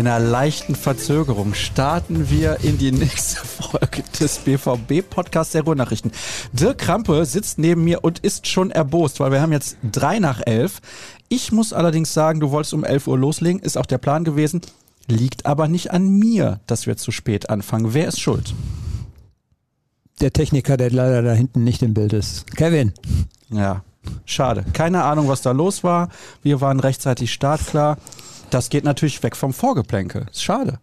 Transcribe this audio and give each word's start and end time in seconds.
Einer 0.00 0.18
leichten 0.18 0.76
Verzögerung 0.76 1.52
starten 1.52 2.30
wir 2.30 2.60
in 2.64 2.78
die 2.78 2.90
nächste 2.90 3.36
Folge 3.46 4.02
des 4.18 4.38
BVB-Podcasts 4.38 5.52
der 5.52 5.64
Ruhrnachrichten. 5.64 6.10
Dirk 6.54 6.78
Krampe 6.78 7.26
sitzt 7.26 7.58
neben 7.58 7.84
mir 7.84 8.02
und 8.02 8.18
ist 8.20 8.46
schon 8.46 8.70
erbost, 8.70 9.20
weil 9.20 9.30
wir 9.30 9.42
haben 9.42 9.52
jetzt 9.52 9.76
drei 9.82 10.18
nach 10.18 10.40
elf. 10.46 10.80
Ich 11.28 11.52
muss 11.52 11.74
allerdings 11.74 12.14
sagen, 12.14 12.40
du 12.40 12.50
wolltest 12.50 12.72
um 12.72 12.82
elf 12.82 13.08
Uhr 13.08 13.18
loslegen, 13.18 13.60
ist 13.60 13.76
auch 13.76 13.84
der 13.84 13.98
Plan 13.98 14.24
gewesen. 14.24 14.62
Liegt 15.06 15.44
aber 15.44 15.68
nicht 15.68 15.90
an 15.90 16.08
mir, 16.08 16.60
dass 16.66 16.86
wir 16.86 16.96
zu 16.96 17.10
spät 17.10 17.50
anfangen. 17.50 17.92
Wer 17.92 18.08
ist 18.08 18.20
schuld? 18.20 18.54
Der 20.22 20.32
Techniker, 20.32 20.78
der 20.78 20.90
leider 20.90 21.20
da 21.20 21.34
hinten 21.34 21.62
nicht 21.62 21.82
im 21.82 21.92
Bild 21.92 22.14
ist. 22.14 22.46
Kevin. 22.56 22.94
Ja, 23.50 23.84
schade. 24.24 24.64
Keine 24.72 25.04
Ahnung, 25.04 25.28
was 25.28 25.42
da 25.42 25.50
los 25.50 25.84
war. 25.84 26.08
Wir 26.42 26.62
waren 26.62 26.80
rechtzeitig 26.80 27.34
startklar. 27.34 27.98
Das 28.50 28.68
geht 28.70 28.84
natürlich 28.84 29.22
weg 29.22 29.36
vom 29.36 29.52
Vorgeplänkel. 29.52 30.26
Ist 30.30 30.42
schade. 30.42 30.78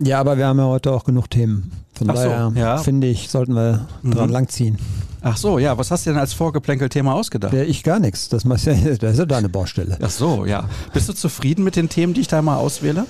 Ja, 0.00 0.18
aber 0.18 0.36
wir 0.36 0.46
haben 0.48 0.58
ja 0.58 0.64
heute 0.66 0.90
auch 0.92 1.04
genug 1.04 1.30
Themen. 1.30 1.70
Von 1.94 2.10
Ach 2.10 2.16
so, 2.16 2.24
daher 2.24 2.52
ja. 2.56 2.76
finde 2.78 3.06
ich, 3.06 3.28
sollten 3.30 3.54
wir 3.54 3.86
dran 4.02 4.26
Mhm. 4.28 4.32
langziehen. 4.32 4.78
Ach 5.22 5.36
so, 5.36 5.58
ja. 5.60 5.78
Was 5.78 5.90
hast 5.92 6.04
du 6.04 6.10
denn 6.10 6.18
als 6.18 6.32
Vorgeplänkel-Thema 6.32 7.14
ausgedacht? 7.14 7.54
Ich 7.54 7.84
gar 7.84 8.00
nichts. 8.00 8.28
Das, 8.28 8.44
machst 8.44 8.66
ja, 8.66 8.74
das 9.00 9.12
ist 9.12 9.18
ja 9.18 9.24
deine 9.24 9.48
Baustelle. 9.48 9.96
Ach 10.02 10.10
so, 10.10 10.44
ja. 10.44 10.68
Bist 10.92 11.08
du 11.08 11.12
zufrieden 11.12 11.62
mit 11.64 11.76
den 11.76 11.88
Themen, 11.88 12.12
die 12.12 12.22
ich 12.22 12.28
da 12.28 12.42
mal 12.42 12.56
auswähle? 12.56 13.06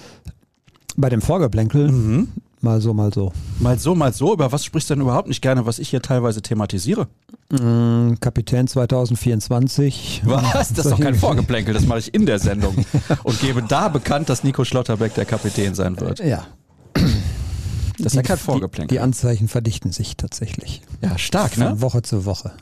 Bei 0.96 1.08
dem 1.08 1.22
Vorgeplänkel, 1.22 1.90
Mhm. 1.90 2.28
Mal 2.64 2.80
so, 2.80 2.92
mal 2.94 3.12
so. 3.12 3.32
Mal 3.60 3.78
so, 3.78 3.94
mal 3.94 4.12
so. 4.12 4.32
Über 4.32 4.50
was 4.50 4.64
sprichst 4.64 4.90
du 4.90 4.94
denn 4.94 5.02
überhaupt 5.02 5.28
nicht 5.28 5.40
gerne, 5.42 5.66
was 5.66 5.78
ich 5.78 5.90
hier 5.90 6.02
teilweise 6.02 6.42
thematisiere? 6.42 7.06
Mm, 7.52 8.14
Kapitän 8.20 8.66
2024. 8.66 10.22
Was? 10.24 10.72
Das 10.72 10.86
ist 10.86 10.90
doch 10.92 10.98
kein 11.00 11.14
Vorgeplänkel, 11.14 11.74
das 11.74 11.86
mache 11.86 12.00
ich 12.00 12.12
in 12.14 12.26
der 12.26 12.38
Sendung. 12.40 12.74
Und 13.22 13.40
gebe 13.40 13.62
da 13.62 13.88
bekannt, 13.88 14.28
dass 14.28 14.42
Nico 14.42 14.64
Schlotterbeck 14.64 15.14
der 15.14 15.24
Kapitän 15.26 15.74
sein 15.74 16.00
wird. 16.00 16.18
Ja. 16.20 16.46
Das 16.94 18.06
ist 18.06 18.14
ja 18.14 18.22
Die- 18.22 18.28
kein 18.28 18.36
Die, 18.38 18.42
Vorgeplänkel. 18.42 18.96
die 18.96 19.00
Anzeichen 19.00 19.46
verdichten 19.48 19.92
sich 19.92 20.16
tatsächlich. 20.16 20.82
Ja, 21.00 21.16
stark, 21.18 21.52
Von 21.54 21.62
ne? 21.64 21.80
Woche 21.80 22.02
zu 22.02 22.24
Woche. 22.24 22.52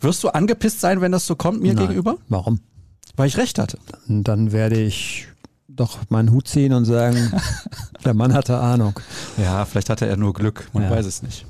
Wirst 0.00 0.22
du 0.24 0.28
angepisst 0.30 0.80
sein, 0.80 1.00
wenn 1.00 1.12
das 1.12 1.26
so 1.26 1.36
kommt 1.36 1.60
mir 1.62 1.74
Nein. 1.74 1.86
gegenüber? 1.86 2.16
Warum? 2.28 2.60
Weil 3.16 3.28
ich 3.28 3.36
recht 3.36 3.58
hatte. 3.58 3.78
Dann 4.08 4.52
werde 4.52 4.80
ich 4.80 5.26
doch 5.68 5.98
meinen 6.08 6.30
Hut 6.30 6.48
ziehen 6.48 6.72
und 6.72 6.84
sagen, 6.86 7.32
der 8.04 8.14
Mann 8.14 8.32
hatte 8.32 8.58
Ahnung. 8.58 8.98
Ja, 9.36 9.64
vielleicht 9.64 9.90
hatte 9.90 10.06
er 10.06 10.16
nur 10.16 10.32
Glück, 10.32 10.68
man 10.72 10.84
Ja. 10.84 10.90
weiß 10.90 11.06
es 11.06 11.22
nicht. 11.22 11.46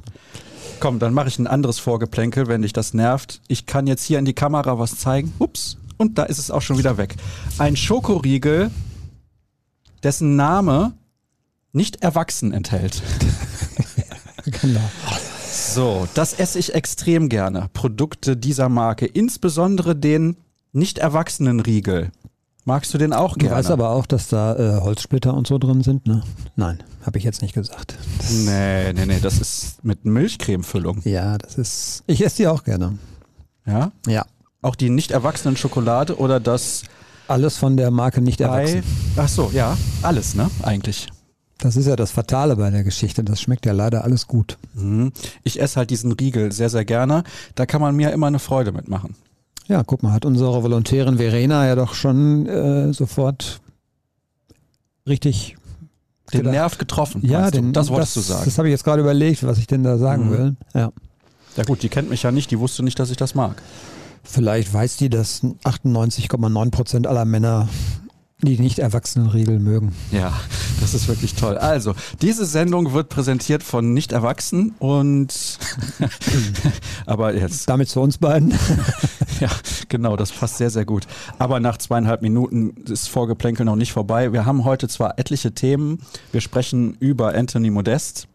Komm, 0.81 0.99
dann 0.99 1.15
mache 1.15 1.29
ich 1.29 1.39
ein 1.39 1.47
anderes 1.47 1.79
Vorgeplänkel, 1.79 2.47
wenn 2.47 2.63
dich 2.63 2.73
das 2.73 2.95
nervt. 2.95 3.41
Ich 3.49 3.67
kann 3.67 3.87
jetzt 3.87 4.05
hier 4.05 4.19
in 4.19 4.25
die 4.25 4.35
Kamera 4.35 4.79
was 4.79 4.97
zeigen. 4.99 5.33
Ups. 5.39 5.77
Und 5.97 6.19
da 6.19 6.25
ist 6.25 6.39
es 6.39 6.51
auch 6.53 6.63
schon 6.63 6.79
wieder 6.79 6.97
weg. 6.99 7.17
Ein 7.59 7.75
Schokoriegel, 7.77 8.71
dessen 10.05 10.37
Name 10.37 10.93
nicht 11.73 12.03
erwachsen 12.03 12.53
enthält. 12.53 13.03
Genau. 14.63 14.81
So, 15.53 16.09
das 16.15 16.33
esse 16.33 16.59
ich 16.59 16.75
extrem 16.75 17.29
gerne. 17.29 17.69
Produkte 17.75 18.35
dieser 18.35 18.71
Marke, 18.71 19.05
insbesondere 19.05 19.95
den 19.95 20.39
nicht 20.73 20.97
erwachsenen 20.97 21.61
Riegel. 21.61 22.11
Magst 22.69 22.93
du 22.93 22.99
den 22.99 23.15
auch 23.15 23.33
Du 23.33 23.39
gerne? 23.47 23.57
weißt 23.57 23.71
aber 23.71 23.89
auch, 23.89 24.05
dass 24.05 24.29
da 24.29 24.55
äh, 24.55 24.81
Holzsplitter 24.83 25.33
und 25.33 25.47
so 25.47 25.57
drin 25.57 25.83
sind, 25.83 26.07
ne? 26.07 26.23
Nein, 26.55 26.83
habe 27.01 27.17
ich 27.17 27.25
jetzt 27.25 27.41
nicht 27.41 27.55
gesagt. 27.55 27.97
Das, 28.19 28.31
Nee, 28.31 28.93
nee, 28.93 29.07
nee, 29.07 29.21
das 29.23 29.41
ist 29.41 29.83
mit 29.83 30.05
Milchcremefüllung. 30.05 31.01
Ja, 31.05 31.39
das 31.39 31.57
ist. 31.57 32.05
Ich 32.07 32.23
esse 32.23 32.37
die 32.37 32.47
auch 32.47 32.65
gerne. 32.65 32.99
Ja? 33.65 33.91
Ja. 34.07 34.27
Auch 34.61 34.75
die 34.75 34.91
nicht 34.91 35.13
erwachsenen 35.13 35.57
Schokolade 35.57 36.19
oder 36.19 36.41
das 36.41 36.83
Alles 37.27 37.57
von 37.57 37.79
der 37.79 37.91
Marke 37.91 38.21
nicht 38.21 38.43
erwachsen. 38.43 38.83
Ach 39.17 39.29
so, 39.29 39.51
ja, 39.55 39.75
alles, 40.03 40.35
ne? 40.35 40.51
Eigentlich. 40.63 41.09
Das 41.57 41.75
ist 41.75 41.87
ja 41.87 41.97
das 41.97 42.11
Fatale 42.11 42.55
bei 42.57 42.69
der 42.69 42.85
Geschichte. 42.85 43.25
Das 43.25 43.41
schmeckt 43.41 43.65
ja 43.65 43.73
leider 43.73 44.05
alles 44.05 44.27
gut. 44.27 44.59
Mhm. 44.75 45.13
Ich 45.43 45.59
esse 45.59 45.77
halt 45.77 45.89
diesen 45.89 46.13
Riegel 46.13 46.53
sehr, 46.53 46.69
sehr 46.69 46.85
gerne. 46.85 47.25
Da 47.55 47.65
kann 47.65 47.81
man 47.81 47.97
mir 47.97 48.13
immer 48.13 48.27
eine 48.27 48.39
Freude 48.39 48.73
mitmachen. 48.73 49.17
Ja, 49.69 49.83
guck 49.85 50.03
mal, 50.03 50.13
hat 50.13 50.25
unsere 50.25 50.63
Volontärin 50.63 51.19
Verena 51.19 51.67
ja 51.67 51.75
doch 51.75 51.95
schon 51.95 52.47
äh, 52.47 52.93
sofort 52.93 53.61
richtig 55.07 55.57
Den 56.33 56.39
gedacht. 56.39 56.53
Nerv 56.53 56.79
getroffen. 56.79 57.21
Ja, 57.25 57.51
den, 57.51 57.73
das 57.73 57.89
wolltest 57.91 58.17
das, 58.17 58.27
du 58.27 58.33
sagen. 58.33 58.45
Das 58.47 58.59
habe 58.59 58.69
ich 58.69 58.73
jetzt 58.73 58.85
gerade 58.85 59.03
überlegt, 59.03 59.45
was 59.45 59.59
ich 59.59 59.67
denn 59.67 59.83
da 59.83 59.99
sagen 59.99 60.27
Mhm. 60.29 60.31
will. 60.33 60.57
Ja. 60.75 60.93
ja 61.57 61.63
gut, 61.65 61.83
die 61.83 61.89
kennt 61.89 62.09
mich 62.11 62.23
ja 62.23 62.33
nicht, 62.33 62.51
die 62.51 62.59
wusste 62.59 62.83
nicht, 62.83 62.99
dass 62.99 63.11
ich 63.11 63.17
das 63.17 63.35
mag. 63.35 63.63
Vielleicht 64.25 64.73
weiß 64.73 64.97
die, 64.97 65.09
dass 65.09 65.43
98,9 65.65 66.71
Prozent 66.71 67.07
aller 67.07 67.25
Männer 67.25 67.69
die 68.41 68.59
nicht 68.59 68.79
erwachsenen 68.79 69.29
Riegel 69.29 69.59
mögen. 69.59 69.93
Ja, 70.13 70.33
das 70.81 70.95
ist 70.95 71.09
wirklich 71.09 71.35
toll. 71.35 71.59
Also, 71.59 71.95
diese 72.23 72.47
Sendung 72.47 72.93
wird 72.93 73.09
präsentiert 73.09 73.65
von 73.65 73.93
nicht 73.93 74.13
erwachsen 74.13 74.75
und 74.79 75.59
aber 77.07 77.35
jetzt 77.35 77.69
Damit 77.69 77.89
zu 77.89 78.01
uns 78.01 78.19
beiden. 78.19 78.55
Ja, 79.41 79.51
genau, 79.89 80.17
das 80.17 80.33
passt 80.33 80.57
sehr, 80.57 80.71
sehr 80.71 80.85
gut. 80.85 81.07
Aber 81.39 81.61
nach 81.61 81.77
zweieinhalb 81.77 82.23
Minuten 82.23 82.71
ist 82.91 83.09
Vorgeplänkel 83.09 83.65
noch 83.65 83.77
nicht 83.77 83.93
vorbei. 83.93 84.33
Wir 84.33 84.45
haben 84.45 84.65
heute 84.65 84.89
zwar 84.89 85.17
etliche 85.17 85.53
Themen. 85.53 86.01
Wir 86.33 86.41
sprechen 86.41 86.97
über 86.99 87.37
Anthony 87.37 87.71
Modest. 87.71 88.27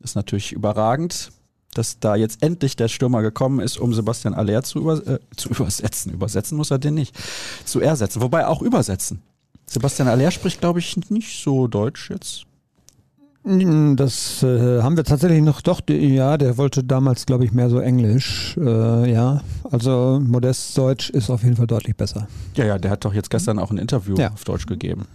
Ist 0.00 0.16
natürlich 0.16 0.52
überragend, 0.52 1.30
dass 1.72 1.98
da 1.98 2.14
jetzt 2.14 2.42
endlich 2.42 2.76
der 2.76 2.88
Stürmer 2.88 3.22
gekommen 3.22 3.60
ist, 3.60 3.78
um 3.78 3.94
Sebastian 3.94 4.34
Aller 4.34 4.62
zu, 4.62 4.80
über, 4.80 5.06
äh, 5.06 5.18
zu 5.34 5.48
übersetzen. 5.50 6.12
Übersetzen 6.12 6.58
muss 6.58 6.70
er 6.70 6.78
den 6.78 6.92
nicht. 6.92 7.16
Zu 7.64 7.80
ersetzen. 7.80 8.20
Wobei 8.20 8.46
auch 8.46 8.60
übersetzen. 8.60 9.22
Sebastian 9.72 10.08
Aller 10.08 10.32
spricht, 10.32 10.60
glaube 10.60 10.80
ich, 10.80 10.96
nicht 11.10 11.42
so 11.44 11.68
Deutsch 11.68 12.10
jetzt. 12.10 12.44
Das 13.44 14.42
äh, 14.42 14.82
haben 14.82 14.96
wir 14.96 15.04
tatsächlich 15.04 15.40
noch, 15.42 15.62
doch, 15.62 15.80
ja, 15.88 16.36
der 16.36 16.58
wollte 16.58 16.82
damals, 16.84 17.24
glaube 17.24 17.44
ich, 17.44 17.52
mehr 17.52 17.70
so 17.70 17.78
Englisch. 17.78 18.54
Äh, 18.58 19.10
ja, 19.12 19.42
also 19.70 20.20
Modest 20.22 20.76
Deutsch 20.76 21.08
ist 21.10 21.30
auf 21.30 21.42
jeden 21.44 21.56
Fall 21.56 21.66
deutlich 21.68 21.96
besser. 21.96 22.26
Ja, 22.54 22.66
ja, 22.66 22.78
der 22.78 22.90
hat 22.90 23.04
doch 23.04 23.14
jetzt 23.14 23.30
gestern 23.30 23.58
auch 23.60 23.70
ein 23.70 23.78
Interview 23.78 24.16
Ja. 24.16 24.32
auf 24.32 24.44
Deutsch 24.44 24.66
gegeben. 24.66 25.06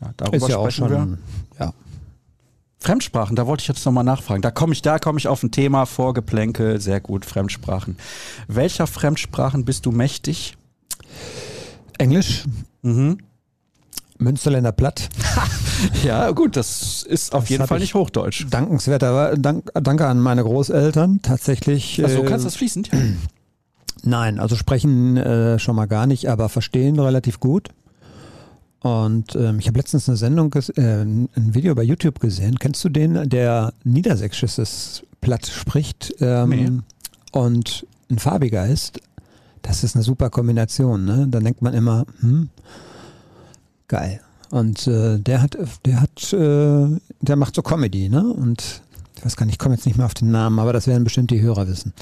Ja, 0.00 0.12
darüber 0.16 0.36
Ist 0.36 0.48
ja 0.48 0.56
auch 0.56 0.70
sprechen 0.70 0.88
wir. 0.90 0.98
schon, 1.00 1.18
ja. 1.58 1.74
Fremdsprachen, 2.78 3.36
da 3.36 3.46
wollte 3.46 3.60
ich 3.62 3.68
jetzt 3.68 3.84
nochmal 3.84 4.04
nachfragen. 4.04 4.40
Da 4.40 4.50
komme 4.52 4.72
ich, 4.72 4.80
da 4.80 4.98
komme 4.98 5.18
ich 5.18 5.28
auf 5.28 5.42
ein 5.42 5.50
Thema 5.50 5.84
vor 5.84 6.14
Geplänkel, 6.14 6.80
sehr 6.80 7.00
gut, 7.00 7.26
Fremdsprachen. 7.26 7.98
Welcher 8.48 8.86
Fremdsprachen 8.86 9.66
bist 9.66 9.84
du 9.84 9.90
mächtig? 9.90 10.56
Englisch, 11.98 12.44
Mhm. 12.82 13.18
Münsterländer 14.20 14.72
Platt. 14.72 15.08
Ja, 16.04 16.30
gut, 16.32 16.56
das 16.58 17.02
ist 17.04 17.32
auf 17.34 17.44
Das 17.44 17.48
jeden 17.50 17.66
Fall 17.66 17.78
ich- 17.78 17.84
nicht 17.84 17.94
Hochdeutsch. 17.94 18.46
Dankenswerter, 18.50 19.34
dank, 19.38 19.70
danke 19.72 20.06
an 20.06 20.20
meine 20.20 20.42
Großeltern. 20.42 21.20
Tatsächlich. 21.22 22.04
Achso, 22.04 22.18
äh, 22.22 22.26
kannst 22.26 22.44
du 22.44 22.48
das 22.48 22.56
fließend? 22.56 22.90
Nein, 24.02 24.38
also 24.38 24.56
sprechen 24.56 25.16
äh, 25.16 25.58
schon 25.58 25.76
mal 25.76 25.86
gar 25.86 26.06
nicht, 26.06 26.28
aber 26.28 26.50
verstehen 26.50 26.98
relativ 26.98 27.40
gut. 27.40 27.68
Und 28.80 29.34
ähm, 29.36 29.58
ich 29.58 29.68
habe 29.68 29.78
letztens 29.78 30.06
eine 30.08 30.16
Sendung, 30.18 30.52
äh, 30.54 30.80
ein 30.82 31.28
Video 31.34 31.74
bei 31.74 31.82
YouTube 31.82 32.20
gesehen. 32.20 32.58
Kennst 32.58 32.82
du 32.84 32.88
den, 32.90 33.28
der 33.28 33.72
niedersächsisches 33.84 35.02
Platt 35.22 35.46
spricht 35.46 36.14
ähm, 36.20 36.48
Nee. 36.50 36.70
und 37.32 37.86
ein 38.10 38.18
farbiger 38.18 38.66
ist? 38.66 39.00
Das 39.62 39.82
ist 39.84 39.96
eine 39.96 40.02
super 40.04 40.28
Kombination. 40.30 41.04
Ne? 41.06 41.26
Dann 41.28 41.44
denkt 41.44 41.60
man 41.62 41.74
immer, 41.74 42.04
hm, 42.20 42.48
geil. 43.90 44.20
Und 44.50 44.86
äh, 44.86 45.18
der 45.18 45.42
hat, 45.42 45.58
der 45.84 46.00
hat, 46.00 46.32
äh, 46.32 46.86
der 47.20 47.36
macht 47.36 47.54
so 47.54 47.62
Comedy, 47.62 48.08
ne? 48.08 48.24
Und 48.24 48.82
ich 49.16 49.24
weiß 49.24 49.36
gar 49.36 49.44
nicht, 49.44 49.56
ich 49.56 49.58
komme 49.58 49.74
jetzt 49.74 49.84
nicht 49.84 49.98
mehr 49.98 50.06
auf 50.06 50.14
den 50.14 50.30
Namen, 50.30 50.58
aber 50.58 50.72
das 50.72 50.86
werden 50.86 51.04
bestimmt 51.04 51.30
die 51.30 51.42
Hörer 51.42 51.68
wissen. 51.68 51.92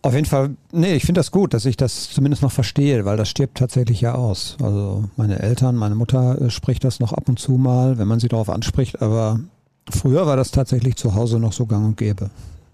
Auf 0.00 0.14
jeden 0.14 0.26
Fall, 0.26 0.50
nee, 0.72 0.94
ich 0.94 1.04
finde 1.04 1.18
das 1.18 1.30
gut, 1.30 1.54
dass 1.54 1.64
ich 1.64 1.76
das 1.76 2.10
zumindest 2.10 2.42
noch 2.42 2.52
verstehe, 2.52 3.04
weil 3.04 3.16
das 3.16 3.28
stirbt 3.28 3.58
tatsächlich 3.58 4.00
ja 4.00 4.14
aus. 4.14 4.56
Also 4.62 5.04
meine 5.16 5.38
Eltern, 5.40 5.76
meine 5.76 5.94
Mutter 5.94 6.40
äh, 6.40 6.50
spricht 6.50 6.84
das 6.84 7.00
noch 7.00 7.12
ab 7.12 7.28
und 7.28 7.38
zu 7.38 7.52
mal, 7.52 7.98
wenn 7.98 8.08
man 8.08 8.20
sie 8.20 8.28
darauf 8.28 8.50
anspricht, 8.50 9.02
aber 9.02 9.40
früher 9.90 10.26
war 10.26 10.36
das 10.36 10.50
tatsächlich 10.50 10.96
zu 10.96 11.14
Hause 11.14 11.38
noch 11.38 11.52
so 11.52 11.66
gang 11.66 11.84
und 11.84 11.96
gäbe. 11.96 12.30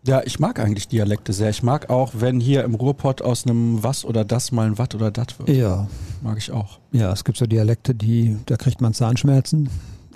Ja, 0.06 0.22
ich 0.24 0.38
mag 0.38 0.58
eigentlich 0.58 0.88
Dialekte 0.88 1.32
sehr. 1.34 1.50
Ich 1.50 1.62
mag 1.62 1.90
auch, 1.90 2.12
wenn 2.16 2.40
hier 2.40 2.64
im 2.64 2.74
Ruhrpott 2.74 3.20
aus 3.20 3.44
einem 3.46 3.82
was 3.82 4.04
oder 4.04 4.24
das 4.24 4.50
mal 4.50 4.66
ein 4.66 4.78
wat 4.78 4.94
oder 4.94 5.10
dat 5.10 5.38
wird. 5.38 5.50
Ja, 5.50 5.88
Mag 6.22 6.38
ich 6.38 6.50
auch. 6.52 6.78
ja, 6.92 7.12
es 7.12 7.24
gibt 7.24 7.36
so 7.38 7.46
Dialekte, 7.46 7.94
die, 7.94 8.36
da 8.46 8.56
kriegt 8.56 8.80
man 8.80 8.94
Zahnschmerzen, 8.94 9.68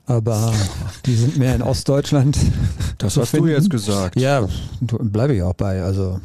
aber 0.07 0.53
die 1.07 1.15
sind 1.15 1.37
mehr 1.39 1.55
in 1.55 1.63
Ostdeutschland. 1.63 2.37
Das 2.99 3.15
zu 3.15 3.21
hast 3.23 3.33
du 3.35 3.39
finden. 3.39 3.51
jetzt 3.51 3.69
gesagt. 3.71 4.19
Ja, 4.19 4.47
du- 4.81 4.99
bleibe 4.99 5.35
ich 5.35 5.43
auch 5.43 5.53
bei. 5.55 5.83
Also 5.83 6.21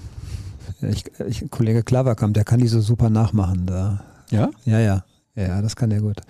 ich, 0.81 1.03
ich, 1.27 1.49
Kollege 1.49 1.83
Klaverkamp, 1.83 2.33
der 2.35 2.45
kann 2.45 2.59
die 2.59 2.67
so 2.67 2.79
super 2.79 3.09
nachmachen. 3.09 3.65
Da. 3.65 4.03
Ja? 4.29 4.49
Ja, 4.65 4.79
ja, 4.79 5.03
ja, 5.35 5.61
das 5.61 5.75
kann 5.75 5.89
der 5.89 5.99
gut. 5.99 6.21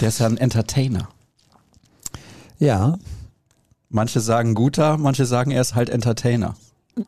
Der 0.00 0.08
ist 0.08 0.18
ja 0.20 0.26
ein 0.26 0.38
Entertainer. 0.38 1.08
Ja, 2.58 2.98
Manche 3.90 4.20
sagen 4.20 4.54
guter, 4.54 4.96
manche 4.98 5.24
sagen 5.26 5.50
er 5.50 5.60
ist 5.62 5.74
halt 5.74 5.88
Entertainer. 5.88 6.54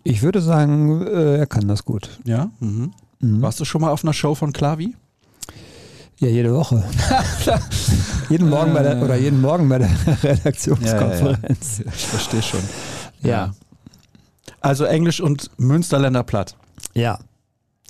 ich 0.05 0.23
würde 0.23 0.41
sagen, 0.41 1.07
äh, 1.07 1.37
er 1.39 1.47
kann 1.47 1.69
das 1.69 1.85
gut. 1.85 2.21
Ja? 2.25 2.51
Mhm. 2.61 2.93
Mhm. 3.21 3.43
Warst 3.43 3.61
du 3.61 3.65
schon 3.65 3.81
mal 3.83 3.91
auf 3.91 4.03
einer 4.05 4.15
Show 4.15 4.35
von 4.35 4.53
Klavi? 4.53 4.95
Ja, 6.19 6.29
jede 6.29 6.55
Woche. 6.55 6.85
jeden 8.29 8.49
Morgen 8.51 8.73
bei 8.75 8.83
der, 8.83 9.03
oder 9.03 9.17
jeden 9.17 9.41
Morgen 9.41 9.69
bei 9.69 9.79
der 9.79 9.91
Redaktionskonferenz. 10.23 11.79
Ja, 11.79 11.85
ja, 11.85 11.91
ja. 11.91 11.93
Ich 11.97 12.07
verstehe 12.07 12.43
schon. 12.43 12.61
Ja. 13.23 13.55
Also 14.61 14.85
Englisch 14.85 15.21
und 15.21 15.51
Münsterländer 15.59 16.23
Platt. 16.23 16.57
Ja. 16.95 17.19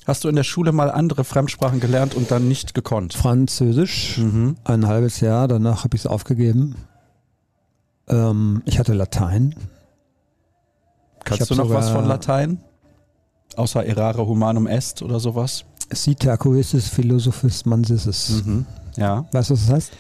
Hast 0.07 0.25
du 0.25 0.29
in 0.29 0.37
der 0.37 0.45
Schule 0.45 0.73
mal 0.73 0.91
andere 0.91 1.25
Fremdsprachen 1.25 1.79
gelernt 1.81 2.15
und 2.15 2.31
dann 2.31 2.49
nicht 2.49 2.75
gekonnt? 2.75 3.15
Französisch, 3.15 4.19
Mhm. 4.19 4.57
ein 4.65 4.87
halbes 4.87 5.21
Jahr, 5.21 5.47
danach 5.47 5.85
habe 5.85 5.97
ich 5.97 6.03
es 6.03 6.07
aufgegeben. 6.07 6.77
Ähm, 8.11 8.63
ich 8.67 8.79
hatte 8.79 8.93
Latein. 8.95 9.55
Kannst 11.25 11.51
du 11.51 11.55
noch 11.55 11.71
was 11.71 11.91
von 11.91 12.07
Latein? 12.07 12.59
Außer 13.57 13.85
errare 13.85 14.27
humanum 14.27 14.67
est 14.67 15.03
oder 15.03 15.21
sowas? 15.21 15.65
Sita 15.93 16.37
coesis 16.37 16.89
philosophis 16.89 17.65
mansis. 17.67 18.43
Mhm. 18.45 18.65
Ja. 18.97 19.25
Weißt 19.33 19.51
du, 19.51 19.55
was 19.55 19.67
das 19.67 19.71
heißt? 19.75 19.93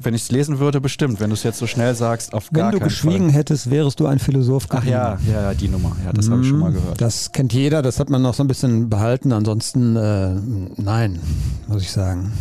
Wenn 0.00 0.14
ich 0.14 0.22
es 0.22 0.30
lesen 0.30 0.60
würde, 0.60 0.80
bestimmt. 0.80 1.18
Wenn 1.18 1.30
du 1.30 1.34
es 1.34 1.42
jetzt 1.42 1.58
so 1.58 1.66
schnell 1.66 1.92
sagst, 1.96 2.32
auf 2.32 2.50
Wenn 2.52 2.60
gar 2.60 2.70
du 2.70 2.78
keinen 2.78 2.88
geschwiegen 2.88 3.30
Fall. 3.30 3.38
hättest, 3.40 3.68
wärst 3.68 3.98
du 3.98 4.06
ein 4.06 4.20
Philosoph 4.20 4.66
Ach 4.68 4.76
geblieben. 4.76 4.92
ja, 4.92 5.18
ja, 5.26 5.42
ja, 5.42 5.54
die 5.54 5.66
Nummer. 5.66 5.96
Ja, 6.04 6.12
das 6.12 6.30
habe 6.30 6.42
ich 6.42 6.48
schon 6.48 6.60
mal 6.60 6.70
Mhm. 6.70 6.74
gehört. 6.74 7.00
Das 7.00 7.32
kennt 7.32 7.52
jeder, 7.52 7.82
das 7.82 7.98
hat 7.98 8.08
man 8.08 8.22
noch 8.22 8.34
so 8.34 8.44
ein 8.44 8.46
bisschen 8.46 8.88
behalten. 8.88 9.32
Ansonsten, 9.32 9.96
äh, 9.96 10.34
nein, 10.76 11.18
muss 11.66 11.82
ich 11.82 11.90
sagen. 11.90 12.32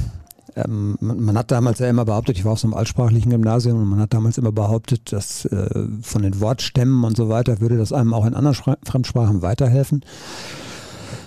Ähm, 0.57 0.97
man, 0.99 1.19
man 1.19 1.37
hat 1.37 1.51
damals 1.51 1.79
ja 1.79 1.87
immer 1.87 2.05
behauptet, 2.05 2.37
ich 2.37 2.45
war 2.45 2.53
auf 2.53 2.59
so 2.59 2.67
einem 2.67 2.73
altsprachlichen 2.73 3.29
Gymnasium 3.29 3.81
und 3.81 3.87
man 3.87 3.99
hat 3.99 4.13
damals 4.13 4.37
immer 4.37 4.51
behauptet, 4.51 5.13
dass 5.13 5.45
äh, 5.45 5.87
von 6.01 6.23
den 6.23 6.39
Wortstämmen 6.39 7.03
und 7.03 7.15
so 7.15 7.29
weiter 7.29 7.61
würde 7.61 7.77
das 7.77 7.93
einem 7.93 8.13
auch 8.13 8.25
in 8.25 8.33
anderen 8.33 8.55
Spra 8.55 8.77
Fremdsprachen 8.83 9.41
weiterhelfen. 9.41 10.03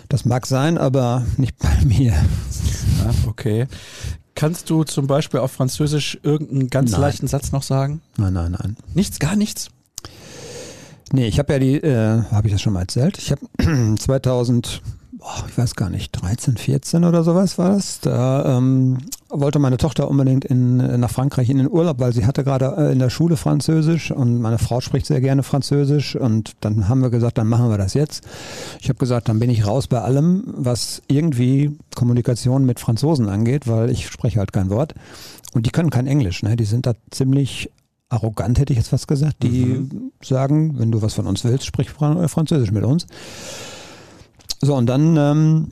Das 0.08 0.24
mag 0.24 0.46
sein, 0.46 0.76
aber 0.76 1.24
nicht 1.36 1.56
bei 1.58 1.68
mir. 1.84 2.12
Ja, 2.12 3.10
okay. 3.28 3.66
Kannst 4.34 4.70
du 4.70 4.84
zum 4.84 5.06
Beispiel 5.06 5.40
auf 5.40 5.52
Französisch 5.52 6.18
irgendeinen 6.22 6.70
ganz 6.70 6.92
Nein. 6.92 7.00
leichten 7.00 7.26
Satz 7.28 7.52
noch 7.52 7.62
sagen? 7.62 8.00
Nein, 8.16 8.32
nein, 8.32 8.52
nein. 8.52 8.76
Nichts, 8.94 9.18
gar 9.18 9.36
nichts? 9.36 9.68
Nee, 11.12 11.26
ich 11.26 11.38
habe 11.38 11.52
ja 11.52 11.58
die, 11.58 11.74
äh, 11.76 12.22
habe 12.30 12.48
ich 12.48 12.52
das 12.52 12.62
schon 12.62 12.72
mal 12.72 12.80
erzählt? 12.80 13.18
Ich 13.18 13.32
habe 13.32 13.42
2000, 13.98 14.82
boah, 15.12 15.44
ich 15.48 15.58
weiß 15.58 15.74
gar 15.74 15.90
nicht, 15.90 16.12
13, 16.12 16.56
14 16.56 17.04
oder 17.04 17.22
sowas 17.24 17.58
war 17.58 17.70
das. 17.70 18.00
Da 18.00 18.56
ähm, 18.56 18.98
wollte 19.30 19.58
meine 19.58 19.76
Tochter 19.76 20.08
unbedingt 20.08 20.44
in, 20.44 20.76
nach 21.00 21.10
Frankreich 21.10 21.48
in 21.50 21.58
den 21.58 21.70
Urlaub, 21.70 22.00
weil 22.00 22.12
sie 22.12 22.26
hatte 22.26 22.44
gerade 22.44 22.74
äh, 22.76 22.92
in 22.92 22.98
der 22.98 23.10
Schule 23.10 23.36
Französisch 23.36 24.10
und 24.10 24.40
meine 24.40 24.58
Frau 24.58 24.80
spricht 24.80 25.06
sehr 25.06 25.20
gerne 25.20 25.42
Französisch 25.42 26.16
und 26.16 26.52
dann 26.60 26.88
haben 26.88 27.00
wir 27.00 27.10
gesagt, 27.10 27.38
dann 27.38 27.46
machen 27.46 27.70
wir 27.70 27.78
das 27.78 27.94
jetzt. 27.94 28.24
Ich 28.80 28.88
habe 28.88 28.98
gesagt, 28.98 29.28
dann 29.28 29.38
bin 29.38 29.50
ich 29.50 29.66
raus 29.66 29.86
bei 29.86 30.00
allem, 30.00 30.44
was 30.46 31.02
irgendwie 31.06 31.78
Kommunikation 31.94 32.66
mit 32.66 32.80
Franzosen 32.80 33.28
angeht, 33.28 33.66
weil 33.66 33.90
ich 33.90 34.08
spreche 34.08 34.38
halt 34.38 34.52
kein 34.52 34.70
Wort 34.70 34.94
und 35.52 35.66
die 35.66 35.70
können 35.70 35.90
kein 35.90 36.06
Englisch. 36.06 36.42
Ne? 36.42 36.56
Die 36.56 36.64
sind 36.64 36.86
da 36.86 36.94
ziemlich 37.10 37.70
arrogant, 38.08 38.58
hätte 38.58 38.72
ich 38.72 38.78
jetzt 38.78 38.88
fast 38.88 39.06
gesagt. 39.06 39.42
Die 39.42 39.88
sagen, 40.22 40.78
wenn 40.78 40.90
du 40.90 41.00
was 41.00 41.14
von 41.14 41.26
uns 41.26 41.44
willst, 41.44 41.64
sprich 41.64 41.90
Fran- 41.90 42.28
Französisch 42.28 42.72
mit 42.72 42.84
uns. 42.84 43.06
So, 44.60 44.74
und 44.74 44.86
dann 44.86 45.16
ähm, 45.16 45.68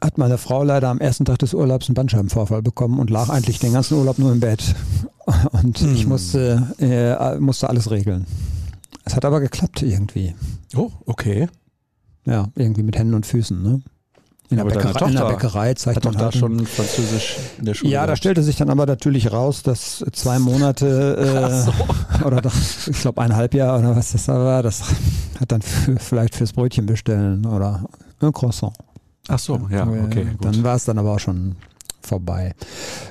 hat 0.00 0.16
meine 0.18 0.38
Frau 0.38 0.62
leider 0.62 0.88
am 0.88 0.98
ersten 0.98 1.24
Tag 1.24 1.38
des 1.40 1.54
Urlaubs 1.54 1.88
einen 1.88 1.94
Bandscheibenvorfall 1.94 2.62
bekommen 2.62 2.98
und 3.00 3.10
lag 3.10 3.28
eigentlich 3.30 3.58
den 3.58 3.72
ganzen 3.72 3.94
Urlaub 3.98 4.18
nur 4.18 4.32
im 4.32 4.40
Bett. 4.40 4.74
Und 5.52 5.80
ich 5.82 6.02
Hm. 6.04 6.08
musste, 6.08 6.74
äh, 6.78 7.38
musste 7.38 7.68
alles 7.68 7.90
regeln. 7.90 8.24
Es 9.04 9.14
hat 9.14 9.24
aber 9.24 9.40
geklappt 9.40 9.82
irgendwie. 9.82 10.34
Oh, 10.76 10.90
okay. 11.06 11.48
Ja, 12.24 12.48
irgendwie 12.54 12.82
mit 12.82 12.96
Händen 12.96 13.14
und 13.14 13.26
Füßen. 13.26 13.62
Ne? 13.62 13.80
In, 14.50 14.56
der 14.56 14.64
Bäckerei, 14.64 15.06
in 15.08 15.14
der 15.16 15.24
Bäckerei 15.26 15.74
zeigt 15.74 15.96
Hat 15.96 16.04
doch 16.06 16.12
man 16.12 16.18
da 16.18 16.24
halt 16.26 16.36
schon 16.36 16.64
Französisch 16.66 17.36
in 17.58 17.66
der 17.66 17.74
Schule 17.74 17.92
Ja, 17.92 18.00
da 18.00 18.06
gehabt. 18.06 18.18
stellte 18.18 18.42
sich 18.42 18.56
dann 18.56 18.70
aber 18.70 18.86
natürlich 18.86 19.30
raus, 19.32 19.62
dass 19.62 20.02
zwei 20.12 20.38
Monate 20.38 21.66
äh, 22.22 22.24
oder 22.24 22.40
doch, 22.40 22.54
ich 22.86 22.98
glaube 23.00 23.20
eineinhalb 23.20 23.52
Jahre 23.52 23.80
oder 23.80 23.96
was 23.96 24.12
das 24.12 24.24
da 24.26 24.34
war, 24.42 24.62
das 24.62 24.82
hat 25.40 25.52
dann 25.52 25.60
für, 25.60 25.96
vielleicht 25.98 26.34
fürs 26.34 26.54
Brötchen 26.54 26.86
bestellen 26.86 27.44
oder 27.44 27.84
ein 28.20 28.32
Croissant. 28.32 28.72
Ach 29.28 29.38
so, 29.38 29.68
ja, 29.70 29.86
okay, 29.86 30.24
gut. 30.24 30.44
Dann 30.44 30.64
war 30.64 30.76
es 30.76 30.84
dann 30.84 30.98
aber 30.98 31.12
auch 31.12 31.18
schon 31.18 31.56
vorbei. 32.00 32.54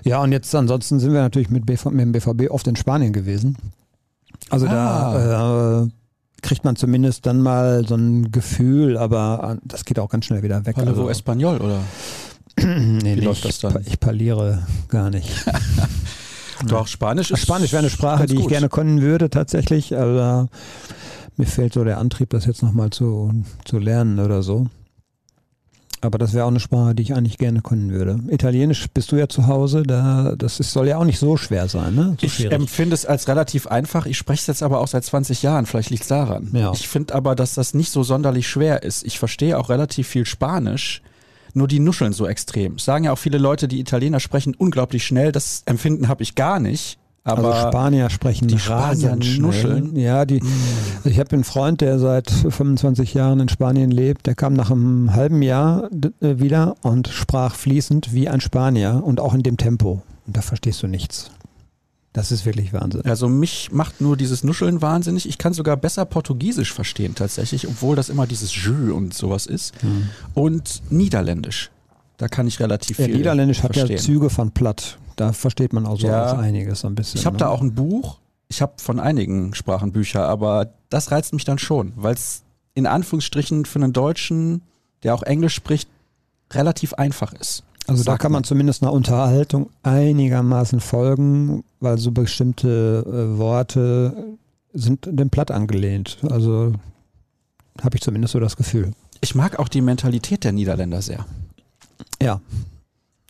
Ja, 0.03 0.21
und 0.21 0.31
jetzt 0.31 0.53
ansonsten 0.55 0.99
sind 0.99 1.13
wir 1.13 1.21
natürlich 1.21 1.49
mit, 1.49 1.65
BV, 1.65 1.91
mit 1.91 2.01
dem 2.01 2.11
BVB 2.11 2.49
oft 2.49 2.67
in 2.67 2.75
Spanien 2.75 3.13
gewesen. 3.13 3.57
Also 4.49 4.65
da 4.65 5.83
äh, 5.83 5.87
kriegt 6.41 6.63
man 6.63 6.75
zumindest 6.75 7.25
dann 7.25 7.41
mal 7.41 7.85
so 7.87 7.95
ein 7.95 8.31
Gefühl, 8.31 8.97
aber 8.97 9.57
das 9.63 9.85
geht 9.85 9.99
auch 9.99 10.09
ganz 10.09 10.25
schnell 10.25 10.43
wieder 10.43 10.65
weg. 10.65 10.75
Hallo, 10.77 10.89
also, 10.89 11.09
Espanol, 11.09 11.57
oder? 11.57 11.81
nee, 12.59 13.15
wie 13.15 13.21
läuft 13.21 13.45
ich, 13.45 13.59
das 13.59 13.59
dann? 13.59 13.83
Ich 13.85 13.99
parliere 13.99 14.65
gar 14.89 15.09
nicht. 15.09 15.29
Doch, 16.67 16.87
Spanisch 16.87 17.29
ist. 17.29 17.41
Spanisch 17.41 17.71
wäre 17.71 17.81
eine 17.81 17.89
Sprache, 17.91 18.25
die 18.25 18.35
ich 18.35 18.41
gut. 18.41 18.49
gerne 18.49 18.69
können 18.69 19.01
würde 19.01 19.29
tatsächlich, 19.29 19.95
aber 19.95 20.49
mir 21.35 21.45
fehlt 21.45 21.73
so 21.73 21.83
der 21.83 21.99
Antrieb, 21.99 22.31
das 22.31 22.45
jetzt 22.45 22.63
nochmal 22.63 22.89
zu, 22.89 23.31
zu 23.63 23.77
lernen 23.77 24.19
oder 24.19 24.41
so. 24.41 24.67
Aber 26.01 26.19
das 26.19 26.33
wäre 26.33 26.45
auch 26.45 26.49
eine 26.49 26.59
Sprache, 26.59 26.93
die 26.93 27.01
ich 27.03 27.15
eigentlich 27.15 27.39
gerne 27.39 27.61
können 27.61 27.89
würde. 27.91 28.19
Italienisch 28.29 28.85
bist 28.93 29.11
du 29.11 29.15
ja 29.15 29.27
zu 29.27 29.47
Hause, 29.47 29.81
da, 29.83 30.35
das 30.37 30.59
ist, 30.59 30.71
soll 30.71 30.87
ja 30.87 30.97
auch 30.97 31.05
nicht 31.05 31.17
so 31.17 31.37
schwer 31.37 31.67
sein, 31.67 31.95
ne? 31.95 32.15
So 32.19 32.25
Ich 32.27 32.35
schwierig. 32.35 32.53
empfinde 32.53 32.93
es 32.93 33.05
als 33.05 33.27
relativ 33.27 33.65
einfach. 33.67 34.05
Ich 34.05 34.17
spreche 34.17 34.41
es 34.41 34.47
jetzt 34.47 34.61
aber 34.63 34.79
auch 34.79 34.87
seit 34.87 35.03
20 35.05 35.41
Jahren. 35.41 35.65
Vielleicht 35.65 35.89
liegt 35.89 36.03
es 36.03 36.07
daran. 36.09 36.49
Ja. 36.53 36.71
Ich 36.73 36.87
finde 36.87 37.15
aber, 37.15 37.33
dass 37.33 37.55
das 37.55 37.73
nicht 37.73 37.91
so 37.91 38.03
sonderlich 38.03 38.47
schwer 38.47 38.83
ist. 38.83 39.03
Ich 39.05 39.17
verstehe 39.17 39.57
auch 39.57 39.69
relativ 39.69 40.07
viel 40.07 40.25
Spanisch. 40.25 41.01
Nur 41.53 41.67
die 41.67 41.79
nuscheln 41.79 42.13
so 42.13 42.27
extrem. 42.27 42.77
Sagen 42.77 43.05
ja 43.05 43.13
auch 43.13 43.17
viele 43.17 43.39
Leute, 43.39 43.67
die 43.67 43.79
Italiener 43.79 44.19
sprechen 44.19 44.53
unglaublich 44.55 45.03
schnell. 45.05 45.31
Das 45.31 45.63
Empfinden 45.65 46.07
habe 46.07 46.21
ich 46.21 46.35
gar 46.35 46.59
nicht. 46.59 46.99
Aber 47.27 47.53
also 47.55 47.67
Spanier 47.67 48.09
sprechen 48.09 48.47
die 48.47 48.57
Spanier 48.59 48.81
rasend 49.11 49.25
schnell. 49.25 49.41
nuscheln. 49.41 49.93
Mm. 49.93 49.97
Ja, 49.97 50.25
die, 50.25 50.41
also 50.97 51.09
ich 51.09 51.19
habe 51.19 51.31
einen 51.33 51.43
Freund, 51.43 51.81
der 51.81 51.99
seit 51.99 52.29
25 52.31 53.13
Jahren 53.13 53.39
in 53.39 53.49
Spanien 53.49 53.91
lebt. 53.91 54.25
Der 54.27 54.35
kam 54.35 54.53
nach 54.53 54.71
einem 54.71 55.13
halben 55.13 55.41
Jahr 55.41 55.89
äh, 56.21 56.39
wieder 56.39 56.75
und 56.81 57.07
sprach 57.09 57.55
fließend 57.55 58.13
wie 58.13 58.29
ein 58.29 58.41
Spanier 58.41 59.01
und 59.03 59.19
auch 59.19 59.33
in 59.33 59.43
dem 59.43 59.57
Tempo. 59.57 60.01
Und 60.25 60.37
da 60.37 60.41
verstehst 60.41 60.81
du 60.83 60.87
nichts. 60.87 61.31
Das 62.13 62.31
ist 62.31 62.45
wirklich 62.47 62.73
Wahnsinn. 62.73 63.01
Also 63.05 63.27
mich 63.29 63.69
macht 63.71 64.01
nur 64.01 64.17
dieses 64.17 64.43
Nuscheln 64.43 64.81
wahnsinnig. 64.81 65.29
Ich 65.29 65.37
kann 65.37 65.53
sogar 65.53 65.77
besser 65.77 66.03
Portugiesisch 66.05 66.73
verstehen 66.73 67.13
tatsächlich, 67.13 67.67
obwohl 67.67 67.95
das 67.95 68.09
immer 68.09 68.25
dieses 68.25 68.55
Jö 68.55 68.91
und 68.91 69.13
sowas 69.13 69.45
ist. 69.45 69.75
Und 70.33 70.81
Niederländisch. 70.89 71.69
Da 72.17 72.27
kann 72.27 72.47
ich 72.47 72.59
relativ 72.59 72.97
Ja, 72.97 73.05
viel 73.05 73.17
Niederländisch 73.17 73.61
hat 73.61 73.75
verstehen. 73.75 73.97
ja 73.97 74.01
Züge 74.03 74.31
von 74.31 74.49
platt. 74.49 74.97
Da 75.17 75.33
versteht 75.33 75.73
man 75.73 75.85
auch 75.85 75.99
so 75.99 76.07
Ja. 76.07 76.31
auch 76.31 76.37
einiges 76.37 76.85
ein 76.85 76.95
bisschen. 76.95 77.19
Ich 77.19 77.25
habe 77.25 77.35
ne? 77.35 77.39
da 77.39 77.49
auch 77.49 77.61
ein 77.61 77.75
Buch. 77.75 78.19
Ich 78.47 78.61
habe 78.61 78.73
von 78.77 78.99
einigen 79.01 79.53
Sprachen 79.53 79.91
Bücher, 79.91 80.25
aber 80.29 80.69
das 80.89 81.11
reizt 81.11 81.33
mich 81.33 81.43
dann 81.43 81.57
schon, 81.59 81.91
weil 81.97 82.13
es 82.13 82.43
in 82.75 82.85
Anführungsstrichen 82.87 83.65
für 83.65 83.79
einen 83.79 83.91
Deutschen, 83.91 84.61
der 85.03 85.13
auch 85.13 85.23
Englisch 85.23 85.53
spricht, 85.55 85.89
relativ 86.53 86.93
einfach 86.93 87.33
ist. 87.33 87.63
Also 87.87 88.03
da 88.03 88.17
kann 88.17 88.31
man 88.31 88.39
man. 88.39 88.43
zumindest 88.45 88.83
einer 88.83 88.93
Unterhaltung 88.93 89.69
einigermaßen 89.83 90.79
folgen, 90.79 91.63
weil 91.79 91.97
so 91.97 92.11
bestimmte 92.11 93.03
äh, 93.05 93.37
Worte 93.37 94.37
sind 94.73 95.07
dem 95.09 95.29
Platt 95.29 95.51
angelehnt. 95.51 96.17
Also 96.29 96.73
habe 97.81 97.95
ich 97.95 98.01
zumindest 98.01 98.33
so 98.33 98.39
das 98.39 98.55
Gefühl. 98.55 98.91
Ich 99.21 99.35
mag 99.35 99.57
auch 99.57 99.67
die 99.67 99.81
Mentalität 99.81 100.43
der 100.43 100.51
Niederländer 100.51 101.01
sehr. 101.01 101.25
Ja, 102.21 102.41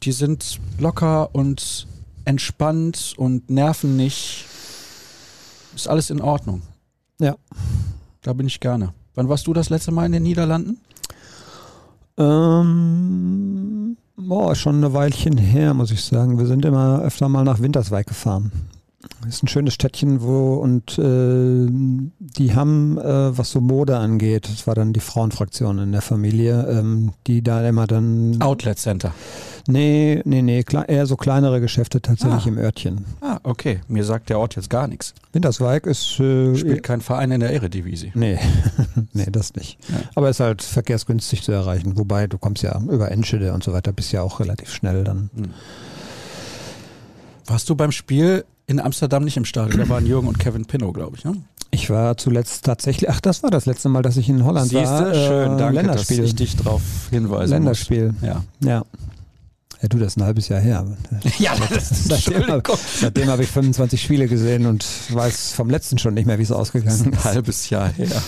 Die 0.04 0.12
sind 0.12 0.60
locker 0.80 1.34
und 1.34 1.88
entspannt 2.26 3.14
und 3.18 3.50
nerven 3.50 3.96
nicht. 3.96 4.46
Ist 5.76 5.88
alles 5.88 6.10
in 6.10 6.22
Ordnung. 6.22 6.62
Ja. 7.20 7.36
Da 8.22 8.34
bin 8.34 8.48
ich 8.48 8.60
gerne. 8.60 8.94
Wann 9.16 9.30
warst 9.30 9.48
du 9.48 9.54
das 9.54 9.70
letzte 9.70 9.92
Mal 9.92 10.06
in 10.06 10.12
den 10.12 10.24
Niederlanden? 10.24 10.80
ähm, 12.18 13.98
boah, 14.16 14.56
schon 14.56 14.78
eine 14.78 14.94
Weilchen 14.94 15.38
her, 15.38 15.74
muss 15.74 15.92
ich 15.92 16.04
sagen. 16.04 16.38
Wir 16.38 16.48
sind 16.48 16.66
immer 16.66 17.02
öfter 17.02 17.30
mal 17.30 17.44
nach 17.44 17.60
Winterswijk 17.60 18.08
gefahren. 18.08 18.52
Ist 19.28 19.44
ein 19.44 19.48
schönes 19.48 19.74
Städtchen, 19.74 20.22
wo 20.22 20.56
und 20.56 20.98
äh, 21.00 21.68
die 22.20 22.54
haben, 22.56 22.98
äh, 22.98 23.38
was 23.38 23.52
so 23.52 23.62
Mode 23.62 23.98
angeht, 23.98 24.48
das 24.48 24.68
war 24.68 24.76
dann 24.76 24.94
die 24.94 25.00
Frauenfraktion 25.00 25.80
in 25.80 25.92
der 25.92 26.02
Familie, 26.02 26.66
ähm, 26.70 27.14
die 27.26 27.42
da 27.42 27.68
immer 27.68 27.88
dann. 27.88 28.40
Outlet 28.42 28.78
Center. 28.78 29.14
Nee, 29.68 30.22
nee, 30.24 30.42
nee, 30.42 30.64
eher 30.88 31.06
so 31.08 31.18
kleinere 31.18 31.60
Geschäfte 31.60 32.02
tatsächlich 32.02 32.46
Ah. 32.46 32.50
im 32.50 32.58
Örtchen. 32.58 33.06
Ah, 33.20 33.40
okay. 33.44 33.82
Mir 33.90 34.06
sagt 34.06 34.30
der 34.30 34.40
Ort 34.40 34.56
jetzt 34.56 34.70
gar 34.70 34.88
nichts. 34.88 35.14
Winterswijk 35.34 35.86
ist. 35.88 36.20
Äh, 36.22 36.56
Spielt 36.56 36.84
kein 36.84 37.02
Verein 37.02 37.32
in 37.32 37.42
der 37.42 37.52
Eredivisie. 37.52 38.12
Nee, 38.16 38.40
nee, 39.14 39.28
das 39.30 39.56
nicht. 39.56 39.78
Ja. 39.90 39.96
Aber 40.16 40.30
ist 40.30 40.40
halt 40.40 40.62
verkehrsgünstig 40.62 41.44
zu 41.44 41.52
erreichen. 41.52 41.98
Wobei 41.98 42.28
du 42.28 42.38
kommst 42.38 42.64
ja 42.64 42.80
über 42.90 43.12
Enschede 43.12 43.52
und 43.54 43.64
so 43.64 43.74
weiter, 43.74 43.92
bist 43.92 44.12
ja 44.14 44.22
auch 44.22 44.40
relativ 44.40 44.72
schnell 44.74 45.04
dann. 45.04 45.30
Warst 47.46 47.70
du 47.70 47.76
beim 47.76 47.92
Spiel 47.92 48.46
in 48.68 48.80
Amsterdam 48.80 49.24
nicht 49.24 49.38
im 49.38 49.46
Stadion? 49.46 49.80
Da 49.80 49.90
waren 49.90 50.06
Jürgen 50.06 50.28
und 50.28 50.40
Kevin 50.40 50.66
Pinnow, 50.66 50.94
glaube 50.94 51.18
ich. 51.18 51.26
Ne? 51.26 51.36
Ich 51.72 51.90
war 51.90 52.18
zuletzt 52.18 52.66
tatsächlich, 52.66 53.10
ach, 53.10 53.22
das 53.22 53.42
war 53.44 53.50
das 53.50 53.66
letzte 53.66 53.90
Mal, 53.90 54.02
dass 54.02 54.18
ich 54.18 54.30
in 54.30 54.44
Holland 54.44 54.74
war. 54.74 55.06
Siehste, 55.06 55.28
schön, 55.28 55.54
äh, 55.54 55.58
danke, 55.58 55.76
Länderspiel. 55.76 56.18
dass 56.18 56.26
ich 56.28 56.36
dich 56.36 56.56
drauf 56.58 56.82
hinweisen 57.10 57.52
Länderspiel, 57.52 58.12
muss. 58.12 58.22
Ja. 58.22 58.44
ja. 58.62 58.86
Ja, 59.82 59.88
du, 59.90 60.00
das 60.00 60.14
ist 60.14 60.18
ein 60.18 60.24
halbes 60.24 60.48
Jahr 60.48 60.60
her. 60.60 60.88
ja, 61.38 61.54
das 61.70 61.92
ist 61.92 62.08
seitdem 62.08 62.48
habe 62.48 62.64
seitdem 63.00 63.30
hab 63.30 63.40
ich 63.40 63.48
25 63.48 64.02
Spiele 64.02 64.28
gesehen 64.28 64.66
und 64.66 64.86
weiß 65.14 65.54
vom 65.54 65.70
letzten 65.70 66.00
schon 66.00 66.16
nicht 66.16 66.26
mehr, 66.26 66.40
wie 66.40 66.44
es 66.44 66.52
ausgegangen 66.52 66.96
ist. 66.96 67.06
Ein 67.06 67.24
halbes 67.24 67.70
Jahr 67.70 67.90
her. 67.90 68.22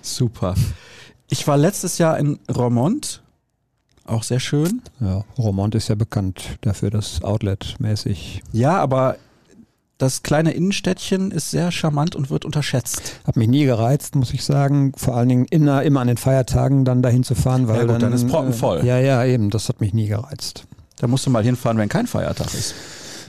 Super. 0.00 0.54
Ich 1.28 1.46
war 1.46 1.58
letztes 1.58 1.98
Jahr 1.98 2.18
in 2.18 2.38
Romont. 2.50 3.22
Auch 4.06 4.22
sehr 4.22 4.40
schön. 4.40 4.80
Ja, 5.00 5.24
Romont 5.36 5.74
ist 5.74 5.88
ja 5.88 5.96
bekannt 5.96 6.56
dafür, 6.62 6.90
dass 6.90 7.22
Outlet-mäßig. 7.22 8.42
Ja, 8.52 8.78
aber 8.78 9.16
das 9.98 10.22
kleine 10.22 10.52
Innenstädtchen 10.52 11.30
ist 11.30 11.50
sehr 11.50 11.72
charmant 11.72 12.14
und 12.14 12.28
wird 12.28 12.44
unterschätzt. 12.44 13.20
Hat 13.26 13.36
mich 13.36 13.48
nie 13.48 13.64
gereizt, 13.64 14.14
muss 14.14 14.32
ich 14.34 14.44
sagen. 14.44 14.92
Vor 14.96 15.16
allen 15.16 15.28
Dingen 15.28 15.46
immer, 15.50 15.82
immer 15.84 16.00
an 16.00 16.08
den 16.08 16.18
Feiertagen 16.18 16.84
dann 16.84 17.00
dahin 17.00 17.24
zu 17.24 17.34
fahren, 17.34 17.66
weil 17.66 17.76
Ja, 17.76 17.82
gut, 17.82 17.90
dann, 17.92 18.00
dann 18.00 18.12
ist 18.12 18.28
proppenvoll. 18.28 18.80
Äh, 18.80 18.86
ja, 18.86 18.98
ja, 18.98 19.24
eben. 19.24 19.48
Das 19.50 19.68
hat 19.68 19.80
mich 19.80 19.94
nie 19.94 20.06
gereizt. 20.06 20.66
Da 20.98 21.06
musst 21.06 21.24
du 21.24 21.30
mal 21.30 21.42
hinfahren, 21.42 21.78
wenn 21.78 21.88
kein 21.88 22.06
Feiertag 22.06 22.52
ist. 22.52 22.74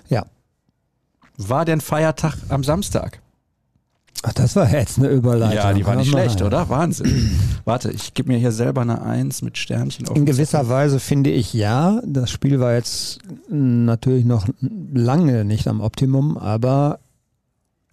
Ja. 0.09 0.25
War 1.37 1.65
denn 1.65 1.81
Feiertag 1.81 2.35
am 2.49 2.63
Samstag? 2.63 3.21
Ach, 4.23 4.33
das 4.33 4.55
war 4.55 4.71
jetzt 4.71 4.97
eine 4.97 5.09
Überleitung. 5.09 5.55
Ja, 5.55 5.73
die 5.73 5.85
war 5.85 5.95
nicht 5.95 6.09
schlecht, 6.09 6.41
oder? 6.41 6.69
Wahnsinn. 6.69 7.39
Warte, 7.65 7.91
ich 7.91 8.13
gebe 8.13 8.31
mir 8.31 8.39
hier 8.39 8.51
selber 8.51 8.81
eine 8.81 9.01
Eins 9.01 9.41
mit 9.41 9.57
Sternchen 9.57 10.07
auf. 10.07 10.17
In 10.17 10.25
gewisser 10.25 10.69
Weise 10.69 10.99
finde 10.99 11.29
ich 11.29 11.53
ja. 11.53 12.01
Das 12.05 12.31
Spiel 12.31 12.59
war 12.59 12.73
jetzt 12.73 13.19
natürlich 13.49 14.25
noch 14.25 14.47
lange 14.59 15.45
nicht 15.45 15.67
am 15.67 15.81
Optimum, 15.81 16.37
aber 16.37 16.99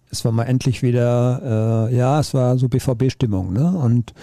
es 0.09 0.25
war 0.25 0.31
mal 0.31 0.43
endlich 0.43 0.81
wieder, 0.81 1.89
äh, 1.89 1.95
ja, 1.95 2.19
es 2.19 2.33
war 2.33 2.57
so 2.57 2.69
BVB-Stimmung, 2.69 3.53
ne? 3.53 3.69
Und 3.71 4.13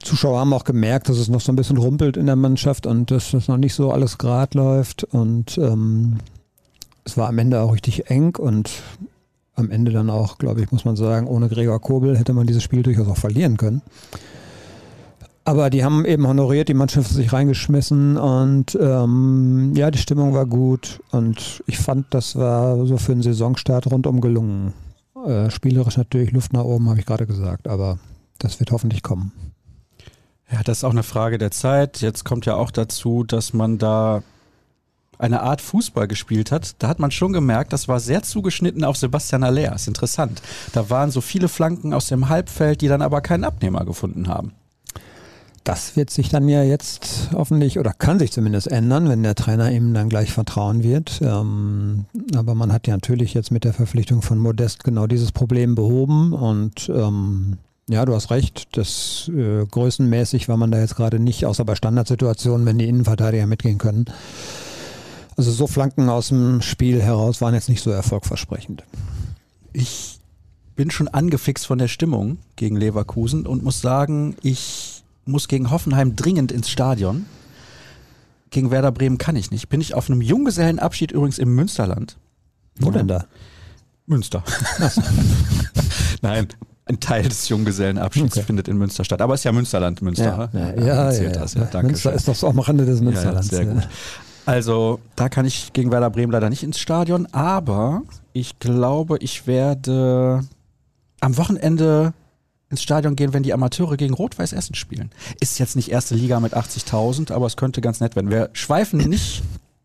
Zuschauer 0.00 0.40
haben 0.40 0.52
auch 0.52 0.64
gemerkt, 0.64 1.08
dass 1.08 1.18
es 1.18 1.28
noch 1.28 1.40
so 1.40 1.52
ein 1.52 1.56
bisschen 1.56 1.76
rumpelt 1.76 2.16
in 2.16 2.26
der 2.26 2.36
Mannschaft 2.36 2.86
und 2.86 3.10
dass 3.10 3.32
das 3.32 3.48
noch 3.48 3.56
nicht 3.56 3.74
so 3.74 3.90
alles 3.90 4.16
grad 4.16 4.54
läuft. 4.54 5.04
Und 5.04 5.58
ähm, 5.58 6.18
es 7.04 7.16
war 7.16 7.28
am 7.28 7.38
Ende 7.38 7.60
auch 7.60 7.72
richtig 7.72 8.08
eng 8.08 8.36
und 8.36 8.70
am 9.58 9.70
Ende 9.70 9.92
dann 9.92 10.08
auch, 10.08 10.38
glaube 10.38 10.62
ich, 10.62 10.70
muss 10.70 10.84
man 10.84 10.96
sagen, 10.96 11.26
ohne 11.26 11.48
Gregor 11.48 11.80
Kobel 11.80 12.16
hätte 12.16 12.32
man 12.32 12.46
dieses 12.46 12.62
Spiel 12.62 12.82
durchaus 12.82 13.08
auch 13.08 13.16
verlieren 13.16 13.56
können. 13.56 13.82
Aber 15.44 15.70
die 15.70 15.82
haben 15.82 16.04
eben 16.04 16.26
honoriert, 16.26 16.68
die 16.68 16.74
Mannschaft 16.74 17.10
sich 17.10 17.32
reingeschmissen 17.32 18.18
und 18.18 18.78
ähm, 18.80 19.72
ja, 19.74 19.90
die 19.90 19.98
Stimmung 19.98 20.34
war 20.34 20.44
gut 20.44 21.00
und 21.10 21.62
ich 21.66 21.78
fand, 21.78 22.06
das 22.10 22.36
war 22.36 22.84
so 22.84 22.98
für 22.98 23.12
einen 23.12 23.22
Saisonstart 23.22 23.90
rundum 23.90 24.20
gelungen. 24.20 24.74
Äh, 25.26 25.50
spielerisch 25.50 25.96
natürlich 25.96 26.32
Luft 26.32 26.52
nach 26.52 26.64
oben, 26.64 26.90
habe 26.90 27.00
ich 27.00 27.06
gerade 27.06 27.26
gesagt, 27.26 27.66
aber 27.66 27.98
das 28.38 28.60
wird 28.60 28.72
hoffentlich 28.72 29.02
kommen. 29.02 29.32
Ja, 30.52 30.62
das 30.62 30.78
ist 30.78 30.84
auch 30.84 30.90
eine 30.90 31.02
Frage 31.02 31.38
der 31.38 31.50
Zeit. 31.50 32.00
Jetzt 32.02 32.24
kommt 32.24 32.46
ja 32.46 32.54
auch 32.54 32.70
dazu, 32.70 33.24
dass 33.24 33.52
man 33.52 33.78
da 33.78 34.22
eine 35.18 35.42
Art 35.42 35.60
Fußball 35.60 36.08
gespielt 36.08 36.52
hat. 36.52 36.76
Da 36.78 36.88
hat 36.88 36.98
man 36.98 37.10
schon 37.10 37.32
gemerkt, 37.32 37.72
das 37.72 37.88
war 37.88 38.00
sehr 38.00 38.22
zugeschnitten 38.22 38.84
auf 38.84 38.96
Sebastian 38.96 39.44
Aller. 39.44 39.74
Ist 39.74 39.88
interessant. 39.88 40.40
Da 40.72 40.90
waren 40.90 41.10
so 41.10 41.20
viele 41.20 41.48
Flanken 41.48 41.92
aus 41.92 42.06
dem 42.06 42.28
Halbfeld, 42.28 42.80
die 42.80 42.88
dann 42.88 43.02
aber 43.02 43.20
keinen 43.20 43.44
Abnehmer 43.44 43.84
gefunden 43.84 44.28
haben. 44.28 44.52
Das 45.64 45.96
wird 45.96 46.08
sich 46.08 46.30
dann 46.30 46.48
ja 46.48 46.62
jetzt 46.62 47.28
hoffentlich 47.34 47.78
oder 47.78 47.92
kann 47.92 48.18
sich 48.18 48.32
zumindest 48.32 48.68
ändern, 48.68 49.10
wenn 49.10 49.22
der 49.22 49.34
Trainer 49.34 49.70
ihm 49.70 49.92
dann 49.92 50.08
gleich 50.08 50.32
vertrauen 50.32 50.82
wird. 50.82 51.20
Ähm, 51.20 52.06
aber 52.34 52.54
man 52.54 52.72
hat 52.72 52.86
ja 52.86 52.94
natürlich 52.94 53.34
jetzt 53.34 53.50
mit 53.50 53.64
der 53.64 53.74
Verpflichtung 53.74 54.22
von 54.22 54.38
Modest 54.38 54.82
genau 54.82 55.06
dieses 55.06 55.30
Problem 55.30 55.74
behoben 55.74 56.32
und 56.32 56.88
ähm, 56.88 57.58
ja, 57.86 58.04
du 58.04 58.14
hast 58.14 58.30
recht. 58.30 58.76
Das 58.78 59.30
äh, 59.34 59.64
größenmäßig 59.66 60.48
war 60.48 60.56
man 60.56 60.70
da 60.70 60.78
jetzt 60.78 60.96
gerade 60.96 61.18
nicht, 61.18 61.44
außer 61.44 61.64
bei 61.64 61.74
Standardsituationen, 61.74 62.66
wenn 62.66 62.78
die 62.78 62.88
Innenverteidiger 62.88 63.46
mitgehen 63.46 63.78
können. 63.78 64.06
Also 65.38 65.52
so 65.52 65.66
Flanken 65.68 66.08
aus 66.08 66.28
dem 66.28 66.60
Spiel 66.62 67.00
heraus 67.00 67.40
waren 67.40 67.54
jetzt 67.54 67.68
nicht 67.68 67.82
so 67.82 67.90
erfolgversprechend. 67.90 68.82
Ich 69.72 70.18
bin 70.74 70.90
schon 70.90 71.06
angefixt 71.08 71.64
von 71.66 71.78
der 71.78 71.88
Stimmung 71.88 72.38
gegen 72.56 72.76
Leverkusen 72.76 73.46
und 73.46 73.62
muss 73.62 73.80
sagen, 73.80 74.36
ich 74.42 75.04
muss 75.24 75.46
gegen 75.48 75.70
Hoffenheim 75.70 76.16
dringend 76.16 76.50
ins 76.52 76.68
Stadion. 76.68 77.26
Gegen 78.50 78.70
Werder 78.70 78.90
Bremen 78.92 79.16
kann 79.18 79.36
ich 79.36 79.50
nicht. 79.50 79.68
Bin 79.68 79.80
ich 79.80 79.94
auf 79.94 80.10
einem 80.10 80.22
Junggesellenabschied 80.22 81.12
übrigens 81.12 81.38
im 81.38 81.54
Münsterland. 81.54 82.16
Wo 82.80 82.86
Ja. 82.86 82.92
denn 82.98 83.08
da? 83.08 83.24
Münster. 84.06 84.42
Nein, 86.22 86.48
ein 86.86 86.98
Teil 86.98 87.28
des 87.28 87.48
Junggesellenabschieds 87.48 88.36
Okay. 88.38 88.46
findet 88.46 88.66
in 88.68 88.78
Münster 88.78 89.04
statt. 89.04 89.20
Aber 89.20 89.34
es 89.34 89.40
ist 89.40 89.44
ja 89.44 89.52
Münsterland, 89.52 90.00
Münster. 90.02 90.50
ja, 90.52 90.60
ja, 90.60 90.74
ja, 90.84 91.04
erzählt 91.06 91.36
ja, 91.36 91.42
das. 91.42 91.54
Ja, 91.54 91.82
Münster 91.82 92.12
ist 92.12 92.26
doch 92.26 92.34
so 92.34 92.48
am 92.48 92.58
Rande 92.58 92.86
des 92.86 93.00
Ja, 93.00 93.04
ja, 93.04 93.10
Münsterlands. 93.10 93.48
sehr 93.48 93.66
gut. 93.66 93.88
Also, 94.48 94.98
da 95.14 95.28
kann 95.28 95.44
ich 95.44 95.74
gegen 95.74 95.90
Werder 95.92 96.08
Bremen 96.08 96.32
leider 96.32 96.48
nicht 96.48 96.62
ins 96.62 96.78
Stadion, 96.78 97.26
aber 97.32 98.00
ich 98.32 98.58
glaube, 98.58 99.18
ich 99.20 99.46
werde 99.46 100.42
am 101.20 101.36
Wochenende 101.36 102.14
ins 102.70 102.82
Stadion 102.82 103.14
gehen, 103.14 103.34
wenn 103.34 103.42
die 103.42 103.52
Amateure 103.52 103.98
gegen 103.98 104.14
Rot-Weiß 104.14 104.54
Essen 104.54 104.74
spielen. 104.74 105.10
Ist 105.38 105.58
jetzt 105.58 105.76
nicht 105.76 105.90
erste 105.90 106.14
Liga 106.14 106.40
mit 106.40 106.54
80.000, 106.56 107.30
aber 107.30 107.44
es 107.44 107.58
könnte 107.58 107.82
ganz 107.82 108.00
nett 108.00 108.16
werden. 108.16 108.30
Wir 108.30 108.48
schweifen 108.54 109.00
nicht 109.00 109.42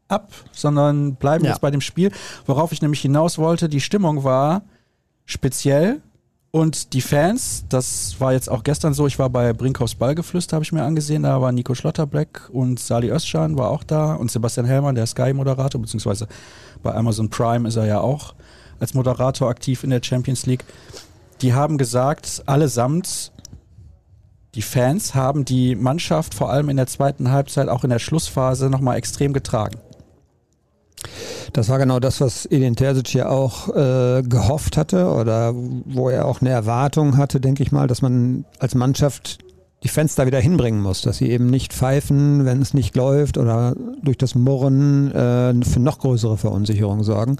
ab, 0.07 0.31
sondern 0.53 1.15
bleiben 1.15 1.43
Ja. 1.43 1.51
jetzt 1.51 1.59
bei 1.59 1.69
dem 1.69 1.81
Spiel, 1.81 2.13
worauf 2.45 2.71
ich 2.71 2.81
nämlich 2.81 3.01
hinaus 3.01 3.37
wollte. 3.37 3.67
Die 3.67 3.81
Stimmung 3.81 4.23
war 4.23 4.61
speziell 5.25 6.01
und 6.55 6.93
die 6.93 7.01
Fans, 7.01 7.65
das 7.67 8.19
war 8.19 8.31
jetzt 8.31 8.47
auch 8.47 8.61
gestern 8.61 8.93
so, 8.93 9.07
ich 9.07 9.17
war 9.17 9.27
bei 9.31 9.53
Brinkhoffs 9.53 9.95
Ballgeflüster, 9.95 10.55
habe 10.55 10.63
ich 10.63 10.71
mir 10.71 10.83
angesehen, 10.83 11.23
da 11.23 11.41
war 11.41 11.51
Nico 11.51 11.73
Schlotterbeck 11.73 12.47
und 12.51 12.79
Sali 12.79 13.09
Özcan 13.09 13.57
war 13.57 13.71
auch 13.71 13.83
da 13.83 14.13
und 14.13 14.29
Sebastian 14.29 14.67
Hellmann, 14.67 14.93
der 14.93 15.07
Sky-Moderator, 15.07 15.81
beziehungsweise 15.81 16.27
bei 16.83 16.93
Amazon 16.93 17.31
Prime 17.31 17.67
ist 17.67 17.75
er 17.75 17.87
ja 17.87 18.01
auch 18.01 18.35
als 18.79 18.93
Moderator 18.93 19.49
aktiv 19.49 19.83
in 19.83 19.89
der 19.89 20.03
Champions 20.03 20.45
League. 20.45 20.63
Die 21.41 21.55
haben 21.55 21.79
gesagt, 21.79 22.43
allesamt, 22.45 23.31
die 24.53 24.61
Fans 24.61 25.15
haben 25.15 25.45
die 25.45 25.75
Mannschaft 25.75 26.35
vor 26.35 26.51
allem 26.51 26.69
in 26.69 26.77
der 26.77 26.85
zweiten 26.85 27.31
Halbzeit, 27.31 27.67
auch 27.67 27.83
in 27.83 27.89
der 27.89 27.97
Schlussphase, 27.97 28.69
nochmal 28.69 28.97
extrem 28.97 29.33
getragen. 29.33 29.79
Das 31.53 31.69
war 31.69 31.77
genau 31.77 31.99
das, 31.99 32.19
was 32.19 32.47
Edin 32.47 32.75
Terzic 32.75 33.13
ja 33.13 33.29
auch 33.29 33.69
äh, 33.69 34.23
gehofft 34.23 34.75
hatte 34.75 35.07
oder 35.07 35.53
wo 35.53 36.09
er 36.09 36.25
auch 36.25 36.41
eine 36.41 36.49
Erwartung 36.49 37.17
hatte, 37.17 37.39
denke 37.39 37.61
ich 37.61 37.71
mal, 37.71 37.87
dass 37.87 38.01
man 38.01 38.45
als 38.59 38.73
Mannschaft 38.73 39.37
die 39.83 39.89
da 40.15 40.25
wieder 40.25 40.39
hinbringen 40.39 40.81
muss, 40.81 41.01
dass 41.01 41.17
sie 41.17 41.29
eben 41.29 41.47
nicht 41.47 41.73
pfeifen, 41.73 42.45
wenn 42.45 42.61
es 42.61 42.73
nicht 42.73 42.95
läuft 42.95 43.37
oder 43.37 43.75
durch 44.01 44.17
das 44.17 44.33
Murren 44.33 45.11
äh, 45.11 45.53
für 45.65 45.79
noch 45.79 45.99
größere 45.99 46.37
Verunsicherung 46.37 47.03
sorgen. 47.03 47.37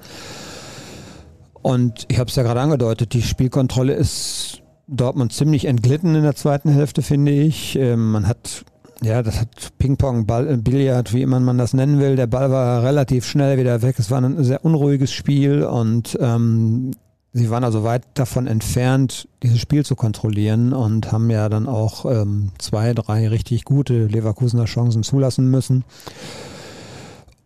Und 1.62 2.06
ich 2.10 2.20
habe 2.20 2.30
es 2.30 2.36
ja 2.36 2.44
gerade 2.44 2.60
angedeutet, 2.60 3.14
die 3.14 3.22
Spielkontrolle 3.22 3.94
ist 3.94 4.62
Dortmund 4.88 5.32
ziemlich 5.32 5.66
entglitten 5.66 6.16
in 6.16 6.24
der 6.24 6.36
zweiten 6.36 6.70
Hälfte, 6.70 7.02
finde 7.02 7.32
ich. 7.32 7.78
Ähm, 7.78 8.12
man 8.12 8.28
hat 8.28 8.66
ja, 9.04 9.22
das 9.22 9.40
hat 9.40 9.78
Ping-Pong, 9.78 10.28
äh, 10.30 10.58
Billard, 10.58 11.14
wie 11.14 11.22
immer 11.22 11.40
man 11.40 11.58
das 11.58 11.74
nennen 11.74 12.00
will. 12.00 12.16
Der 12.16 12.28
Ball 12.28 12.52
war 12.52 12.84
relativ 12.84 13.26
schnell 13.26 13.58
wieder 13.58 13.82
weg. 13.82 13.96
Es 14.00 14.10
war 14.10 14.22
ein 14.22 14.44
sehr 14.44 14.64
unruhiges 14.64 15.12
Spiel 15.12 15.64
und 15.64 16.18
ähm, 16.22 16.92
sie 17.34 17.50
waren 17.50 17.64
also 17.64 17.84
weit 17.84 18.04
davon 18.14 18.48
entfernt, 18.48 19.28
dieses 19.42 19.60
Spiel 19.60 19.86
zu 19.86 19.96
kontrollieren 19.96 20.74
und 20.74 21.12
haben 21.12 21.30
ja 21.30 21.50
dann 21.50 21.68
auch 21.68 22.06
ähm, 22.06 22.52
zwei, 22.60 22.94
drei 22.94 23.28
richtig 23.28 23.66
gute 23.66 24.06
Leverkusener 24.06 24.66
Chancen 24.66 25.04
zulassen 25.04 25.50
müssen. 25.50 25.84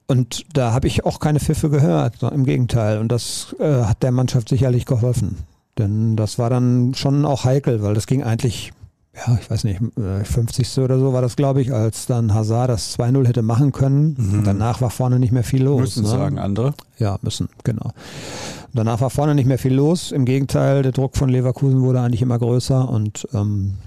Und 0.08 0.46
da 0.54 0.72
habe 0.72 0.88
ich 0.88 1.06
auch 1.06 1.20
keine 1.20 1.40
Pfiffe 1.40 1.70
gehört, 1.70 2.24
im 2.24 2.46
Gegenteil. 2.46 3.00
Und 3.00 3.12
das 3.12 3.56
äh, 3.60 3.84
hat 3.84 4.04
der 4.04 4.12
Mannschaft 4.12 4.48
sicherlich 4.48 4.86
geholfen. 4.86 5.38
Denn 5.78 6.16
das 6.16 6.40
war 6.40 6.50
dann 6.50 6.94
schon 6.96 7.26
auch 7.26 7.44
heikel, 7.44 7.82
weil 7.82 7.94
das 7.94 8.08
ging 8.08 8.24
eigentlich 8.24 8.72
ja, 9.18 9.38
ich 9.42 9.50
weiß 9.50 9.64
nicht, 9.64 9.82
äh, 9.98 10.24
50. 10.24 10.78
oder 10.80 11.00
so 11.00 11.14
war 11.14 11.22
das, 11.22 11.36
glaube 11.36 11.62
ich, 11.62 11.74
als 11.74 12.06
dann 12.06 12.34
Hazard 12.34 12.70
das 12.70 12.98
2-0 12.98 13.28
hätte 13.28 13.42
machen 13.42 13.72
können. 13.72 14.16
Mhm. 14.18 14.44
Danach 14.44 14.82
war 14.82 14.90
vorne 14.90 15.18
nicht 15.20 15.32
mehr 15.32 15.44
viel 15.44 15.64
los. 15.64 15.82
Müssen 15.82 16.04
ne? 16.04 16.10
sagen 16.10 16.40
andere. 16.40 16.74
Ja, 17.00 17.18
müssen, 17.22 17.50
genau. 17.64 17.92
Danach 18.74 19.02
war 19.02 19.10
vorne 19.10 19.34
nicht 19.34 19.48
mehr 19.48 19.58
viel 19.58 19.74
los. 19.74 20.12
Im 20.12 20.26
Gegenteil, 20.26 20.84
der 20.84 20.92
Druck 20.92 21.18
von 21.18 21.30
Leverkusen 21.30 21.82
wurde 21.82 22.02
eigentlich 22.02 22.22
immer 22.22 22.38
größer 22.38 22.88
und 22.88 23.28
ähm, 23.34 23.78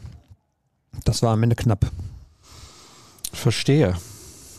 das 1.04 1.22
war 1.22 1.32
am 1.32 1.42
Ende 1.42 1.54
knapp. 1.54 1.86
Verstehe. 3.32 3.94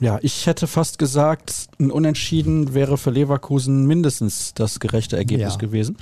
Ja, 0.02 0.18
ich 0.24 0.48
hätte 0.48 0.66
fast 0.68 0.98
gesagt, 0.98 1.68
ein 1.80 1.92
Unentschieden 1.92 2.74
wäre 2.74 2.98
für 2.98 3.12
Leverkusen 3.12 3.86
mindestens 3.86 4.54
das 4.56 4.80
gerechte 4.80 5.16
Ergebnis 5.16 5.54
Ja. 5.54 5.58
gewesen. 5.60 5.96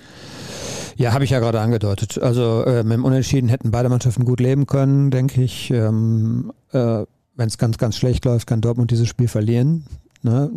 Ja, 0.96 1.14
habe 1.14 1.26
ich 1.26 1.30
ja 1.30 1.40
gerade 1.40 1.60
angedeutet. 1.60 2.18
Also 2.18 2.64
äh, 2.64 2.84
mit 2.84 2.94
dem 2.94 3.06
Unentschieden 3.06 3.50
hätten 3.50 3.72
beide 3.72 3.90
Mannschaften 3.90 4.26
gut 4.26 4.40
leben 4.40 4.66
können, 4.68 5.12
denke 5.12 5.44
ich. 5.44 5.70
Ähm, 5.70 6.52
äh, 6.72 7.04
Wenn 7.36 7.48
es 7.48 7.58
ganz, 7.58 7.78
ganz 7.78 7.96
schlecht 7.98 8.26
läuft, 8.26 8.48
kann 8.48 8.60
Dortmund 8.62 8.92
dieses 8.92 9.08
Spiel 9.08 9.28
verlieren. 9.30 9.86
Ne? 10.24 10.50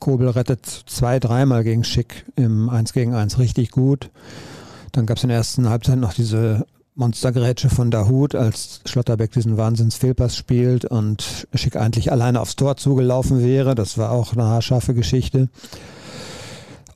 Kobel 0.00 0.28
rettet 0.28 0.64
zwei, 0.86 1.20
dreimal 1.20 1.62
gegen 1.62 1.84
Schick 1.84 2.26
im 2.34 2.68
1 2.68 2.92
gegen 2.92 3.14
1 3.14 3.38
richtig 3.38 3.70
gut. 3.70 4.10
Dann 4.92 5.06
gab 5.06 5.16
es 5.18 5.22
in 5.22 5.28
der 5.28 5.38
ersten 5.38 5.68
Halbzeit 5.68 5.98
noch 5.98 6.12
diese 6.12 6.66
Monstergrätsche 6.96 7.70
von 7.70 7.90
Dahut, 7.90 8.36
als 8.36 8.80
Schlotterbeck 8.84 9.32
diesen 9.32 9.56
Wahnsinns-Fehlpass 9.56 10.36
spielt 10.36 10.84
und 10.84 11.48
Schick 11.54 11.76
eigentlich 11.76 12.12
alleine 12.12 12.40
aufs 12.40 12.54
Tor 12.54 12.76
zugelaufen 12.76 13.42
wäre. 13.42 13.74
Das 13.74 13.98
war 13.98 14.12
auch 14.12 14.32
eine 14.32 14.44
haarscharfe 14.44 14.94
Geschichte. 14.94 15.48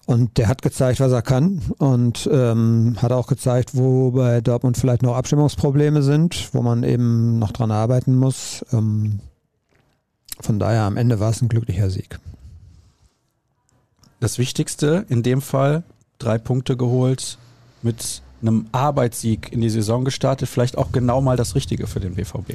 Und 0.07 0.39
der 0.39 0.49
hat 0.49 0.63
gezeigt, 0.63 1.01
was 1.01 1.13
er 1.13 1.23
kann 1.23 1.61
und 1.79 2.29
ähm, 2.33 2.97
hat 3.03 3.13
auch 3.13 3.27
gezeigt, 3.27 3.77
wo 3.77 4.13
bei 4.13 4.41
Dortmund 4.41 4.79
vielleicht 4.79 5.03
noch 5.03 5.17
Abstimmungsprobleme 5.17 6.03
sind, 6.03 6.55
wo 6.55 6.63
man 6.63 6.83
eben 6.83 7.39
noch 7.39 7.53
dran 7.53 7.71
arbeiten 7.71 8.17
muss. 8.17 8.65
Ähm, 8.73 9.21
von 10.41 10.59
daher 10.59 10.83
am 10.83 10.97
Ende 10.97 11.21
war 11.21 11.31
es 11.31 11.43
ein 11.43 11.49
glücklicher 11.49 11.91
Sieg. 11.91 12.21
Das 14.21 14.39
Wichtigste 14.39 15.05
in 15.09 15.23
dem 15.23 15.43
Fall, 15.43 15.83
drei 16.19 16.39
Punkte 16.39 16.77
geholt, 16.77 17.37
mit 17.83 18.23
einem 18.43 18.67
Arbeitssieg 18.73 19.53
in 19.53 19.61
die 19.61 19.71
Saison 19.71 20.05
gestartet, 20.05 20.49
vielleicht 20.49 20.79
auch 20.79 20.93
genau 20.93 21.21
mal 21.21 21.37
das 21.37 21.55
Richtige 21.55 21.87
für 21.87 22.01
den 22.01 22.15
BVB 22.15 22.55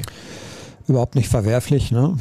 überhaupt 0.87 1.15
nicht 1.15 1.29
verwerflich. 1.29 1.91
Ne? 1.91 2.17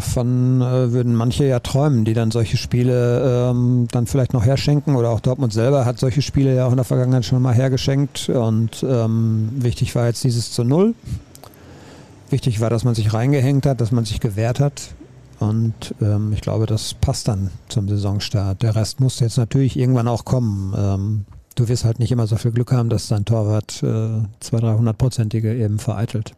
Von 0.00 0.60
äh, 0.60 0.92
würden 0.92 1.14
manche 1.14 1.44
ja 1.44 1.60
träumen, 1.60 2.04
die 2.04 2.12
dann 2.12 2.30
solche 2.30 2.56
Spiele 2.56 3.50
ähm, 3.50 3.88
dann 3.90 4.06
vielleicht 4.06 4.32
noch 4.32 4.44
herschenken 4.44 4.96
oder 4.96 5.10
auch 5.10 5.20
Dortmund 5.20 5.52
selber 5.52 5.84
hat 5.84 5.98
solche 5.98 6.22
Spiele 6.22 6.54
ja 6.54 6.66
auch 6.66 6.70
in 6.70 6.76
der 6.76 6.84
Vergangenheit 6.84 7.24
schon 7.24 7.40
mal 7.40 7.54
hergeschenkt 7.54 8.28
und 8.28 8.84
ähm, 8.88 9.50
wichtig 9.56 9.94
war 9.94 10.06
jetzt 10.06 10.24
dieses 10.24 10.52
zu 10.52 10.64
Null. 10.64 10.94
Wichtig 12.30 12.60
war, 12.60 12.70
dass 12.70 12.84
man 12.84 12.94
sich 12.94 13.12
reingehängt 13.12 13.66
hat, 13.66 13.80
dass 13.80 13.92
man 13.92 14.04
sich 14.04 14.20
gewehrt 14.20 14.60
hat 14.60 14.94
und 15.38 15.94
ähm, 16.00 16.32
ich 16.32 16.40
glaube, 16.40 16.66
das 16.66 16.94
passt 16.94 17.28
dann 17.28 17.50
zum 17.68 17.88
Saisonstart. 17.88 18.62
Der 18.62 18.76
Rest 18.76 19.00
muss 19.00 19.20
jetzt 19.20 19.38
natürlich 19.38 19.78
irgendwann 19.78 20.08
auch 20.08 20.24
kommen. 20.24 21.24
Du 21.54 21.68
wirst 21.68 21.84
halt 21.84 21.98
nicht 21.98 22.12
immer 22.12 22.26
so 22.26 22.36
viel 22.36 22.50
Glück 22.50 22.72
haben, 22.72 22.88
dass 22.88 23.08
dein 23.08 23.24
Torwart 23.24 23.82
äh, 23.82 24.22
200, 24.40 24.80
300-prozentige 24.80 25.54
eben 25.54 25.78
vereitelt. 25.78 26.34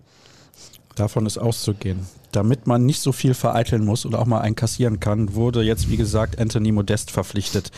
Davon 0.97 1.26
ist 1.26 1.38
auszugehen. 1.38 2.06
Damit 2.30 2.66
man 2.66 2.85
nicht 2.85 3.00
so 3.00 3.12
viel 3.12 3.35
vereiteln 3.35 3.85
muss 3.85 4.06
oder 4.06 4.21
auch 4.21 4.26
mal 4.26 4.40
einkassieren 4.40 5.00
kann, 5.00 5.35
wurde 5.35 5.62
jetzt, 5.62 5.88
wie 5.88 5.97
gesagt, 5.97 6.38
Anthony 6.38 6.73
Modest 6.73 7.11
verpflichtet, 7.11 7.71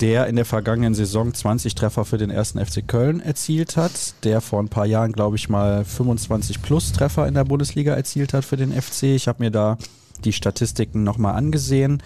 der 0.00 0.26
in 0.26 0.36
der 0.36 0.44
vergangenen 0.44 0.94
Saison 0.94 1.32
20 1.32 1.74
Treffer 1.74 2.04
für 2.04 2.18
den 2.18 2.30
ersten 2.30 2.64
FC 2.64 2.86
Köln 2.86 3.20
erzielt 3.20 3.76
hat, 3.76 4.14
der 4.24 4.40
vor 4.40 4.60
ein 4.60 4.68
paar 4.68 4.86
Jahren, 4.86 5.12
glaube 5.12 5.36
ich, 5.36 5.48
mal 5.48 5.84
25 5.84 6.62
plus 6.62 6.92
Treffer 6.92 7.26
in 7.26 7.34
der 7.34 7.44
Bundesliga 7.44 7.94
erzielt 7.94 8.34
hat 8.34 8.44
für 8.44 8.56
den 8.56 8.72
FC. 8.72 9.04
Ich 9.04 9.28
habe 9.28 9.42
mir 9.42 9.50
da 9.50 9.78
die 10.24 10.32
Statistiken 10.32 11.04
nochmal 11.04 11.34
angesehen. 11.34 12.02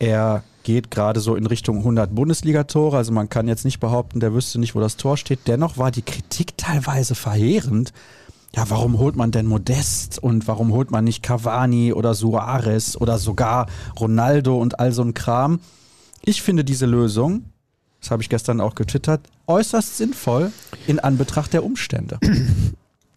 Er 0.00 0.42
geht 0.62 0.90
gerade 0.90 1.20
so 1.20 1.36
in 1.36 1.46
Richtung 1.46 1.78
100 1.78 2.14
Bundesligatore, 2.14 2.96
also 2.96 3.12
man 3.12 3.28
kann 3.28 3.46
jetzt 3.46 3.64
nicht 3.64 3.80
behaupten, 3.80 4.18
der 4.18 4.34
wüsste 4.34 4.58
nicht, 4.58 4.74
wo 4.74 4.80
das 4.80 4.96
Tor 4.96 5.16
steht. 5.16 5.40
Dennoch 5.46 5.78
war 5.78 5.90
die 5.90 6.02
Kritik 6.02 6.56
teilweise 6.56 7.14
verheerend, 7.14 7.92
ja, 8.56 8.68
warum 8.68 8.98
holt 8.98 9.14
man 9.14 9.30
denn 9.30 9.46
Modest 9.46 10.18
und 10.20 10.48
warum 10.48 10.72
holt 10.72 10.90
man 10.90 11.04
nicht 11.04 11.22
Cavani 11.22 11.92
oder 11.92 12.14
Suarez 12.14 12.96
oder 12.96 13.18
sogar 13.18 13.66
Ronaldo 13.98 14.58
und 14.58 14.80
all 14.80 14.90
so 14.90 15.02
ein 15.02 15.14
Kram? 15.14 15.60
Ich 16.24 16.42
finde 16.42 16.64
diese 16.64 16.86
Lösung, 16.86 17.44
das 18.00 18.10
habe 18.10 18.22
ich 18.22 18.28
gestern 18.28 18.60
auch 18.60 18.74
getwittert, 18.74 19.20
äußerst 19.46 19.98
sinnvoll 19.98 20.50
in 20.86 20.98
Anbetracht 20.98 21.52
der 21.52 21.64
Umstände. 21.64 22.18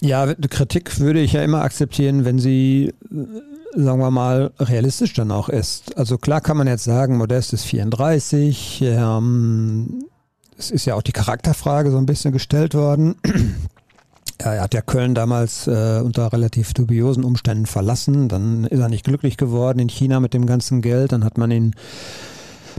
Ja, 0.01 0.33
Kritik 0.35 0.99
würde 0.99 1.21
ich 1.21 1.33
ja 1.33 1.43
immer 1.43 1.61
akzeptieren, 1.61 2.25
wenn 2.25 2.37
sie, 2.37 2.93
sagen 3.75 3.99
wir 3.99 4.11
mal, 4.11 4.51
realistisch 4.59 5.13
dann 5.13 5.31
auch 5.31 5.49
ist. 5.49 5.97
Also 5.97 6.17
klar 6.17 6.41
kann 6.41 6.57
man 6.57 6.67
jetzt 6.67 6.83
sagen, 6.83 7.17
Modest 7.17 7.53
ist 7.53 7.65
34, 7.65 8.81
ähm, 8.85 10.05
es 10.57 10.71
ist 10.71 10.85
ja 10.85 10.95
auch 10.95 11.01
die 11.01 11.11
Charakterfrage 11.11 11.91
so 11.91 11.97
ein 11.97 12.05
bisschen 12.05 12.31
gestellt 12.31 12.73
worden. 12.73 13.15
Er 14.39 14.61
hat 14.61 14.73
ja 14.73 14.81
Köln 14.81 15.15
damals 15.15 15.67
äh, 15.67 16.01
unter 16.03 16.33
relativ 16.33 16.73
dubiosen 16.73 17.23
Umständen 17.23 17.65
verlassen. 17.65 18.27
Dann 18.27 18.65
ist 18.65 18.79
er 18.79 18.89
nicht 18.89 19.05
glücklich 19.05 19.37
geworden 19.37 19.79
in 19.79 19.87
China 19.87 20.19
mit 20.19 20.33
dem 20.33 20.47
ganzen 20.47 20.81
Geld. 20.81 21.13
Dann 21.13 21.23
hat 21.23 21.37
man 21.37 21.51
ihn 21.51 21.75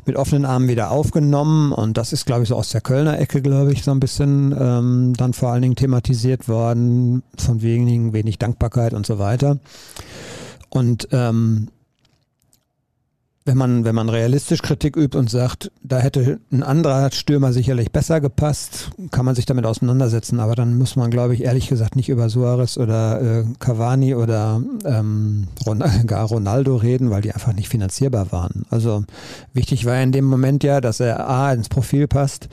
mit 0.05 0.17
offenen 0.17 0.45
Armen 0.45 0.69
wieder 0.69 0.91
aufgenommen 0.91 1.73
und 1.73 1.97
das 1.97 2.13
ist, 2.13 2.27
glaube 2.27 2.43
ich, 2.43 2.49
so 2.49 2.57
aus 2.57 2.71
der 2.71 2.81
Kölner 2.81 3.19
Ecke, 3.19 3.41
glaube 3.41 3.73
ich, 3.73 3.85
so 3.85 3.93
ein 3.93 4.01
bisschen 4.01 4.55
ähm, 4.59 5.15
dann 5.17 5.33
vor 5.33 5.51
allen 5.51 5.63
Dingen 5.63 5.77
thematisiert 5.77 6.49
worden, 6.49 7.23
von 7.39 7.63
wenigen 7.63 8.13
wenig 8.13 8.39
Dankbarkeit 8.39 8.93
und 8.93 9.07
so 9.07 9.19
weiter. 9.19 9.59
Und 10.75 11.09
ähm, 11.13 11.69
wenn 13.45 13.57
man, 13.57 13.85
wenn 13.85 13.95
man 13.95 14.09
realistisch 14.09 14.61
Kritik 14.61 14.97
übt 14.97 15.17
und 15.17 15.31
sagt, 15.31 15.71
da 15.83 15.99
hätte 15.99 16.41
ein 16.51 16.65
anderer 16.65 17.13
Stürmer 17.13 17.53
sicherlich 17.53 17.93
besser 17.93 18.21
gepasst, 18.21 18.91
kann 19.13 19.25
man 19.25 19.37
sich 19.37 19.47
damit 19.47 19.67
auseinandersetzen. 19.67 20.41
Aber 20.41 20.57
dann 20.57 20.77
muss 20.77 20.97
man, 20.97 21.11
glaube 21.11 21.35
ich, 21.35 21.45
ehrlich 21.45 21.69
gesagt 21.69 21.95
nicht 21.95 22.09
über 22.09 22.29
Suarez 22.29 22.77
oder 22.77 23.21
äh, 23.21 23.45
Cavani 23.61 24.17
oder 24.17 24.63
ähm, 24.85 25.47
Ron 25.65 25.85
gar 26.07 26.27
Ronaldo 26.27 26.77
reden, 26.77 27.11
weil 27.11 27.23
die 27.23 27.33
einfach 27.33 27.53
nicht 27.53 27.69
finanzierbar 27.69 28.33
waren. 28.33 28.65
Also 28.71 29.05
wichtig 29.53 29.85
war 29.85 30.03
in 30.03 30.11
dem 30.11 30.25
Moment 30.25 30.65
ja, 30.65 30.81
dass 30.81 30.99
er 30.99 31.29
A 31.29 31.53
ins 31.53 31.69
Profil 31.69 32.09
passt, 32.09 32.49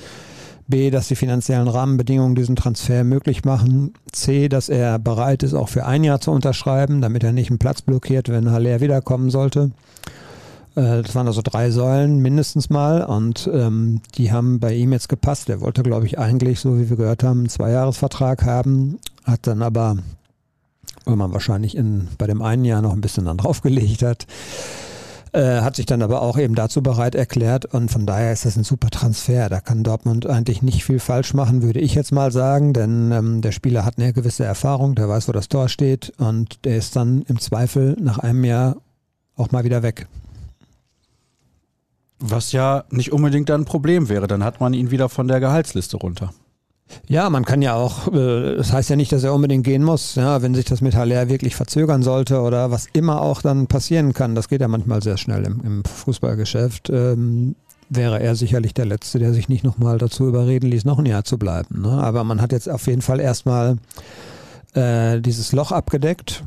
B, 0.68 0.90
dass 0.90 1.08
die 1.08 1.16
finanziellen 1.16 1.68
Rahmenbedingungen 1.68 2.36
diesen 2.36 2.56
Transfer 2.56 3.04
möglich 3.04 3.44
machen. 3.44 3.94
C, 4.12 4.50
dass 4.50 4.70
er 4.70 5.00
bereit 5.00 5.44
ist, 5.44 5.54
auch 5.54 5.70
für 5.70 5.86
ein 5.86 6.04
Jahr 6.04 6.22
zu 6.22 6.32
unterschreiben, 6.32 7.02
damit 7.02 7.24
er 7.24 7.34
nicht 7.34 7.50
einen 7.50 7.60
Platz 7.60 7.82
blockiert, 7.82 8.30
wenn 8.30 8.52
Haller 8.52 8.82
wiederkommen 8.82 9.30
sollte. 9.30 9.72
Äh, 10.76 11.02
das 11.02 11.16
waren 11.16 11.28
also 11.28 11.42
drei 11.44 11.72
Säulen 11.72 12.20
mindestens 12.20 12.70
mal 12.70 13.04
und 13.04 13.50
ähm, 13.54 14.02
die 14.16 14.32
haben 14.32 14.60
bei 14.60 14.74
ihm 14.74 14.94
jetzt 14.94 15.10
gepasst. 15.10 15.50
Er 15.50 15.62
wollte, 15.62 15.84
glaube 15.84 16.06
ich, 16.06 16.20
eigentlich, 16.20 16.60
so 16.60 16.80
wie 16.80 16.90
wir 16.90 16.98
gehört 16.98 17.24
haben, 17.24 17.40
einen 17.40 17.50
Zweijahresvertrag 17.50 18.44
haben, 18.44 19.00
hat 19.24 19.48
dann 19.48 19.62
aber, 19.62 19.98
weil 21.06 21.16
man 21.16 21.34
wahrscheinlich 21.34 21.76
in, 21.76 22.08
bei 22.18 22.28
dem 22.28 22.42
einen 22.42 22.66
Jahr 22.66 22.82
noch 22.82 22.94
ein 22.94 23.02
bisschen 23.02 23.26
dann 23.26 23.38
draufgelegt 23.38 24.02
hat, 24.04 24.28
äh, 25.34 25.62
hat 25.62 25.76
sich 25.76 25.86
dann 25.86 26.02
aber 26.02 26.22
auch 26.22 26.38
eben 26.38 26.56
dazu 26.56 26.82
bereit 26.82 27.16
erklärt 27.16 27.66
und 27.66 27.90
von 27.90 28.06
daher 28.06 28.34
ist 28.34 28.46
das 28.46 28.58
ein 28.58 28.64
super 28.64 28.90
Transfer. 28.90 29.50
Da 29.50 29.60
kann 29.60 29.84
Dortmund 29.84 30.28
eigentlich 30.28 30.62
nicht 30.62 30.84
viel 30.84 31.00
falsch 31.00 31.34
machen, 31.34 31.62
würde 31.62 31.80
ich 31.80 31.96
jetzt 31.96 32.12
mal 32.12 32.32
sagen, 32.32 32.74
denn 32.74 33.12
ähm, 33.12 33.42
der 33.42 33.52
Spieler 33.52 33.86
hat 33.86 33.98
eine 33.98 34.14
gewisse 34.14 34.44
Erfahrung, 34.44 34.96
der 34.96 35.08
weiß, 35.08 35.28
wo 35.28 35.32
das 35.32 35.50
Tor 35.50 35.70
steht 35.70 36.12
und 36.18 36.66
der 36.66 36.78
ist 36.78 36.96
dann 36.96 37.22
im 37.24 37.40
Zweifel 37.40 37.96
nach 38.00 38.18
einem 38.18 38.44
Jahr 38.44 38.78
auch 39.36 39.52
mal 39.52 39.64
wieder 39.64 39.84
weg. 39.84 40.08
Was 42.20 42.52
ja 42.52 42.84
nicht 42.92 43.12
unbedingt 43.12 43.50
ein 43.50 43.66
Problem 43.66 44.10
wäre, 44.10 44.28
dann 44.28 44.44
hat 44.44 44.60
man 44.60 44.74
ihn 44.74 44.92
wieder 44.92 45.10
von 45.10 45.28
der 45.28 45.40
Gehaltsliste 45.40 45.98
runter. 45.98 46.34
Ja, 47.08 47.30
man 47.30 47.46
kann 47.46 47.62
ja 47.62 47.76
auch, 47.76 48.08
äh, 48.14 48.56
das 48.56 48.72
heißt 48.72 48.90
ja 48.90 48.96
nicht, 48.96 49.12
dass 49.12 49.24
er 49.24 49.34
unbedingt 49.34 49.64
gehen 49.64 49.84
muss, 49.84 50.16
ja, 50.16 50.42
wenn 50.42 50.56
sich 50.56 50.66
das 50.66 50.82
mit 50.82 50.96
Haller 50.96 51.30
wirklich 51.30 51.56
verzögern 51.56 52.04
sollte 52.04 52.42
oder 52.42 52.72
was 52.72 52.88
immer 52.94 53.22
auch 53.22 53.42
dann 53.42 53.68
passieren 53.68 54.14
kann, 54.14 54.36
das 54.36 54.50
geht 54.50 54.62
ja 54.62 54.68
manchmal 54.68 55.02
sehr 55.02 55.18
schnell 55.18 55.46
im, 55.46 55.62
im 55.64 55.84
Fußballgeschäft, 55.84 56.90
ähm, 56.90 57.56
wäre 57.90 58.22
er 58.22 58.36
sicherlich 58.36 58.74
der 58.74 58.86
Letzte, 58.86 59.20
der 59.20 59.34
sich 59.34 59.50
nicht 59.50 59.64
nochmal 59.64 59.98
dazu 59.98 60.28
überreden 60.28 60.68
ließ, 60.68 60.86
noch 60.86 61.00
ein 61.00 61.06
Jahr 61.06 61.26
zu 61.26 61.38
bleiben. 61.38 61.82
Ne? 61.82 61.92
Aber 61.92 62.24
man 62.24 62.42
hat 62.42 62.54
jetzt 62.54 62.70
auf 62.70 62.88
jeden 62.88 63.02
Fall 63.02 63.20
erstmal 63.20 63.78
äh, 64.74 65.20
dieses 65.20 65.52
Loch 65.52 65.72
abgedeckt 65.72 66.44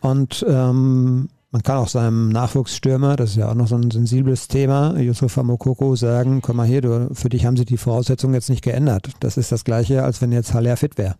und 0.00 0.44
ähm, 0.48 1.28
man 1.52 1.62
kann 1.62 1.76
auch 1.76 1.88
seinem 1.88 2.30
Nachwuchsstürmer, 2.30 3.16
das 3.16 3.30
ist 3.30 3.36
ja 3.36 3.50
auch 3.50 3.54
noch 3.54 3.68
so 3.68 3.76
ein 3.76 3.90
sensibles 3.90 4.48
Thema, 4.48 4.98
Yusufa 4.98 5.42
Mokoko, 5.42 5.94
sagen, 5.96 6.40
komm 6.40 6.56
mal 6.56 6.66
hier, 6.66 6.80
du, 6.80 7.10
für 7.12 7.28
dich 7.28 7.44
haben 7.44 7.58
sich 7.58 7.66
die 7.66 7.76
Voraussetzungen 7.76 8.32
jetzt 8.32 8.48
nicht 8.48 8.64
geändert. 8.64 9.10
Das 9.20 9.36
ist 9.36 9.52
das 9.52 9.62
Gleiche, 9.62 10.02
als 10.02 10.22
wenn 10.22 10.32
jetzt 10.32 10.54
Haller 10.54 10.78
fit 10.78 10.96
wäre. 10.96 11.14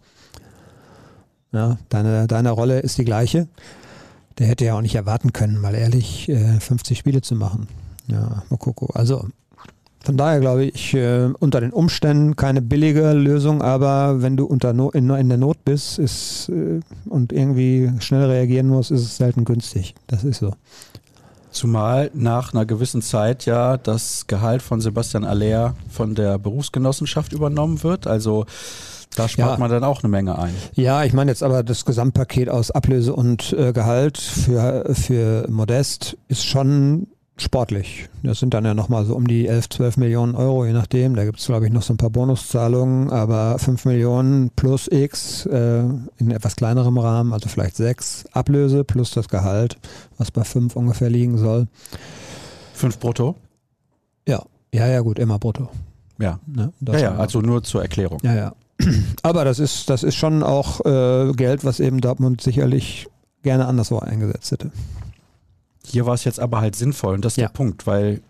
Ja, 1.53 1.77
deine, 1.91 2.27
deine 2.27 2.51
Rolle 2.51 2.81
ist 2.81 2.97
die 2.97 3.05
gleiche. 3.05 3.47
Der 4.39 4.47
hätte 4.47 4.65
ja 4.65 4.75
auch 4.75 4.81
nicht 4.81 4.95
erwarten 4.95 5.35
können, 5.35 5.61
mal 5.61 5.75
ehrlich, 5.75 6.33
50 6.61 6.97
äh, 6.97 6.99
Spiele 6.99 7.21
zu 7.21 7.35
machen. 7.35 7.69
Ja, 8.07 8.43
Mokoko. 8.49 8.87
Also 8.95 9.29
von 10.05 10.17
daher 10.17 10.41
glaube 10.41 10.65
ich, 10.65 10.95
äh, 10.95 11.31
unter 11.39 11.61
den 11.61 11.73
Umständen 11.73 12.37
keine 12.37 12.63
billige 12.63 13.13
Lösung, 13.13 13.63
aber 13.63 14.23
wenn 14.23 14.37
du 14.37 14.45
unter 14.45 14.73
no 14.73 14.91
in, 14.91 15.09
in, 15.11 15.29
der 15.29 15.39
Not 15.39 15.65
bist 15.65 15.99
ist, 15.99 16.49
äh, 16.49 16.81
und 17.09 17.33
irgendwie 17.33 17.91
schnell 18.01 18.25
reagieren 18.25 18.69
musst, 18.69 18.91
ist 18.91 19.03
es 19.03 19.17
selten 19.17 19.45
günstig. 19.45 19.95
Das 20.07 20.25
ist 20.25 20.39
so. 20.39 20.53
Zumal 21.51 22.11
nach 22.15 22.55
einer 22.55 22.65
gewissen 22.65 23.03
Zeit 23.03 23.45
ja 23.45 23.77
das 23.77 24.27
Gehalt 24.27 24.63
von 24.63 24.81
Sebastian 24.81 25.25
Aller 25.25 25.75
von 25.91 26.15
der 26.15 26.39
Berufsgenossenschaft 26.39 27.33
übernommen 27.33 27.83
wird. 27.83 28.07
Also 28.07 28.47
da 29.15 29.29
spart 29.29 29.53
ja. 29.53 29.59
man 29.59 29.71
dann 29.71 29.85
auch 29.85 30.03
eine 30.03 30.09
Menge 30.09 30.39
ein. 30.39 30.55
Ja, 30.75 31.05
ich 31.05 31.13
meine 31.13 31.31
jetzt 31.31 31.43
aber 31.43 31.63
das 31.63 31.85
Gesamtpaket 31.85 32.49
aus 32.49 32.71
Ablöse 32.71 33.15
und 33.15 33.53
äh, 33.53 33.75
Gehalt 33.75 34.17
für, 34.17 34.95
für 34.95 35.47
Modest 35.51 36.17
ist 36.29 36.47
schon 36.47 37.09
sportlich. 37.37 38.09
Das 38.23 38.39
sind 38.39 38.55
dann 38.55 38.65
ja 38.65 38.75
nochmal 38.75 39.05
so 39.05 39.15
um 39.15 39.27
die 39.27 39.47
11, 39.47 39.71
12 39.71 39.97
Millionen 39.97 40.35
Euro, 40.35 40.65
je 40.67 40.73
nachdem. 40.73 41.17
Da 41.17 41.25
gibt 41.25 41.41
es, 41.41 41.47
glaube 41.47 41.67
ich, 41.67 41.73
noch 41.73 41.83
so 41.83 41.95
ein 41.95 41.97
paar 41.97 42.11
Bonuszahlungen, 42.11 43.11
aber 43.11 43.59
5 43.59 43.85
Millionen 43.85 44.51
plus 44.51 44.89
X 44.91 45.47
äh, 45.47 45.81
in 46.19 46.31
etwas 46.31 46.57
kleinerem 46.57 46.99
Rahmen, 46.99 47.33
also 47.33 47.49
vielleicht 47.49 47.77
6 47.77 48.27
Ablöse 48.33 48.85
plus 48.85 49.13
das 49.13 49.29
Gehalt, 49.29 49.77
was 50.19 50.31
bei 50.31 50.45
5 50.45 50.77
ungefähr 50.77 51.11
liegen 51.11 51.39
soll. 51.39 51.67
5 52.75 52.99
brutto? 52.99 53.37
Ja, 54.27 54.43
ja, 54.73 54.87
ja, 54.87 55.01
gut, 55.01 55.19
immer 55.19 55.39
brutto. 55.39 55.69
Ja, 56.19 56.39
ne? 56.47 56.73
ja, 56.81 56.99
ja 56.99 57.15
also 57.17 57.41
nur 57.41 57.63
zur 57.63 57.83
Erklärung. 57.83 58.19
Ja, 58.23 58.35
ja. 58.35 58.53
Aber 59.23 59.45
das 59.45 59.59
ist, 59.59 59.91
das 59.91 60.03
ist 60.03 60.15
schon 60.15 60.43
auch 60.43 60.85
äh, 60.85 61.33
Geld, 61.33 61.65
was 61.65 61.81
eben 61.81 62.01
Dortmund 62.01 62.41
sicherlich 62.41 63.09
gerne 63.43 63.67
anderswo 63.67 63.99
eingesetzt 63.99 64.53
hätte. 64.53 64.71
Hier 65.87 66.07
war 66.07 66.15
es 66.15 66.25
jetzt 66.25 66.41
aber 66.41 66.61
halt 66.61 66.77
sinnvoll 66.77 67.15
und 67.15 67.25
das 67.25 67.35
ist 67.35 67.39
ja. 67.39 67.49
der 67.49 67.53
Punkt, 67.53 67.87
weil 67.87 68.23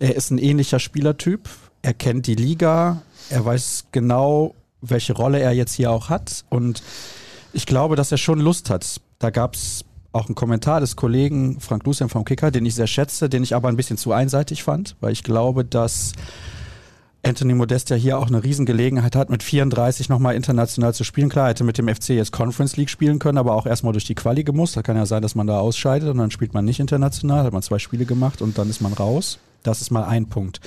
er 0.00 0.14
ist 0.16 0.30
ein 0.30 0.38
ähnlicher 0.38 0.78
Spielertyp, 0.78 1.48
er 1.82 1.94
kennt 1.94 2.26
die 2.26 2.34
Liga, 2.34 3.02
er 3.30 3.44
weiß 3.44 3.86
genau, 3.92 4.54
welche 4.80 5.12
Rolle 5.12 5.40
er 5.40 5.52
jetzt 5.52 5.74
hier 5.74 5.90
auch 5.90 6.08
hat 6.08 6.44
und 6.50 6.82
ich 7.52 7.66
glaube, 7.66 7.96
dass 7.96 8.10
er 8.10 8.18
schon 8.18 8.40
Lust 8.40 8.68
hat. 8.68 9.00
Da 9.18 9.30
gab 9.30 9.54
es 9.54 9.84
auch 10.12 10.26
einen 10.26 10.34
Kommentar 10.34 10.80
des 10.80 10.96
Kollegen 10.96 11.60
Frank 11.60 11.84
Lucien 11.84 12.08
vom 12.08 12.24
Kicker, 12.24 12.50
den 12.50 12.64
ich 12.66 12.74
sehr 12.74 12.86
schätze, 12.86 13.28
den 13.28 13.42
ich 13.42 13.54
aber 13.54 13.68
ein 13.68 13.76
bisschen 13.76 13.96
zu 13.96 14.12
einseitig 14.12 14.62
fand, 14.62 14.96
weil 15.00 15.12
ich 15.12 15.22
glaube, 15.22 15.64
dass 15.64 16.12
Anthony 17.24 17.54
Modest 17.54 17.90
ja 17.90 17.96
hier 17.96 18.18
auch 18.18 18.28
eine 18.28 18.44
Riesengelegenheit 18.44 19.16
hat, 19.16 19.30
mit 19.30 19.42
34 19.42 20.08
nochmal 20.08 20.34
international 20.34 20.94
zu 20.94 21.04
spielen. 21.04 21.28
Klar, 21.28 21.48
hätte 21.48 21.64
mit 21.64 21.78
dem 21.78 21.88
FC 21.88 22.10
jetzt 22.10 22.32
Conference 22.32 22.76
League 22.76 22.90
spielen 22.90 23.18
können, 23.18 23.38
aber 23.38 23.54
auch 23.54 23.66
erstmal 23.66 23.92
durch 23.92 24.04
die 24.04 24.14
Quali 24.14 24.44
gemusst. 24.44 24.76
Da 24.76 24.82
kann 24.82 24.96
ja 24.96 25.06
sein, 25.06 25.22
dass 25.22 25.34
man 25.34 25.46
da 25.46 25.58
ausscheidet 25.58 26.08
und 26.08 26.18
dann 26.18 26.30
spielt 26.30 26.54
man 26.54 26.64
nicht 26.64 26.80
international, 26.80 27.44
hat 27.44 27.52
man 27.52 27.62
zwei 27.62 27.78
Spiele 27.78 28.04
gemacht 28.04 28.42
und 28.42 28.58
dann 28.58 28.68
ist 28.68 28.80
man 28.80 28.92
raus. 28.92 29.38
Das 29.62 29.80
ist 29.80 29.90
mal 29.90 30.04
ein 30.04 30.26
Punkt. 30.26 30.60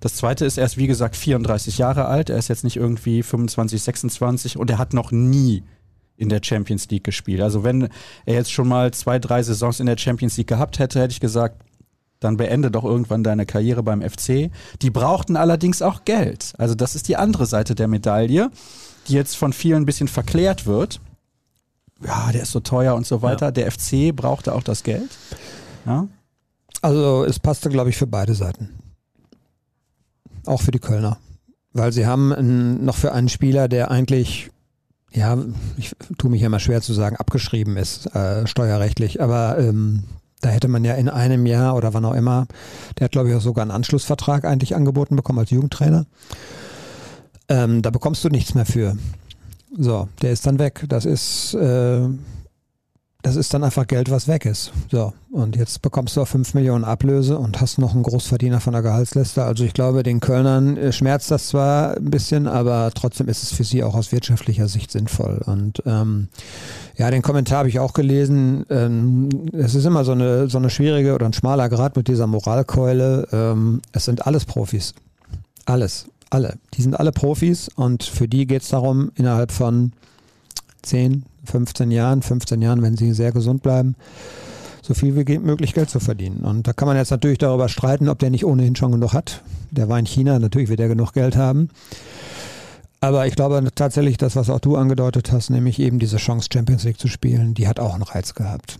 Das 0.00 0.16
zweite 0.16 0.44
ist, 0.44 0.58
er 0.58 0.66
ist 0.66 0.76
wie 0.76 0.86
gesagt 0.86 1.16
34 1.16 1.78
Jahre 1.78 2.04
alt, 2.04 2.28
er 2.28 2.36
ist 2.36 2.48
jetzt 2.48 2.64
nicht 2.64 2.76
irgendwie 2.76 3.22
25, 3.22 3.82
26 3.82 4.58
und 4.58 4.68
er 4.70 4.78
hat 4.78 4.92
noch 4.92 5.10
nie 5.12 5.62
in 6.16 6.28
der 6.28 6.40
Champions 6.42 6.88
League 6.90 7.04
gespielt. 7.04 7.40
Also 7.40 7.64
wenn 7.64 7.88
er 8.26 8.34
jetzt 8.34 8.52
schon 8.52 8.68
mal 8.68 8.92
zwei, 8.92 9.18
drei 9.18 9.42
Saisons 9.42 9.80
in 9.80 9.86
der 9.86 9.96
Champions 9.96 10.36
League 10.36 10.48
gehabt 10.48 10.78
hätte, 10.78 11.00
hätte 11.00 11.12
ich 11.12 11.20
gesagt, 11.20 11.62
dann 12.20 12.36
beende 12.36 12.70
doch 12.70 12.84
irgendwann 12.84 13.22
deine 13.22 13.46
Karriere 13.46 13.82
beim 13.82 14.02
FC. 14.02 14.50
Die 14.82 14.90
brauchten 14.90 15.36
allerdings 15.36 15.82
auch 15.82 16.04
Geld. 16.04 16.52
Also 16.58 16.74
das 16.74 16.94
ist 16.94 17.08
die 17.08 17.16
andere 17.16 17.46
Seite 17.46 17.74
der 17.74 17.88
Medaille, 17.88 18.50
die 19.08 19.12
jetzt 19.12 19.36
von 19.36 19.52
vielen 19.52 19.82
ein 19.82 19.86
bisschen 19.86 20.08
verklärt 20.08 20.66
wird. 20.66 21.00
Ja, 22.04 22.32
der 22.32 22.42
ist 22.42 22.52
so 22.52 22.60
teuer 22.60 22.94
und 22.94 23.06
so 23.06 23.22
weiter. 23.22 23.46
Ja. 23.46 23.52
Der 23.52 23.70
FC 23.70 24.14
brauchte 24.14 24.54
auch 24.54 24.62
das 24.62 24.82
Geld. 24.82 25.10
Ja. 25.86 26.08
Also 26.82 27.24
es 27.24 27.38
passte, 27.38 27.70
glaube 27.70 27.90
ich, 27.90 27.96
für 27.96 28.06
beide 28.06 28.34
Seiten. 28.34 28.70
Auch 30.44 30.60
für 30.60 30.70
die 30.70 30.78
Kölner. 30.78 31.18
Weil 31.72 31.92
sie 31.92 32.06
haben 32.06 32.32
einen, 32.32 32.84
noch 32.84 32.96
für 32.96 33.12
einen 33.12 33.28
Spieler, 33.28 33.68
der 33.68 33.90
eigentlich, 33.90 34.50
ja, 35.12 35.38
ich 35.76 35.96
tue 36.18 36.30
mich 36.30 36.40
ja 36.40 36.46
immer 36.46 36.60
schwer 36.60 36.82
zu 36.82 36.92
sagen, 36.92 37.16
abgeschrieben 37.16 37.76
ist, 37.76 38.14
äh, 38.14 38.46
steuerrechtlich, 38.46 39.20
aber 39.20 39.58
ähm, 39.58 40.04
da 40.44 40.50
hätte 40.50 40.68
man 40.68 40.84
ja 40.84 40.94
in 40.94 41.08
einem 41.08 41.46
Jahr 41.46 41.74
oder 41.74 41.94
wann 41.94 42.04
auch 42.04 42.12
immer, 42.14 42.46
der 42.98 43.06
hat 43.06 43.12
glaube 43.12 43.30
ich 43.30 43.34
auch 43.34 43.40
sogar 43.40 43.62
einen 43.62 43.70
Anschlussvertrag 43.70 44.44
eigentlich 44.44 44.74
angeboten 44.76 45.16
bekommen 45.16 45.38
als 45.38 45.50
Jugendtrainer. 45.50 46.04
Ähm, 47.48 47.80
da 47.80 47.90
bekommst 47.90 48.24
du 48.24 48.28
nichts 48.28 48.54
mehr 48.54 48.66
für. 48.66 48.96
So, 49.76 50.08
der 50.20 50.32
ist 50.32 50.46
dann 50.46 50.58
weg. 50.58 50.84
Das 50.88 51.06
ist 51.06 51.54
äh, 51.54 52.08
das 53.24 53.36
ist 53.36 53.54
dann 53.54 53.64
einfach 53.64 53.86
Geld, 53.86 54.10
was 54.10 54.28
weg 54.28 54.44
ist. 54.44 54.70
So, 54.90 55.14
und 55.32 55.56
jetzt 55.56 55.80
bekommst 55.80 56.14
du 56.14 56.20
auch 56.20 56.28
5 56.28 56.52
Millionen 56.52 56.84
Ablöse 56.84 57.38
und 57.38 57.58
hast 57.58 57.78
noch 57.78 57.94
einen 57.94 58.02
Großverdiener 58.02 58.60
von 58.60 58.74
der 58.74 58.82
Gehaltsliste. 58.82 59.42
Also 59.42 59.64
ich 59.64 59.72
glaube, 59.72 60.02
den 60.02 60.20
Kölnern 60.20 60.76
äh, 60.76 60.92
schmerzt 60.92 61.30
das 61.30 61.48
zwar 61.48 61.96
ein 61.96 62.10
bisschen, 62.10 62.46
aber 62.46 62.90
trotzdem 62.94 63.26
ist 63.28 63.42
es 63.42 63.50
für 63.50 63.64
sie 63.64 63.82
auch 63.82 63.94
aus 63.94 64.12
wirtschaftlicher 64.12 64.68
Sicht 64.68 64.90
sinnvoll. 64.90 65.40
Und 65.46 65.82
ähm, 65.86 66.28
ja, 66.98 67.10
den 67.10 67.22
Kommentar 67.22 67.60
habe 67.60 67.70
ich 67.70 67.78
auch 67.80 67.94
gelesen. 67.94 68.66
Ähm, 68.68 69.30
es 69.54 69.74
ist 69.74 69.86
immer 69.86 70.04
so 70.04 70.12
eine, 70.12 70.50
so 70.50 70.58
eine 70.58 70.68
schwierige 70.68 71.14
oder 71.14 71.24
ein 71.24 71.32
schmaler 71.32 71.70
Grad 71.70 71.96
mit 71.96 72.08
dieser 72.08 72.26
Moralkeule. 72.26 73.26
Ähm, 73.32 73.80
es 73.92 74.04
sind 74.04 74.26
alles 74.26 74.44
Profis. 74.44 74.92
Alles. 75.64 76.08
Alle. 76.28 76.58
Die 76.74 76.82
sind 76.82 77.00
alle 77.00 77.10
Profis 77.12 77.70
und 77.74 78.02
für 78.02 78.28
die 78.28 78.46
geht 78.46 78.62
es 78.62 78.68
darum, 78.68 79.12
innerhalb 79.14 79.50
von 79.50 79.92
10, 80.82 81.24
15 81.44 81.90
Jahren, 81.90 82.22
15 82.22 82.62
Jahren, 82.62 82.82
wenn 82.82 82.96
sie 82.96 83.12
sehr 83.12 83.32
gesund 83.32 83.62
bleiben, 83.62 83.94
so 84.82 84.94
viel 84.94 85.16
wie 85.16 85.38
möglich 85.38 85.74
Geld 85.74 85.90
zu 85.90 86.00
verdienen. 86.00 86.44
Und 86.44 86.66
da 86.66 86.72
kann 86.72 86.86
man 86.86 86.96
jetzt 86.96 87.10
natürlich 87.10 87.38
darüber 87.38 87.68
streiten, 87.68 88.08
ob 88.08 88.18
der 88.18 88.30
nicht 88.30 88.44
ohnehin 88.44 88.76
schon 88.76 88.92
genug 88.92 89.12
hat. 89.12 89.42
Der 89.70 89.88
war 89.88 89.98
in 89.98 90.06
China, 90.06 90.38
natürlich 90.38 90.68
wird 90.68 90.80
er 90.80 90.88
genug 90.88 91.12
Geld 91.12 91.36
haben. 91.36 91.70
Aber 93.00 93.26
ich 93.26 93.34
glaube 93.34 93.62
tatsächlich, 93.74 94.16
das, 94.16 94.34
was 94.34 94.48
auch 94.48 94.60
du 94.60 94.76
angedeutet 94.76 95.30
hast, 95.30 95.50
nämlich 95.50 95.78
eben 95.78 95.98
diese 95.98 96.16
Chance, 96.16 96.48
Champions 96.50 96.84
League 96.84 96.98
zu 96.98 97.08
spielen, 97.08 97.52
die 97.52 97.68
hat 97.68 97.78
auch 97.78 97.92
einen 97.92 98.02
Reiz 98.02 98.34
gehabt. 98.34 98.78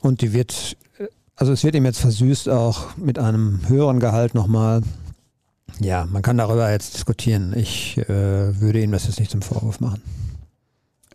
Und 0.00 0.22
die 0.22 0.32
wird, 0.32 0.76
also 1.36 1.52
es 1.52 1.62
wird 1.62 1.76
ihm 1.76 1.84
jetzt 1.84 2.00
versüßt, 2.00 2.48
auch 2.48 2.96
mit 2.96 3.18
einem 3.18 3.60
höheren 3.68 4.00
Gehalt 4.00 4.34
nochmal. 4.34 4.82
Ja, 5.78 6.06
man 6.10 6.22
kann 6.22 6.38
darüber 6.38 6.70
jetzt 6.70 6.94
diskutieren. 6.94 7.54
Ich 7.56 7.96
äh, 7.98 8.60
würde 8.60 8.82
ihm 8.82 8.90
das 8.90 9.06
jetzt 9.06 9.20
nicht 9.20 9.30
zum 9.30 9.42
Vorwurf 9.42 9.80
machen. 9.80 10.02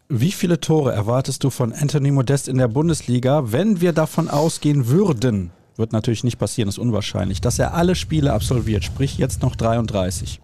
Wie 0.08 0.32
viele 0.32 0.60
Tore 0.60 0.92
erwartest 0.94 1.44
du 1.44 1.50
von 1.50 1.74
Anthony 1.74 2.12
Modest 2.12 2.48
in 2.48 2.58
der 2.58 2.68
Bundesliga, 2.68 3.52
wenn 3.52 3.82
wir 3.82 3.92
davon 3.92 4.30
ausgehen 4.30 4.88
würden, 4.88 5.52
wird 5.78 5.94
natürlich 5.94 6.24
nicht 6.24 6.38
passieren, 6.38 6.70
ist 6.70 6.78
unwahrscheinlich, 6.78 7.42
dass 7.42 7.58
er 7.58 7.74
alle 7.74 7.96
Spiele 7.96 8.32
absolviert, 8.32 8.84
sprich 8.84 9.18
jetzt 9.18 9.42
noch 9.42 9.56
33. 9.56 10.42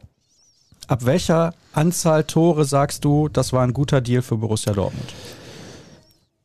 Ab 0.88 1.06
welcher 1.06 1.54
Anzahl 1.74 2.24
Tore 2.24 2.65
sagst 2.65 3.06
du, 3.06 3.30
das 3.30 3.54
war 3.54 3.63
ein 3.63 3.74
guter 3.74 4.02
Deal 4.02 4.24
für 4.24 4.38
Borussia 4.38 4.74
Dortmund? 4.74 5.13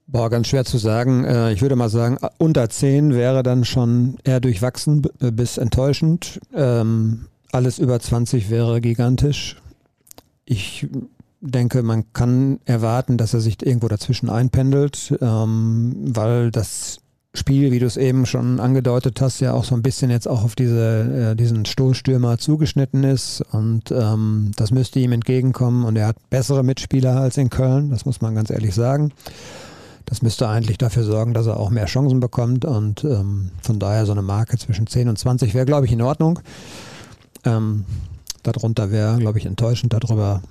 Boah, 0.07 0.31
ganz 0.31 0.49
schwer 0.49 0.65
zu 0.65 0.79
sagen. 0.79 1.25
Äh, 1.25 1.53
ich 1.53 1.63
würde 1.63 1.75
mal 1.75 1.89
sagen, 1.89 2.19
unter 2.39 2.69
10 2.69 3.15
wäre 3.15 3.43
dann 3.43 3.65
schon 3.65 4.19
eher 4.23 4.41
durchwachsen 4.41 5.03
bis 5.19 5.59
enttäuschend. 5.59 6.39
Ähm, 6.55 7.27
alles 7.51 7.79
über 7.79 7.99
20 7.99 8.51
wäre 8.51 8.81
gigantisch. 8.81 9.57
Ich 10.45 10.87
denke, 11.41 11.83
man 11.83 12.13
kann 12.13 12.61
erwarten, 12.65 13.17
dass 13.17 13.35
er 13.35 13.41
sich 13.41 13.65
irgendwo 13.65 13.89
dazwischen 13.89 14.29
einpendelt, 14.29 15.17
ähm, 15.21 15.95
weil 15.97 16.51
das 16.51 16.99
Spiel, 17.35 17.71
wie 17.71 17.79
du 17.79 17.87
es 17.87 17.99
eben 17.99 18.25
schon 18.25 18.61
angedeutet 18.61 19.21
hast, 19.21 19.41
ja 19.41 19.53
auch 19.53 19.65
so 19.65 19.75
ein 19.75 19.83
bisschen 19.83 20.11
jetzt 20.11 20.27
auch 20.27 20.43
auf 20.43 20.55
diese, 20.55 21.33
äh, 21.33 21.37
diesen 21.37 21.67
Stoßstürmer 21.67 22.39
zugeschnitten 22.39 23.05
ist 23.05 23.43
und 23.53 23.91
ähm, 23.91 24.53
das 24.57 24.71
müsste 24.71 25.01
ihm 25.01 25.13
entgegenkommen 25.13 25.85
und 25.85 25.97
er 25.97 26.07
hat 26.07 26.17
bessere 26.31 26.65
Mitspieler 26.65 27.21
als 27.21 27.37
in 27.37 27.51
Köln, 27.51 27.91
das 27.91 28.07
muss 28.07 28.21
man 28.21 28.35
ganz 28.35 28.51
ehrlich 28.51 28.75
sagen. 28.75 29.13
Das 30.07 30.23
müsste 30.23 30.49
eigentlich 30.49 30.79
dafür 30.79 31.03
sorgen, 31.03 31.35
dass 31.35 31.47
er 31.47 31.59
auch 31.59 31.71
mehr 31.71 31.87
Chancen 31.87 32.21
bekommt 32.21 32.65
und 32.65 33.05
ähm, 33.05 33.51
von 33.61 33.81
daher 33.81 34.07
so 34.07 34.13
eine 34.13 34.23
Marke 34.23 34.57
zwischen 34.57 34.87
10 34.87 35.09
und 35.09 35.19
20 35.19 35.53
wäre, 35.53 35.67
glaube 35.67 35.87
ich, 35.87 35.93
in 35.93 36.01
Ordnung. 36.01 36.39
Ähm, 37.45 37.85
darunter 38.45 38.93
wäre, 38.93 39.19
glaube 39.19 39.39
ich, 39.41 39.47
enttäuschend. 39.47 39.93
Darüber 39.93 40.43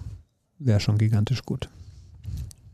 wäre 0.59 0.79
schon 0.79 0.97
gigantisch 0.97 1.43
gut. 1.43 1.69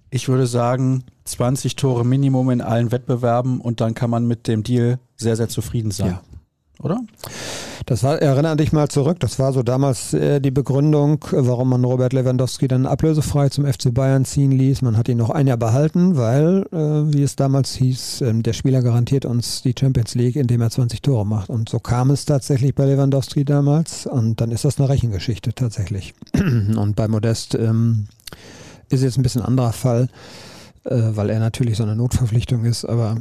Ich 0.09 0.27
würde 0.27 0.45
sagen, 0.45 1.03
20 1.25 1.75
Tore 1.77 2.05
Minimum 2.05 2.49
in 2.49 2.61
allen 2.61 2.91
Wettbewerben 2.91 3.61
und 3.61 3.79
dann 3.79 3.93
kann 3.93 4.09
man 4.09 4.27
mit 4.27 4.47
dem 4.47 4.63
Deal 4.63 4.99
sehr, 5.15 5.37
sehr 5.37 5.47
zufrieden 5.47 5.91
sein. 5.91 6.09
Ja. 6.11 6.21
Oder? 6.81 6.99
Das 7.85 8.03
war, 8.03 8.21
erinnere 8.21 8.57
dich 8.57 8.71
mal 8.71 8.87
zurück, 8.89 9.19
das 9.19 9.39
war 9.39 9.53
so 9.53 9.63
damals 9.63 10.13
äh, 10.13 10.39
die 10.39 10.51
Begründung, 10.51 11.25
warum 11.31 11.69
man 11.69 11.83
Robert 11.83 12.13
Lewandowski 12.13 12.67
dann 12.67 12.85
ablösefrei 12.85 13.49
zum 13.49 13.65
FC 13.65 13.93
Bayern 13.93 14.23
ziehen 14.23 14.51
ließ. 14.51 14.81
Man 14.81 14.97
hat 14.97 15.09
ihn 15.09 15.17
noch 15.17 15.29
ein 15.29 15.47
Jahr 15.47 15.57
behalten, 15.57 16.15
weil, 16.15 16.65
äh, 16.71 17.13
wie 17.13 17.23
es 17.23 17.35
damals 17.35 17.73
hieß, 17.73 18.21
äh, 18.21 18.33
der 18.33 18.53
Spieler 18.53 18.81
garantiert 18.81 19.25
uns 19.25 19.61
die 19.63 19.73
Champions 19.77 20.15
League, 20.15 20.35
indem 20.35 20.61
er 20.61 20.69
20 20.69 21.01
Tore 21.01 21.25
macht. 21.25 21.49
Und 21.49 21.69
so 21.69 21.79
kam 21.79 22.11
es 22.11 22.25
tatsächlich 22.25 22.75
bei 22.75 22.85
Lewandowski 22.85 23.45
damals. 23.45 24.05
Und 24.05 24.41
dann 24.41 24.51
ist 24.51 24.63
das 24.63 24.79
eine 24.79 24.89
Rechengeschichte 24.89 25.53
tatsächlich. 25.53 26.13
Und 26.33 26.95
bei 26.95 27.07
Modest 27.07 27.55
ähm, 27.55 28.07
ist 28.89 29.03
jetzt 29.03 29.17
ein 29.17 29.23
bisschen 29.23 29.41
anderer 29.41 29.73
Fall, 29.73 30.07
äh, 30.83 30.95
weil 31.13 31.29
er 31.29 31.39
natürlich 31.39 31.77
so 31.77 31.83
eine 31.83 31.95
Notverpflichtung 31.95 32.65
ist, 32.65 32.85
aber 32.85 33.17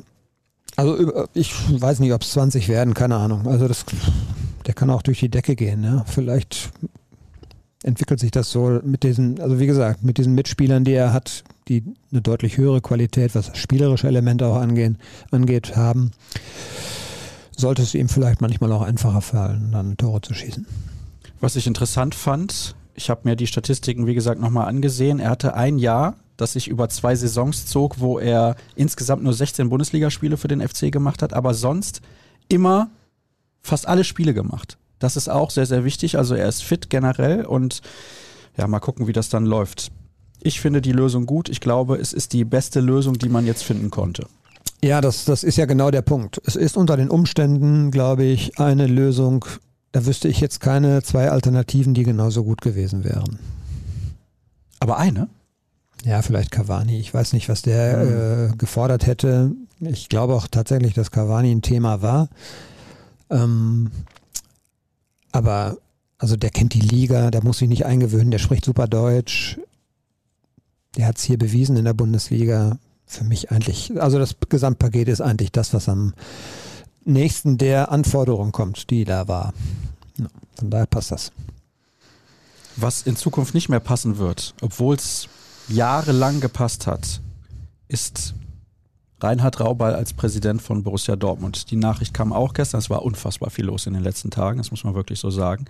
also 0.80 1.26
ich 1.34 1.52
weiß 1.80 2.00
nicht, 2.00 2.12
ob 2.12 2.22
es 2.22 2.30
20 2.30 2.68
werden, 2.68 2.94
keine 2.94 3.16
Ahnung. 3.16 3.46
Also 3.46 3.68
das, 3.68 3.84
der 4.66 4.74
kann 4.74 4.88
auch 4.88 5.02
durch 5.02 5.20
die 5.20 5.28
Decke 5.28 5.54
gehen. 5.54 5.84
Ja. 5.84 6.04
Vielleicht 6.06 6.70
entwickelt 7.82 8.18
sich 8.18 8.30
das 8.30 8.50
so 8.50 8.80
mit 8.82 9.02
diesen, 9.02 9.40
also 9.40 9.58
wie 9.58 9.66
gesagt, 9.66 10.02
mit 10.02 10.16
diesen 10.16 10.34
Mitspielern, 10.34 10.84
die 10.84 10.92
er 10.92 11.12
hat, 11.12 11.44
die 11.68 11.84
eine 12.10 12.22
deutlich 12.22 12.56
höhere 12.56 12.80
Qualität, 12.80 13.34
was 13.34 13.56
spielerische 13.56 14.08
Elemente 14.08 14.46
auch 14.46 14.56
angehen, 14.56 14.96
angeht, 15.30 15.76
haben, 15.76 16.12
sollte 17.56 17.82
es 17.82 17.94
ihm 17.94 18.08
vielleicht 18.08 18.40
manchmal 18.40 18.72
auch 18.72 18.82
einfacher 18.82 19.20
fallen, 19.20 19.72
dann 19.72 19.98
Tore 19.98 20.22
zu 20.22 20.32
schießen. 20.32 20.66
Was 21.40 21.56
ich 21.56 21.66
interessant 21.66 22.14
fand, 22.14 22.74
ich 22.94 23.10
habe 23.10 23.22
mir 23.24 23.36
die 23.36 23.46
Statistiken, 23.46 24.06
wie 24.06 24.14
gesagt, 24.14 24.40
nochmal 24.40 24.68
angesehen. 24.68 25.20
Er 25.20 25.30
hatte 25.30 25.54
ein 25.54 25.78
Jahr 25.78 26.16
das 26.40 26.52
sich 26.52 26.68
über 26.68 26.88
zwei 26.88 27.14
Saisons 27.14 27.66
zog, 27.66 28.00
wo 28.00 28.18
er 28.18 28.56
insgesamt 28.74 29.22
nur 29.22 29.32
16 29.32 29.68
Bundesligaspiele 29.68 30.36
für 30.36 30.48
den 30.48 30.66
FC 30.66 30.90
gemacht 30.90 31.22
hat, 31.22 31.32
aber 31.32 31.54
sonst 31.54 32.00
immer 32.48 32.90
fast 33.62 33.86
alle 33.86 34.04
Spiele 34.04 34.34
gemacht. 34.34 34.78
Das 34.98 35.16
ist 35.16 35.28
auch 35.28 35.50
sehr, 35.50 35.66
sehr 35.66 35.84
wichtig. 35.84 36.18
Also 36.18 36.34
er 36.34 36.48
ist 36.48 36.62
fit 36.62 36.90
generell 36.90 37.44
und 37.44 37.80
ja, 38.56 38.66
mal 38.66 38.80
gucken, 38.80 39.06
wie 39.06 39.12
das 39.12 39.28
dann 39.28 39.46
läuft. 39.46 39.90
Ich 40.42 40.60
finde 40.60 40.80
die 40.80 40.92
Lösung 40.92 41.26
gut. 41.26 41.48
Ich 41.48 41.60
glaube, 41.60 41.96
es 41.96 42.12
ist 42.12 42.32
die 42.32 42.44
beste 42.44 42.80
Lösung, 42.80 43.18
die 43.18 43.28
man 43.28 43.46
jetzt 43.46 43.62
finden 43.62 43.90
konnte. 43.90 44.26
Ja, 44.82 45.00
das, 45.00 45.26
das 45.26 45.44
ist 45.44 45.56
ja 45.56 45.66
genau 45.66 45.90
der 45.90 46.02
Punkt. 46.02 46.40
Es 46.44 46.56
ist 46.56 46.76
unter 46.76 46.96
den 46.96 47.10
Umständen, 47.10 47.90
glaube 47.90 48.24
ich, 48.24 48.58
eine 48.58 48.86
Lösung, 48.86 49.44
da 49.92 50.06
wüsste 50.06 50.28
ich 50.28 50.40
jetzt 50.40 50.60
keine 50.60 51.02
zwei 51.02 51.30
Alternativen, 51.30 51.92
die 51.94 52.04
genauso 52.04 52.44
gut 52.44 52.62
gewesen 52.62 53.04
wären. 53.04 53.38
Aber 54.78 54.96
eine? 54.96 55.28
Ja, 56.04 56.22
vielleicht 56.22 56.50
Cavani. 56.50 56.98
Ich 56.98 57.12
weiß 57.12 57.32
nicht, 57.32 57.48
was 57.48 57.62
der 57.62 57.96
mhm. 57.98 58.52
äh, 58.52 58.56
gefordert 58.56 59.06
hätte. 59.06 59.52
Ich 59.80 60.08
glaube 60.08 60.34
auch 60.34 60.46
tatsächlich, 60.46 60.94
dass 60.94 61.10
Cavani 61.10 61.50
ein 61.50 61.62
Thema 61.62 62.02
war. 62.02 62.28
Ähm, 63.28 63.90
aber 65.32 65.78
also 66.18 66.36
der 66.36 66.50
kennt 66.50 66.74
die 66.74 66.80
Liga, 66.80 67.30
der 67.30 67.42
muss 67.42 67.58
sich 67.58 67.68
nicht 67.68 67.86
eingewöhnen, 67.86 68.30
der 68.30 68.38
spricht 68.38 68.64
super 68.64 68.86
Deutsch. 68.86 69.58
Der 70.96 71.06
hat 71.06 71.18
es 71.18 71.24
hier 71.24 71.38
bewiesen 71.38 71.76
in 71.76 71.84
der 71.84 71.94
Bundesliga. 71.94 72.78
Für 73.06 73.24
mich 73.24 73.50
eigentlich, 73.50 74.00
also 74.00 74.18
das 74.18 74.36
Gesamtpaket 74.48 75.08
ist 75.08 75.20
eigentlich 75.20 75.50
das, 75.50 75.72
was 75.74 75.88
am 75.88 76.14
nächsten 77.04 77.58
der 77.58 77.90
Anforderung 77.90 78.52
kommt, 78.52 78.90
die 78.90 79.04
da 79.04 79.26
war. 79.28 79.52
Ja, 80.18 80.26
von 80.56 80.70
daher 80.70 80.86
passt 80.86 81.10
das. 81.10 81.32
Was 82.76 83.02
in 83.02 83.16
Zukunft 83.16 83.54
nicht 83.54 83.68
mehr 83.68 83.80
passen 83.80 84.18
wird, 84.18 84.54
obwohl 84.60 84.96
es 84.96 85.28
jahrelang 85.70 86.40
gepasst 86.40 86.86
hat, 86.86 87.20
ist 87.88 88.34
Reinhard 89.22 89.60
Raubal 89.60 89.94
als 89.94 90.14
Präsident 90.14 90.62
von 90.62 90.82
Borussia 90.82 91.14
Dortmund. 91.14 91.70
Die 91.70 91.76
Nachricht 91.76 92.14
kam 92.14 92.32
auch 92.32 92.54
gestern. 92.54 92.78
Es 92.78 92.88
war 92.88 93.02
unfassbar 93.02 93.50
viel 93.50 93.66
los 93.66 93.86
in 93.86 93.92
den 93.92 94.02
letzten 94.02 94.30
Tagen, 94.30 94.58
das 94.58 94.70
muss 94.70 94.84
man 94.84 94.94
wirklich 94.94 95.18
so 95.18 95.30
sagen. 95.30 95.66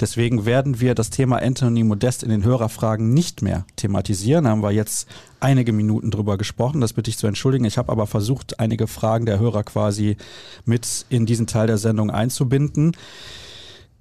Deswegen 0.00 0.46
werden 0.46 0.80
wir 0.80 0.94
das 0.94 1.10
Thema 1.10 1.42
Anthony 1.42 1.84
Modest 1.84 2.22
in 2.22 2.30
den 2.30 2.42
Hörerfragen 2.42 3.12
nicht 3.12 3.42
mehr 3.42 3.66
thematisieren. 3.76 4.44
Da 4.44 4.50
haben 4.50 4.62
wir 4.62 4.72
jetzt 4.72 5.08
einige 5.40 5.72
Minuten 5.72 6.10
drüber 6.10 6.38
gesprochen. 6.38 6.80
Das 6.80 6.94
bitte 6.94 7.10
ich 7.10 7.18
zu 7.18 7.26
entschuldigen. 7.26 7.66
Ich 7.66 7.76
habe 7.76 7.92
aber 7.92 8.06
versucht, 8.06 8.60
einige 8.60 8.86
Fragen 8.86 9.26
der 9.26 9.38
Hörer 9.38 9.62
quasi 9.62 10.16
mit 10.64 11.04
in 11.10 11.26
diesen 11.26 11.46
Teil 11.46 11.66
der 11.66 11.78
Sendung 11.78 12.10
einzubinden. 12.10 12.96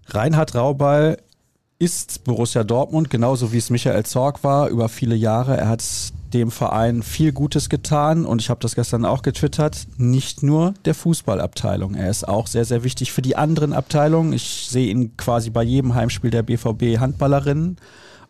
Reinhard 0.08 0.56
Raubal 0.56 1.18
ist 1.78 2.24
Borussia 2.24 2.64
Dortmund, 2.64 3.10
genauso 3.10 3.52
wie 3.52 3.58
es 3.58 3.70
Michael 3.70 4.06
Zorg 4.06 4.44
war, 4.44 4.70
über 4.70 4.88
viele 4.88 5.16
Jahre. 5.16 5.58
Er 5.58 5.68
hat 5.68 5.84
dem 6.34 6.52
Verein 6.52 7.04
viel 7.04 7.32
Gutes 7.32 7.70
getan 7.70 8.26
und 8.26 8.42
ich 8.42 8.50
habe 8.50 8.60
das 8.62 8.76
gestern 8.76 9.06
auch 9.06 9.22
getwittert, 9.22 9.88
nicht 9.98 10.42
nur 10.42 10.74
der 10.86 10.96
Fußballabteilung. 10.96 11.96
Er 11.96 12.10
ist 12.10 12.28
auch 12.28 12.48
sehr, 12.48 12.66
sehr 12.66 12.84
wichtig 12.84 13.12
für 13.12 13.22
die 13.22 13.36
anderen 13.36 13.74
Abteilungen. 13.74 14.34
Ich 14.34 14.68
sehe 14.70 14.90
ihn 14.90 15.18
quasi 15.18 15.50
bei 15.50 15.64
jedem 15.64 15.96
Heimspiel 15.96 16.32
der 16.32 16.44
BVB 16.44 17.00
Handballerinnen 17.00 17.78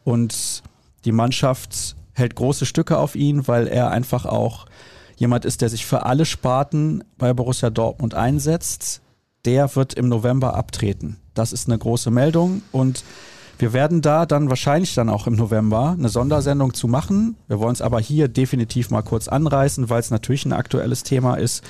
und 0.03 0.63
die 1.05 1.11
Mannschaft 1.11 1.95
hält 2.13 2.35
große 2.35 2.65
Stücke 2.65 2.97
auf 2.97 3.15
ihn, 3.15 3.47
weil 3.47 3.67
er 3.67 3.91
einfach 3.91 4.25
auch 4.25 4.65
jemand 5.17 5.45
ist, 5.45 5.61
der 5.61 5.69
sich 5.69 5.85
für 5.85 6.05
alle 6.05 6.25
Sparten 6.25 7.03
bei 7.17 7.33
Borussia 7.33 7.69
Dortmund 7.69 8.15
einsetzt. 8.15 9.01
Der 9.45 9.75
wird 9.75 9.93
im 9.93 10.09
November 10.09 10.55
abtreten. 10.55 11.17
Das 11.35 11.53
ist 11.53 11.67
eine 11.67 11.77
große 11.77 12.09
Meldung 12.09 12.63
und 12.71 13.03
wir 13.57 13.73
werden 13.73 14.01
da 14.01 14.25
dann 14.25 14.49
wahrscheinlich 14.49 14.93
dann 14.95 15.09
auch 15.09 15.27
im 15.27 15.35
November 15.35 15.95
eine 15.97 16.09
Sondersendung 16.09 16.73
zu 16.73 16.87
machen. 16.87 17.35
Wir 17.47 17.59
wollen 17.59 17.73
es 17.73 17.81
aber 17.81 17.99
hier 17.99 18.27
definitiv 18.27 18.89
mal 18.89 19.01
kurz 19.01 19.27
anreißen, 19.27 19.89
weil 19.89 19.99
es 19.99 20.11
natürlich 20.11 20.45
ein 20.45 20.53
aktuelles 20.53 21.03
Thema 21.03 21.35
ist. 21.35 21.63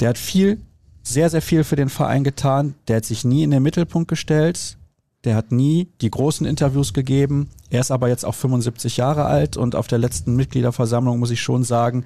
Der 0.00 0.10
hat 0.10 0.18
viel, 0.18 0.60
sehr, 1.02 1.30
sehr 1.30 1.42
viel 1.42 1.64
für 1.64 1.76
den 1.76 1.88
Verein 1.88 2.24
getan. 2.24 2.74
Der 2.88 2.96
hat 2.96 3.04
sich 3.04 3.24
nie 3.24 3.42
in 3.42 3.50
den 3.50 3.62
Mittelpunkt 3.62 4.08
gestellt. 4.08 4.76
Der 5.24 5.34
hat 5.34 5.52
nie 5.52 5.88
die 6.00 6.10
großen 6.10 6.46
Interviews 6.46 6.92
gegeben. 6.92 7.48
Er 7.70 7.80
ist 7.80 7.90
aber 7.90 8.08
jetzt 8.08 8.24
auch 8.24 8.34
75 8.34 8.96
Jahre 8.96 9.24
alt 9.24 9.56
und 9.56 9.74
auf 9.74 9.86
der 9.86 9.98
letzten 9.98 10.36
Mitgliederversammlung 10.36 11.18
muss 11.18 11.30
ich 11.30 11.40
schon 11.40 11.64
sagen, 11.64 12.04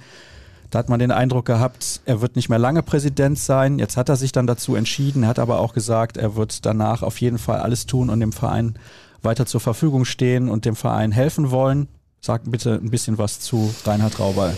da 0.70 0.78
hat 0.78 0.88
man 0.88 1.00
den 1.00 1.10
Eindruck 1.10 1.46
gehabt, 1.46 2.00
er 2.04 2.20
wird 2.20 2.36
nicht 2.36 2.48
mehr 2.48 2.58
lange 2.58 2.82
Präsident 2.82 3.38
sein. 3.38 3.78
Jetzt 3.78 3.96
hat 3.96 4.08
er 4.08 4.16
sich 4.16 4.32
dann 4.32 4.46
dazu 4.46 4.76
entschieden, 4.76 5.26
hat 5.26 5.38
aber 5.38 5.58
auch 5.58 5.74
gesagt, 5.74 6.16
er 6.16 6.36
wird 6.36 6.64
danach 6.64 7.02
auf 7.02 7.20
jeden 7.20 7.38
Fall 7.38 7.60
alles 7.60 7.86
tun 7.86 8.08
und 8.08 8.20
dem 8.20 8.32
Verein 8.32 8.74
weiter 9.22 9.46
zur 9.46 9.60
Verfügung 9.60 10.04
stehen 10.04 10.48
und 10.48 10.64
dem 10.64 10.76
Verein 10.76 11.12
helfen 11.12 11.50
wollen. 11.50 11.88
Sag 12.20 12.42
bitte 12.50 12.74
ein 12.74 12.90
bisschen 12.90 13.18
was 13.18 13.40
zu 13.40 13.74
Reinhard 13.84 14.18
Raubal. 14.18 14.54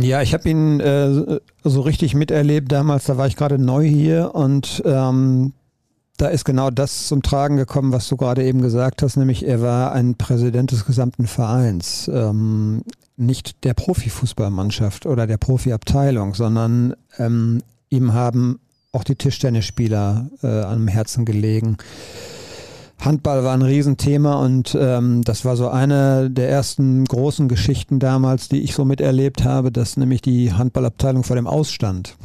Ja, 0.00 0.22
ich 0.22 0.34
habe 0.34 0.48
ihn 0.48 0.80
äh, 0.80 1.38
so 1.62 1.80
richtig 1.82 2.14
miterlebt 2.14 2.72
damals. 2.72 3.04
Da 3.04 3.16
war 3.16 3.28
ich 3.28 3.36
gerade 3.36 3.58
neu 3.58 3.86
hier 3.86 4.34
und 4.34 4.82
ähm, 4.84 5.52
da 6.16 6.26
ist 6.26 6.44
genau 6.44 6.70
das 6.70 7.06
zum 7.06 7.22
Tragen 7.22 7.56
gekommen, 7.56 7.92
was 7.92 8.08
du 8.08 8.16
gerade 8.16 8.42
eben 8.44 8.60
gesagt 8.60 9.02
hast, 9.02 9.16
nämlich 9.16 9.46
er 9.46 9.62
war 9.62 9.92
ein 9.92 10.16
Präsident 10.16 10.72
des 10.72 10.84
gesamten 10.84 11.28
Vereins. 11.28 12.10
Ähm, 12.12 12.82
nicht 13.18 13.64
der 13.64 13.74
Profifußballmannschaft 13.74 15.06
oder 15.06 15.26
der 15.26 15.36
Profiabteilung, 15.36 16.34
sondern 16.34 16.94
ähm, 17.18 17.62
ihm 17.90 18.12
haben 18.12 18.60
auch 18.92 19.04
die 19.04 19.16
Tischtennisspieler 19.16 20.30
äh, 20.42 20.62
am 20.62 20.88
Herzen 20.88 21.24
gelegen. 21.24 21.76
Handball 23.00 23.44
war 23.44 23.54
ein 23.54 23.62
Riesenthema 23.62 24.34
und 24.44 24.76
ähm, 24.78 25.22
das 25.22 25.44
war 25.44 25.56
so 25.56 25.68
eine 25.68 26.30
der 26.30 26.48
ersten 26.48 27.04
großen 27.04 27.48
Geschichten 27.48 28.00
damals, 28.00 28.48
die 28.48 28.62
ich 28.62 28.74
so 28.74 28.84
miterlebt 28.84 29.44
habe, 29.44 29.70
dass 29.70 29.96
nämlich 29.96 30.20
die 30.20 30.52
Handballabteilung 30.52 31.22
vor 31.22 31.36
dem 31.36 31.46
Ausstand. 31.46 32.16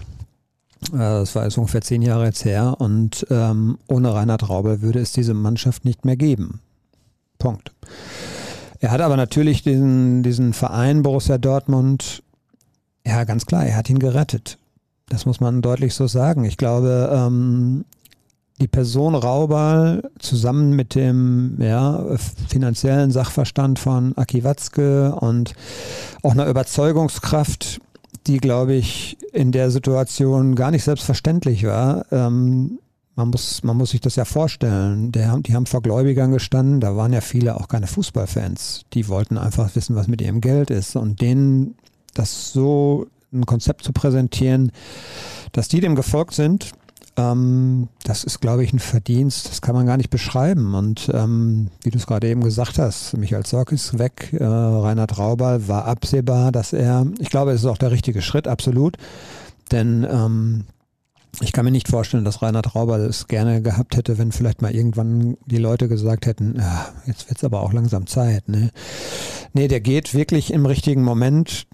Äh, 0.92 0.98
das 0.98 1.36
war 1.36 1.44
jetzt 1.44 1.58
ungefähr 1.58 1.82
zehn 1.82 2.02
Jahre 2.02 2.26
jetzt 2.26 2.44
her 2.44 2.76
und 2.80 3.26
ähm, 3.30 3.78
ohne 3.88 4.14
Reinhard 4.14 4.50
Raubel 4.50 4.82
würde 4.82 5.00
es 5.00 5.12
diese 5.12 5.36
Mannschaft 5.36 5.86
nicht 5.86 6.06
mehr 6.06 6.18
geben. 6.18 6.60
Punkt. 7.38 7.72
Er 8.84 8.92
hat 8.92 9.00
aber 9.00 9.16
natürlich 9.16 9.64
diesen, 9.64 10.24
diesen 10.24 10.52
Verein 10.52 11.04
Borussia 11.04 11.38
Dortmund, 11.38 12.22
ja 13.08 13.24
ganz 13.24 13.46
klar, 13.46 13.66
er 13.66 13.78
hat 13.78 13.90
ihn 13.90 13.98
gerettet. 13.98 14.58
Das 15.08 15.26
muss 15.26 15.40
man 15.40 15.62
deutlich 15.62 15.94
so 15.94 16.06
sagen. 16.06 16.44
Ich 16.44 16.58
glaube, 16.58 17.10
ähm, 17.14 17.86
die 18.60 18.68
Person 18.68 19.16
Raubal 19.16 20.10
zusammen 20.20 20.72
mit 20.76 20.96
dem 20.96 21.56
ja, 21.62 22.04
finanziellen 22.50 23.12
Sachverstand 23.12 23.80
von 23.80 24.18
Aki 24.18 24.44
Watzke 24.44 25.16
und 25.16 25.54
auch 26.22 26.34
einer 26.34 26.48
Überzeugungskraft, 26.48 27.80
die, 28.28 28.40
glaube 28.40 28.74
ich, 28.74 29.18
in 29.32 29.54
der 29.54 29.72
Situation 29.72 30.56
gar 30.56 30.72
nicht 30.72 30.84
selbstverständlich 30.84 31.66
war, 31.66 32.06
ähm, 32.12 32.80
man 33.16 33.30
muss, 33.30 33.64
man 33.64 33.78
muss 33.78 33.92
sich 33.92 34.02
das 34.02 34.16
ja 34.16 34.26
vorstellen. 34.26 35.12
Der, 35.12 35.38
die 35.40 35.54
haben 35.54 35.66
vor 35.66 35.82
Gläubigern 35.82 36.32
gestanden, 36.32 36.80
da 36.80 36.96
waren 36.96 37.14
ja 37.14 37.22
viele 37.22 37.56
auch 37.56 37.68
keine 37.68 37.88
Fußballfans. 37.88 38.86
Die 38.94 39.08
wollten 39.08 39.38
einfach 39.38 39.76
wissen, 39.76 39.96
was 39.96 40.08
mit 40.08 40.22
ihrem 40.22 40.42
Geld 40.42 40.72
ist. 40.72 40.96
Und 40.96 41.22
denen 41.22 41.76
das 42.14 42.52
so 42.52 43.08
ein 43.32 43.46
Konzept 43.46 43.84
zu 43.84 43.94
präsentieren, 43.94 44.72
dass 45.52 45.68
die 45.68 45.80
dem 45.80 45.96
gefolgt 45.96 46.34
sind, 46.34 46.72
ähm, 47.16 47.90
das 48.04 48.24
ist, 48.24 48.40
glaube 48.40 48.64
ich, 48.64 48.74
ein 48.74 48.80
Verdienst, 48.80 49.50
das 49.50 49.62
kann 49.62 49.76
man 49.76 49.86
gar 49.86 49.98
nicht 49.98 50.10
beschreiben. 50.10 50.74
Und 50.74 51.12
ähm, 51.14 51.70
wie 51.84 51.92
du 51.92 51.98
es 51.98 52.08
gerade 52.08 52.28
eben 52.28 52.44
gesagt 52.44 52.80
hast, 52.80 53.16
Michael 53.18 53.46
Zorc 53.46 53.72
ist 53.72 54.00
weg, 54.00 54.34
äh, 54.34 54.44
Reinhard 54.44 55.18
Raubal 55.20 55.68
war 55.68 55.86
absehbar, 55.86 56.52
dass 56.52 56.74
er, 56.74 57.06
ich 57.20 57.30
glaube, 57.30 57.52
es 57.52 57.62
ist 57.62 57.68
auch 57.68 57.78
der 57.78 57.92
richtige 57.92 58.24
Schritt, 58.24 58.48
absolut. 58.48 58.98
Denn 59.72 60.08
ähm, 60.10 60.66
ich 61.42 61.52
kann 61.52 61.66
mir 61.66 61.72
nicht 61.72 61.88
vorstellen, 61.88 62.26
dass 62.26 62.42
Reinhard 62.42 62.76
Rauber 62.76 62.98
es 63.00 63.28
gerne 63.28 63.62
gehabt 63.62 63.98
hätte, 63.98 64.18
wenn 64.18 64.32
vielleicht 64.32 64.62
mal 64.62 64.74
irgendwann 64.74 65.38
die 65.46 65.58
Leute 65.58 65.88
gesagt 65.88 66.26
hätten, 66.26 66.56
ja, 66.58 66.90
jetzt 67.06 67.30
wird's 67.30 67.44
aber 67.44 67.62
auch 67.62 67.74
langsam 67.74 68.06
Zeit. 68.06 68.48
Ne? 68.50 68.70
Nee, 69.54 69.68
der 69.68 69.82
geht 69.82 70.14
wirklich 70.14 70.54
im 70.54 70.66
richtigen 70.66 71.04
Moment. 71.04 71.68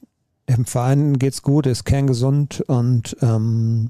Im 0.45 0.65
Verein 0.65 1.19
geht's 1.19 1.41
gut, 1.43 1.67
ist 1.67 1.83
kerngesund 1.83 2.61
und 2.67 3.15
ähm, 3.21 3.89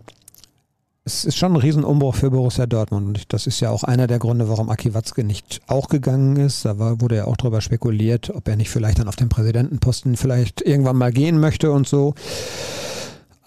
es 1.06 1.26
ist 1.26 1.38
schon 1.38 1.54
ein 1.54 1.62
Riesenumbruch 1.62 2.16
für 2.16 2.30
Borussia 2.30 2.66
Dortmund. 2.68 3.08
Und 3.08 3.34
das 3.34 3.48
ist 3.48 3.60
ja 3.62 3.72
auch 3.72 3.84
einer 3.84 4.08
der 4.08 4.20
Gründe, 4.20 4.50
warum 4.50 4.70
Aki 4.70 4.94
Watzke 4.94 5.24
nicht 5.24 5.62
auch 5.68 5.88
gegangen 5.88 6.36
ist. 6.36 6.66
Da 6.66 6.78
war, 6.78 7.02
wurde 7.02 7.16
ja 7.16 7.26
auch 7.26 7.38
darüber 7.38 7.62
spekuliert, 7.62 8.30
ob 8.30 8.48
er 8.48 8.56
nicht 8.56 8.70
vielleicht 8.70 9.00
dann 9.00 9.08
auf 9.08 9.16
den 9.16 9.30
Präsidentenposten 9.30 10.18
vielleicht 10.18 10.62
irgendwann 10.62 10.98
mal 10.98 11.12
gehen 11.12 11.40
möchte 11.40 11.72
und 11.72 11.88
so. 11.88 12.14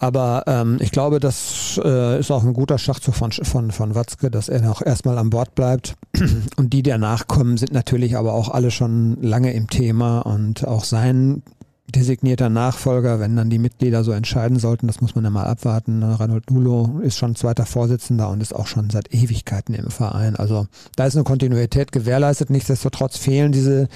Aber 0.03 0.43
ähm, 0.47 0.79
ich 0.81 0.91
glaube, 0.91 1.21
das 1.21 1.79
äh, 1.81 2.19
ist 2.19 2.29
auch 2.29 2.43
ein 2.43 2.51
guter 2.51 2.77
Schachzug 2.77 3.15
von, 3.15 3.31
von, 3.31 3.71
von 3.71 3.95
Watzke, 3.95 4.29
dass 4.29 4.49
er 4.49 4.61
noch 4.61 4.81
erstmal 4.81 5.17
an 5.17 5.29
Bord 5.29 5.55
bleibt. 5.55 5.95
Und 6.57 6.73
die, 6.73 6.83
die 6.83 6.89
danach 6.89 7.27
kommen, 7.27 7.55
sind 7.55 7.71
natürlich 7.71 8.17
aber 8.17 8.33
auch 8.33 8.49
alle 8.49 8.69
schon 8.69 9.15
lange 9.21 9.53
im 9.53 9.69
Thema 9.69 10.19
und 10.19 10.67
auch 10.67 10.83
sein 10.83 11.41
designierter 11.87 12.49
Nachfolger, 12.49 13.21
wenn 13.21 13.37
dann 13.37 13.49
die 13.49 13.59
Mitglieder 13.59 14.03
so 14.03 14.11
entscheiden 14.11 14.59
sollten, 14.59 14.87
das 14.87 14.99
muss 14.99 15.15
man 15.15 15.23
ja 15.23 15.29
mal 15.29 15.45
abwarten. 15.45 15.99
Ne? 15.99 16.19
Reinhold 16.19 16.51
Nulo 16.51 16.99
ist 17.01 17.17
schon 17.17 17.35
zweiter 17.35 17.65
Vorsitzender 17.65 18.29
und 18.29 18.41
ist 18.41 18.53
auch 18.53 18.67
schon 18.67 18.89
seit 18.89 19.13
Ewigkeiten 19.13 19.73
im 19.73 19.89
Verein. 19.89 20.35
Also 20.35 20.67
da 20.97 21.05
ist 21.05 21.15
eine 21.15 21.23
Kontinuität 21.23 21.91
gewährleistet. 21.91 22.49
Nichtsdestotrotz 22.49 23.17
fehlen 23.17 23.51
diese 23.51 23.87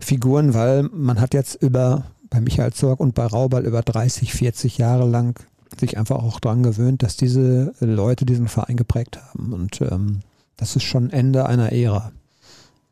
Figuren, 0.00 0.52
weil 0.52 0.82
man 0.92 1.20
hat 1.20 1.34
jetzt 1.34 1.62
über 1.62 2.04
bei 2.36 2.42
Michael 2.42 2.74
Zorg 2.74 3.00
und 3.00 3.14
bei 3.14 3.24
Raubal 3.24 3.64
über 3.64 3.80
30, 3.80 4.34
40 4.34 4.76
Jahre 4.76 5.08
lang 5.08 5.40
sich 5.80 5.96
einfach 5.96 6.16
auch 6.16 6.38
daran 6.38 6.62
gewöhnt, 6.62 7.02
dass 7.02 7.16
diese 7.16 7.72
Leute 7.80 8.26
diesen 8.26 8.46
Verein 8.48 8.76
geprägt 8.76 9.18
haben. 9.18 9.54
Und 9.54 9.80
ähm, 9.80 10.20
das 10.58 10.76
ist 10.76 10.82
schon 10.82 11.08
Ende 11.08 11.46
einer 11.46 11.72
Ära. 11.72 12.12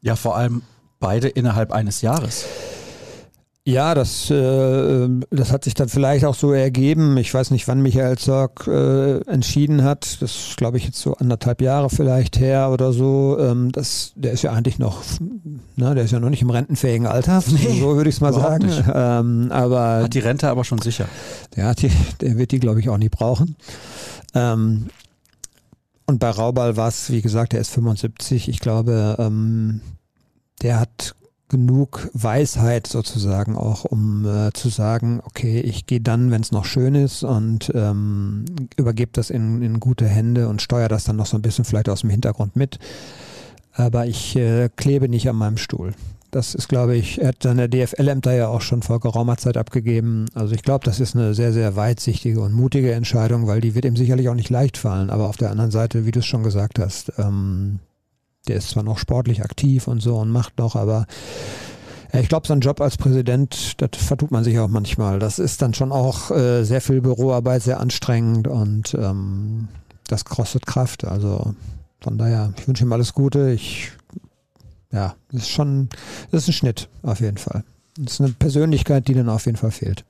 Ja, 0.00 0.16
vor 0.16 0.36
allem 0.36 0.62
beide 0.98 1.28
innerhalb 1.28 1.72
eines 1.72 2.00
Jahres. 2.00 2.46
Ja, 3.66 3.94
das, 3.94 4.28
äh, 4.28 5.08
das 5.30 5.50
hat 5.50 5.64
sich 5.64 5.72
dann 5.72 5.88
vielleicht 5.88 6.26
auch 6.26 6.34
so 6.34 6.52
ergeben. 6.52 7.16
Ich 7.16 7.32
weiß 7.32 7.50
nicht, 7.50 7.66
wann 7.66 7.80
Michael 7.80 8.18
Zorg 8.18 8.66
äh, 8.66 9.20
entschieden 9.20 9.84
hat. 9.84 10.20
Das 10.20 10.36
ist, 10.36 10.56
glaube 10.58 10.76
ich, 10.76 10.84
jetzt 10.84 11.00
so 11.00 11.14
anderthalb 11.14 11.62
Jahre 11.62 11.88
vielleicht 11.88 12.38
her 12.38 12.70
oder 12.70 12.92
so. 12.92 13.38
Ähm, 13.40 13.72
das, 13.72 14.12
der 14.16 14.32
ist 14.32 14.42
ja 14.42 14.52
eigentlich 14.52 14.78
noch, 14.78 15.02
na, 15.76 15.94
der 15.94 16.04
ist 16.04 16.10
ja 16.10 16.20
noch 16.20 16.28
nicht 16.28 16.42
im 16.42 16.50
rentenfähigen 16.50 17.06
Alter. 17.06 17.42
Nee, 17.48 17.80
so 17.80 17.96
würde 17.96 18.10
ich 18.10 18.16
es 18.16 18.20
mal 18.20 18.34
sagen. 18.34 18.68
Ähm, 18.92 19.50
aber, 19.50 20.02
hat 20.02 20.14
die 20.14 20.18
Rente 20.18 20.48
aber 20.48 20.64
schon 20.64 20.82
sicher. 20.82 21.08
Der, 21.56 21.66
hat 21.68 21.80
die, 21.80 21.90
der 22.20 22.36
wird 22.36 22.52
die, 22.52 22.60
glaube 22.60 22.80
ich, 22.80 22.90
auch 22.90 22.98
nicht 22.98 23.12
brauchen. 23.12 23.56
Ähm, 24.34 24.88
und 26.04 26.18
bei 26.18 26.28
Raubal 26.28 26.76
war 26.76 26.88
es, 26.88 27.10
wie 27.10 27.22
gesagt, 27.22 27.54
der 27.54 27.62
ist 27.62 27.70
75. 27.70 28.50
Ich 28.50 28.60
glaube, 28.60 29.16
ähm, 29.18 29.80
der 30.60 30.80
hat 30.80 31.14
genug 31.48 32.08
Weisheit 32.14 32.86
sozusagen 32.86 33.56
auch, 33.56 33.84
um 33.84 34.26
äh, 34.26 34.52
zu 34.52 34.68
sagen, 34.68 35.20
okay, 35.24 35.60
ich 35.60 35.86
gehe 35.86 36.00
dann, 36.00 36.30
wenn 36.30 36.40
es 36.40 36.52
noch 36.52 36.64
schön 36.64 36.94
ist 36.94 37.22
und 37.22 37.70
ähm, 37.74 38.44
übergebe 38.76 39.12
das 39.12 39.30
in, 39.30 39.62
in 39.62 39.80
gute 39.80 40.06
Hände 40.06 40.48
und 40.48 40.62
steuere 40.62 40.88
das 40.88 41.04
dann 41.04 41.16
noch 41.16 41.26
so 41.26 41.36
ein 41.36 41.42
bisschen 41.42 41.64
vielleicht 41.64 41.88
aus 41.88 42.00
dem 42.00 42.10
Hintergrund 42.10 42.56
mit. 42.56 42.78
Aber 43.72 44.06
ich 44.06 44.36
äh, 44.36 44.68
klebe 44.74 45.08
nicht 45.08 45.28
an 45.28 45.36
meinem 45.36 45.56
Stuhl. 45.56 45.94
Das 46.30 46.56
ist, 46.56 46.68
glaube 46.68 46.96
ich, 46.96 47.18
hat 47.22 47.44
seine 47.44 47.68
DFL-Ämter 47.68 48.32
ja 48.32 48.48
auch 48.48 48.60
schon 48.60 48.82
vor 48.82 48.98
geraumer 48.98 49.36
Zeit 49.36 49.56
abgegeben. 49.56 50.26
Also 50.34 50.54
ich 50.54 50.62
glaube, 50.62 50.84
das 50.84 50.98
ist 50.98 51.14
eine 51.14 51.32
sehr, 51.32 51.52
sehr 51.52 51.76
weitsichtige 51.76 52.40
und 52.40 52.52
mutige 52.52 52.92
Entscheidung, 52.92 53.46
weil 53.46 53.60
die 53.60 53.76
wird 53.76 53.84
ihm 53.84 53.94
sicherlich 53.94 54.28
auch 54.28 54.34
nicht 54.34 54.50
leicht 54.50 54.76
fallen. 54.76 55.10
Aber 55.10 55.28
auf 55.28 55.36
der 55.36 55.52
anderen 55.52 55.70
Seite, 55.70 56.06
wie 56.06 56.10
du 56.10 56.18
es 56.18 56.26
schon 56.26 56.42
gesagt 56.42 56.80
hast, 56.80 57.12
ähm, 57.18 57.78
der 58.48 58.56
ist 58.56 58.70
zwar 58.70 58.82
noch 58.82 58.98
sportlich 58.98 59.42
aktiv 59.42 59.88
und 59.88 60.00
so 60.00 60.16
und 60.16 60.30
macht 60.30 60.58
noch, 60.58 60.76
aber 60.76 61.06
ich 62.20 62.28
glaube, 62.28 62.46
so 62.46 62.52
ein 62.52 62.60
Job 62.60 62.80
als 62.80 62.96
Präsident, 62.96 63.80
das 63.80 63.90
vertut 63.96 64.30
man 64.30 64.44
sich 64.44 64.58
auch 64.58 64.68
manchmal. 64.68 65.18
Das 65.18 65.38
ist 65.38 65.62
dann 65.62 65.74
schon 65.74 65.90
auch 65.90 66.30
äh, 66.30 66.62
sehr 66.62 66.80
viel 66.80 67.00
Büroarbeit, 67.00 67.62
sehr 67.62 67.80
anstrengend 67.80 68.46
und 68.46 68.94
ähm, 68.94 69.68
das 70.06 70.24
kostet 70.24 70.66
Kraft. 70.66 71.04
Also 71.04 71.54
von 72.00 72.18
daher, 72.18 72.52
ich 72.56 72.68
wünsche 72.68 72.84
ihm 72.84 72.92
alles 72.92 73.14
Gute. 73.14 73.50
Ich, 73.50 73.92
ja, 74.92 75.16
das 75.32 75.42
ist 75.42 75.50
schon, 75.50 75.88
das 76.30 76.42
ist 76.42 76.48
ein 76.50 76.52
Schnitt 76.52 76.88
auf 77.02 77.20
jeden 77.20 77.38
Fall. 77.38 77.64
Das 77.98 78.14
ist 78.14 78.20
eine 78.20 78.30
Persönlichkeit, 78.30 79.08
die 79.08 79.14
dann 79.14 79.28
auf 79.28 79.46
jeden 79.46 79.58
Fall 79.58 79.72
fehlt. 79.72 80.04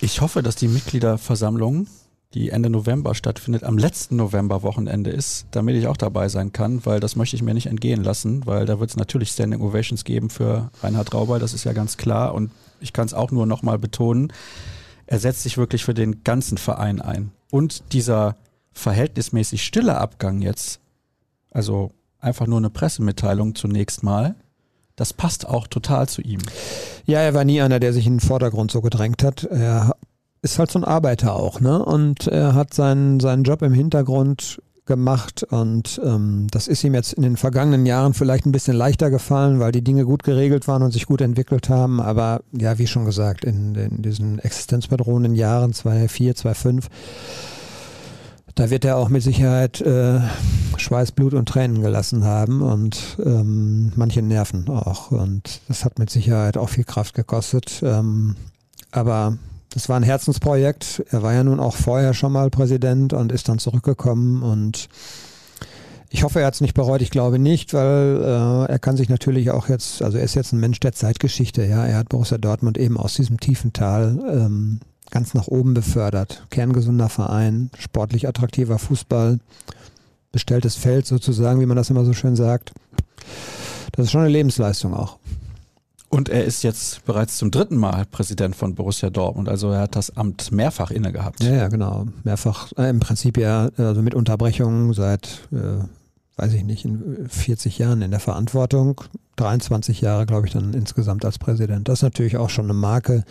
Ich 0.00 0.20
hoffe, 0.20 0.42
dass 0.42 0.56
die 0.56 0.68
Mitgliederversammlung 0.68 1.86
die 2.34 2.50
Ende 2.50 2.70
November 2.70 3.14
stattfindet, 3.14 3.62
am 3.64 3.76
letzten 3.76 4.16
November-Wochenende 4.16 5.10
ist, 5.10 5.46
damit 5.50 5.76
ich 5.76 5.86
auch 5.86 5.96
dabei 5.96 6.28
sein 6.28 6.52
kann, 6.52 6.84
weil 6.86 6.98
das 6.98 7.16
möchte 7.16 7.36
ich 7.36 7.42
mir 7.42 7.54
nicht 7.54 7.66
entgehen 7.66 8.02
lassen, 8.02 8.46
weil 8.46 8.64
da 8.64 8.80
wird 8.80 8.90
es 8.90 8.96
natürlich 8.96 9.30
Standing 9.30 9.60
Ovations 9.60 10.04
geben 10.04 10.30
für 10.30 10.70
Reinhard 10.82 11.12
Raubal, 11.12 11.40
das 11.40 11.52
ist 11.52 11.64
ja 11.64 11.72
ganz 11.72 11.96
klar 11.96 12.34
und 12.34 12.50
ich 12.80 12.92
kann 12.92 13.06
es 13.06 13.14
auch 13.14 13.30
nur 13.30 13.46
nochmal 13.46 13.78
betonen, 13.78 14.32
er 15.06 15.18
setzt 15.18 15.42
sich 15.42 15.58
wirklich 15.58 15.84
für 15.84 15.94
den 15.94 16.24
ganzen 16.24 16.56
Verein 16.56 17.00
ein. 17.00 17.32
Und 17.50 17.92
dieser 17.92 18.36
verhältnismäßig 18.72 19.62
stille 19.62 19.98
Abgang 19.98 20.40
jetzt, 20.40 20.80
also 21.50 21.92
einfach 22.18 22.46
nur 22.46 22.58
eine 22.58 22.70
Pressemitteilung 22.70 23.54
zunächst 23.54 24.02
mal, 24.02 24.36
das 24.96 25.12
passt 25.12 25.46
auch 25.46 25.66
total 25.66 26.08
zu 26.08 26.22
ihm. 26.22 26.40
Ja, 27.04 27.20
er 27.20 27.34
war 27.34 27.44
nie 27.44 27.60
einer, 27.60 27.80
der 27.80 27.92
sich 27.92 28.06
in 28.06 28.14
den 28.14 28.20
Vordergrund 28.20 28.70
so 28.70 28.80
gedrängt 28.80 29.22
hat. 29.22 29.44
Er 29.44 29.96
ist 30.42 30.58
halt 30.58 30.70
so 30.70 30.78
ein 30.78 30.84
Arbeiter 30.84 31.34
auch, 31.34 31.60
ne? 31.60 31.82
Und 31.84 32.26
er 32.26 32.54
hat 32.54 32.74
seinen, 32.74 33.20
seinen 33.20 33.44
Job 33.44 33.62
im 33.62 33.72
Hintergrund 33.72 34.60
gemacht 34.84 35.44
und 35.44 36.00
ähm, 36.04 36.48
das 36.50 36.66
ist 36.66 36.82
ihm 36.82 36.94
jetzt 36.94 37.12
in 37.12 37.22
den 37.22 37.36
vergangenen 37.36 37.86
Jahren 37.86 38.14
vielleicht 38.14 38.46
ein 38.46 38.52
bisschen 38.52 38.76
leichter 38.76 39.10
gefallen, 39.10 39.60
weil 39.60 39.70
die 39.70 39.84
Dinge 39.84 40.04
gut 40.04 40.24
geregelt 40.24 40.66
waren 40.66 40.82
und 40.82 40.90
sich 40.90 41.06
gut 41.06 41.20
entwickelt 41.20 41.68
haben. 41.68 42.00
Aber 42.00 42.42
ja, 42.50 42.78
wie 42.78 42.88
schon 42.88 43.04
gesagt, 43.04 43.44
in, 43.44 43.76
in 43.76 44.02
diesen 44.02 44.40
existenzbedrohenden 44.40 45.36
Jahren 45.36 45.72
2004, 45.72 46.34
2005, 46.34 46.88
da 48.56 48.70
wird 48.70 48.84
er 48.84 48.96
auch 48.96 49.08
mit 49.08 49.22
Sicherheit 49.22 49.80
äh, 49.80 50.18
Schweiß, 50.76 51.12
Blut 51.12 51.34
und 51.34 51.48
Tränen 51.48 51.80
gelassen 51.80 52.24
haben 52.24 52.60
und 52.60 53.16
ähm, 53.24 53.92
manche 53.94 54.20
Nerven 54.20 54.68
auch. 54.68 55.12
Und 55.12 55.60
das 55.68 55.84
hat 55.84 56.00
mit 56.00 56.10
Sicherheit 56.10 56.56
auch 56.56 56.68
viel 56.68 56.84
Kraft 56.84 57.14
gekostet. 57.14 57.82
Ähm, 57.84 58.34
aber 58.90 59.38
das 59.74 59.88
war 59.88 59.96
ein 59.96 60.02
Herzensprojekt. 60.02 61.02
Er 61.10 61.22
war 61.22 61.32
ja 61.32 61.44
nun 61.44 61.60
auch 61.60 61.76
vorher 61.76 62.14
schon 62.14 62.32
mal 62.32 62.50
Präsident 62.50 63.12
und 63.12 63.32
ist 63.32 63.48
dann 63.48 63.58
zurückgekommen 63.58 64.42
und 64.42 64.88
ich 66.14 66.24
hoffe, 66.24 66.40
er 66.40 66.46
hat 66.46 66.54
es 66.54 66.60
nicht 66.60 66.74
bereut. 66.74 67.00
Ich 67.00 67.10
glaube 67.10 67.38
nicht, 67.38 67.72
weil 67.72 68.20
äh, 68.22 68.70
er 68.70 68.78
kann 68.78 68.98
sich 68.98 69.08
natürlich 69.08 69.50
auch 69.50 69.70
jetzt, 69.70 70.02
also 70.02 70.18
er 70.18 70.24
ist 70.24 70.34
jetzt 70.34 70.52
ein 70.52 70.60
Mensch 70.60 70.78
der 70.78 70.92
Zeitgeschichte. 70.92 71.64
Ja, 71.64 71.86
er 71.86 71.96
hat 71.96 72.10
Borussia 72.10 72.36
Dortmund 72.36 72.76
eben 72.76 72.98
aus 72.98 73.14
diesem 73.14 73.40
tiefen 73.40 73.72
Tal 73.72 74.18
ähm, 74.30 74.80
ganz 75.10 75.32
nach 75.32 75.48
oben 75.48 75.72
befördert. 75.72 76.46
Kerngesunder 76.50 77.08
Verein, 77.08 77.70
sportlich 77.78 78.28
attraktiver 78.28 78.78
Fußball, 78.78 79.38
bestelltes 80.32 80.76
Feld 80.76 81.06
sozusagen, 81.06 81.60
wie 81.60 81.66
man 81.66 81.78
das 81.78 81.88
immer 81.88 82.04
so 82.04 82.12
schön 82.12 82.36
sagt. 82.36 82.72
Das 83.92 84.06
ist 84.06 84.12
schon 84.12 84.20
eine 84.20 84.30
Lebensleistung 84.30 84.92
auch. 84.92 85.18
Und 86.14 86.28
er 86.28 86.44
ist 86.44 86.62
jetzt 86.62 87.06
bereits 87.06 87.38
zum 87.38 87.50
dritten 87.50 87.78
Mal 87.78 88.04
Präsident 88.04 88.54
von 88.54 88.74
Borussia 88.74 89.08
Dortmund. 89.08 89.48
Also 89.48 89.70
er 89.70 89.80
hat 89.80 89.96
das 89.96 90.14
Amt 90.14 90.52
mehrfach 90.52 90.90
inne 90.90 91.10
gehabt. 91.10 91.42
Ja, 91.42 91.54
ja, 91.54 91.68
genau. 91.68 92.06
Mehrfach. 92.22 92.70
Äh, 92.76 92.90
Im 92.90 93.00
Prinzip 93.00 93.38
ja, 93.38 93.70
also 93.78 94.02
mit 94.02 94.14
Unterbrechungen 94.14 94.92
seit, 94.92 95.48
äh, 95.52 95.82
weiß 96.36 96.52
ich 96.52 96.64
nicht, 96.64 96.84
in 96.84 97.30
40 97.30 97.78
Jahren 97.78 98.02
in 98.02 98.10
der 98.10 98.20
Verantwortung. 98.20 99.00
23 99.36 100.02
Jahre, 100.02 100.26
glaube 100.26 100.46
ich, 100.46 100.52
dann 100.52 100.74
insgesamt 100.74 101.24
als 101.24 101.38
Präsident. 101.38 101.88
Das 101.88 102.00
ist 102.00 102.02
natürlich 102.02 102.36
auch 102.36 102.50
schon 102.50 102.66
eine 102.66 102.74
Marke. 102.74 103.24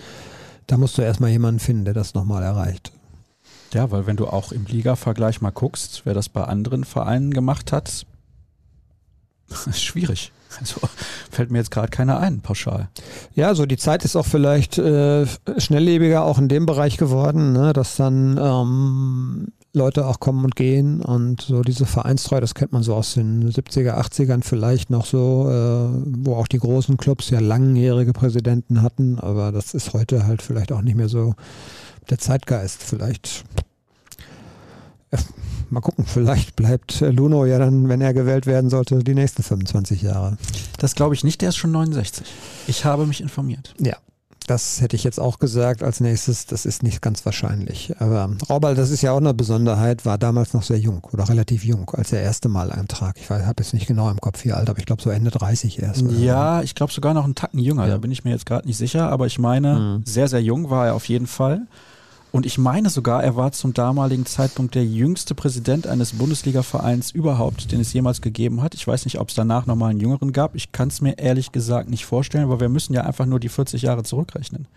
Da 0.66 0.78
musst 0.78 0.98
du 0.98 1.04
erstmal 1.04 1.30
jemanden 1.30 1.60
finden, 1.60 1.86
der 1.86 1.94
das 1.94 2.16
nochmal 2.16 2.42
erreicht. 2.42 2.92
Ja, 3.76 3.92
weil 3.92 4.08
wenn 4.08 4.18
du 4.18 4.26
auch 4.26 4.52
im 4.52 4.66
Liga-Vergleich 4.66 5.40
mal 5.40 5.52
guckst, 5.52 6.02
wer 6.06 6.16
das 6.16 6.30
bei 6.30 6.46
anderen 6.46 6.84
Vereinen 6.86 7.32
gemacht 7.32 7.72
hat, 7.72 8.08
ist 9.68 9.82
schwierig. 9.84 10.32
Also 10.60 10.82
fällt 11.30 11.52
mir 11.52 11.60
jetzt 11.60 11.72
gerade 11.72 11.90
keiner 11.90 12.20
ein, 12.20 12.42
pauschal. 12.42 12.90
Ja, 13.36 13.56
so 13.56 13.66
die 13.66 13.78
Zeit 13.78 14.04
ist 14.06 14.16
auch 14.16 14.26
vielleicht 14.26 14.78
äh, 14.78 15.26
schnelllebiger 15.58 16.24
auch 16.24 16.38
in 16.38 16.50
dem 16.50 16.66
Bereich 16.66 16.98
geworden, 16.98 17.54
ne, 17.54 17.74
dass 17.74 17.96
dann 17.96 18.38
ähm, 18.38 19.48
Leute 19.74 20.06
auch 20.06 20.20
kommen 20.20 20.44
und 20.44 20.56
gehen 20.56 21.02
und 21.02 21.42
so 21.42 21.62
diese 21.62 21.86
Vereinstreue, 21.86 22.42
das 22.42 22.54
kennt 22.54 22.74
man 22.74 22.84
so 22.84 22.94
aus 22.94 23.14
den 23.14 23.50
70er, 23.50 23.98
80ern 23.98 24.44
vielleicht 24.44 24.90
noch 24.90 25.06
so, 25.06 25.48
äh, 25.50 26.02
wo 26.06 26.36
auch 26.36 26.48
die 26.48 26.60
großen 26.60 26.98
Clubs 26.98 27.30
ja 27.30 27.40
langjährige 27.40 28.12
Präsidenten 28.12 28.82
hatten, 28.82 29.20
aber 29.20 29.52
das 29.52 29.74
ist 29.74 29.94
heute 29.94 30.28
halt 30.28 30.42
vielleicht 30.42 30.74
auch 30.74 30.82
nicht 30.82 30.96
mehr 30.96 31.10
so 31.10 31.36
der 32.10 32.18
Zeitgeist. 32.18 32.84
Vielleicht 32.84 33.46
mal 35.72 35.82
gucken, 35.82 36.06
vielleicht 36.06 36.56
bleibt 36.56 37.02
Luno 37.02 37.46
ja 37.46 37.60
dann, 37.60 37.90
wenn 37.90 38.02
er 38.02 38.14
gewählt 38.14 38.46
werden 38.46 38.70
sollte, 38.70 39.00
die 39.00 39.16
nächsten 39.16 39.44
25 39.44 40.02
Jahre. 40.02 40.38
Das 40.78 40.96
glaube 40.96 41.16
ich 41.16 41.24
nicht, 41.24 41.42
der 41.42 41.50
ist 41.50 41.58
schon 41.58 41.72
69. 41.72 42.26
Ich 42.68 42.86
habe 42.86 43.06
mich 43.06 43.22
informiert. 43.22 43.74
Ja, 43.80 43.98
das 44.48 44.82
hätte 44.82 44.96
ich 44.96 45.04
jetzt 45.04 45.20
auch 45.20 45.40
gesagt 45.40 45.84
als 45.84 46.00
nächstes. 46.00 46.46
Das 46.46 46.66
ist 46.66 46.84
nicht 46.84 47.02
ganz 47.02 47.26
wahrscheinlich. 47.26 47.94
Aber 48.00 48.30
Raubal, 48.50 48.76
das 48.76 48.90
ist 48.90 49.02
ja 49.02 49.12
auch 49.12 49.18
eine 49.18 49.34
Besonderheit, 49.34 50.06
war 50.06 50.18
damals 50.18 50.54
noch 50.54 50.64
sehr 50.64 50.80
jung 50.80 51.08
oder 51.12 51.30
relativ 51.30 51.64
jung, 51.64 51.90
als 51.92 52.12
er 52.12 52.22
erste 52.22 52.50
Mal 52.50 52.72
eintrat. 52.72 53.18
Ich 53.18 53.30
habe 53.30 53.64
jetzt 53.64 53.74
nicht 53.74 53.88
genau 53.88 54.10
im 54.10 54.20
Kopf, 54.20 54.44
wie 54.44 54.52
alt, 54.52 54.70
aber 54.70 54.80
ich 54.80 54.86
glaube 54.86 55.02
so 55.02 55.10
Ende 55.10 55.32
30 55.32 55.82
erst. 55.82 56.02
Ja, 56.02 56.62
ich 56.64 56.76
glaube 56.76 56.92
sogar 56.92 57.14
noch 57.14 57.24
einen 57.24 57.36
Tacken 57.36 57.60
jünger. 57.60 57.86
Ja. 57.86 57.94
Da 57.94 57.98
bin 57.98 58.12
ich 58.12 58.24
mir 58.24 58.32
jetzt 58.32 58.46
gerade 58.46 58.68
nicht 58.68 58.78
sicher. 58.78 59.10
Aber 59.10 59.28
ich 59.28 59.40
meine, 59.40 59.80
mhm. 59.80 60.06
sehr, 60.06 60.28
sehr 60.28 60.42
jung 60.42 60.70
war 60.70 60.88
er 60.88 60.96
auf 60.96 61.06
jeden 61.06 61.28
Fall. 61.28 61.68
Und 62.32 62.46
ich 62.46 62.58
meine 62.58 62.90
sogar, 62.90 63.24
er 63.24 63.36
war 63.36 63.52
zum 63.52 63.74
damaligen 63.74 64.26
Zeitpunkt 64.26 64.76
der 64.76 64.86
jüngste 64.86 65.36
Präsident 65.36 65.86
eines 65.86 66.14
Bundesliga-Vereins 66.14 67.12
überhaupt, 67.12 67.72
den 67.74 67.82
es 67.82 67.92
jemals 67.92 68.22
gegeben 68.22 68.62
hat. 68.62 68.74
Ich 68.74 68.88
weiß 68.88 69.04
nicht, 69.04 69.20
ob 69.20 69.30
es 69.30 69.36
danach 69.36 69.66
nochmal 69.66 69.92
einen 69.92 70.00
jüngeren 70.00 70.32
gab. 70.32 70.56
Ich 70.56 70.72
kann 70.72 70.88
es 70.88 71.02
mir 71.02 71.18
ehrlich 71.18 71.52
gesagt 71.52 71.90
nicht 71.90 72.06
vorstellen, 72.06 72.48
weil 72.50 72.62
wir 72.62 72.70
müssen 72.70 72.94
ja 72.94 73.02
einfach 73.02 73.26
nur 73.26 73.40
die 73.40 73.50
40 73.50 73.82
Jahre 73.82 74.04
zurückrechnen. 74.04 74.68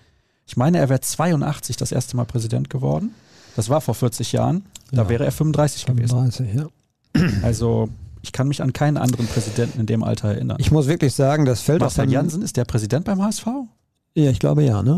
Ich 0.47 0.57
meine, 0.57 0.79
er 0.79 0.89
wäre 0.89 1.01
82 1.01 1.77
das 1.77 1.93
erste 1.93 2.17
Mal 2.17 2.25
Präsident 2.25 2.71
geworden. 2.71 3.15
Das 3.55 3.69
war 3.69 3.81
vor 3.81 3.95
40 3.95 4.33
Jahren. 4.33 4.65
Da 4.91 5.03
ja. 5.03 5.09
wäre 5.09 5.25
er 5.25 5.33
35, 5.33 5.85
35 5.85 6.47
gewesen. 6.47 6.71
Ja. 7.15 7.29
Also 7.43 7.89
ich 8.23 8.33
kann 8.33 8.49
mich 8.49 8.63
an 8.63 8.73
keinen 8.73 8.97
anderen 8.97 9.27
Präsidenten 9.27 9.81
in 9.81 9.87
dem 9.87 10.03
Alter 10.03 10.29
erinnern. 10.29 10.57
Ich 10.59 10.73
muss 10.73 10.89
wirklich 10.89 11.15
sagen, 11.15 11.45
das 11.45 11.61
fällt 11.61 11.81
Marcel 11.81 12.11
Jansen, 12.11 12.43
ist 12.43 12.57
der 12.57 12.65
Präsident 12.65 13.05
beim 13.05 13.23
HSV? 13.23 13.47
Ja, 14.15 14.31
ich 14.31 14.39
glaube 14.39 14.65
ja, 14.65 14.83
ne? 14.83 14.97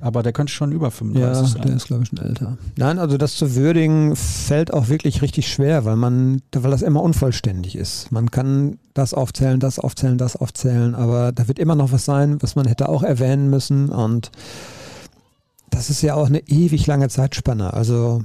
Aber 0.00 0.22
der 0.22 0.32
könnte 0.32 0.52
schon 0.52 0.72
über 0.72 0.90
35 0.90 1.42
ja, 1.42 1.46
sein. 1.46 1.62
Der 1.62 1.76
ist, 1.76 1.86
glaube 1.86 2.02
ich, 2.04 2.08
schon 2.08 2.18
älter. 2.18 2.56
Nein, 2.76 2.98
also 2.98 3.18
das 3.18 3.36
zu 3.36 3.54
würdigen 3.54 4.16
fällt 4.16 4.72
auch 4.72 4.88
wirklich 4.88 5.20
richtig 5.20 5.52
schwer, 5.52 5.84
weil 5.84 5.96
man, 5.96 6.40
weil 6.52 6.70
das 6.70 6.80
immer 6.80 7.02
unvollständig 7.02 7.76
ist. 7.76 8.10
Man 8.10 8.30
kann 8.30 8.78
das 8.94 9.12
aufzählen, 9.12 9.60
das 9.60 9.78
aufzählen, 9.78 10.16
das 10.16 10.36
aufzählen, 10.36 10.94
aber 10.94 11.32
da 11.32 11.48
wird 11.48 11.58
immer 11.58 11.74
noch 11.74 11.92
was 11.92 12.06
sein, 12.06 12.40
was 12.40 12.56
man 12.56 12.66
hätte 12.66 12.88
auch 12.88 13.02
erwähnen 13.02 13.50
müssen. 13.50 13.90
Und 13.90 14.30
das 15.68 15.90
ist 15.90 16.00
ja 16.00 16.14
auch 16.14 16.26
eine 16.26 16.48
ewig 16.48 16.86
lange 16.86 17.08
Zeitspanne. 17.10 17.74
Also 17.74 18.24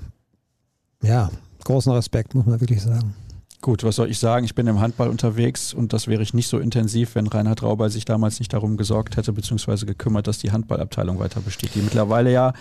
ja, 1.03 1.29
großen 1.65 1.91
Respekt, 1.91 2.35
muss 2.35 2.45
man 2.45 2.61
wirklich 2.61 2.81
sagen. 2.81 3.13
Gut, 3.61 3.83
was 3.83 3.95
soll 3.95 4.09
ich 4.09 4.19
sagen? 4.19 4.45
Ich 4.45 4.55
bin 4.55 4.67
im 4.67 4.79
Handball 4.79 5.09
unterwegs 5.09 5.73
und 5.73 5.93
das 5.93 6.07
wäre 6.07 6.21
ich 6.21 6.33
nicht 6.33 6.47
so 6.47 6.59
intensiv, 6.59 7.15
wenn 7.15 7.27
Reinhard 7.27 7.63
Rauber 7.63 7.89
sich 7.89 8.05
damals 8.05 8.39
nicht 8.39 8.53
darum 8.53 8.77
gesorgt 8.77 9.17
hätte, 9.17 9.33
beziehungsweise 9.33 9.85
gekümmert, 9.85 10.27
dass 10.27 10.37
die 10.37 10.51
Handballabteilung 10.51 11.19
weiter 11.19 11.41
besteht, 11.41 11.73
die 11.75 11.81
mittlerweile 11.81 12.31
ja 12.31 12.53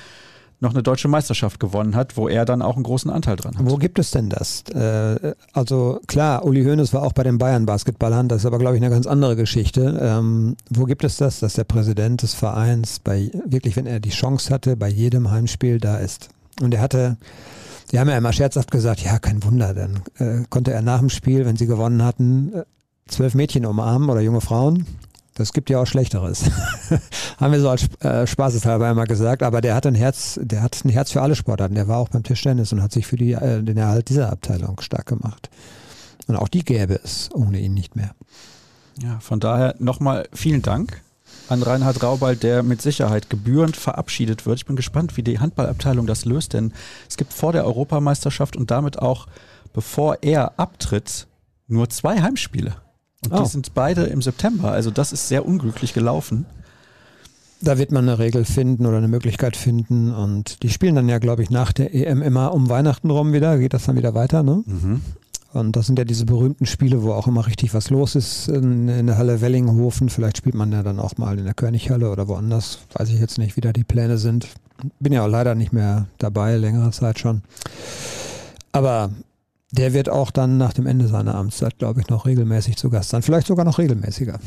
noch 0.60 0.72
eine 0.72 0.82
deutsche 0.82 1.08
Meisterschaft 1.08 1.60
gewonnen 1.60 1.94
hat, 1.94 2.16
wo 2.16 2.28
er 2.28 2.44
dann 2.44 2.62
auch 2.62 2.76
einen 2.76 2.84
großen 2.84 3.10
Anteil 3.10 3.36
dran 3.36 3.58
hat. 3.58 3.70
Wo 3.70 3.76
gibt 3.76 3.98
es 3.98 4.10
denn 4.12 4.30
das? 4.30 4.62
Äh, 4.70 5.34
also 5.52 6.00
klar, 6.06 6.44
Uli 6.44 6.64
Hoeneß 6.64 6.92
war 6.92 7.02
auch 7.02 7.12
bei 7.12 7.22
den 7.22 7.38
Bayern 7.38 7.66
Basketballern, 7.66 8.28
das 8.28 8.42
ist 8.42 8.46
aber 8.46 8.58
glaube 8.58 8.76
ich 8.76 8.82
eine 8.82 8.90
ganz 8.90 9.06
andere 9.06 9.36
Geschichte. 9.36 9.98
Ähm, 10.00 10.56
wo 10.70 10.84
gibt 10.84 11.04
es 11.04 11.16
das, 11.16 11.40
dass 11.40 11.54
der 11.54 11.64
Präsident 11.64 12.22
des 12.22 12.34
Vereins 12.34 12.98
bei 12.98 13.30
wirklich, 13.44 13.76
wenn 13.76 13.86
er 13.86 14.00
die 14.00 14.10
Chance 14.10 14.52
hatte, 14.52 14.76
bei 14.76 14.88
jedem 14.88 15.30
Heimspiel 15.30 15.78
da 15.78 15.98
ist? 15.98 16.30
Und 16.62 16.72
er 16.72 16.80
hatte 16.80 17.16
die 17.94 18.00
haben 18.00 18.08
ja 18.08 18.18
immer 18.18 18.32
scherzhaft 18.32 18.72
gesagt, 18.72 19.04
ja, 19.04 19.20
kein 19.20 19.44
Wunder, 19.44 19.72
dann 19.72 20.02
äh, 20.18 20.44
konnte 20.50 20.72
er 20.72 20.82
nach 20.82 20.98
dem 20.98 21.10
Spiel, 21.10 21.46
wenn 21.46 21.54
sie 21.54 21.66
gewonnen 21.66 22.02
hatten, 22.02 22.52
äh, 22.52 22.64
zwölf 23.06 23.34
Mädchen 23.34 23.64
umarmen 23.64 24.10
oder 24.10 24.20
junge 24.20 24.40
Frauen. 24.40 24.84
Das 25.34 25.52
gibt 25.52 25.70
ja 25.70 25.80
auch 25.80 25.86
Schlechteres. 25.86 26.42
haben 27.38 27.52
wir 27.52 27.60
so 27.60 27.70
als 27.70 27.86
äh, 28.00 28.26
Spaßeshalber 28.26 28.88
einmal 28.88 29.06
gesagt, 29.06 29.44
aber 29.44 29.60
der 29.60 29.76
hat 29.76 29.86
ein 29.86 29.94
Herz, 29.94 30.40
der 30.42 30.60
hat 30.60 30.84
ein 30.84 30.88
Herz 30.88 31.12
für 31.12 31.22
alle 31.22 31.36
Sportarten. 31.36 31.76
Der 31.76 31.86
war 31.86 31.98
auch 31.98 32.08
beim 32.08 32.24
Tischtennis 32.24 32.72
und 32.72 32.82
hat 32.82 32.90
sich 32.90 33.06
für 33.06 33.16
die, 33.16 33.34
äh, 33.34 33.62
den 33.62 33.76
Erhalt 33.76 34.08
dieser 34.08 34.32
Abteilung 34.32 34.80
stark 34.80 35.06
gemacht. 35.06 35.48
Und 36.26 36.34
auch 36.34 36.48
die 36.48 36.64
gäbe 36.64 36.98
es 37.04 37.30
ohne 37.32 37.60
ihn 37.60 37.74
nicht 37.74 37.94
mehr. 37.94 38.10
Ja, 39.00 39.20
von 39.20 39.38
daher 39.38 39.76
nochmal 39.78 40.26
vielen 40.32 40.62
Dank 40.62 41.00
an 41.48 41.62
Reinhard 41.62 42.02
Raubal, 42.02 42.36
der 42.36 42.62
mit 42.62 42.82
Sicherheit 42.82 43.30
gebührend 43.30 43.76
verabschiedet 43.76 44.46
wird. 44.46 44.58
Ich 44.58 44.66
bin 44.66 44.76
gespannt, 44.76 45.16
wie 45.16 45.22
die 45.22 45.38
Handballabteilung 45.38 46.06
das 46.06 46.24
löst, 46.24 46.54
denn 46.54 46.72
es 47.08 47.16
gibt 47.16 47.32
vor 47.32 47.52
der 47.52 47.64
Europameisterschaft 47.64 48.56
und 48.56 48.70
damit 48.70 48.98
auch, 48.98 49.26
bevor 49.72 50.18
er 50.22 50.58
abtritt, 50.58 51.26
nur 51.66 51.88
zwei 51.90 52.20
Heimspiele. 52.20 52.76
Und 53.24 53.32
oh. 53.32 53.42
die 53.42 53.48
sind 53.48 53.74
beide 53.74 54.04
im 54.04 54.22
September. 54.22 54.70
Also 54.70 54.90
das 54.90 55.12
ist 55.12 55.28
sehr 55.28 55.46
unglücklich 55.46 55.94
gelaufen. 55.94 56.46
Da 57.60 57.78
wird 57.78 57.92
man 57.92 58.06
eine 58.06 58.18
Regel 58.18 58.44
finden 58.44 58.84
oder 58.84 58.98
eine 58.98 59.08
Möglichkeit 59.08 59.56
finden. 59.56 60.12
Und 60.12 60.62
die 60.62 60.68
spielen 60.68 60.94
dann 60.94 61.08
ja, 61.08 61.18
glaube 61.18 61.42
ich, 61.42 61.50
nach 61.50 61.72
der 61.72 61.94
EM 61.94 62.20
immer 62.20 62.52
um 62.52 62.68
Weihnachten 62.68 63.10
rum 63.10 63.32
wieder. 63.32 63.58
Geht 63.58 63.72
das 63.72 63.84
dann 63.84 63.96
wieder 63.96 64.14
weiter, 64.14 64.42
ne? 64.42 64.62
Mhm. 64.66 65.00
Und 65.54 65.76
das 65.76 65.86
sind 65.86 65.98
ja 66.00 66.04
diese 66.04 66.26
berühmten 66.26 66.66
Spiele, 66.66 67.04
wo 67.04 67.12
auch 67.12 67.28
immer 67.28 67.46
richtig 67.46 67.74
was 67.74 67.88
los 67.88 68.16
ist 68.16 68.48
in, 68.48 68.88
in, 68.88 69.06
der 69.06 69.16
Halle 69.16 69.40
Wellinghofen. 69.40 70.08
Vielleicht 70.08 70.36
spielt 70.36 70.56
man 70.56 70.72
ja 70.72 70.82
dann 70.82 70.98
auch 70.98 71.16
mal 71.16 71.38
in 71.38 71.44
der 71.44 71.54
Könighalle 71.54 72.10
oder 72.10 72.26
woanders. 72.26 72.80
Weiß 72.94 73.08
ich 73.10 73.20
jetzt 73.20 73.38
nicht, 73.38 73.56
wie 73.56 73.60
da 73.60 73.72
die 73.72 73.84
Pläne 73.84 74.18
sind. 74.18 74.48
Bin 74.98 75.12
ja 75.12 75.24
auch 75.24 75.28
leider 75.28 75.54
nicht 75.54 75.72
mehr 75.72 76.08
dabei, 76.18 76.56
längere 76.56 76.90
Zeit 76.90 77.20
schon. 77.20 77.42
Aber 78.72 79.10
der 79.70 79.92
wird 79.92 80.08
auch 80.08 80.32
dann 80.32 80.58
nach 80.58 80.72
dem 80.72 80.86
Ende 80.86 81.06
seiner 81.06 81.36
Amtszeit, 81.36 81.78
glaube 81.78 82.00
ich, 82.00 82.08
noch 82.08 82.26
regelmäßig 82.26 82.76
zu 82.76 82.90
Gast 82.90 83.10
sein. 83.10 83.22
Vielleicht 83.22 83.46
sogar 83.46 83.64
noch 83.64 83.78
regelmäßiger. 83.78 84.40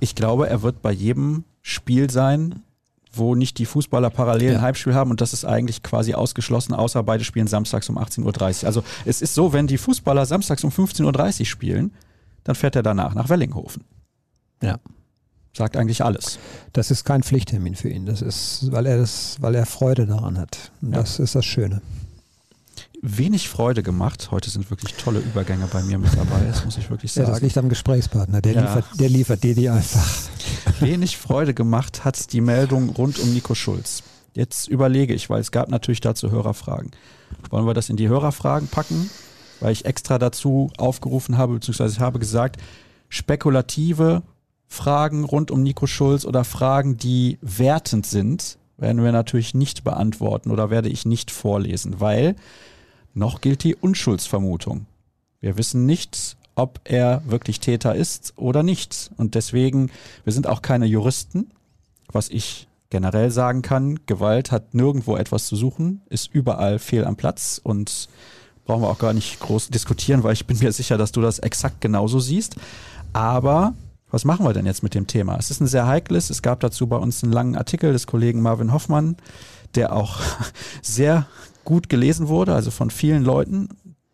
Ich 0.00 0.14
glaube, 0.14 0.48
er 0.48 0.62
wird 0.62 0.80
bei 0.80 0.92
jedem 0.92 1.44
Spiel 1.60 2.10
sein, 2.10 2.62
wo 3.16 3.34
nicht 3.34 3.58
die 3.58 3.66
Fußballer 3.66 4.10
parallel 4.10 4.56
ein 4.56 4.62
Halbspiel 4.62 4.94
haben 4.94 5.10
und 5.10 5.20
das 5.20 5.32
ist 5.32 5.44
eigentlich 5.44 5.82
quasi 5.82 6.14
ausgeschlossen, 6.14 6.74
außer 6.74 7.02
beide 7.02 7.24
spielen 7.24 7.46
samstags 7.46 7.88
um 7.88 7.98
18.30 7.98 8.62
Uhr. 8.62 8.66
Also 8.66 8.84
es 9.04 9.22
ist 9.22 9.34
so, 9.34 9.52
wenn 9.52 9.66
die 9.66 9.78
Fußballer 9.78 10.26
samstags 10.26 10.64
um 10.64 10.70
15.30 10.70 11.40
Uhr 11.40 11.46
spielen, 11.46 11.92
dann 12.44 12.54
fährt 12.54 12.76
er 12.76 12.82
danach 12.82 13.14
nach 13.14 13.28
Wellinghofen. 13.28 13.84
Ja. 14.62 14.78
Sagt 15.56 15.76
eigentlich 15.76 16.04
alles. 16.04 16.38
Das 16.72 16.90
ist 16.90 17.04
kein 17.04 17.22
Pflichttermin 17.22 17.76
für 17.76 17.88
ihn. 17.88 18.06
Das 18.06 18.22
ist, 18.22 18.72
weil 18.72 18.86
er 18.86 18.98
das, 18.98 19.36
weil 19.40 19.54
er 19.54 19.66
Freude 19.66 20.06
daran 20.06 20.36
hat. 20.36 20.72
Und 20.82 20.92
ja. 20.92 21.00
das 21.00 21.20
ist 21.20 21.34
das 21.36 21.44
Schöne 21.44 21.80
wenig 23.04 23.50
Freude 23.50 23.82
gemacht. 23.82 24.30
Heute 24.30 24.48
sind 24.48 24.70
wirklich 24.70 24.94
tolle 24.94 25.20
Übergänge 25.20 25.68
bei 25.70 25.82
mir 25.82 25.98
mit 25.98 26.14
dabei, 26.16 26.40
das 26.46 26.64
muss 26.64 26.78
ich 26.78 26.88
wirklich 26.88 27.12
sagen. 27.12 27.28
Ja, 27.28 27.34
das 27.34 27.42
liegt 27.42 27.58
am 27.58 27.68
Gesprächspartner, 27.68 28.40
der, 28.40 28.54
ja. 28.54 28.62
liefert, 28.62 28.84
der 28.98 29.08
liefert 29.10 29.42
dir 29.42 29.54
die 29.54 29.68
einfach. 29.68 30.06
Wenig 30.80 31.18
Freude 31.18 31.52
gemacht 31.52 32.04
hat 32.04 32.32
die 32.32 32.40
Meldung 32.40 32.88
rund 32.88 33.18
um 33.18 33.32
Nico 33.34 33.54
Schulz. 33.54 34.02
Jetzt 34.32 34.68
überlege 34.68 35.12
ich, 35.12 35.28
weil 35.28 35.40
es 35.40 35.52
gab 35.52 35.68
natürlich 35.68 36.00
dazu 36.00 36.30
Hörerfragen. 36.30 36.90
Wollen 37.50 37.66
wir 37.66 37.74
das 37.74 37.90
in 37.90 37.96
die 37.96 38.08
Hörerfragen 38.08 38.68
packen? 38.68 39.10
Weil 39.60 39.72
ich 39.72 39.84
extra 39.84 40.18
dazu 40.18 40.70
aufgerufen 40.78 41.36
habe, 41.36 41.54
beziehungsweise 41.54 41.94
ich 41.94 42.00
habe 42.00 42.18
gesagt, 42.18 42.60
spekulative 43.10 44.22
Fragen 44.66 45.24
rund 45.24 45.50
um 45.50 45.62
Nico 45.62 45.86
Schulz 45.86 46.24
oder 46.24 46.42
Fragen, 46.42 46.96
die 46.96 47.38
wertend 47.42 48.06
sind, 48.06 48.58
werden 48.78 49.04
wir 49.04 49.12
natürlich 49.12 49.54
nicht 49.54 49.84
beantworten 49.84 50.50
oder 50.50 50.70
werde 50.70 50.88
ich 50.88 51.04
nicht 51.04 51.30
vorlesen, 51.30 52.00
weil 52.00 52.34
noch 53.14 53.40
gilt 53.40 53.64
die 53.64 53.74
Unschuldsvermutung. 53.74 54.86
Wir 55.40 55.56
wissen 55.56 55.86
nicht, 55.86 56.36
ob 56.54 56.80
er 56.84 57.22
wirklich 57.26 57.60
Täter 57.60 57.94
ist 57.94 58.34
oder 58.36 58.62
nicht. 58.62 59.10
Und 59.16 59.34
deswegen, 59.34 59.90
wir 60.24 60.32
sind 60.32 60.46
auch 60.46 60.62
keine 60.62 60.86
Juristen. 60.86 61.50
Was 62.12 62.28
ich 62.28 62.68
generell 62.90 63.30
sagen 63.30 63.62
kann, 63.62 64.00
Gewalt 64.06 64.52
hat 64.52 64.74
nirgendwo 64.74 65.16
etwas 65.16 65.46
zu 65.46 65.56
suchen, 65.56 66.02
ist 66.10 66.32
überall 66.32 66.78
fehl 66.78 67.04
am 67.04 67.16
Platz 67.16 67.60
und 67.62 68.08
brauchen 68.64 68.82
wir 68.82 68.88
auch 68.88 68.98
gar 68.98 69.12
nicht 69.12 69.40
groß 69.40 69.68
diskutieren, 69.68 70.22
weil 70.22 70.32
ich 70.32 70.46
bin 70.46 70.58
mir 70.58 70.72
sicher, 70.72 70.96
dass 70.96 71.12
du 71.12 71.20
das 71.20 71.38
exakt 71.40 71.80
genauso 71.80 72.20
siehst. 72.20 72.56
Aber 73.12 73.74
was 74.10 74.24
machen 74.24 74.46
wir 74.46 74.52
denn 74.52 74.66
jetzt 74.66 74.84
mit 74.84 74.94
dem 74.94 75.06
Thema? 75.08 75.36
Es 75.36 75.50
ist 75.50 75.60
ein 75.60 75.66
sehr 75.66 75.86
heikles. 75.86 76.30
Es 76.30 76.40
gab 76.40 76.60
dazu 76.60 76.86
bei 76.86 76.96
uns 76.96 77.22
einen 77.24 77.32
langen 77.32 77.56
Artikel 77.56 77.92
des 77.92 78.06
Kollegen 78.06 78.40
Marvin 78.42 78.72
Hoffmann, 78.72 79.16
der 79.74 79.92
auch 79.92 80.20
sehr 80.82 81.26
gut 81.64 81.88
gelesen 81.88 82.28
wurde, 82.28 82.54
also 82.54 82.70
von 82.70 82.90
vielen 82.90 83.24
Leuten. 83.24 83.68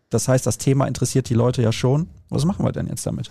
Das 0.09 0.27
heißt, 0.27 0.45
das 0.45 0.57
Thema 0.57 0.87
interessiert 0.87 1.29
die 1.29 1.33
Leute 1.33 1.61
ja 1.61 1.71
schon. 1.71 2.07
Was 2.29 2.45
machen 2.45 2.65
wir 2.65 2.71
denn 2.71 2.87
jetzt 2.87 3.05
damit? 3.05 3.29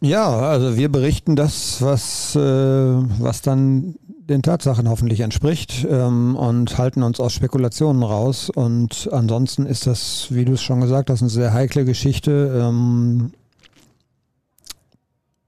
Ja, 0.00 0.28
also 0.28 0.76
wir 0.76 0.90
berichten 0.90 1.36
das, 1.36 1.80
was, 1.80 2.34
äh, 2.34 2.40
was 2.40 3.42
dann 3.42 3.94
den 4.30 4.42
Tatsachen 4.42 4.88
hoffentlich 4.88 5.20
entspricht 5.20 5.86
ähm, 5.88 6.36
und 6.36 6.78
halten 6.78 7.02
uns 7.02 7.20
aus 7.20 7.32
Spekulationen 7.32 8.02
raus. 8.02 8.50
Und 8.50 9.08
ansonsten 9.12 9.66
ist 9.66 9.86
das, 9.86 10.28
wie 10.30 10.44
du 10.44 10.52
es 10.52 10.62
schon 10.62 10.80
gesagt 10.80 11.10
hast, 11.10 11.20
eine 11.20 11.30
sehr 11.30 11.52
heikle 11.52 11.84
Geschichte. 11.84 12.60
Ähm, 12.60 13.32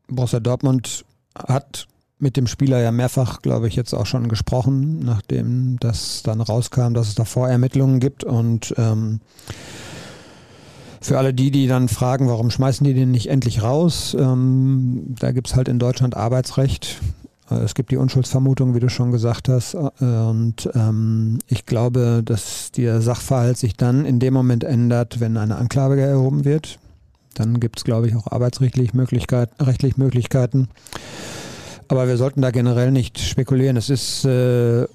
Borussia 0.08 0.40
Dortmund 0.40 1.04
hat 1.36 1.86
mit 2.22 2.36
dem 2.36 2.46
Spieler 2.46 2.80
ja 2.80 2.92
mehrfach, 2.92 3.42
glaube 3.42 3.66
ich, 3.66 3.74
jetzt 3.74 3.92
auch 3.92 4.06
schon 4.06 4.28
gesprochen, 4.28 5.00
nachdem 5.00 5.76
das 5.80 6.22
dann 6.22 6.40
rauskam, 6.40 6.94
dass 6.94 7.08
es 7.08 7.16
da 7.16 7.24
Vorermittlungen 7.24 7.98
gibt. 7.98 8.22
Und 8.22 8.72
ähm, 8.78 9.20
für 11.00 11.18
alle 11.18 11.34
die, 11.34 11.50
die 11.50 11.66
dann 11.66 11.88
fragen, 11.88 12.28
warum 12.28 12.50
schmeißen 12.50 12.84
die 12.84 12.94
den 12.94 13.10
nicht 13.10 13.28
endlich 13.28 13.64
raus, 13.64 14.16
ähm, 14.18 15.16
da 15.18 15.32
gibt 15.32 15.48
es 15.48 15.56
halt 15.56 15.66
in 15.66 15.80
Deutschland 15.80 16.16
Arbeitsrecht. 16.16 17.00
Äh, 17.50 17.56
es 17.56 17.74
gibt 17.74 17.90
die 17.90 17.96
Unschuldsvermutung, 17.96 18.76
wie 18.76 18.80
du 18.80 18.88
schon 18.88 19.10
gesagt 19.10 19.48
hast. 19.48 19.74
Äh, 19.74 19.78
und 20.00 20.70
ähm, 20.74 21.40
ich 21.48 21.66
glaube, 21.66 22.22
dass 22.24 22.70
der 22.70 23.02
Sachverhalt 23.02 23.58
sich 23.58 23.76
dann 23.76 24.04
in 24.04 24.20
dem 24.20 24.32
Moment 24.32 24.62
ändert, 24.62 25.18
wenn 25.18 25.36
eine 25.36 25.56
Anklage 25.56 26.00
erhoben 26.00 26.44
wird. 26.44 26.78
Dann 27.34 27.58
gibt 27.58 27.80
es, 27.80 27.84
glaube 27.84 28.06
ich, 28.06 28.14
auch 28.14 28.30
arbeitsrechtlich 28.30 28.94
Möglichkeit, 28.94 29.50
rechtlich 29.58 29.96
Möglichkeiten. 29.96 30.68
Aber 31.92 32.08
wir 32.08 32.16
sollten 32.16 32.40
da 32.40 32.50
generell 32.50 32.90
nicht 32.90 33.18
spekulieren. 33.18 33.76
Es 33.76 33.90
ist 33.90 34.24
äh, 34.24 34.86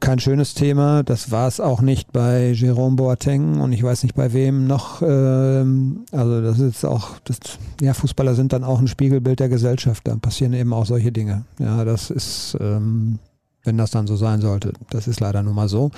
kein 0.00 0.18
schönes 0.18 0.54
Thema. 0.54 1.04
Das 1.04 1.30
war 1.30 1.46
es 1.46 1.60
auch 1.60 1.80
nicht 1.80 2.12
bei 2.12 2.50
Jerome 2.50 2.96
Boateng 2.96 3.60
und 3.60 3.72
ich 3.72 3.84
weiß 3.84 4.02
nicht 4.02 4.16
bei 4.16 4.32
wem 4.32 4.66
noch. 4.66 5.00
Ähm, 5.00 6.04
also 6.10 6.42
das 6.42 6.58
ist 6.58 6.84
auch, 6.84 7.20
das, 7.22 7.38
ja, 7.80 7.94
Fußballer 7.94 8.34
sind 8.34 8.52
dann 8.52 8.64
auch 8.64 8.80
ein 8.80 8.88
Spiegelbild 8.88 9.38
der 9.38 9.48
Gesellschaft. 9.48 10.08
Da 10.08 10.16
passieren 10.16 10.54
eben 10.54 10.72
auch 10.72 10.86
solche 10.86 11.12
Dinge. 11.12 11.44
Ja, 11.60 11.84
das 11.84 12.10
ist, 12.10 12.58
ähm, 12.60 13.20
wenn 13.62 13.78
das 13.78 13.92
dann 13.92 14.08
so 14.08 14.16
sein 14.16 14.40
sollte. 14.40 14.72
Das 14.90 15.06
ist 15.06 15.20
leider 15.20 15.44
nun 15.44 15.54
mal 15.54 15.68
so. 15.68 15.92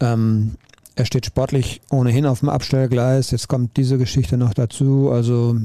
Ähm, 0.00 0.56
er 0.96 1.04
steht 1.06 1.24
sportlich 1.24 1.82
ohnehin 1.88 2.26
auf 2.26 2.40
dem 2.40 2.48
Abstellgleis. 2.48 3.30
Jetzt 3.30 3.46
kommt 3.46 3.76
diese 3.76 3.96
Geschichte 3.96 4.36
noch 4.36 4.54
dazu. 4.54 5.08
Also 5.12 5.56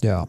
ja, 0.00 0.26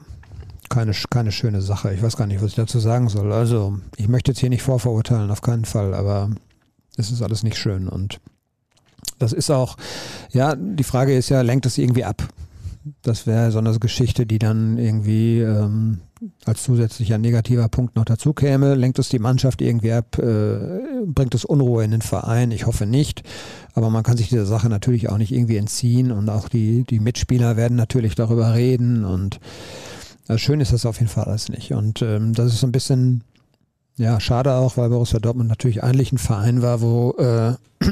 keine, 0.70 0.94
keine 1.10 1.32
schöne 1.32 1.62
Sache. 1.62 1.94
Ich 1.94 2.02
weiß 2.02 2.18
gar 2.18 2.28
nicht, 2.28 2.42
was 2.42 2.50
ich 2.50 2.56
dazu 2.56 2.80
sagen 2.80 3.10
soll. 3.10 3.32
Also, 3.32 3.80
ich 3.96 4.08
möchte 4.08 4.32
jetzt 4.32 4.40
hier 4.40 4.50
nicht 4.50 4.64
vorverurteilen, 4.64 5.32
auf 5.32 5.42
keinen 5.42 5.66
Fall, 5.66 5.94
aber 5.94 6.30
es 6.98 7.12
ist 7.12 7.22
alles 7.22 7.44
nicht 7.44 7.58
schön. 7.58 7.88
Und 7.88 8.20
das 9.20 9.34
ist 9.34 9.50
auch, 9.50 9.78
ja, 10.32 10.56
die 10.56 10.84
Frage 10.84 11.16
ist 11.16 11.30
ja, 11.30 11.42
lenkt 11.42 11.66
es 11.66 11.78
irgendwie 11.78 12.06
ab? 12.06 12.28
Das 13.02 13.28
wäre 13.28 13.52
so 13.52 13.60
eine 13.60 13.78
Geschichte, 13.80 14.26
die 14.26 14.40
dann 14.40 14.78
irgendwie 14.78 15.42
ähm, 15.42 16.00
als 16.46 16.64
zusätzlicher 16.64 17.18
negativer 17.18 17.68
Punkt 17.68 17.96
noch 17.96 18.06
dazu 18.06 18.34
käme. 18.34 18.76
Lenkt 18.76 19.00
es 19.00 19.10
die 19.10 19.20
Mannschaft 19.20 19.62
irgendwie 19.62 19.92
ab? 19.92 20.18
Äh, 20.18 20.80
bringt 21.06 21.36
es 21.36 21.46
Unruhe 21.46 21.84
in 21.84 21.92
den 21.92 22.02
Verein? 22.02 22.52
Ich 22.52 22.66
hoffe 22.66 22.86
nicht. 22.86 23.24
Aber 23.74 23.90
man 23.90 24.04
kann 24.04 24.18
sich 24.18 24.30
dieser 24.30 24.46
Sache 24.46 24.70
natürlich 24.70 25.10
auch 25.10 25.18
nicht 25.18 25.32
irgendwie 25.32 25.58
entziehen 25.58 26.12
und 26.12 26.30
auch 26.30 26.50
die, 26.50 26.84
die 26.84 27.00
Mitspieler 27.00 27.58
werden 27.58 27.76
natürlich 27.76 28.16
darüber 28.16 28.54
reden 28.54 29.06
und 29.06 29.40
also 30.28 30.38
schön 30.38 30.60
ist 30.62 30.74
das 30.74 30.86
auf 30.86 31.00
jeden 31.00 31.10
Fall 31.10 31.26
alles 31.26 31.50
nicht. 31.50 31.74
Und 31.74 32.02
ähm, 32.02 32.34
das 32.34 32.54
ist 32.54 32.60
so 32.60 32.68
ein 32.68 32.72
bisschen, 32.72 33.24
ja, 33.96 34.20
schade 34.20 34.54
auch, 34.54 34.78
weil 34.78 34.90
Borussia 34.90 35.20
Dortmund 35.20 35.50
natürlich 35.50 35.84
eigentlich 35.84 36.12
ein 36.12 36.18
Verein 36.18 36.62
war, 36.62 36.82
wo, 36.82 37.12
äh, 37.18 37.54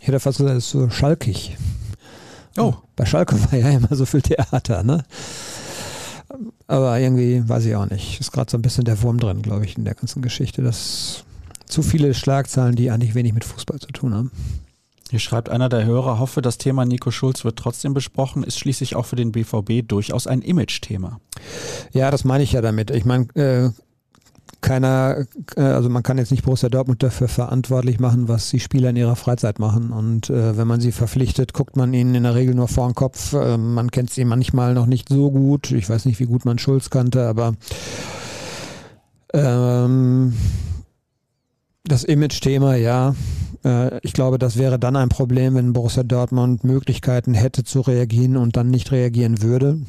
ich 0.00 0.06
hätte 0.06 0.20
fast 0.20 0.38
gesagt, 0.38 0.56
ist 0.56 0.70
so 0.70 0.90
schalkig. 0.90 1.56
Oh. 2.56 2.74
Bei 2.96 3.06
Schalke 3.06 3.36
war 3.50 3.58
ja 3.58 3.70
immer 3.70 3.94
so 3.94 4.04
viel 4.04 4.22
Theater, 4.22 4.82
ne? 4.82 5.04
Aber 6.66 6.98
irgendwie 6.98 7.46
weiß 7.46 7.64
ich 7.64 7.74
auch 7.76 7.88
nicht. 7.88 8.20
Ist 8.20 8.32
gerade 8.32 8.50
so 8.50 8.58
ein 8.58 8.62
bisschen 8.62 8.84
der 8.84 9.00
Wurm 9.02 9.18
drin, 9.18 9.42
glaube 9.42 9.64
ich, 9.64 9.76
in 9.76 9.84
der 9.84 9.94
ganzen 9.94 10.22
Geschichte. 10.22 10.62
Das 10.62 11.24
zu 11.66 11.82
viele 11.82 12.12
Schlagzeilen, 12.12 12.74
die 12.74 12.90
eigentlich 12.90 13.14
wenig 13.14 13.32
mit 13.32 13.44
Fußball 13.44 13.78
zu 13.80 13.88
tun 13.88 14.14
haben. 14.14 14.30
Hier 15.12 15.18
schreibt 15.18 15.50
einer 15.50 15.68
der 15.68 15.84
Hörer, 15.84 16.18
hoffe, 16.18 16.40
das 16.40 16.56
Thema 16.56 16.86
Nico 16.86 17.10
Schulz 17.10 17.44
wird 17.44 17.58
trotzdem 17.58 17.92
besprochen, 17.92 18.44
ist 18.44 18.58
schließlich 18.58 18.96
auch 18.96 19.04
für 19.04 19.14
den 19.14 19.30
BVB 19.30 19.86
durchaus 19.86 20.26
ein 20.26 20.40
Image-Thema. 20.40 21.20
Ja, 21.92 22.10
das 22.10 22.24
meine 22.24 22.42
ich 22.42 22.52
ja 22.52 22.62
damit. 22.62 22.90
Ich 22.90 23.04
meine, 23.04 23.26
äh, 23.34 23.68
keiner, 24.62 25.26
äh, 25.54 25.60
also 25.60 25.90
man 25.90 26.02
kann 26.02 26.16
jetzt 26.16 26.30
nicht 26.30 26.46
Borussia 26.46 26.70
Dortmund 26.70 27.02
dafür 27.02 27.28
verantwortlich 27.28 28.00
machen, 28.00 28.28
was 28.28 28.48
die 28.48 28.58
Spieler 28.58 28.88
in 28.88 28.96
ihrer 28.96 29.14
Freizeit 29.14 29.58
machen. 29.58 29.90
Und 29.90 30.30
äh, 30.30 30.56
wenn 30.56 30.66
man 30.66 30.80
sie 30.80 30.92
verpflichtet, 30.92 31.52
guckt 31.52 31.76
man 31.76 31.92
ihnen 31.92 32.14
in 32.14 32.22
der 32.22 32.34
Regel 32.34 32.54
nur 32.54 32.68
vor 32.68 32.88
den 32.88 32.94
Kopf. 32.94 33.34
Äh, 33.34 33.58
man 33.58 33.90
kennt 33.90 34.08
sie 34.08 34.24
manchmal 34.24 34.72
noch 34.72 34.86
nicht 34.86 35.10
so 35.10 35.30
gut. 35.30 35.72
Ich 35.72 35.90
weiß 35.90 36.06
nicht, 36.06 36.20
wie 36.20 36.26
gut 36.26 36.46
man 36.46 36.58
Schulz 36.58 36.88
kannte, 36.88 37.26
aber 37.26 37.52
ähm, 39.34 40.32
das 41.84 42.04
Image-Thema, 42.04 42.76
ja. 42.76 43.14
Äh, 43.64 43.98
ich 44.02 44.12
glaube, 44.12 44.38
das 44.38 44.56
wäre 44.56 44.78
dann 44.78 44.96
ein 44.96 45.08
Problem, 45.08 45.54
wenn 45.54 45.72
Borussia 45.72 46.02
Dortmund 46.02 46.64
Möglichkeiten 46.64 47.34
hätte 47.34 47.64
zu 47.64 47.80
reagieren 47.80 48.36
und 48.36 48.56
dann 48.56 48.70
nicht 48.70 48.92
reagieren 48.92 49.42
würde. 49.42 49.80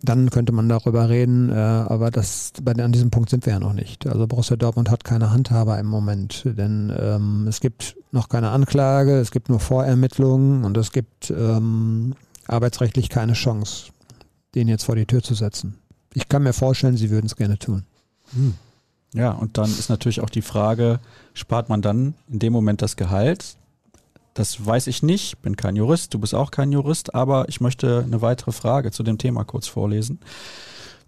Dann 0.00 0.30
könnte 0.30 0.52
man 0.52 0.68
darüber 0.68 1.08
reden, 1.08 1.50
äh, 1.50 1.54
aber 1.54 2.12
das, 2.12 2.52
an 2.64 2.92
diesem 2.92 3.10
Punkt 3.10 3.30
sind 3.30 3.46
wir 3.46 3.54
ja 3.54 3.58
noch 3.58 3.72
nicht. 3.72 4.06
Also 4.06 4.28
Borussia 4.28 4.56
Dortmund 4.56 4.90
hat 4.90 5.02
keine 5.02 5.32
Handhaber 5.32 5.78
im 5.78 5.86
Moment, 5.86 6.44
denn 6.44 6.92
ähm, 6.96 7.46
es 7.48 7.58
gibt 7.60 7.96
noch 8.12 8.28
keine 8.28 8.50
Anklage, 8.50 9.18
es 9.18 9.32
gibt 9.32 9.48
nur 9.48 9.58
Vorermittlungen 9.58 10.64
und 10.64 10.76
es 10.76 10.92
gibt 10.92 11.30
ähm, 11.30 12.14
arbeitsrechtlich 12.46 13.08
keine 13.08 13.32
Chance, 13.32 13.86
den 14.54 14.68
jetzt 14.68 14.84
vor 14.84 14.94
die 14.94 15.06
Tür 15.06 15.22
zu 15.22 15.34
setzen. 15.34 15.78
Ich 16.14 16.28
kann 16.28 16.44
mir 16.44 16.52
vorstellen, 16.52 16.96
sie 16.96 17.10
würden 17.10 17.26
es 17.26 17.34
gerne 17.34 17.58
tun. 17.58 17.82
Hm. 18.34 18.54
Ja, 19.14 19.30
und 19.32 19.58
dann 19.58 19.70
ist 19.70 19.88
natürlich 19.88 20.20
auch 20.20 20.30
die 20.30 20.42
Frage, 20.42 21.00
spart 21.34 21.68
man 21.68 21.82
dann 21.82 22.14
in 22.28 22.38
dem 22.38 22.52
Moment 22.52 22.82
das 22.82 22.96
Gehalt? 22.96 23.56
Das 24.34 24.64
weiß 24.64 24.86
ich 24.86 25.02
nicht, 25.02 25.42
bin 25.42 25.56
kein 25.56 25.74
Jurist, 25.74 26.14
du 26.14 26.18
bist 26.18 26.34
auch 26.34 26.50
kein 26.50 26.70
Jurist, 26.70 27.14
aber 27.14 27.48
ich 27.48 27.60
möchte 27.60 28.04
eine 28.04 28.22
weitere 28.22 28.52
Frage 28.52 28.92
zu 28.92 29.02
dem 29.02 29.18
Thema 29.18 29.44
kurz 29.44 29.66
vorlesen. 29.66 30.20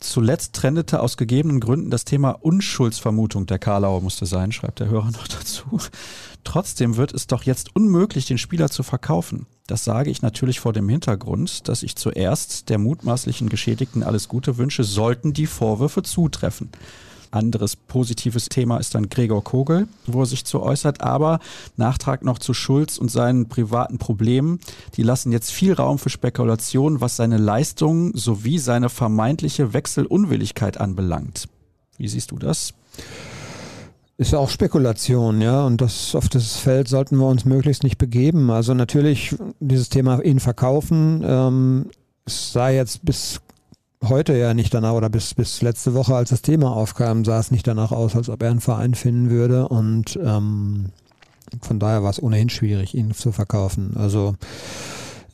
Zuletzt 0.01 0.55
trendete 0.55 1.01
aus 1.01 1.19
gegebenen 1.19 1.61
Gründen 1.61 1.91
das 1.91 2.07
Thema 2.07 2.31
Unschuldsvermutung. 2.31 3.45
Der 3.45 3.59
Karlauer 3.59 4.01
musste 4.01 4.25
sein, 4.25 4.51
schreibt 4.51 4.81
der 4.81 4.89
Hörer 4.89 5.11
noch 5.13 5.29
dazu. 5.29 5.79
Trotzdem 6.43 6.97
wird 6.97 7.13
es 7.13 7.27
doch 7.27 7.43
jetzt 7.43 7.77
unmöglich, 7.77 8.25
den 8.25 8.39
Spieler 8.39 8.71
zu 8.71 8.83
verkaufen. 8.83 9.47
Das 9.67 9.85
sage 9.85 10.11
ich 10.11 10.23
natürlich 10.23 10.59
vor 10.59 10.73
dem 10.73 10.89
Hintergrund, 10.89 11.69
dass 11.69 11.83
ich 11.83 11.97
zuerst 11.97 12.71
der 12.71 12.79
mutmaßlichen 12.79 13.51
Geschädigten 13.51 14.03
alles 14.03 14.29
Gute 14.29 14.57
wünsche, 14.57 14.85
sollten 14.85 15.35
die 15.35 15.47
Vorwürfe 15.47 16.03
zutreffen. 16.03 16.71
Anderes 17.31 17.76
positives 17.76 18.49
Thema 18.49 18.78
ist 18.78 18.95
dann 18.95 19.09
Gregor 19.09 19.45
Kogel, 19.45 19.89
wo 20.07 20.22
er 20.22 20.26
sich 20.26 20.45
zu 20.45 20.61
äußert. 20.62 21.01
Aber 21.01 21.41
Nachtrag 21.76 22.24
noch 22.24 22.39
zu 22.39 22.55
Schulz 22.55 22.99
und 22.99 23.11
seinen 23.11 23.49
privaten 23.49 23.99
Problemen. 23.99 24.61
Die 24.97 25.03
lassen 25.03 25.33
jetzt 25.33 25.51
viel 25.51 25.72
Raum 25.72 25.99
für 25.99 26.11
Spekulation, 26.11 27.01
was 27.01 27.16
seine 27.16 27.39
Leistungen 27.39 28.12
sowie 28.14 28.59
seine 28.59 28.89
vermeintliche 28.89 29.72
Wechselunwilligkeit 29.72 30.78
anbelangt. 30.78 31.49
Wie 31.99 32.09
siehst 32.09 32.31
du 32.31 32.39
das? 32.39 32.74
Ist 34.16 34.33
ja 34.33 34.39
auch 34.39 34.51
Spekulation, 34.51 35.41
ja, 35.41 35.64
und 35.64 35.81
das 35.81 36.14
auf 36.14 36.28
das 36.28 36.57
Feld 36.57 36.89
sollten 36.89 37.16
wir 37.16 37.26
uns 37.26 37.47
möglichst 37.47 37.83
nicht 37.85 37.97
begeben. 37.97 38.51
Also 38.51 38.74
natürlich 38.74 39.35
dieses 39.61 39.89
Thema 39.89 40.22
ihn 40.22 40.41
verkaufen. 40.41 41.22
Ähm, 41.24 41.87
es 42.26 42.53
sah 42.53 42.68
jetzt 42.68 43.05
bis 43.05 43.41
heute 44.03 44.37
ja 44.37 44.55
nicht 44.55 44.73
danach 44.73 44.93
oder 44.93 45.09
bis, 45.09 45.35
bis 45.35 45.63
letzte 45.63 45.95
Woche, 45.95 46.15
als 46.15 46.31
das 46.31 46.43
Thema 46.43 46.75
aufkam, 46.75 47.25
sah 47.25 47.39
es 47.39 47.51
nicht 47.51 47.67
danach 47.67 47.93
aus, 47.93 48.17
als 48.17 48.29
ob 48.29 48.43
er 48.43 48.51
einen 48.51 48.61
Verein 48.61 48.95
finden 48.95 49.31
würde. 49.31 49.69
Und 49.69 50.19
ähm, 50.23 50.87
von 51.61 51.79
daher 51.79 52.03
war 52.03 52.11
es 52.11 52.23
ohnehin 52.23 52.49
schwierig, 52.49 52.95
ihn 52.95 53.13
zu 53.13 53.33
verkaufen. 53.33 53.97
Also 53.97 54.35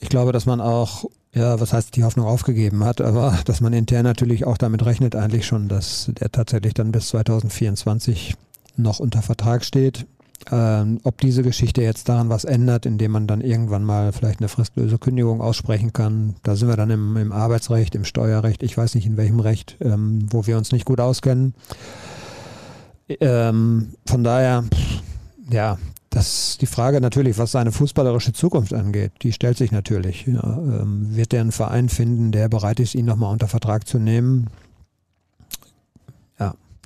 ich 0.01 0.09
glaube, 0.09 0.33
dass 0.33 0.47
man 0.47 0.61
auch, 0.61 1.05
ja, 1.33 1.61
was 1.61 1.73
heißt 1.73 1.97
die 1.97 2.05
Hoffnung 2.05 2.27
aufgegeben 2.27 2.85
hat, 2.85 3.01
aber 3.01 3.39
dass 3.45 3.61
man 3.61 3.73
intern 3.73 4.05
natürlich 4.05 4.47
auch 4.47 4.59
damit 4.59 4.85
rechnet 4.85 5.15
eigentlich 5.15 5.47
schon, 5.47 5.69
dass 5.69 6.11
der 6.21 6.33
tatsächlich 6.33 6.75
dann 6.75 6.93
bis 6.93 7.09
2024 7.09 8.35
noch 8.77 8.99
unter 8.99 9.23
Vertrag 9.23 9.65
steht. 9.65 10.07
Ähm, 10.51 11.01
ob 11.03 11.21
diese 11.21 11.43
Geschichte 11.43 11.83
jetzt 11.83 12.09
daran 12.09 12.29
was 12.29 12.45
ändert, 12.45 12.87
indem 12.87 13.13
man 13.13 13.27
dann 13.27 13.41
irgendwann 13.41 13.85
mal 13.85 14.13
vielleicht 14.13 14.41
eine 14.41 14.49
fristlöse 14.49 14.99
Kündigung 14.99 15.41
aussprechen 15.41 15.93
kann, 15.93 16.37
da 16.43 16.57
sind 16.57 16.69
wir 16.69 16.77
dann 16.77 16.91
im, 16.91 17.17
im 17.17 17.33
Arbeitsrecht, 17.33 17.95
im 17.95 18.05
Steuerrecht, 18.05 18.63
ich 18.63 18.77
weiß 18.77 18.95
nicht 18.95 19.07
in 19.07 19.17
welchem 19.17 19.41
Recht, 19.41 19.77
ähm, 19.81 20.27
wo 20.31 20.47
wir 20.47 20.57
uns 20.57 20.73
nicht 20.73 20.85
gut 20.85 21.01
auskennen. 21.01 21.55
Ähm, 23.09 23.95
von 24.07 24.25
daher, 24.25 24.65
ja, 25.51 25.79
das 26.11 26.59
die 26.59 26.67
Frage 26.67 27.01
natürlich, 27.01 27.39
was 27.39 27.53
seine 27.53 27.73
fußballerische 27.73 28.33
Zukunft 28.33 28.73
angeht, 28.73 29.13
die 29.23 29.33
stellt 29.33 29.59
sich 29.59 29.71
natürlich. 29.71 30.27
Ja, 30.27 30.43
ähm, 30.43 31.15
wird 31.15 31.35
er 31.35 31.43
einen 31.43 31.53
Verein 31.53 31.89
finden, 31.89 32.33
der 32.33 32.49
bereit 32.49 32.81
ist, 32.81 32.95
ihn 32.95 33.05
nochmal 33.05 33.33
unter 33.33 33.49
Vertrag 33.49 33.87
zu 33.87 33.99
nehmen? 33.99 34.49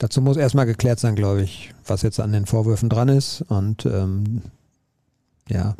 Dazu 0.01 0.22
muss 0.22 0.38
erstmal 0.38 0.64
geklärt 0.64 0.98
sein, 0.98 1.14
glaube 1.14 1.42
ich, 1.42 1.74
was 1.86 2.01
jetzt 2.01 2.20
an 2.20 2.32
den 2.32 2.46
Vorwürfen 2.46 2.88
dran 2.88 3.11
ist. 3.11 3.42
Und 3.42 3.84
ähm, 3.84 4.40
ja, 5.46 5.76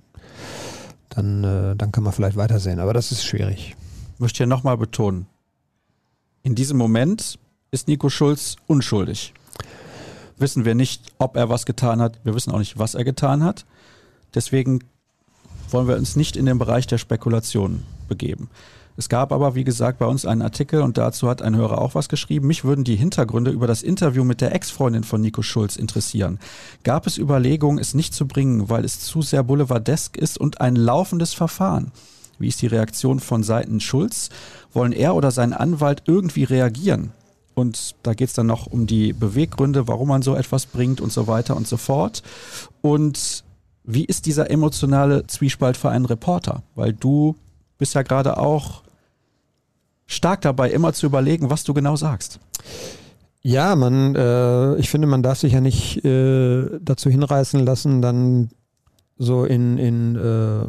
dann, 1.09 1.43
äh, 1.43 1.75
dann 1.75 1.91
kann 1.91 2.05
man 2.05 2.13
vielleicht 2.13 2.37
weitersehen. 2.37 2.81
Aber 2.81 2.93
das 2.93 3.13
ist 3.13 3.25
schwierig. 3.25 3.75
Ich 4.13 4.21
möchte 4.21 4.43
ja 4.43 4.47
nochmal 4.47 4.77
betonen, 4.77 5.25
in 6.43 6.55
diesem 6.55 6.77
Moment 6.77 7.39
ist 7.71 7.89
Nico 7.89 8.11
Schulz 8.11 8.57
unschuldig. 8.67 9.33
Wissen 10.37 10.67
wir 10.67 10.75
nicht, 10.75 11.13
ob 11.17 11.35
er 11.35 11.49
was 11.49 11.65
getan 11.65 12.03
hat. 12.03 12.21
Wir 12.23 12.35
wissen 12.35 12.53
auch 12.53 12.59
nicht, 12.59 12.79
was 12.79 12.95
er 12.95 13.05
getan 13.05 13.43
hat. 13.43 13.65
Deswegen 14.35 14.81
wollen 15.71 15.89
wir 15.89 15.97
uns 15.97 16.15
nicht 16.15 16.37
in 16.37 16.45
den 16.45 16.59
Bereich 16.59 16.87
der 16.87 16.99
Spekulation 16.99 17.85
begeben. 18.07 18.51
Es 19.01 19.09
gab 19.09 19.33
aber, 19.33 19.55
wie 19.55 19.65
gesagt, 19.65 19.99
bei 19.99 20.05
uns 20.05 20.27
einen 20.27 20.43
Artikel 20.43 20.83
und 20.83 20.99
dazu 20.99 21.27
hat 21.31 21.41
ein 21.41 21.57
Hörer 21.57 21.81
auch 21.81 21.95
was 21.95 22.11
geschrieben. 22.11 22.47
Mich 22.47 22.65
würden 22.65 22.85
die 22.85 22.97
Hintergründe 22.97 23.51
über 23.51 23.67
das 23.67 23.83
Interview 23.83 24.25
mit 24.25 24.43
der 24.43 24.55
Ex-Freundin 24.55 25.05
von 25.05 25.23
Nico 25.23 25.41
Schulz 25.41 25.77
interessieren. 25.77 26.39
Gab 26.85 27.07
es 27.07 27.17
Überlegungen, 27.17 27.79
es 27.79 27.95
nicht 27.95 28.13
zu 28.13 28.29
bringen, 28.29 28.69
weil 28.69 28.85
es 28.85 29.01
zu 29.01 29.23
sehr 29.23 29.43
boulevardesk 29.43 30.19
ist 30.19 30.37
und 30.37 30.61
ein 30.61 30.77
laufendes 30.77 31.33
Verfahren? 31.33 31.93
Wie 32.39 32.49
ist 32.49 32.61
die 32.61 32.67
Reaktion 32.67 33.21
von 33.21 33.43
Seiten 33.43 33.81
Schulz? 33.81 34.29
Wollen 34.75 34.93
er 34.93 35.15
oder 35.15 35.31
sein 35.31 35.55
Anwalt 35.55 36.03
irgendwie 36.05 36.45
reagieren? 36.45 37.13
Und 37.55 37.95
da 38.03 38.13
geht 38.13 38.29
es 38.29 38.35
dann 38.35 38.49
noch 38.49 38.67
um 38.67 38.87
die 38.87 39.15
Beweggründe, 39.15 39.89
warum 39.89 40.09
man 40.09 40.21
so 40.21 40.35
etwas 40.35 40.67
bringt 40.67 41.01
und 41.01 41.11
so 41.11 41.27
weiter 41.27 41.57
und 41.57 41.67
so 41.67 41.79
fort. 41.79 42.23
Und 42.83 43.45
wie 43.83 44.05
ist 44.05 44.27
dieser 44.27 44.51
emotionale 44.51 45.27
Zwiespalt 45.27 45.79
für 45.79 45.89
einen 45.89 46.05
Reporter? 46.05 46.65
Weil 46.75 46.93
du 46.93 47.37
bist 47.79 47.95
ja 47.95 48.03
gerade 48.03 48.37
auch 48.37 48.83
stark 50.11 50.41
dabei, 50.43 50.71
immer 50.71 50.93
zu 50.93 51.07
überlegen, 51.07 51.51
was 51.51 51.65
du 51.65 51.73
genau 51.73 51.97
sagst. 51.97 52.41
Ja, 53.43 53.75
man, 53.77 54.15
äh, 54.17 54.77
ich 54.77 54.91
finde, 54.91 55.07
man 55.07 55.23
darf 55.23 55.39
sich 55.39 55.55
ja 55.55 55.61
nicht 55.61 56.05
äh, 56.05 56.79
dazu 56.83 57.09
hinreißen 57.09 57.65
lassen, 57.65 58.03
dann 58.03 58.51
so 59.21 59.45
in, 59.45 59.77
in 59.77 60.17
äh, 60.17 60.65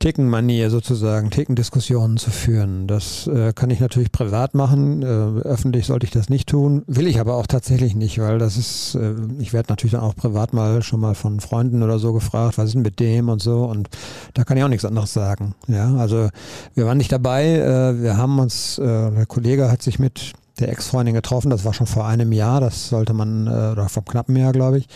Ticken-Manier 0.00 0.70
sozusagen, 0.70 1.30
Ticken-Diskussionen 1.30 2.16
zu 2.16 2.32
führen. 2.32 2.88
Das 2.88 3.28
äh, 3.28 3.52
kann 3.52 3.70
ich 3.70 3.78
natürlich 3.78 4.10
privat 4.10 4.56
machen, 4.56 5.02
äh, 5.02 5.06
öffentlich 5.06 5.86
sollte 5.86 6.04
ich 6.04 6.10
das 6.10 6.28
nicht 6.28 6.48
tun, 6.48 6.82
will 6.88 7.06
ich 7.06 7.20
aber 7.20 7.36
auch 7.36 7.46
tatsächlich 7.46 7.94
nicht, 7.94 8.18
weil 8.18 8.40
das 8.40 8.56
ist, 8.56 8.96
äh, 8.96 9.14
ich 9.38 9.52
werde 9.52 9.70
natürlich 9.70 9.92
dann 9.92 10.00
auch 10.00 10.16
privat 10.16 10.52
mal 10.52 10.82
schon 10.82 10.98
mal 10.98 11.14
von 11.14 11.38
Freunden 11.38 11.84
oder 11.84 12.00
so 12.00 12.12
gefragt, 12.12 12.58
was 12.58 12.66
ist 12.66 12.74
denn 12.74 12.82
mit 12.82 12.98
dem 12.98 13.28
und 13.28 13.40
so 13.40 13.66
und 13.66 13.88
da 14.34 14.42
kann 14.42 14.56
ich 14.56 14.64
auch 14.64 14.68
nichts 14.68 14.84
anderes 14.84 15.12
sagen. 15.12 15.54
Ja, 15.68 15.94
also 15.94 16.28
wir 16.74 16.86
waren 16.86 16.98
nicht 16.98 17.12
dabei, 17.12 17.54
äh, 17.54 18.02
wir 18.02 18.16
haben 18.16 18.40
uns, 18.40 18.78
äh, 18.78 19.12
der 19.12 19.26
Kollege 19.26 19.70
hat 19.70 19.82
sich 19.82 20.00
mit 20.00 20.32
der 20.60 20.70
Ex-Freundin 20.70 21.14
getroffen. 21.14 21.50
Das 21.50 21.64
war 21.64 21.72
schon 21.72 21.86
vor 21.86 22.06
einem 22.06 22.32
Jahr. 22.32 22.60
Das 22.60 22.88
sollte 22.88 23.14
man, 23.14 23.46
äh, 23.46 23.72
oder 23.72 23.88
vor 23.88 24.04
knappen 24.04 24.36
Jahr, 24.36 24.52
glaube 24.52 24.78
ich. 24.78 24.86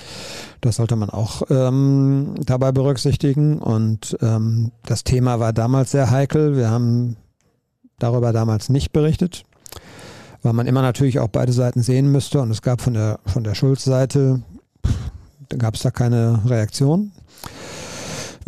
Das 0.61 0.77
sollte 0.77 0.97
man 0.97 1.11
auch 1.11 1.43
ähm, 1.51 2.35
dabei 2.45 2.73
berücksichtigen. 2.73 3.59
Und 3.59 4.17
ähm, 4.21 4.73
das 4.85 5.05
Thema 5.05 5.41
war 5.41 5.53
damals 5.53 5.91
sehr 5.91 6.11
heikel. 6.11 6.57
Wir 6.57 6.71
haben 6.71 7.17
darüber 7.99 8.33
damals 8.33 8.69
nicht 8.69 8.93
berichtet, 8.93 9.45
weil 10.43 10.53
man 10.53 10.67
immer 10.67 10.83
natürlich 10.83 11.19
auch 11.19 11.29
beide 11.29 11.53
Seiten 11.53 11.83
sehen 11.83 12.13
müsste. 12.13 12.41
Und 12.41 12.51
es 12.51 12.63
gab 12.63 12.81
von 12.81 12.95
der, 12.95 13.21
von 13.27 13.45
der 13.45 13.55
Schulz-Seite, 13.55 14.43
gab 15.59 15.75
es 15.75 15.83
da 15.83 15.91
keine 15.91 16.43
Reaktion. 16.47 17.13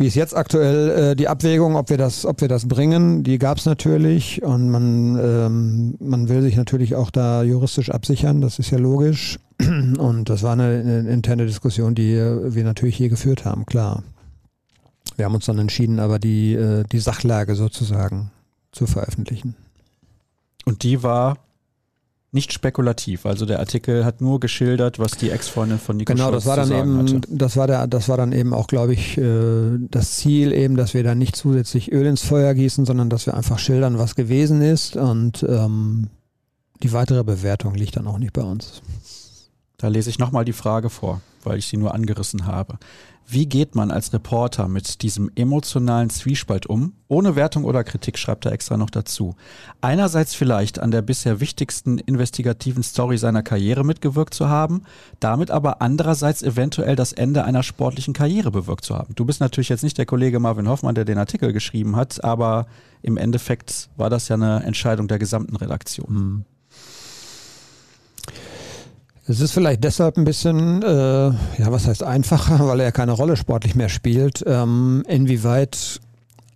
Wie 0.01 0.07
ist 0.07 0.15
jetzt 0.15 0.33
aktuell 0.33 1.11
äh, 1.11 1.15
die 1.17 1.27
Abwägung, 1.27 1.75
ob 1.75 1.89
wir 1.89 1.97
das, 1.97 2.25
ob 2.25 2.39
wir 2.39 2.47
das 2.47 2.69
bringen? 2.69 3.21
Die 3.23 3.37
gab 3.37 3.57
es 3.57 3.65
natürlich 3.65 4.41
und 4.41 4.69
man, 4.69 5.19
ähm, 5.21 5.95
man 5.99 6.29
will 6.29 6.41
sich 6.41 6.55
natürlich 6.55 6.95
auch 6.95 7.11
da 7.11 7.43
juristisch 7.43 7.91
absichern, 7.91 8.39
das 8.39 8.59
ist 8.59 8.71
ja 8.71 8.77
logisch. 8.77 9.39
Und 9.59 10.29
das 10.29 10.41
war 10.41 10.53
eine, 10.53 10.79
eine 10.79 11.09
interne 11.09 11.45
Diskussion, 11.45 11.93
die 11.93 12.15
wir 12.15 12.63
natürlich 12.63 12.95
hier 12.95 13.09
geführt 13.09 13.43
haben, 13.43 13.65
klar. 13.65 14.03
Wir 15.17 15.25
haben 15.25 15.35
uns 15.35 15.47
dann 15.47 15.59
entschieden, 15.59 15.99
aber 15.99 16.17
die, 16.17 16.53
äh, 16.53 16.85
die 16.89 16.99
Sachlage 16.99 17.55
sozusagen 17.55 18.31
zu 18.71 18.87
veröffentlichen. 18.87 19.55
Und 20.63 20.83
die 20.83 21.03
war 21.03 21.35
nicht 22.31 22.53
spekulativ. 22.53 23.25
Also 23.25 23.45
der 23.45 23.59
Artikel 23.59 24.05
hat 24.05 24.21
nur 24.21 24.39
geschildert, 24.39 24.99
was 24.99 25.11
die 25.13 25.31
Ex-Freundin 25.31 25.79
von 25.79 25.97
Nico 25.97 26.13
Genau, 26.13 26.29
Schulz 26.29 26.43
das 26.43 26.45
war 26.45 26.55
dann 26.57 26.71
eben, 26.71 26.99
hatte. 26.99 27.21
das 27.27 27.57
war 27.57 27.67
der, 27.67 27.87
das 27.87 28.07
war 28.07 28.17
dann 28.17 28.31
eben 28.33 28.53
auch, 28.53 28.67
glaube 28.67 28.93
ich, 28.93 29.17
äh, 29.17 29.77
das 29.89 30.17
Ziel 30.17 30.53
eben, 30.53 30.75
dass 30.75 30.93
wir 30.93 31.03
da 31.03 31.15
nicht 31.15 31.35
zusätzlich 31.35 31.91
Öl 31.91 32.05
ins 32.05 32.21
Feuer 32.21 32.53
gießen, 32.53 32.85
sondern 32.85 33.09
dass 33.09 33.25
wir 33.25 33.33
einfach 33.33 33.57
schildern, 33.57 33.97
was 33.97 34.15
gewesen 34.15 34.61
ist 34.61 34.95
und 34.95 35.43
ähm, 35.43 36.09
die 36.83 36.93
weitere 36.93 37.23
Bewertung 37.23 37.73
liegt 37.75 37.97
dann 37.97 38.07
auch 38.07 38.19
nicht 38.19 38.33
bei 38.33 38.43
uns. 38.43 38.81
Da 39.77 39.87
lese 39.87 40.09
ich 40.09 40.19
nochmal 40.19 40.45
die 40.45 40.53
Frage 40.53 40.89
vor, 40.89 41.21
weil 41.43 41.57
ich 41.57 41.67
sie 41.67 41.77
nur 41.77 41.93
angerissen 41.95 42.45
habe. 42.45 42.77
Wie 43.31 43.45
geht 43.45 43.75
man 43.75 43.91
als 43.91 44.11
Reporter 44.11 44.67
mit 44.67 45.03
diesem 45.03 45.29
emotionalen 45.35 46.09
Zwiespalt 46.09 46.65
um? 46.65 46.93
Ohne 47.07 47.35
Wertung 47.35 47.63
oder 47.63 47.83
Kritik 47.83 48.17
schreibt 48.17 48.47
er 48.47 48.53
extra 48.53 48.75
noch 48.75 48.89
dazu. 48.89 49.35
Einerseits 49.81 50.33
vielleicht 50.33 50.79
an 50.79 50.89
der 50.89 51.03
bisher 51.03 51.39
wichtigsten 51.39 51.99
investigativen 51.99 52.81
Story 52.81 53.19
seiner 53.19 53.43
Karriere 53.43 53.83
mitgewirkt 53.85 54.33
zu 54.33 54.49
haben, 54.49 54.81
damit 55.19 55.51
aber 55.51 55.79
andererseits 55.79 56.41
eventuell 56.41 56.95
das 56.95 57.13
Ende 57.13 57.43
einer 57.43 57.61
sportlichen 57.61 58.15
Karriere 58.15 58.49
bewirkt 58.49 58.83
zu 58.83 58.95
haben. 58.95 59.13
Du 59.13 59.25
bist 59.25 59.41
natürlich 59.41 59.69
jetzt 59.69 59.83
nicht 59.83 59.99
der 59.99 60.07
Kollege 60.07 60.39
Marvin 60.39 60.67
Hoffmann, 60.67 60.95
der 60.95 61.05
den 61.05 61.19
Artikel 61.19 61.53
geschrieben 61.53 61.97
hat, 61.97 62.23
aber 62.23 62.65
im 63.03 63.15
Endeffekt 63.15 63.91
war 63.95 64.09
das 64.09 64.27
ja 64.27 64.37
eine 64.37 64.63
Entscheidung 64.63 65.07
der 65.07 65.19
gesamten 65.19 65.55
Redaktion. 65.55 66.45
Es 69.29 69.41
ist 69.41 69.51
vielleicht 69.51 69.83
deshalb 69.83 70.17
ein 70.17 70.23
bisschen, 70.23 70.81
äh, 70.81 70.87
ja, 70.87 71.67
was 71.67 71.85
heißt 71.85 72.01
einfacher, 72.01 72.57
weil 72.67 72.79
er 72.79 72.87
ja 72.87 72.91
keine 72.91 73.11
Rolle 73.11 73.37
sportlich 73.37 73.75
mehr 73.75 73.87
spielt. 73.87 74.43
Ähm, 74.47 75.03
inwieweit, 75.07 75.99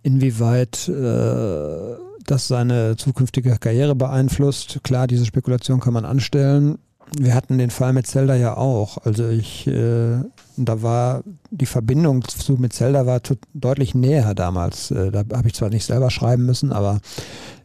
inwieweit 0.02 0.88
äh, 0.88 1.96
das 2.26 2.48
seine 2.48 2.96
zukünftige 2.96 3.56
Karriere 3.60 3.94
beeinflusst. 3.94 4.80
Klar, 4.82 5.06
diese 5.06 5.24
Spekulation 5.24 5.78
kann 5.78 5.94
man 5.94 6.04
anstellen. 6.04 6.78
Wir 7.16 7.36
hatten 7.36 7.58
den 7.58 7.70
Fall 7.70 7.92
mit 7.92 8.08
Zelda 8.08 8.34
ja 8.34 8.56
auch. 8.56 8.98
Also 9.04 9.28
ich, 9.28 9.68
äh, 9.68 10.16
da 10.56 10.82
war 10.82 11.22
die 11.50 11.66
Verbindung 11.66 12.22
zu 12.22 12.54
mit 12.54 12.72
Zelda 12.72 13.06
war 13.06 13.20
deutlich 13.54 13.94
näher 13.94 14.34
damals. 14.34 14.90
Äh, 14.90 15.10
da 15.10 15.24
habe 15.36 15.48
ich 15.48 15.54
zwar 15.54 15.70
nicht 15.70 15.84
selber 15.84 16.10
schreiben 16.10 16.46
müssen, 16.46 16.72
aber 16.72 17.00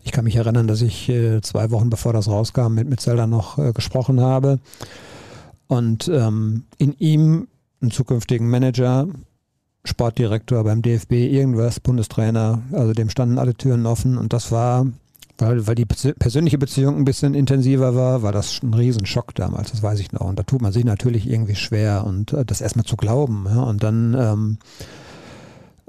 ich 0.04 0.12
kann 0.12 0.24
mich 0.24 0.36
erinnern, 0.36 0.68
dass 0.68 0.82
ich 0.82 1.10
äh, 1.10 1.42
zwei 1.42 1.72
Wochen 1.72 1.90
bevor 1.90 2.14
das 2.14 2.28
rauskam 2.28 2.74
mit 2.74 3.00
Zelda 3.00 3.28
noch 3.28 3.58
äh, 3.58 3.74
gesprochen 3.74 4.22
habe 4.22 4.60
und 5.68 6.08
ähm, 6.08 6.64
in 6.78 6.94
ihm 6.98 7.48
einen 7.82 7.92
zukünftigen 7.92 8.50
Manager, 8.50 9.08
Sportdirektor 9.86 10.64
beim 10.64 10.82
DFB, 10.82 11.14
irgendwas, 11.14 11.80
Bundestrainer, 11.80 12.62
also 12.72 12.94
dem 12.94 13.10
standen 13.10 13.38
alle 13.38 13.56
Türen 13.56 13.86
offen 13.86 14.18
und 14.18 14.34
das 14.34 14.52
war, 14.52 14.88
weil, 15.40 15.68
weil 15.68 15.76
die 15.76 15.86
persö- 15.86 16.18
persönliche 16.18 16.58
Beziehung 16.58 16.98
ein 16.98 17.06
bisschen 17.06 17.34
intensiver 17.34 17.96
war, 17.96 18.22
war 18.22 18.32
das 18.32 18.62
ein 18.62 18.74
Riesenschock 18.74 19.34
damals, 19.36 19.72
das 19.72 19.82
weiß 19.82 20.00
ich 20.00 20.12
noch. 20.12 20.22
Und 20.22 20.38
da 20.38 20.44
tut 20.44 20.62
man 20.62 20.72
sich 20.72 20.86
natürlich 20.86 21.30
irgendwie 21.30 21.56
schwer 21.56 22.06
und 22.06 22.34
äh, 22.34 22.46
das 22.46 22.62
erstmal 22.62 22.86
zu 22.86 22.98
glauben 22.98 23.46
ja, 23.50 23.64
und 23.64 23.84
dann 23.84 24.14
ähm, 24.14 24.58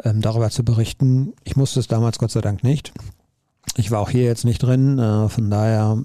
ähm, 0.04 0.20
darüber 0.20 0.50
zu 0.50 0.64
berichten. 0.64 1.32
Ich 1.44 1.56
musste 1.56 1.80
es 1.80 1.88
damals 1.88 2.18
Gott 2.18 2.30
sei 2.30 2.40
Dank 2.40 2.62
nicht. 2.62 2.92
Ich 3.76 3.90
war 3.90 4.00
auch 4.00 4.10
hier 4.10 4.24
jetzt 4.24 4.44
nicht 4.44 4.62
drin, 4.62 4.98
äh, 4.98 5.28
von 5.28 5.50
daher 5.50 5.98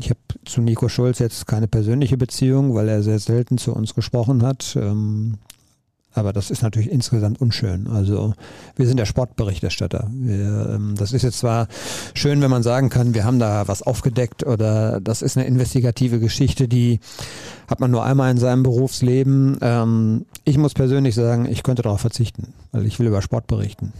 ich 0.00 0.10
habe 0.10 0.20
zu 0.44 0.60
Nico 0.60 0.88
Schulz 0.88 1.18
jetzt 1.18 1.46
keine 1.46 1.66
persönliche 1.66 2.16
Beziehung, 2.16 2.74
weil 2.74 2.88
er 2.88 3.02
sehr 3.02 3.18
selten 3.18 3.58
zu 3.58 3.74
uns 3.74 3.94
gesprochen 3.94 4.42
hat. 4.42 4.76
Ähm, 4.80 5.38
aber 6.18 6.32
das 6.32 6.50
ist 6.50 6.62
natürlich 6.62 6.90
insgesamt 6.90 7.40
unschön. 7.40 7.86
Also 7.86 8.34
wir 8.76 8.86
sind 8.86 8.98
der 8.98 9.06
Sportberichterstatter. 9.06 10.08
Wir, 10.10 10.74
ähm, 10.74 10.94
das 10.96 11.12
ist 11.12 11.22
jetzt 11.22 11.38
zwar 11.38 11.68
schön, 12.14 12.40
wenn 12.42 12.50
man 12.50 12.62
sagen 12.62 12.88
kann, 12.90 13.14
wir 13.14 13.24
haben 13.24 13.38
da 13.38 13.68
was 13.68 13.82
aufgedeckt 13.82 14.44
oder 14.44 15.00
das 15.00 15.22
ist 15.22 15.36
eine 15.36 15.46
investigative 15.46 16.18
Geschichte, 16.20 16.68
die 16.68 17.00
hat 17.68 17.80
man 17.80 17.90
nur 17.90 18.04
einmal 18.04 18.30
in 18.30 18.38
seinem 18.38 18.62
Berufsleben. 18.62 19.58
Ähm, 19.60 20.26
ich 20.44 20.58
muss 20.58 20.74
persönlich 20.74 21.14
sagen, 21.14 21.46
ich 21.46 21.62
könnte 21.62 21.82
darauf 21.82 22.00
verzichten, 22.00 22.52
weil 22.72 22.86
ich 22.86 22.98
will 22.98 23.06
über 23.06 23.22
Sport 23.22 23.46
berichten. 23.46 23.92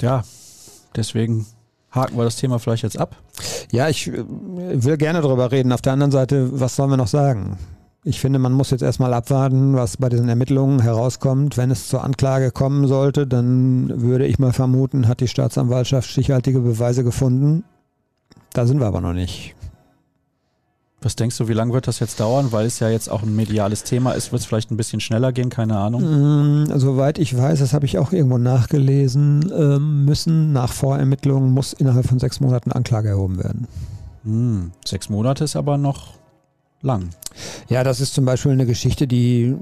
Ja, 0.00 0.24
deswegen 0.94 1.46
haken 1.90 2.16
wir 2.16 2.24
das 2.24 2.36
Thema 2.36 2.58
vielleicht 2.58 2.82
jetzt 2.82 2.98
ab. 2.98 3.16
Ja, 3.72 3.88
ich 3.88 4.08
äh, 4.08 4.24
will 4.26 4.96
gerne 4.96 5.20
darüber 5.22 5.50
reden. 5.50 5.72
Auf 5.72 5.82
der 5.82 5.92
anderen 5.94 6.12
Seite, 6.12 6.60
was 6.60 6.76
sollen 6.76 6.90
wir 6.90 6.96
noch 6.96 7.08
sagen? 7.08 7.58
Ich 8.08 8.20
finde, 8.20 8.38
man 8.38 8.52
muss 8.52 8.70
jetzt 8.70 8.82
erstmal 8.82 9.12
abwarten, 9.12 9.74
was 9.74 9.96
bei 9.96 10.08
diesen 10.08 10.28
Ermittlungen 10.28 10.78
herauskommt. 10.78 11.56
Wenn 11.56 11.72
es 11.72 11.88
zur 11.88 12.04
Anklage 12.04 12.52
kommen 12.52 12.86
sollte, 12.86 13.26
dann 13.26 14.00
würde 14.00 14.26
ich 14.26 14.38
mal 14.38 14.52
vermuten, 14.52 15.08
hat 15.08 15.18
die 15.18 15.26
Staatsanwaltschaft 15.26 16.08
stichhaltige 16.08 16.60
Beweise 16.60 17.02
gefunden. 17.02 17.64
Da 18.52 18.64
sind 18.64 18.78
wir 18.78 18.86
aber 18.86 19.00
noch 19.00 19.12
nicht. 19.12 19.56
Was 21.02 21.16
denkst 21.16 21.36
du, 21.36 21.48
wie 21.48 21.52
lange 21.52 21.72
wird 21.72 21.88
das 21.88 21.98
jetzt 21.98 22.20
dauern? 22.20 22.52
Weil 22.52 22.66
es 22.66 22.78
ja 22.78 22.88
jetzt 22.88 23.10
auch 23.10 23.24
ein 23.24 23.34
mediales 23.34 23.82
Thema 23.82 24.12
ist, 24.12 24.30
wird 24.30 24.38
es 24.38 24.46
vielleicht 24.46 24.70
ein 24.70 24.76
bisschen 24.76 25.00
schneller 25.00 25.32
gehen, 25.32 25.50
keine 25.50 25.76
Ahnung. 25.76 26.62
Mm, 26.62 26.78
Soweit 26.78 27.18
ich 27.18 27.36
weiß, 27.36 27.58
das 27.58 27.72
habe 27.72 27.86
ich 27.86 27.98
auch 27.98 28.12
irgendwo 28.12 28.38
nachgelesen, 28.38 29.52
ähm, 29.52 30.04
müssen 30.04 30.52
nach 30.52 30.72
Vorermittlungen 30.72 31.50
muss 31.50 31.72
innerhalb 31.72 32.06
von 32.06 32.20
sechs 32.20 32.38
Monaten 32.38 32.70
Anklage 32.70 33.08
erhoben 33.08 33.42
werden. 33.42 33.66
Hm, 34.22 34.70
sechs 34.84 35.08
Monate 35.08 35.42
ist 35.42 35.56
aber 35.56 35.76
noch 35.76 36.14
lang. 36.82 37.10
Ja, 37.68 37.84
das 37.84 38.00
ist 38.00 38.14
zum 38.14 38.24
Beispiel 38.24 38.52
eine 38.52 38.66
Geschichte, 38.66 39.06
die 39.06 39.56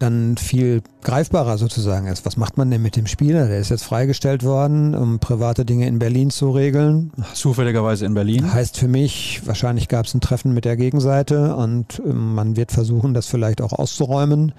dann 0.00 0.38
viel 0.38 0.82
greifbarer 1.02 1.58
sozusagen 1.58 2.06
ist. 2.06 2.24
Was 2.24 2.38
macht 2.38 2.56
man 2.56 2.70
denn 2.70 2.80
mit 2.80 2.96
dem 2.96 3.06
Spieler? 3.06 3.48
Der 3.48 3.58
ist 3.58 3.68
jetzt 3.68 3.84
freigestellt 3.84 4.42
worden, 4.44 4.94
um 4.94 5.18
private 5.18 5.66
Dinge 5.66 5.86
in 5.86 5.98
Berlin 5.98 6.30
zu 6.30 6.50
regeln. 6.50 7.12
Zufälligerweise 7.34 8.06
in 8.06 8.14
Berlin. 8.14 8.52
Heißt 8.52 8.78
für 8.78 8.88
mich, 8.88 9.42
wahrscheinlich 9.44 9.88
gab 9.88 10.06
es 10.06 10.14
ein 10.14 10.22
Treffen 10.22 10.54
mit 10.54 10.64
der 10.64 10.76
Gegenseite 10.76 11.54
und 11.54 12.00
ähm, 12.04 12.34
man 12.34 12.56
wird 12.56 12.72
versuchen, 12.72 13.12
das 13.12 13.26
vielleicht 13.26 13.60
auch 13.60 13.72
auszuräumen. 13.72 14.52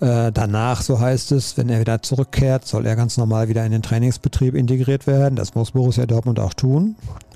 Äh, 0.00 0.30
danach, 0.32 0.82
so 0.82 1.00
heißt 1.00 1.32
es, 1.32 1.56
wenn 1.56 1.68
er 1.68 1.80
wieder 1.80 2.02
zurückkehrt, 2.02 2.66
soll 2.66 2.86
er 2.86 2.94
ganz 2.94 3.16
normal 3.16 3.48
wieder 3.48 3.64
in 3.66 3.72
den 3.72 3.82
Trainingsbetrieb 3.82 4.54
integriert 4.54 5.08
werden. 5.08 5.34
Das 5.34 5.54
muss 5.56 5.72
Borussia 5.72 6.06
Dortmund 6.06 6.38
auch 6.38 6.54
tun, 6.54 6.94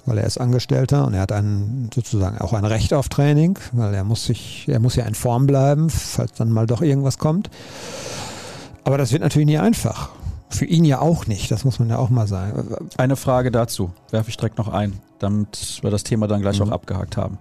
weil 0.08 0.18
er 0.18 0.24
ist 0.26 0.38
Angestellter 0.38 1.06
und 1.06 1.14
er 1.14 1.20
hat 1.22 1.32
ein, 1.32 1.90
sozusagen 1.94 2.38
auch 2.38 2.52
ein 2.52 2.64
Recht 2.64 2.92
auf 2.94 3.08
Training, 3.08 3.58
weil 3.72 3.94
er 3.94 4.04
muss 4.04 4.24
sich, 4.24 4.66
er 4.68 4.80
muss 4.80 4.96
ja 4.96 5.04
in 5.04 5.14
Form 5.14 5.46
bleiben, 5.46 5.90
falls 5.90 6.32
dann 6.32 6.50
mal 6.50 6.66
doch 6.66 6.80
irgendwas 6.82 7.18
kommt. 7.18 7.50
Aber 8.84 8.98
das 8.98 9.12
wird 9.12 9.22
natürlich 9.22 9.46
nie 9.46 9.58
einfach. 9.58 10.10
Für 10.50 10.64
ihn 10.64 10.84
ja 10.86 11.00
auch 11.00 11.26
nicht, 11.26 11.50
das 11.50 11.64
muss 11.64 11.78
man 11.78 11.90
ja 11.90 11.98
auch 11.98 12.08
mal 12.08 12.26
sagen. 12.26 12.74
Eine 12.96 13.16
Frage 13.16 13.50
dazu, 13.50 13.90
werfe 14.10 14.30
ich 14.30 14.36
direkt 14.38 14.56
noch 14.56 14.68
ein, 14.68 14.98
damit 15.18 15.80
wir 15.82 15.90
das 15.90 16.04
Thema 16.04 16.26
dann 16.26 16.40
gleich 16.40 16.58
Mhm. 16.58 16.68
auch 16.68 16.72
abgehakt 16.72 17.16
haben. 17.18 17.38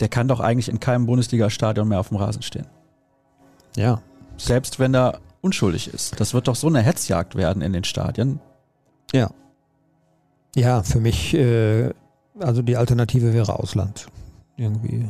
Der 0.00 0.08
kann 0.08 0.28
doch 0.28 0.38
eigentlich 0.38 0.68
in 0.68 0.78
keinem 0.78 1.06
Bundesliga-Stadion 1.06 1.88
mehr 1.88 1.98
auf 1.98 2.08
dem 2.08 2.18
Rasen 2.18 2.42
stehen. 2.42 2.66
Ja. 3.74 4.00
Selbst 4.36 4.78
wenn 4.78 4.94
er 4.94 5.18
unschuldig 5.40 5.92
ist. 5.92 6.20
Das 6.20 6.34
wird 6.34 6.46
doch 6.46 6.54
so 6.54 6.68
eine 6.68 6.80
Hetzjagd 6.80 7.34
werden 7.34 7.62
in 7.62 7.72
den 7.72 7.82
Stadien. 7.84 8.38
Ja. 9.12 9.30
Ja, 10.56 10.82
für 10.82 11.00
mich, 11.00 11.34
äh, 11.34 11.90
also 12.38 12.62
die 12.62 12.76
Alternative 12.76 13.32
wäre 13.32 13.58
Ausland. 13.58 14.08
Irgendwie, 14.56 15.08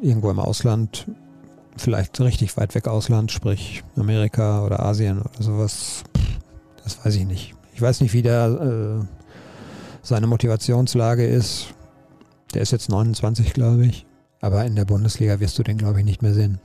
irgendwo 0.00 0.30
im 0.30 0.38
Ausland, 0.38 1.06
vielleicht 1.76 2.20
richtig 2.20 2.56
weit 2.56 2.74
weg 2.74 2.88
Ausland, 2.88 3.30
sprich 3.30 3.82
Amerika 3.96 4.64
oder 4.64 4.80
Asien 4.80 5.20
oder 5.20 5.42
sowas. 5.42 6.04
Das 6.82 7.04
weiß 7.04 7.14
ich 7.16 7.26
nicht. 7.26 7.54
Ich 7.74 7.80
weiß 7.80 8.00
nicht, 8.00 8.12
wie 8.12 8.22
der 8.22 9.00
äh, 9.02 9.04
seine 10.02 10.26
Motivationslage 10.26 11.26
ist. 11.26 11.68
Der 12.54 12.62
ist 12.62 12.72
jetzt 12.72 12.88
29, 12.88 13.52
glaube 13.54 13.86
ich. 13.86 14.06
Aber 14.40 14.64
in 14.64 14.74
der 14.74 14.84
Bundesliga 14.84 15.38
wirst 15.40 15.58
du 15.58 15.62
den, 15.62 15.78
glaube 15.78 16.00
ich, 16.00 16.04
nicht 16.04 16.22
mehr 16.22 16.34
sehen. 16.34 16.58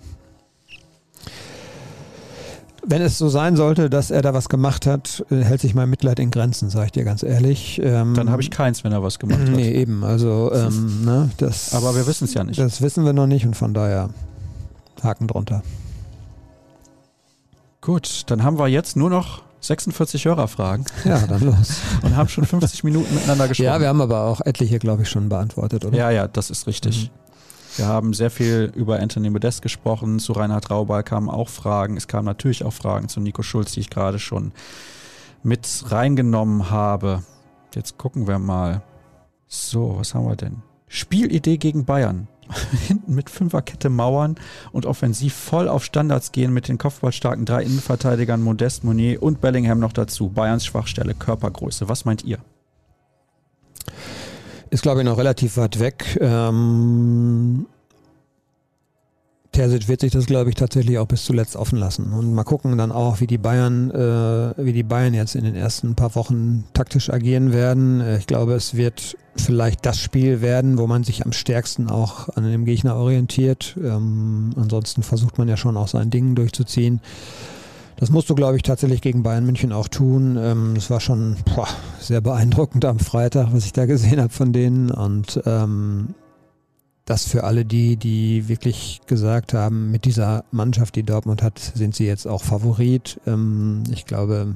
Wenn 2.89 3.01
es 3.01 3.17
so 3.17 3.27
sein 3.27 3.57
sollte, 3.57 3.89
dass 3.89 4.11
er 4.11 4.21
da 4.21 4.33
was 4.33 4.47
gemacht 4.47 4.85
hat, 4.85 5.25
äh, 5.29 5.43
hält 5.43 5.59
sich 5.59 5.75
mein 5.75 5.89
Mitleid 5.89 6.19
in 6.19 6.31
Grenzen, 6.31 6.69
sage 6.69 6.85
ich 6.85 6.91
dir 6.93 7.03
ganz 7.03 7.21
ehrlich. 7.21 7.81
Ähm, 7.83 8.13
Dann 8.13 8.29
habe 8.29 8.41
ich 8.41 8.49
keins, 8.49 8.83
wenn 8.85 8.93
er 8.93 9.03
was 9.03 9.19
gemacht 9.19 9.41
hat. 9.41 9.49
Nee, 9.49 9.71
eben. 9.73 10.05
Also, 10.05 10.51
ähm, 10.53 11.03
ne, 11.03 11.29
das, 11.37 11.73
Aber 11.73 11.95
wir 11.95 12.07
wissen 12.07 12.23
es 12.25 12.33
ja 12.33 12.45
nicht. 12.45 12.57
das 12.59 12.81
wissen 12.81 13.03
wir 13.03 13.11
noch 13.13 13.27
nicht 13.27 13.45
und 13.45 13.55
von 13.55 13.73
daher 13.73 14.09
Haken 15.03 15.27
drunter. 15.27 15.63
Gut, 17.81 18.23
dann 18.27 18.43
haben 18.43 18.57
wir 18.57 18.67
jetzt 18.67 18.95
nur 18.95 19.09
noch 19.09 19.41
46 19.61 20.25
Hörerfragen 20.25 20.85
Ja, 21.03 21.25
dann 21.27 21.41
los. 21.43 21.81
und 22.03 22.15
haben 22.15 22.29
schon 22.29 22.45
50 22.45 22.83
Minuten 22.83 23.13
miteinander 23.13 23.47
gesprochen. 23.47 23.65
ja, 23.65 23.79
wir 23.79 23.87
haben 23.89 24.01
aber 24.01 24.21
auch 24.23 24.41
etliche, 24.41 24.79
glaube 24.79 25.03
ich, 25.03 25.09
schon 25.09 25.29
beantwortet, 25.29 25.83
oder? 25.85 25.97
Ja, 25.97 26.09
ja, 26.09 26.27
das 26.27 26.49
ist 26.49 26.67
richtig. 26.67 27.11
Wir 27.77 27.85
haben 27.85 28.13
sehr 28.13 28.31
viel 28.31 28.71
über 28.75 28.99
Anthony 28.99 29.29
Modest 29.29 29.61
gesprochen. 29.61 30.17
Zu 30.17 30.33
Reinhard 30.33 30.71
Raubal 30.71 31.03
kamen 31.03 31.29
auch 31.29 31.47
Fragen. 31.47 31.95
Es 31.95 32.07
kamen 32.07 32.25
natürlich 32.25 32.63
auch 32.63 32.73
Fragen 32.73 33.07
zu 33.07 33.19
Nico 33.19 33.43
Schulz, 33.43 33.73
die 33.73 33.81
ich 33.81 33.91
gerade 33.91 34.17
schon 34.17 34.51
mit 35.43 35.83
reingenommen 35.85 36.71
habe. 36.71 37.23
Jetzt 37.75 37.99
gucken 37.99 38.27
wir 38.27 38.39
mal. 38.39 38.81
So, 39.47 39.97
was 39.99 40.15
haben 40.15 40.27
wir 40.27 40.35
denn? 40.35 40.63
Spielidee 40.87 41.57
gegen 41.57 41.85
Bayern. 41.85 42.27
Hinten 42.87 43.13
mit 43.13 43.29
Fünferkette 43.29 43.89
mauern 43.89 44.35
und 44.71 44.87
offensiv 44.87 45.35
voll 45.35 45.67
auf 45.67 45.85
Standards 45.85 46.31
gehen 46.31 46.53
mit 46.53 46.67
den 46.69 46.79
kopfballstarken 46.79 47.45
drei 47.45 47.61
Innenverteidigern 47.63 48.41
Modest, 48.41 48.85
Monier 48.85 49.21
und 49.21 49.39
Bellingham 49.39 49.79
noch 49.79 49.93
dazu. 49.93 50.29
Bayerns 50.29 50.65
Schwachstelle, 50.65 51.13
Körpergröße. 51.13 51.89
Was 51.89 52.05
meint 52.05 52.23
ihr? 52.23 52.39
Ist, 54.69 54.83
glaube 54.83 55.01
ich, 55.01 55.05
noch 55.05 55.17
relativ 55.17 55.57
weit 55.57 55.79
weg. 55.79 56.17
Ähm, 56.21 57.65
Terzic 59.57 59.87
wird 59.87 60.01
sich 60.01 60.11
das, 60.11 60.27
glaube 60.27 60.49
ich, 60.49 60.55
tatsächlich 60.55 60.99
auch 60.99 61.07
bis 61.07 61.25
zuletzt 61.25 61.55
offen 61.55 61.79
lassen. 61.79 62.13
Und 62.13 62.33
mal 62.33 62.43
gucken 62.43 62.77
dann 62.77 62.91
auch, 62.91 63.21
wie 63.21 63.27
die 63.27 63.39
Bayern, 63.39 63.89
äh, 63.89 64.53
wie 64.63 64.73
die 64.73 64.83
Bayern 64.83 65.15
jetzt 65.15 65.35
in 65.35 65.43
den 65.43 65.55
ersten 65.55 65.95
paar 65.95 66.13
Wochen 66.13 66.65
taktisch 66.73 67.09
agieren 67.09 67.53
werden. 67.53 68.01
Äh, 68.01 68.17
ich 68.19 68.27
glaube, 68.27 68.53
es 68.53 68.75
wird 68.75 69.17
vielleicht 69.35 69.85
das 69.85 69.99
Spiel 69.99 70.41
werden, 70.41 70.77
wo 70.77 70.85
man 70.85 71.03
sich 71.03 71.25
am 71.25 71.31
stärksten 71.31 71.89
auch 71.89 72.29
an 72.35 72.43
dem 72.43 72.65
Gegner 72.65 72.97
orientiert. 72.97 73.75
Ähm, 73.83 74.51
ansonsten 74.57 75.01
versucht 75.01 75.39
man 75.39 75.47
ja 75.47 75.57
schon 75.57 75.75
auch 75.75 75.87
sein 75.87 76.11
Ding 76.11 76.35
durchzuziehen. 76.35 77.01
Das 77.97 78.11
musst 78.11 78.29
du, 78.29 78.35
glaube 78.35 78.55
ich, 78.55 78.61
tatsächlich 78.61 79.01
gegen 79.01 79.23
Bayern 79.23 79.45
München 79.45 79.73
auch 79.73 79.87
tun. 79.87 80.37
Ähm, 80.39 80.75
es 80.77 80.89
war 80.89 80.99
schon 80.99 81.35
boah, 81.55 81.67
sehr 81.99 82.21
beeindruckend 82.21 82.85
am 82.85 82.99
Freitag, 82.99 83.49
was 83.51 83.65
ich 83.65 83.73
da 83.73 83.85
gesehen 83.85 84.21
habe 84.21 84.31
von 84.31 84.53
denen. 84.53 84.91
Und 84.91 85.41
ähm, 85.45 86.13
das 87.05 87.25
für 87.25 87.43
alle 87.43 87.65
die, 87.65 87.95
die 87.95 88.49
wirklich 88.49 89.01
gesagt 89.07 89.53
haben, 89.53 89.89
mit 89.89 90.05
dieser 90.05 90.43
Mannschaft, 90.51 90.95
die 90.95 91.03
Dortmund 91.03 91.41
hat, 91.41 91.57
sind 91.57 91.95
sie 91.95 92.05
jetzt 92.05 92.27
auch 92.27 92.43
Favorit. 92.43 93.19
Ähm, 93.25 93.83
ich 93.91 94.05
glaube, 94.05 94.55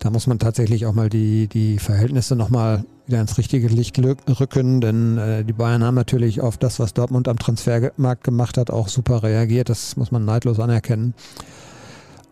da 0.00 0.10
muss 0.10 0.26
man 0.26 0.38
tatsächlich 0.38 0.84
auch 0.84 0.92
mal 0.92 1.08
die, 1.08 1.46
die 1.46 1.78
Verhältnisse 1.78 2.36
nochmal 2.36 2.84
wieder 3.06 3.20
ins 3.20 3.38
richtige 3.38 3.68
Licht 3.68 3.98
rücken, 3.98 4.80
denn 4.80 5.18
äh, 5.18 5.44
die 5.44 5.52
Bayern 5.52 5.84
haben 5.84 5.94
natürlich 5.94 6.40
auf 6.40 6.58
das, 6.58 6.80
was 6.80 6.94
Dortmund 6.94 7.28
am 7.28 7.38
Transfermarkt 7.38 8.24
gemacht 8.24 8.58
hat, 8.58 8.70
auch 8.70 8.88
super 8.88 9.22
reagiert. 9.22 9.68
Das 9.68 9.96
muss 9.96 10.10
man 10.10 10.24
neidlos 10.24 10.58
anerkennen. 10.58 11.14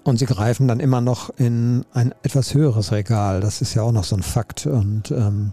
Und 0.05 0.19
sie 0.19 0.27
greifen 0.27 0.67
dann 0.67 0.81
immer 0.81 1.01
noch 1.01 1.31
in 1.39 1.85
ein 1.93 2.13
etwas 2.23 2.55
höheres 2.55 2.91
Regal. 2.91 3.41
Das 3.41 3.63
ist 3.63 3.75
ja 3.75 3.83
auch 3.83 3.93
noch 3.93 4.05
so 4.05 4.17
ein 4.17 4.23
Fakt. 4.23 4.67
Und 4.67 5.11
ähm, 5.11 5.53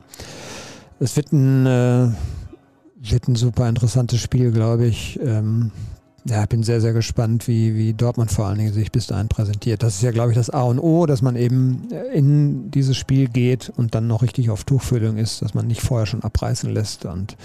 es 0.99 1.15
wird 1.15 1.31
ein 1.31 1.65
äh, 1.65 2.09
wird 3.01 3.27
ein 3.27 3.35
super 3.35 3.69
interessantes 3.69 4.19
Spiel, 4.19 4.51
glaube 4.51 4.85
ich. 4.85 5.19
Ähm, 5.21 5.71
ja, 6.25 6.45
bin 6.45 6.63
sehr, 6.63 6.81
sehr 6.81 6.93
gespannt, 6.93 7.47
wie, 7.47 7.75
wie 7.75 7.93
Dortmund 7.93 8.31
vor 8.31 8.45
allen 8.45 8.57
Dingen 8.57 8.73
sich 8.73 8.91
bis 8.91 9.07
dahin 9.07 9.29
präsentiert. 9.29 9.83
Das 9.83 9.95
ist 9.95 10.01
ja, 10.01 10.11
glaube 10.11 10.31
ich, 10.31 10.37
das 10.37 10.49
A 10.49 10.63
und 10.63 10.79
O, 10.79 11.05
dass 11.05 11.21
man 11.21 11.35
eben 11.35 11.87
in 12.13 12.71
dieses 12.71 12.97
Spiel 12.97 13.29
geht 13.29 13.71
und 13.75 13.95
dann 13.95 14.07
noch 14.07 14.21
richtig 14.21 14.49
auf 14.49 14.63
Tuchfüllung 14.65 15.17
ist, 15.17 15.41
dass 15.41 15.53
man 15.53 15.65
nicht 15.65 15.81
vorher 15.81 16.05
schon 16.05 16.23
abreißen 16.23 16.71
lässt. 16.71 17.05
Und 17.05 17.37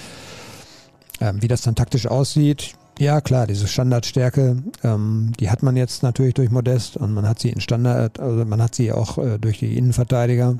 ähm, 1.20 1.40
wie 1.40 1.48
das 1.48 1.62
dann 1.62 1.76
taktisch 1.76 2.06
aussieht, 2.06 2.74
ja 2.98 3.20
klar, 3.20 3.46
diese 3.46 3.66
Standardstärke, 3.66 4.62
ähm, 4.82 5.32
die 5.40 5.50
hat 5.50 5.62
man 5.62 5.76
jetzt 5.76 6.02
natürlich 6.02 6.34
durch 6.34 6.50
Modest 6.50 6.96
und 6.96 7.12
man 7.12 7.28
hat 7.28 7.40
sie 7.40 7.50
in 7.50 7.60
Standard, 7.60 8.20
also 8.20 8.44
man 8.44 8.62
hat 8.62 8.74
sie 8.74 8.92
auch 8.92 9.18
äh, 9.18 9.38
durch 9.38 9.58
die 9.58 9.76
Innenverteidiger 9.76 10.58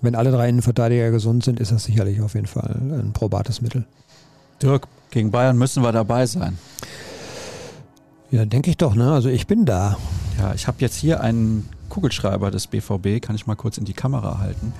wenn 0.00 0.14
alle 0.14 0.30
drei 0.30 0.48
Innenverteidiger 0.48 1.10
gesund 1.10 1.44
sind, 1.44 1.60
ist 1.60 1.72
das 1.72 1.84
sicherlich 1.84 2.20
auf 2.20 2.34
jeden 2.34 2.46
Fall 2.46 2.76
ein 2.80 3.12
probates 3.12 3.60
Mittel. 3.60 3.84
Dirk, 4.62 4.86
gegen 5.10 5.30
Bayern 5.30 5.56
müssen 5.56 5.82
wir 5.82 5.92
dabei 5.92 6.26
sein. 6.26 6.58
Ja, 8.30 8.44
denke 8.44 8.70
ich 8.70 8.76
doch, 8.76 8.94
ne? 8.94 9.12
Also 9.12 9.28
ich 9.28 9.46
bin 9.46 9.64
da. 9.64 9.96
Ja, 10.38 10.54
ich 10.54 10.66
habe 10.66 10.78
jetzt 10.80 10.96
hier 10.96 11.20
einen 11.20 11.68
Kugelschreiber 11.88 12.50
des 12.50 12.66
BVB, 12.66 13.20
kann 13.22 13.34
ich 13.34 13.46
mal 13.46 13.56
kurz 13.56 13.78
in 13.78 13.84
die 13.84 13.94
Kamera 13.94 14.38
halten. 14.38 14.72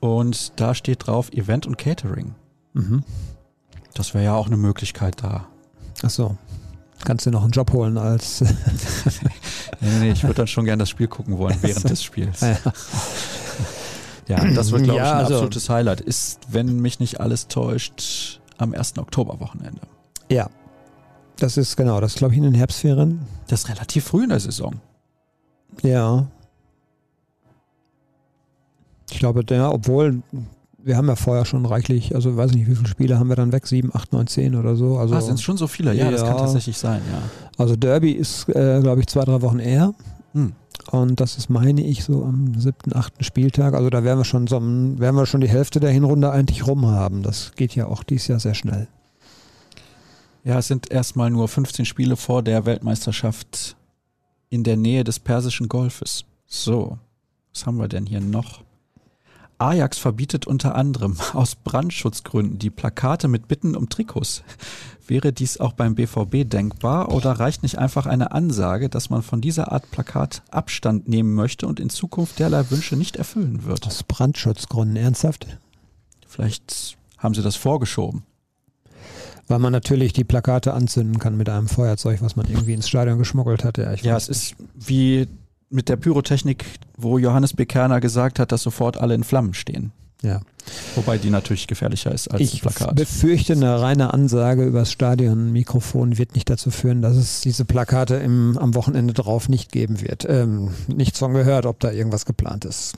Und 0.00 0.52
da 0.56 0.74
steht 0.74 1.06
drauf 1.06 1.32
Event 1.32 1.66
und 1.66 1.76
Catering. 1.76 2.34
Mhm. 2.72 3.02
Das 3.94 4.14
wäre 4.14 4.24
ja 4.24 4.34
auch 4.34 4.46
eine 4.46 4.56
Möglichkeit 4.56 5.22
da. 5.22 5.46
Ach 6.04 6.10
so. 6.10 6.36
Kannst 7.04 7.26
du 7.26 7.30
noch 7.30 7.42
einen 7.42 7.50
Job 7.50 7.72
holen 7.72 7.98
als. 7.98 8.40
nee, 9.80 9.98
nee, 10.00 10.10
ich 10.12 10.22
würde 10.22 10.34
dann 10.36 10.46
schon 10.46 10.64
gerne 10.64 10.82
das 10.82 10.90
Spiel 10.90 11.08
gucken 11.08 11.38
wollen 11.38 11.56
während 11.60 11.90
des 11.90 12.02
Spiels. 12.02 12.40
Ja. 12.40 12.56
Ja, 14.26 14.42
das 14.52 14.72
wird, 14.72 14.84
glaube 14.84 14.98
ja, 14.98 15.04
ich, 15.04 15.12
ein 15.12 15.18
also, 15.18 15.34
absolutes 15.34 15.68
Highlight. 15.68 16.00
Ist, 16.00 16.40
wenn 16.50 16.80
mich 16.80 16.98
nicht 16.98 17.20
alles 17.20 17.48
täuscht, 17.48 18.40
am 18.56 18.72
1. 18.72 18.98
Oktoberwochenende. 18.98 19.82
Ja. 20.30 20.48
Das 21.36 21.56
ist 21.56 21.76
genau, 21.76 22.00
das 22.00 22.14
glaube 22.14 22.32
ich 22.32 22.38
in 22.38 22.44
den 22.44 22.54
Herbstferien. 22.54 23.20
Das 23.48 23.64
ist 23.64 23.68
relativ 23.68 24.04
früh 24.04 24.24
in 24.24 24.30
der 24.30 24.40
Saison. 24.40 24.80
Ja. 25.82 26.26
Ich 29.10 29.18
glaube, 29.18 29.44
ja, 29.50 29.70
obwohl 29.70 30.22
wir 30.84 30.96
haben 30.96 31.08
ja 31.08 31.16
vorher 31.16 31.44
schon 31.46 31.64
reichlich, 31.64 32.14
also 32.14 32.36
weiß 32.36 32.52
nicht, 32.52 32.68
wie 32.68 32.74
viele 32.74 32.88
Spiele 32.88 33.18
haben 33.18 33.28
wir 33.28 33.36
dann 33.36 33.52
weg? 33.52 33.66
Sieben, 33.66 33.90
acht, 33.94 34.12
neun, 34.12 34.26
zehn 34.26 34.54
oder 34.54 34.76
so. 34.76 34.98
Also, 34.98 35.14
ah, 35.14 35.20
sind 35.20 35.34
es 35.34 35.42
schon 35.42 35.56
so 35.56 35.66
viele? 35.66 35.94
Ja, 35.94 36.04
ja, 36.04 36.10
das 36.10 36.22
kann 36.22 36.36
tatsächlich 36.36 36.76
sein, 36.76 37.00
ja. 37.10 37.22
Also 37.56 37.74
Derby 37.74 38.12
ist, 38.12 38.48
äh, 38.50 38.80
glaube 38.80 39.00
ich, 39.00 39.06
zwei, 39.06 39.24
drei 39.24 39.40
Wochen 39.40 39.58
eher. 39.58 39.94
Hm. 40.32 40.52
Und 40.90 41.20
das 41.20 41.38
ist, 41.38 41.48
meine 41.48 41.82
ich, 41.82 42.04
so 42.04 42.24
am 42.24 42.60
siebten, 42.60 42.94
achten 42.94 43.24
Spieltag. 43.24 43.72
Also 43.74 43.88
da 43.88 44.04
werden 44.04 44.18
wir 44.18 44.24
schon 44.24 44.46
so, 44.46 44.60
werden 44.60 45.16
wir 45.16 45.24
schon 45.24 45.40
die 45.40 45.48
Hälfte 45.48 45.80
der 45.80 45.90
Hinrunde 45.90 46.30
eigentlich 46.30 46.66
rum 46.66 46.86
haben. 46.86 47.22
Das 47.22 47.52
geht 47.56 47.74
ja 47.74 47.86
auch 47.86 48.02
dieses 48.02 48.28
Jahr 48.28 48.40
sehr 48.40 48.54
schnell. 48.54 48.88
Ja, 50.44 50.58
es 50.58 50.68
sind 50.68 50.90
erstmal 50.90 51.30
nur 51.30 51.48
15 51.48 51.86
Spiele 51.86 52.16
vor 52.16 52.42
der 52.42 52.66
Weltmeisterschaft 52.66 53.76
in 54.50 54.62
der 54.62 54.76
Nähe 54.76 55.02
des 55.04 55.18
Persischen 55.18 55.68
Golfes. 55.68 56.26
So, 56.46 56.98
was 57.52 57.64
haben 57.64 57.78
wir 57.78 57.88
denn 57.88 58.04
hier 58.04 58.20
noch? 58.20 58.63
Ajax 59.58 59.98
verbietet 59.98 60.46
unter 60.46 60.74
anderem 60.74 61.16
aus 61.32 61.54
Brandschutzgründen 61.54 62.58
die 62.58 62.70
Plakate 62.70 63.28
mit 63.28 63.48
Bitten 63.48 63.76
um 63.76 63.88
Trikots. 63.88 64.42
Wäre 65.06 65.32
dies 65.32 65.60
auch 65.60 65.72
beim 65.74 65.94
BVB 65.94 66.48
denkbar 66.48 67.12
oder 67.12 67.32
reicht 67.32 67.62
nicht 67.62 67.78
einfach 67.78 68.06
eine 68.06 68.32
Ansage, 68.32 68.88
dass 68.88 69.10
man 69.10 69.22
von 69.22 69.40
dieser 69.42 69.70
Art 69.70 69.90
Plakat 69.90 70.42
Abstand 70.50 71.08
nehmen 71.08 71.34
möchte 71.34 71.66
und 71.66 71.78
in 71.78 71.90
Zukunft 71.90 72.38
derlei 72.38 72.70
Wünsche 72.70 72.96
nicht 72.96 73.16
erfüllen 73.16 73.64
wird? 73.64 73.86
Aus 73.86 74.02
Brandschutzgründen, 74.02 74.96
ernsthaft? 74.96 75.46
Vielleicht 76.26 76.96
haben 77.18 77.34
sie 77.34 77.42
das 77.42 77.56
vorgeschoben. 77.56 78.22
Weil 79.46 79.58
man 79.58 79.72
natürlich 79.72 80.14
die 80.14 80.24
Plakate 80.24 80.72
anzünden 80.72 81.18
kann 81.18 81.36
mit 81.36 81.50
einem 81.50 81.68
Feuerzeug, 81.68 82.22
was 82.22 82.34
man 82.34 82.46
irgendwie 82.46 82.72
ins 82.72 82.88
Stadion 82.88 83.18
geschmuggelt 83.18 83.62
hat. 83.62 83.76
Ja, 83.76 83.92
ja 83.92 84.16
es 84.16 84.28
ist 84.28 84.56
wie 84.74 85.28
mit 85.74 85.88
der 85.88 85.96
Pyrotechnik, 85.96 86.64
wo 86.96 87.18
Johannes 87.18 87.52
Bekerner 87.52 88.00
gesagt 88.00 88.38
hat, 88.38 88.52
dass 88.52 88.62
sofort 88.62 88.96
alle 88.96 89.14
in 89.14 89.24
Flammen 89.24 89.54
stehen. 89.54 89.92
Ja. 90.22 90.40
Wobei 90.94 91.18
die 91.18 91.28
natürlich 91.28 91.66
gefährlicher 91.66 92.10
ist 92.10 92.28
als 92.28 92.40
ich 92.40 92.54
ein 92.54 92.60
Plakat. 92.60 92.98
Ich 92.98 93.06
befürchte, 93.06 93.52
eine 93.52 93.80
reine 93.82 94.14
Ansage 94.14 94.64
übers 94.64 94.90
Stadionmikrofon 94.90 96.16
wird 96.16 96.34
nicht 96.34 96.48
dazu 96.48 96.70
führen, 96.70 97.02
dass 97.02 97.16
es 97.16 97.42
diese 97.42 97.66
Plakate 97.66 98.14
im, 98.14 98.56
am 98.56 98.74
Wochenende 98.74 99.12
drauf 99.12 99.50
nicht 99.50 99.70
geben 99.70 100.00
wird. 100.00 100.26
Ähm, 100.26 100.70
nichts 100.86 101.18
von 101.18 101.34
gehört, 101.34 101.66
ob 101.66 101.78
da 101.80 101.90
irgendwas 101.90 102.24
geplant 102.24 102.64
ist. 102.64 102.94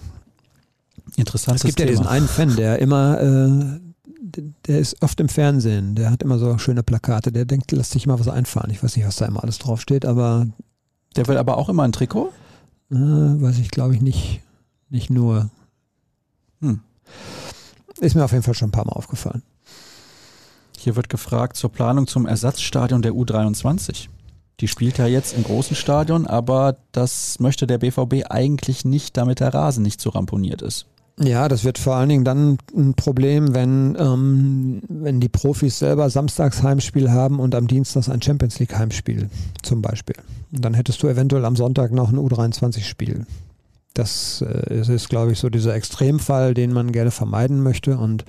Interessant. 1.16 1.56
Es 1.56 1.64
gibt 1.64 1.78
Thema. 1.78 1.90
ja 1.90 1.96
diesen 1.96 2.06
einen 2.06 2.28
Fan, 2.28 2.54
der 2.54 2.78
immer, 2.78 3.20
äh, 3.20 3.80
der 4.68 4.78
ist 4.78 5.02
oft 5.02 5.18
im 5.18 5.28
Fernsehen, 5.28 5.96
der 5.96 6.10
hat 6.10 6.22
immer 6.22 6.38
so 6.38 6.58
schöne 6.58 6.84
Plakate, 6.84 7.32
der 7.32 7.44
denkt, 7.44 7.72
lass 7.72 7.90
dich 7.90 8.06
mal 8.06 8.20
was 8.20 8.28
einfallen. 8.28 8.70
Ich 8.70 8.84
weiß 8.84 8.94
nicht, 8.96 9.06
was 9.06 9.16
da 9.16 9.26
immer 9.26 9.42
alles 9.42 9.58
draufsteht, 9.58 10.04
aber. 10.04 10.46
Der 11.16 11.26
will 11.26 11.38
aber 11.38 11.56
auch 11.56 11.68
immer 11.68 11.82
ein 11.82 11.92
Trikot? 11.92 12.32
Äh, 12.90 12.94
weiß 12.94 13.58
ich, 13.58 13.70
glaube 13.70 13.94
ich, 13.94 14.00
nicht, 14.00 14.40
nicht 14.90 15.10
nur. 15.10 15.50
Hm. 16.60 16.80
Ist 18.00 18.14
mir 18.14 18.24
auf 18.24 18.32
jeden 18.32 18.44
Fall 18.44 18.54
schon 18.54 18.68
ein 18.68 18.72
paar 18.72 18.86
Mal 18.86 18.92
aufgefallen. 18.92 19.42
Hier 20.78 20.96
wird 20.96 21.08
gefragt 21.08 21.56
zur 21.56 21.72
Planung 21.72 22.06
zum 22.06 22.26
Ersatzstadion 22.26 23.02
der 23.02 23.12
U23. 23.12 24.08
Die 24.60 24.68
spielt 24.68 24.98
ja 24.98 25.06
jetzt 25.06 25.36
im 25.36 25.44
großen 25.44 25.76
Stadion, 25.76 26.26
aber 26.26 26.76
das 26.92 27.40
möchte 27.40 27.66
der 27.66 27.78
BVB 27.78 28.30
eigentlich 28.30 28.84
nicht, 28.84 29.16
damit 29.16 29.40
der 29.40 29.52
Rasen 29.52 29.82
nicht 29.82 30.00
so 30.00 30.10
ramponiert 30.10 30.62
ist. 30.62 30.86
Ja, 31.18 31.48
das 31.48 31.64
wird 31.64 31.78
vor 31.78 31.94
allen 31.94 32.10
Dingen 32.10 32.24
dann 32.24 32.58
ein 32.76 32.92
Problem, 32.92 33.54
wenn, 33.54 33.96
ähm, 33.98 34.82
wenn 34.88 35.18
die 35.18 35.30
Profis 35.30 35.78
selber 35.78 36.10
samstags 36.10 36.62
Heimspiel 36.62 37.10
haben 37.10 37.40
und 37.40 37.54
am 37.54 37.68
Dienstag 37.68 38.08
ein 38.08 38.20
Champions 38.20 38.58
League 38.58 38.76
Heimspiel 38.76 39.30
zum 39.62 39.80
Beispiel. 39.80 40.16
Und 40.52 40.62
dann 40.62 40.74
hättest 40.74 41.02
du 41.02 41.08
eventuell 41.08 41.46
am 41.46 41.56
Sonntag 41.56 41.90
noch 41.90 42.10
ein 42.10 42.18
U23-Spiel. 42.18 43.24
Das 43.94 44.44
äh, 44.46 44.78
ist, 44.78 45.08
glaube 45.08 45.32
ich, 45.32 45.38
so 45.38 45.48
dieser 45.48 45.74
Extremfall, 45.74 46.52
den 46.52 46.74
man 46.74 46.92
gerne 46.92 47.10
vermeiden 47.10 47.62
möchte. 47.62 47.96
Und 47.96 48.26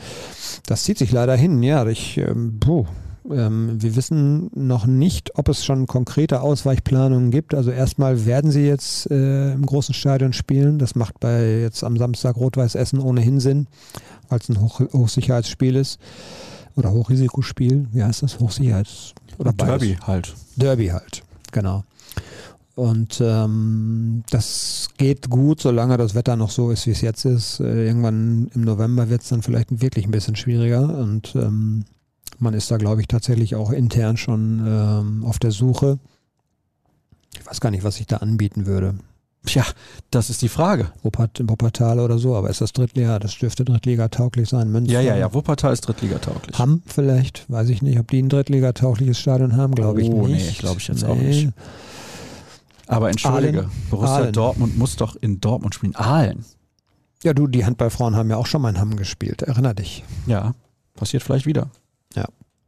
das 0.65 0.83
zieht 0.83 0.97
sich 0.97 1.11
leider 1.11 1.35
hin. 1.35 1.61
Ja, 1.63 1.85
ich, 1.87 2.17
ähm, 2.17 2.57
puh, 2.61 2.85
ähm, 3.31 3.81
wir 3.81 3.95
wissen 3.95 4.49
noch 4.53 4.85
nicht, 4.85 5.37
ob 5.37 5.49
es 5.49 5.65
schon 5.65 5.87
konkrete 5.87 6.41
Ausweichplanungen 6.41 7.31
gibt. 7.31 7.53
Also 7.53 7.71
erstmal 7.71 8.25
werden 8.25 8.51
sie 8.51 8.65
jetzt 8.65 9.09
äh, 9.11 9.53
im 9.53 9.65
großen 9.65 9.93
Stadion 9.93 10.33
spielen. 10.33 10.79
Das 10.79 10.95
macht 10.95 11.19
bei 11.19 11.61
jetzt 11.61 11.83
am 11.83 11.97
Samstag 11.97 12.37
Rot-Weiß 12.37 12.75
Essen 12.75 12.99
ohnehin 12.99 13.39
Sinn, 13.39 13.67
weil 14.29 14.39
es 14.39 14.49
ein 14.49 14.61
Hoch 14.61 14.79
Hochsicherheitsspiel 14.79 15.75
ist. 15.75 15.99
Oder 16.75 16.91
Hochrisikospiel. 16.91 17.87
Wie 17.91 18.03
heißt 18.03 18.23
das? 18.23 18.39
Hochsicherheits- 18.39 19.13
oder 19.39 19.51
Derby 19.51 19.97
halt. 20.05 20.35
Derby 20.55 20.87
halt, 20.87 21.23
genau. 21.51 21.83
Und 22.75 23.19
ähm, 23.25 24.23
das 24.29 24.89
geht 24.97 25.31
gut, 25.31 25.61
solange 25.61 25.97
das 25.97 26.13
Wetter 26.13 26.35
noch 26.35 26.51
so 26.51 26.69
ist, 26.69 26.85
wie 26.85 26.91
es 26.91 27.01
jetzt 27.01 27.25
ist. 27.25 27.59
Äh, 27.59 27.87
irgendwann 27.87 28.51
im 28.53 28.61
November 28.61 29.09
wird 29.09 29.23
es 29.23 29.29
dann 29.29 29.41
vielleicht 29.41 29.81
wirklich 29.81 30.05
ein 30.05 30.11
bisschen 30.11 30.35
schwieriger. 30.35 30.83
Und 30.83 31.33
ähm, 31.35 31.85
Man 32.39 32.53
ist 32.53 32.69
da, 32.69 32.77
glaube 32.77 33.01
ich, 33.01 33.07
tatsächlich 33.07 33.55
auch 33.55 33.71
intern 33.71 34.17
schon 34.17 34.63
ähm, 34.65 35.25
auf 35.25 35.39
der 35.39 35.51
Suche. 35.51 35.99
Ich 37.33 37.45
weiß 37.45 37.59
gar 37.59 37.71
nicht, 37.71 37.83
was 37.83 37.99
ich 37.99 38.07
da 38.07 38.17
anbieten 38.17 38.65
würde. 38.65 38.95
Tja, 39.45 39.63
das 40.11 40.29
ist 40.29 40.41
die 40.41 40.49
Frage. 40.49 40.91
Wuppertal 41.03 41.99
oder 41.99 42.17
so, 42.17 42.35
aber 42.35 42.49
ist 42.49 42.59
das 42.59 42.73
Drittliga? 42.73 43.17
Das 43.17 43.37
dürfte 43.37 43.63
Drittliga-tauglich 43.63 44.49
sein. 44.49 44.71
Münster. 44.71 44.93
Ja, 44.93 45.01
ja, 45.01 45.15
ja, 45.15 45.33
Wuppertal 45.33 45.71
ist 45.71 45.81
Drittliga-tauglich. 45.81 46.57
Hamm 46.59 46.81
vielleicht, 46.85 47.49
weiß 47.49 47.69
ich 47.69 47.81
nicht, 47.81 47.97
ob 47.97 48.09
die 48.11 48.21
ein 48.21 48.29
Drittliga-taugliches 48.29 49.17
Stadion 49.17 49.55
haben, 49.55 49.73
glaube 49.73 50.01
ich 50.01 50.09
oh, 50.09 50.27
nicht. 50.27 50.45
Nee, 50.45 50.55
glaube 50.59 50.79
ich 50.79 50.87
jetzt 50.87 51.03
nee. 51.03 51.07
auch 51.07 51.15
nicht. 51.15 51.49
Aber 52.87 53.09
entschuldige, 53.09 53.59
Aalen. 53.59 53.71
Borussia 53.89 54.15
Aalen. 54.15 54.33
Dortmund 54.33 54.77
muss 54.77 54.95
doch 54.95 55.15
in 55.15 55.39
Dortmund 55.39 55.75
spielen. 55.75 55.95
Aalen. 55.95 56.45
Ja, 57.23 57.33
du, 57.33 57.47
die 57.47 57.65
Handballfrauen 57.65 58.15
haben 58.15 58.29
ja 58.29 58.37
auch 58.37 58.47
schon 58.47 58.61
mal 58.61 58.69
in 58.69 58.79
Hamm 58.79 58.95
gespielt, 58.95 59.41
erinner 59.41 59.73
dich. 59.73 60.03
Ja, 60.25 60.53
passiert 60.95 61.23
vielleicht 61.23 61.45
wieder. 61.45 61.69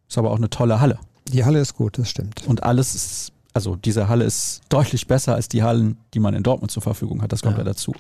Ist 0.10 0.18
aber 0.18 0.32
auch 0.32 0.38
eine 0.38 0.50
tolle 0.50 0.82
Halle. 0.82 0.98
Die 1.28 1.46
Halle 1.46 1.60
ist 1.60 1.76
gut, 1.76 2.00
das 2.00 2.10
stimmt. 2.10 2.46
Und 2.48 2.64
alles 2.64 2.96
ist, 2.96 3.32
also 3.54 3.76
diese 3.76 4.10
Halle 4.10 4.26
ist 4.26 4.62
deutlich 4.70 5.06
besser 5.06 5.36
als 5.36 5.48
die 5.48 5.62
Hallen, 5.62 5.98
die 6.16 6.20
man 6.20 6.34
in 6.34 6.42
Dortmund 6.42 6.72
zur 6.72 6.82
Verfügung 6.82 7.22
hat. 7.22 7.32
Das 7.32 7.44
kommt 7.44 7.58
ja, 7.58 7.60
ja 7.60 7.66
dazu. 7.66 7.94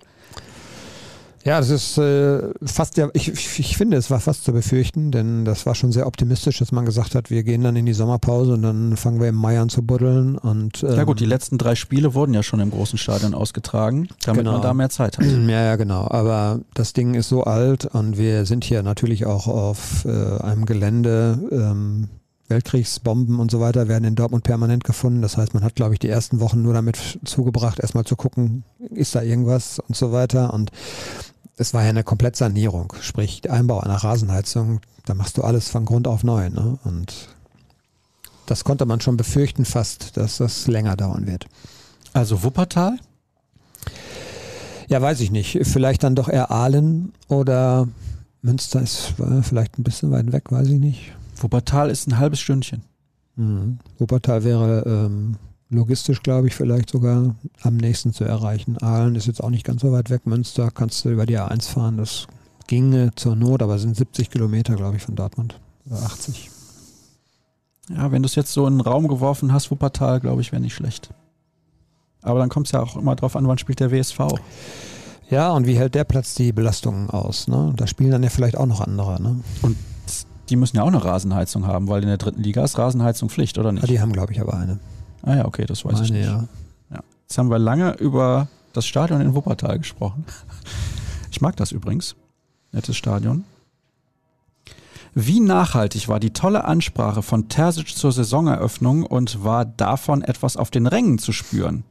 Ja, 1.45 1.59
das 1.59 1.69
ist 1.69 1.97
äh, 1.97 2.41
fast 2.65 2.97
ja, 2.97 3.09
ich, 3.13 3.29
ich 3.59 3.77
finde, 3.77 3.97
es 3.97 4.11
war 4.11 4.19
fast 4.19 4.43
zu 4.43 4.51
befürchten, 4.51 5.11
denn 5.11 5.45
das 5.45 5.65
war 5.65 5.73
schon 5.75 5.91
sehr 5.91 6.05
optimistisch, 6.05 6.59
dass 6.59 6.71
man 6.71 6.85
gesagt 6.85 7.15
hat, 7.15 7.29
wir 7.29 7.43
gehen 7.43 7.63
dann 7.63 7.75
in 7.75 7.85
die 7.85 7.93
Sommerpause 7.93 8.53
und 8.53 8.61
dann 8.61 8.97
fangen 8.97 9.19
wir 9.21 9.29
im 9.29 9.35
Mai 9.35 9.59
an 9.59 9.69
zu 9.69 9.81
buddeln. 9.81 10.37
Und, 10.37 10.83
ähm, 10.83 10.95
ja 10.95 11.03
gut, 11.03 11.19
die 11.19 11.25
letzten 11.25 11.57
drei 11.57 11.75
Spiele 11.75 12.13
wurden 12.13 12.33
ja 12.33 12.43
schon 12.43 12.59
im 12.59 12.71
großen 12.71 12.97
Stadion 12.97 13.33
ausgetragen, 13.33 14.09
damit 14.25 14.41
genau. 14.41 14.53
man 14.53 14.61
da 14.61 14.73
mehr 14.73 14.89
Zeit 14.89 15.17
hat. 15.17 15.25
Ja, 15.25 15.63
ja, 15.63 15.75
genau. 15.77 16.07
Aber 16.09 16.59
das 16.73 16.93
Ding 16.93 17.13
ist 17.13 17.29
so 17.29 17.43
alt 17.43 17.85
und 17.85 18.17
wir 18.17 18.45
sind 18.45 18.63
hier 18.63 18.83
natürlich 18.83 19.25
auch 19.25 19.47
auf 19.47 20.05
äh, 20.05 20.41
einem 20.41 20.65
Gelände, 20.65 21.39
ähm, 21.51 22.09
Weltkriegsbomben 22.49 23.39
und 23.39 23.51
so 23.51 23.59
weiter 23.59 23.87
werden 23.87 24.03
in 24.03 24.15
Dortmund 24.15 24.43
permanent 24.43 24.83
gefunden. 24.83 25.21
Das 25.21 25.37
heißt, 25.37 25.53
man 25.53 25.63
hat, 25.63 25.75
glaube 25.75 25.93
ich, 25.93 25.99
die 25.99 26.09
ersten 26.09 26.39
Wochen 26.39 26.61
nur 26.61 26.73
damit 26.73 27.19
zugebracht, 27.23 27.79
erstmal 27.79 28.05
zu 28.05 28.15
gucken, 28.15 28.63
ist 28.89 29.15
da 29.15 29.21
irgendwas 29.21 29.79
und 29.79 29.95
so 29.95 30.11
weiter. 30.11 30.53
Und 30.53 30.71
es 31.59 31.73
war 31.73 31.83
ja 31.83 31.89
eine 31.89 32.05
Komplettsanierung, 32.05 32.93
sprich 33.01 33.51
Einbau 33.51 33.81
einer 33.81 33.97
Rasenheizung, 33.97 34.79
da 35.05 35.13
machst 35.13 35.37
du 35.37 35.43
alles 35.43 35.67
von 35.67 35.83
Grund 35.83 36.07
auf 36.07 36.23
neu. 36.23 36.49
Ne? 36.49 36.79
Und 36.85 37.27
das 38.45 38.63
konnte 38.63 38.85
man 38.85 39.01
schon 39.01 39.17
befürchten 39.17 39.65
fast, 39.65 40.15
dass 40.15 40.37
das 40.37 40.67
länger 40.67 40.95
dauern 40.95 41.27
wird. 41.27 41.47
Also 42.13 42.43
Wuppertal? 42.43 42.97
Ja, 44.87 45.01
weiß 45.01 45.19
ich 45.19 45.31
nicht. 45.31 45.59
Vielleicht 45.63 46.03
dann 46.03 46.15
doch 46.15 46.29
eher 46.29 46.49
Aalen 46.49 47.11
oder 47.27 47.89
Münster 48.41 48.81
ist 48.81 49.13
vielleicht 49.41 49.77
ein 49.77 49.83
bisschen 49.83 50.11
weit 50.11 50.31
weg, 50.31 50.51
weiß 50.51 50.69
ich 50.69 50.79
nicht. 50.79 51.11
Wuppertal 51.35 51.89
ist 51.89 52.07
ein 52.07 52.17
halbes 52.17 52.39
Stündchen. 52.39 52.83
Mhm. 53.35 53.79
Wuppertal 53.97 54.45
wäre 54.45 54.83
ähm, 54.87 55.35
logistisch, 55.69 56.23
glaube 56.23 56.47
ich, 56.47 56.55
vielleicht 56.55 56.89
sogar 56.89 57.35
am 57.61 57.77
nächsten 57.77 58.13
zu 58.13 58.23
erreichen. 58.23 58.77
Aalen 58.77 59.15
ist 59.15 59.27
jetzt 59.27 59.43
auch 59.43 59.49
nicht 59.49 59.65
ganz 59.65 59.81
so 59.81 59.91
weit 59.91 60.09
weg. 60.09 60.25
Münster 60.25 60.71
kannst 60.71 61.05
du 61.05 61.09
über 61.09 61.25
die 61.25 61.37
A1 61.37 61.69
fahren. 61.69 61.97
Das 61.97 62.27
ginge 62.67 63.11
zur 63.15 63.35
Not, 63.35 63.61
aber 63.61 63.79
sind 63.79 63.95
70 63.95 64.29
Kilometer, 64.29 64.75
glaube 64.75 64.97
ich, 64.97 65.03
von 65.03 65.15
Dortmund. 65.15 65.59
Oder 65.85 66.01
80. 66.01 66.49
Ja, 67.89 68.11
wenn 68.11 68.21
du 68.21 68.27
es 68.27 68.35
jetzt 68.35 68.53
so 68.53 68.67
in 68.67 68.75
den 68.77 68.81
Raum 68.81 69.07
geworfen 69.07 69.51
hast, 69.51 69.71
Wuppertal, 69.71 70.19
glaube 70.19 70.41
ich, 70.41 70.51
wäre 70.51 70.61
nicht 70.61 70.75
schlecht. 70.75 71.09
Aber 72.21 72.39
dann 72.39 72.49
kommt 72.49 72.67
es 72.67 72.73
ja 72.73 72.81
auch 72.81 72.95
immer 72.95 73.15
drauf 73.15 73.35
an, 73.35 73.47
wann 73.47 73.57
spielt 73.57 73.79
der 73.79 73.91
WSV. 73.91 74.19
Ja, 75.29 75.51
und 75.51 75.67
wie 75.67 75.77
hält 75.77 75.95
der 75.95 76.03
Platz 76.03 76.35
die 76.35 76.51
Belastungen 76.51 77.09
aus? 77.09 77.47
Ne? 77.47 77.73
Da 77.75 77.87
spielen 77.87 78.11
dann 78.11 78.23
ja 78.23 78.29
vielleicht 78.29 78.57
auch 78.57 78.65
noch 78.65 78.81
andere. 78.81 79.21
Ne? 79.21 79.41
Und 79.61 79.77
die 80.49 80.55
müssen 80.55 80.77
ja 80.77 80.83
auch 80.83 80.87
eine 80.87 81.03
Rasenheizung 81.03 81.67
haben, 81.67 81.87
weil 81.87 82.01
in 82.01 82.07
der 82.07 82.17
dritten 82.17 82.41
Liga 82.41 82.63
ist 82.63 82.77
Rasenheizung 82.77 83.29
Pflicht, 83.29 83.57
oder 83.57 83.71
nicht? 83.71 83.83
Ja, 83.83 83.87
die 83.87 83.99
haben, 83.99 84.11
glaube 84.11 84.33
ich, 84.33 84.41
aber 84.41 84.55
eine. 84.55 84.79
Ah 85.23 85.35
ja, 85.35 85.45
okay, 85.45 85.65
das 85.65 85.85
weiß 85.85 85.93
Meine, 85.93 86.05
ich 86.05 86.11
nicht. 86.11 86.25
Ja. 86.25 86.47
ja. 86.91 86.99
Jetzt 87.21 87.37
haben 87.37 87.49
wir 87.49 87.59
lange 87.59 87.93
über 87.95 88.47
das 88.73 88.85
Stadion 88.85 89.21
in 89.21 89.35
Wuppertal 89.35 89.79
gesprochen. 89.79 90.25
Ich 91.31 91.41
mag 91.41 91.55
das 91.57 91.71
übrigens. 91.71 92.15
Nettes 92.71 92.97
Stadion. 92.97 93.45
Wie 95.13 95.39
nachhaltig 95.39 96.07
war 96.07 96.19
die 96.19 96.31
tolle 96.33 96.65
Ansprache 96.65 97.21
von 97.21 97.49
Terzic 97.49 97.89
zur 97.89 98.11
Saisoneröffnung 98.11 99.03
und 99.03 99.43
war 99.43 99.65
davon 99.65 100.21
etwas 100.23 100.57
auf 100.57 100.71
den 100.71 100.87
Rängen 100.87 101.19
zu 101.19 101.31
spüren? 101.31 101.83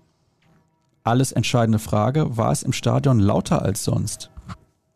Alles 1.05 1.33
entscheidende 1.33 1.79
Frage, 1.79 2.37
war 2.37 2.53
es 2.53 2.62
im 2.62 2.72
Stadion 2.72 3.18
lauter 3.18 3.62
als 3.62 3.85
sonst? 3.85 4.31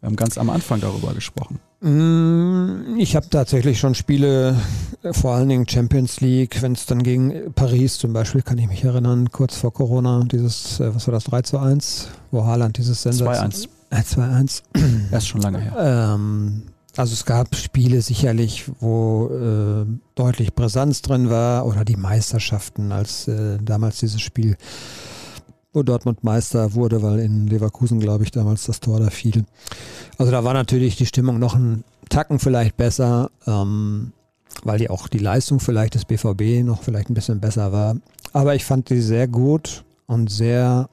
Wir 0.01 0.09
haben 0.09 0.17
ganz 0.17 0.39
am 0.39 0.51
Anfang 0.51 0.81
darüber 0.81 1.15
gesprochen. 1.15 1.61
Mm, 1.83 2.97
ich 2.97 3.17
habe 3.17 3.29
tatsächlich 3.29 3.81
schon 3.81 3.97
Spiele, 3.97 4.57
äh, 5.03 5.13
vor 5.13 5.35
allen 5.35 5.49
Dingen 5.49 5.69
Champions 5.69 6.21
League, 6.21 6.63
wenn 6.63 6.73
es 6.73 6.87
dann 6.87 7.03
gegen 7.03 7.53
Paris 7.55 7.99
zum 7.99 8.13
Beispiel, 8.13 8.43
kann 8.43 8.57
ich 8.59 8.69
mich 8.69 8.85
erinnern, 8.85 9.31
kurz 9.33 9.57
vor 9.57 9.73
Corona, 9.73 10.23
dieses, 10.31 10.79
äh, 10.79 10.95
was 10.95 11.09
war 11.09 11.13
das, 11.13 11.25
3 11.25 11.43
zu 11.43 11.59
1, 11.59 12.09
wo 12.31 12.45
Haaland 12.45 12.79
dieses 12.79 13.03
Sender 13.03 13.33
2-1. 13.33 13.69
2-1. 13.91 14.63
Das 15.11 15.25
ist 15.25 15.29
schon 15.29 15.41
lange 15.43 15.61
her. 15.61 15.75
Ähm, 16.15 16.63
also 16.97 17.15
es 17.15 17.25
gab 17.25 17.57
Spiele 17.57 18.01
sicherlich, 18.01 18.71
wo 18.81 19.29
äh, 19.29 19.87
deutlich 20.15 20.55
Brisanz 20.55 21.03
drin 21.03 21.31
war 21.31 21.67
oder 21.67 21.85
die 21.85 21.97
Meisterschaften, 21.97 22.93
als 22.93 23.27
äh, 23.29 23.59
damals 23.63 23.99
dieses 23.99 24.21
Spiel 24.21 24.57
wo 25.73 25.83
Dortmund 25.83 26.23
Meister 26.23 26.75
wurde, 26.75 27.03
weil 27.03 27.21
in 27.21 27.47
Leverkusen, 27.47 27.99
glaube 27.99 28.25
ich, 28.25 28.31
damals 28.31 28.65
das 28.65 28.81
Tor 28.81 29.01
da 29.01 29.11
fiel. 29.11 29.45
Also 30.19 30.31
da 30.31 30.45
war 30.45 30.55
natürlich 30.55 30.97
die 30.97 31.07
Stimmung 31.07 31.39
noch 31.39 31.55
ein 31.55 31.85
Tacken 32.09 32.39
vielleicht 32.39 32.77
besser, 32.77 33.31
ähm, 33.47 34.13
weil 34.65 34.79
die 34.79 34.91
auch 34.91 35.09
die 35.09 35.19
Leistung 35.19 35.61
vielleicht 35.61 35.95
des 35.95 36.05
BVB 36.05 36.65
noch 36.65 36.83
vielleicht 36.83 37.09
ein 37.09 37.15
bisschen 37.15 37.41
besser 37.41 37.73
war. 37.73 37.97
Aber 38.33 38.55
ich 38.55 38.65
fand 38.65 38.91
die 38.91 39.01
sehr 39.01 39.29
gut 39.29 39.85
und 40.07 40.31
sehr 40.31 40.89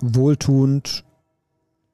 wohltuend 0.00 1.04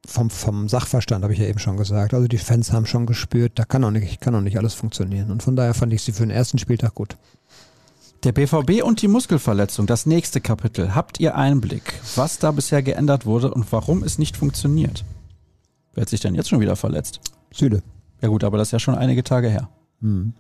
vom, 0.07 0.31
vom 0.31 0.69
Sachverstand, 0.69 1.23
habe 1.23 1.35
ich 1.35 1.39
ja 1.39 1.47
eben 1.47 1.59
schon 1.59 1.77
gesagt. 1.77 2.15
Also 2.15 2.27
die 2.27 2.39
Fans 2.39 2.73
haben 2.73 2.87
schon 2.87 3.05
gespürt, 3.05 3.53
da 3.57 3.65
kann 3.65 3.85
auch 3.85 3.91
nicht, 3.91 4.21
kann 4.23 4.35
auch 4.35 4.41
nicht 4.41 4.57
alles 4.57 4.73
funktionieren. 4.73 5.31
Und 5.31 5.43
von 5.43 5.57
daher 5.57 5.75
fand 5.75 5.93
ich 5.93 6.03
sie 6.03 6.13
für 6.13 6.23
den 6.23 6.31
ersten 6.31 6.59
Spieltag 6.59 6.95
gut. 6.95 7.17
Der 8.25 8.33
BVB 8.33 8.83
und 8.83 9.01
die 9.01 9.07
Muskelverletzung, 9.07 9.87
das 9.87 10.05
nächste 10.05 10.41
Kapitel. 10.41 10.97
Habt 10.97 11.21
ihr 11.21 11.37
Einblick, 11.37 12.01
was 12.17 12.41
da 12.41 12.51
bisher 12.51 12.83
geändert 12.83 13.27
wurde 13.27 13.55
und 13.55 13.71
warum 13.71 14.03
es 14.03 14.19
nicht 14.19 14.37
funktioniert? 14.37 15.05
Wer 15.95 16.03
hat 16.03 16.09
sich 16.09 16.21
denn 16.21 16.35
jetzt 16.35 16.49
schon 16.49 16.59
wieder 16.59 16.75
verletzt? 16.75 17.21
Süde. 17.53 17.81
Ja 18.21 18.29
gut, 18.29 18.43
aber 18.43 18.59
das 18.59 18.69
ist 18.69 18.73
ja 18.73 18.79
schon 18.81 18.97
einige 18.97 19.23
Tage 19.23 19.49
her. 19.49 19.69
Hm. 20.01 20.33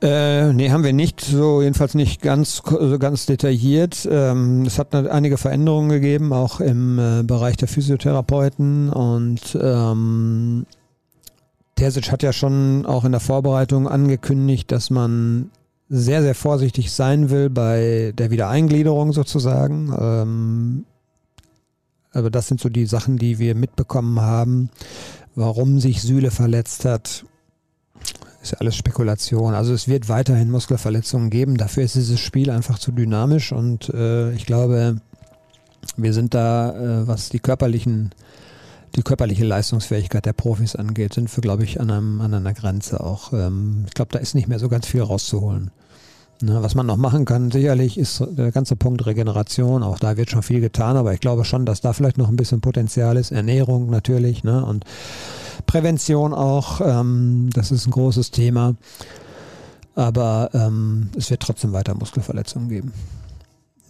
Äh, 0.00 0.54
nee, 0.54 0.70
haben 0.70 0.82
wir 0.82 0.94
nicht, 0.94 1.20
so 1.20 1.60
jedenfalls 1.60 1.94
nicht 1.94 2.22
ganz, 2.22 2.62
ganz 2.98 3.26
detailliert. 3.26 4.08
Ähm, 4.10 4.62
es 4.62 4.78
hat 4.78 4.94
einige 4.94 5.36
Veränderungen 5.36 5.90
gegeben, 5.90 6.32
auch 6.32 6.60
im 6.60 6.98
äh, 6.98 7.22
Bereich 7.22 7.58
der 7.58 7.68
Physiotherapeuten 7.68 8.88
und 8.88 9.58
ähm, 9.60 10.64
Terzic 11.76 12.10
hat 12.10 12.22
ja 12.22 12.32
schon 12.32 12.86
auch 12.86 13.04
in 13.04 13.12
der 13.12 13.20
Vorbereitung 13.20 13.88
angekündigt, 13.88 14.72
dass 14.72 14.88
man 14.88 15.50
sehr, 15.92 16.22
sehr 16.22 16.36
vorsichtig 16.36 16.92
sein 16.92 17.30
will 17.30 17.50
bei 17.50 18.12
der 18.16 18.30
Wiedereingliederung 18.30 19.12
sozusagen. 19.12 19.92
Ähm, 20.00 20.84
aber 22.12 22.30
das 22.30 22.46
sind 22.46 22.60
so 22.60 22.68
die 22.68 22.86
Sachen, 22.86 23.18
die 23.18 23.40
wir 23.40 23.56
mitbekommen 23.56 24.20
haben. 24.20 24.70
Warum 25.34 25.80
sich 25.80 26.00
Sühle 26.02 26.30
verletzt 26.30 26.84
hat, 26.84 27.24
ist 28.40 28.52
ja 28.52 28.58
alles 28.58 28.76
Spekulation. 28.76 29.54
Also 29.54 29.72
es 29.72 29.88
wird 29.88 30.08
weiterhin 30.08 30.50
Muskelverletzungen 30.50 31.28
geben. 31.28 31.56
Dafür 31.56 31.82
ist 31.82 31.96
dieses 31.96 32.20
Spiel 32.20 32.50
einfach 32.50 32.78
zu 32.78 32.92
dynamisch 32.92 33.52
und 33.52 33.88
äh, 33.90 34.32
ich 34.32 34.46
glaube, 34.46 35.00
wir 35.96 36.12
sind 36.12 36.34
da, 36.34 36.70
äh, 37.02 37.08
was 37.08 37.30
die 37.30 37.40
körperlichen, 37.40 38.10
die 38.94 39.02
körperliche 39.02 39.44
Leistungsfähigkeit 39.44 40.24
der 40.24 40.32
Profis 40.34 40.76
angeht, 40.76 41.14
sind 41.14 41.34
wir, 41.36 41.40
glaube 41.40 41.64
ich, 41.64 41.80
an, 41.80 41.90
einem, 41.90 42.20
an 42.20 42.32
einer 42.32 42.54
Grenze 42.54 43.00
auch. 43.00 43.32
Ähm, 43.32 43.84
ich 43.86 43.94
glaube, 43.94 44.12
da 44.12 44.20
ist 44.20 44.34
nicht 44.34 44.48
mehr 44.48 44.60
so 44.60 44.68
ganz 44.68 44.86
viel 44.86 45.02
rauszuholen. 45.02 45.72
Ne, 46.42 46.62
was 46.62 46.74
man 46.74 46.86
noch 46.86 46.96
machen 46.96 47.26
kann, 47.26 47.50
sicherlich 47.50 47.98
ist 47.98 48.24
der 48.30 48.50
ganze 48.50 48.74
Punkt 48.74 49.04
Regeneration. 49.04 49.82
Auch 49.82 49.98
da 49.98 50.16
wird 50.16 50.30
schon 50.30 50.42
viel 50.42 50.60
getan, 50.60 50.96
aber 50.96 51.12
ich 51.12 51.20
glaube 51.20 51.44
schon, 51.44 51.66
dass 51.66 51.82
da 51.82 51.92
vielleicht 51.92 52.16
noch 52.16 52.30
ein 52.30 52.36
bisschen 52.36 52.62
Potenzial 52.62 53.18
ist. 53.18 53.30
Ernährung 53.30 53.90
natürlich 53.90 54.42
ne, 54.42 54.64
und 54.64 54.84
Prävention 55.66 56.32
auch. 56.32 56.80
Ähm, 56.80 57.50
das 57.52 57.70
ist 57.70 57.86
ein 57.86 57.90
großes 57.90 58.30
Thema. 58.30 58.74
Aber 59.94 60.48
ähm, 60.54 61.10
es 61.14 61.30
wird 61.30 61.42
trotzdem 61.42 61.72
weiter 61.72 61.94
Muskelverletzungen 61.94 62.70
geben. 62.70 62.92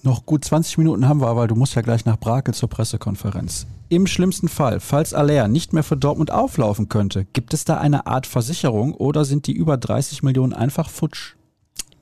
Noch 0.02 0.26
gut 0.26 0.44
20 0.44 0.78
Minuten 0.78 1.06
haben 1.06 1.20
wir, 1.20 1.28
aber 1.28 1.46
du 1.46 1.54
musst 1.54 1.76
ja 1.76 1.82
gleich 1.82 2.04
nach 2.04 2.18
Brakel 2.18 2.54
zur 2.54 2.70
Pressekonferenz. 2.70 3.66
Im 3.90 4.06
schlimmsten 4.06 4.48
Fall, 4.48 4.80
falls 4.80 5.14
Aller 5.14 5.46
nicht 5.46 5.72
mehr 5.72 5.82
für 5.84 5.96
Dortmund 5.96 6.32
auflaufen 6.32 6.88
könnte, 6.88 7.26
gibt 7.32 7.54
es 7.54 7.64
da 7.64 7.76
eine 7.76 8.06
Art 8.06 8.26
Versicherung 8.26 8.94
oder 8.94 9.24
sind 9.24 9.46
die 9.46 9.52
über 9.52 9.76
30 9.76 10.22
Millionen 10.22 10.54
einfach 10.54 10.88
futsch? 10.88 11.34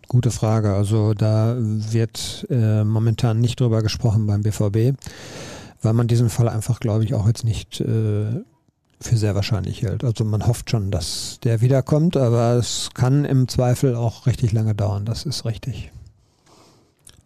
Gute 0.08 0.30
Frage. 0.30 0.72
Also 0.72 1.12
da 1.12 1.54
wird 1.58 2.46
äh, 2.48 2.82
momentan 2.82 3.40
nicht 3.40 3.60
drüber 3.60 3.82
gesprochen 3.82 4.26
beim 4.26 4.42
BVB, 4.42 4.98
weil 5.82 5.92
man 5.92 6.08
diesen 6.08 6.30
Fall 6.30 6.48
einfach, 6.48 6.80
glaube 6.80 7.04
ich, 7.04 7.12
auch 7.12 7.26
jetzt 7.26 7.44
nicht 7.44 7.80
äh, 7.80 8.42
für 9.00 9.16
sehr 9.16 9.34
wahrscheinlich 9.34 9.82
hält. 9.82 10.04
Also 10.04 10.24
man 10.24 10.46
hofft 10.46 10.70
schon, 10.70 10.90
dass 10.90 11.38
der 11.44 11.60
wiederkommt, 11.60 12.16
aber 12.16 12.54
es 12.54 12.88
kann 12.94 13.26
im 13.26 13.48
Zweifel 13.48 13.94
auch 13.94 14.26
richtig 14.26 14.52
lange 14.52 14.74
dauern. 14.74 15.04
Das 15.04 15.26
ist 15.26 15.44
richtig. 15.44 15.92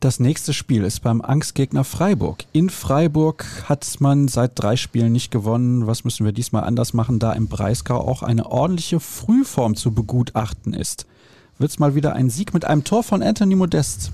Das 0.00 0.18
nächste 0.18 0.52
Spiel 0.52 0.82
ist 0.82 1.00
beim 1.00 1.20
Angstgegner 1.20 1.84
Freiburg. 1.84 2.44
In 2.50 2.70
Freiburg 2.70 3.46
hat 3.68 3.86
man 4.00 4.26
seit 4.26 4.58
drei 4.60 4.74
Spielen 4.74 5.12
nicht 5.12 5.30
gewonnen. 5.30 5.86
Was 5.86 6.02
müssen 6.02 6.24
wir 6.24 6.32
diesmal 6.32 6.64
anders 6.64 6.92
machen, 6.92 7.20
da 7.20 7.32
im 7.32 7.46
Breisgau 7.46 7.98
auch 7.98 8.24
eine 8.24 8.50
ordentliche 8.50 8.98
Frühform 8.98 9.76
zu 9.76 9.94
begutachten 9.94 10.74
ist? 10.74 11.06
Wird 11.62 11.70
es 11.70 11.78
mal 11.78 11.94
wieder 11.94 12.14
ein 12.14 12.28
Sieg 12.28 12.54
mit 12.54 12.64
einem 12.64 12.82
Tor 12.82 13.04
von 13.04 13.22
Anthony 13.22 13.54
Modest? 13.54 14.10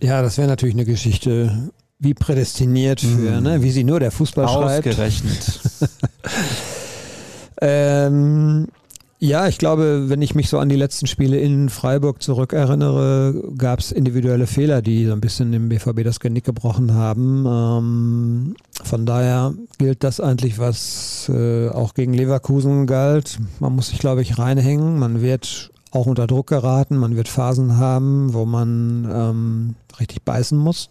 Ja, 0.00 0.22
das 0.22 0.38
wäre 0.38 0.48
natürlich 0.48 0.74
eine 0.74 0.84
Geschichte 0.84 1.70
wie 2.00 2.14
prädestiniert 2.14 3.00
für, 3.00 3.40
mm. 3.40 3.42
ne, 3.44 3.62
wie 3.62 3.70
sie 3.70 3.84
nur 3.84 4.00
der 4.00 4.10
Fußball 4.10 4.44
Ausgerechnet. 4.44 5.60
schreibt. 5.78 5.92
ähm, 7.62 8.66
ja, 9.20 9.46
ich 9.46 9.58
glaube, 9.58 10.08
wenn 10.08 10.20
ich 10.20 10.34
mich 10.34 10.48
so 10.48 10.58
an 10.58 10.68
die 10.68 10.74
letzten 10.74 11.06
Spiele 11.06 11.38
in 11.38 11.68
Freiburg 11.68 12.24
zurückerinnere, 12.24 13.52
gab 13.56 13.78
es 13.78 13.92
individuelle 13.92 14.48
Fehler, 14.48 14.82
die 14.82 15.06
so 15.06 15.12
ein 15.12 15.20
bisschen 15.20 15.52
dem 15.52 15.68
BVB 15.68 16.02
das 16.02 16.18
Genick 16.18 16.42
gebrochen 16.42 16.92
haben. 16.94 17.46
Ähm, 17.46 18.56
von 18.82 19.06
daher 19.06 19.54
gilt 19.78 20.02
das 20.02 20.18
eigentlich, 20.18 20.58
was 20.58 21.30
äh, 21.32 21.68
auch 21.68 21.94
gegen 21.94 22.14
Leverkusen 22.14 22.88
galt. 22.88 23.38
Man 23.60 23.76
muss 23.76 23.90
sich, 23.90 24.00
glaube 24.00 24.22
ich, 24.22 24.38
reinhängen. 24.38 24.98
Man 24.98 25.22
wird 25.22 25.70
auch 25.90 26.06
unter 26.06 26.26
Druck 26.26 26.48
geraten. 26.48 26.96
Man 26.96 27.16
wird 27.16 27.28
Phasen 27.28 27.76
haben, 27.76 28.34
wo 28.34 28.44
man 28.44 29.08
ähm, 29.10 29.74
richtig 29.98 30.22
beißen 30.22 30.58
muss. 30.58 30.90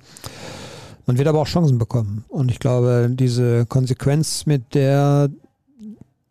Man 1.05 1.17
wird 1.17 1.27
aber 1.27 1.39
auch 1.39 1.47
Chancen 1.47 1.77
bekommen. 1.77 2.25
Und 2.27 2.51
ich 2.51 2.59
glaube, 2.59 3.09
diese 3.11 3.65
Konsequenz, 3.65 4.45
mit 4.45 4.75
der 4.75 5.29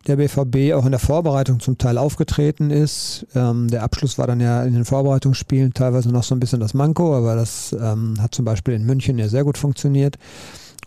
der 0.07 0.15
BVB 0.15 0.73
auch 0.73 0.85
in 0.85 0.91
der 0.91 0.99
Vorbereitung 0.99 1.59
zum 1.59 1.77
Teil 1.77 1.97
aufgetreten 1.97 2.71
ist. 2.71 3.27
Ähm, 3.35 3.67
der 3.67 3.83
Abschluss 3.83 4.17
war 4.17 4.27
dann 4.27 4.39
ja 4.39 4.63
in 4.63 4.73
den 4.73 4.85
Vorbereitungsspielen 4.85 5.73
teilweise 5.73 6.09
noch 6.09 6.23
so 6.23 6.33
ein 6.33 6.39
bisschen 6.39 6.59
das 6.59 6.73
Manko, 6.73 7.15
aber 7.15 7.35
das 7.35 7.75
ähm, 7.79 8.15
hat 8.19 8.33
zum 8.33 8.45
Beispiel 8.45 8.73
in 8.73 8.85
München 8.85 9.17
ja 9.17 9.27
sehr 9.27 9.43
gut 9.43 9.57
funktioniert. 9.57 10.17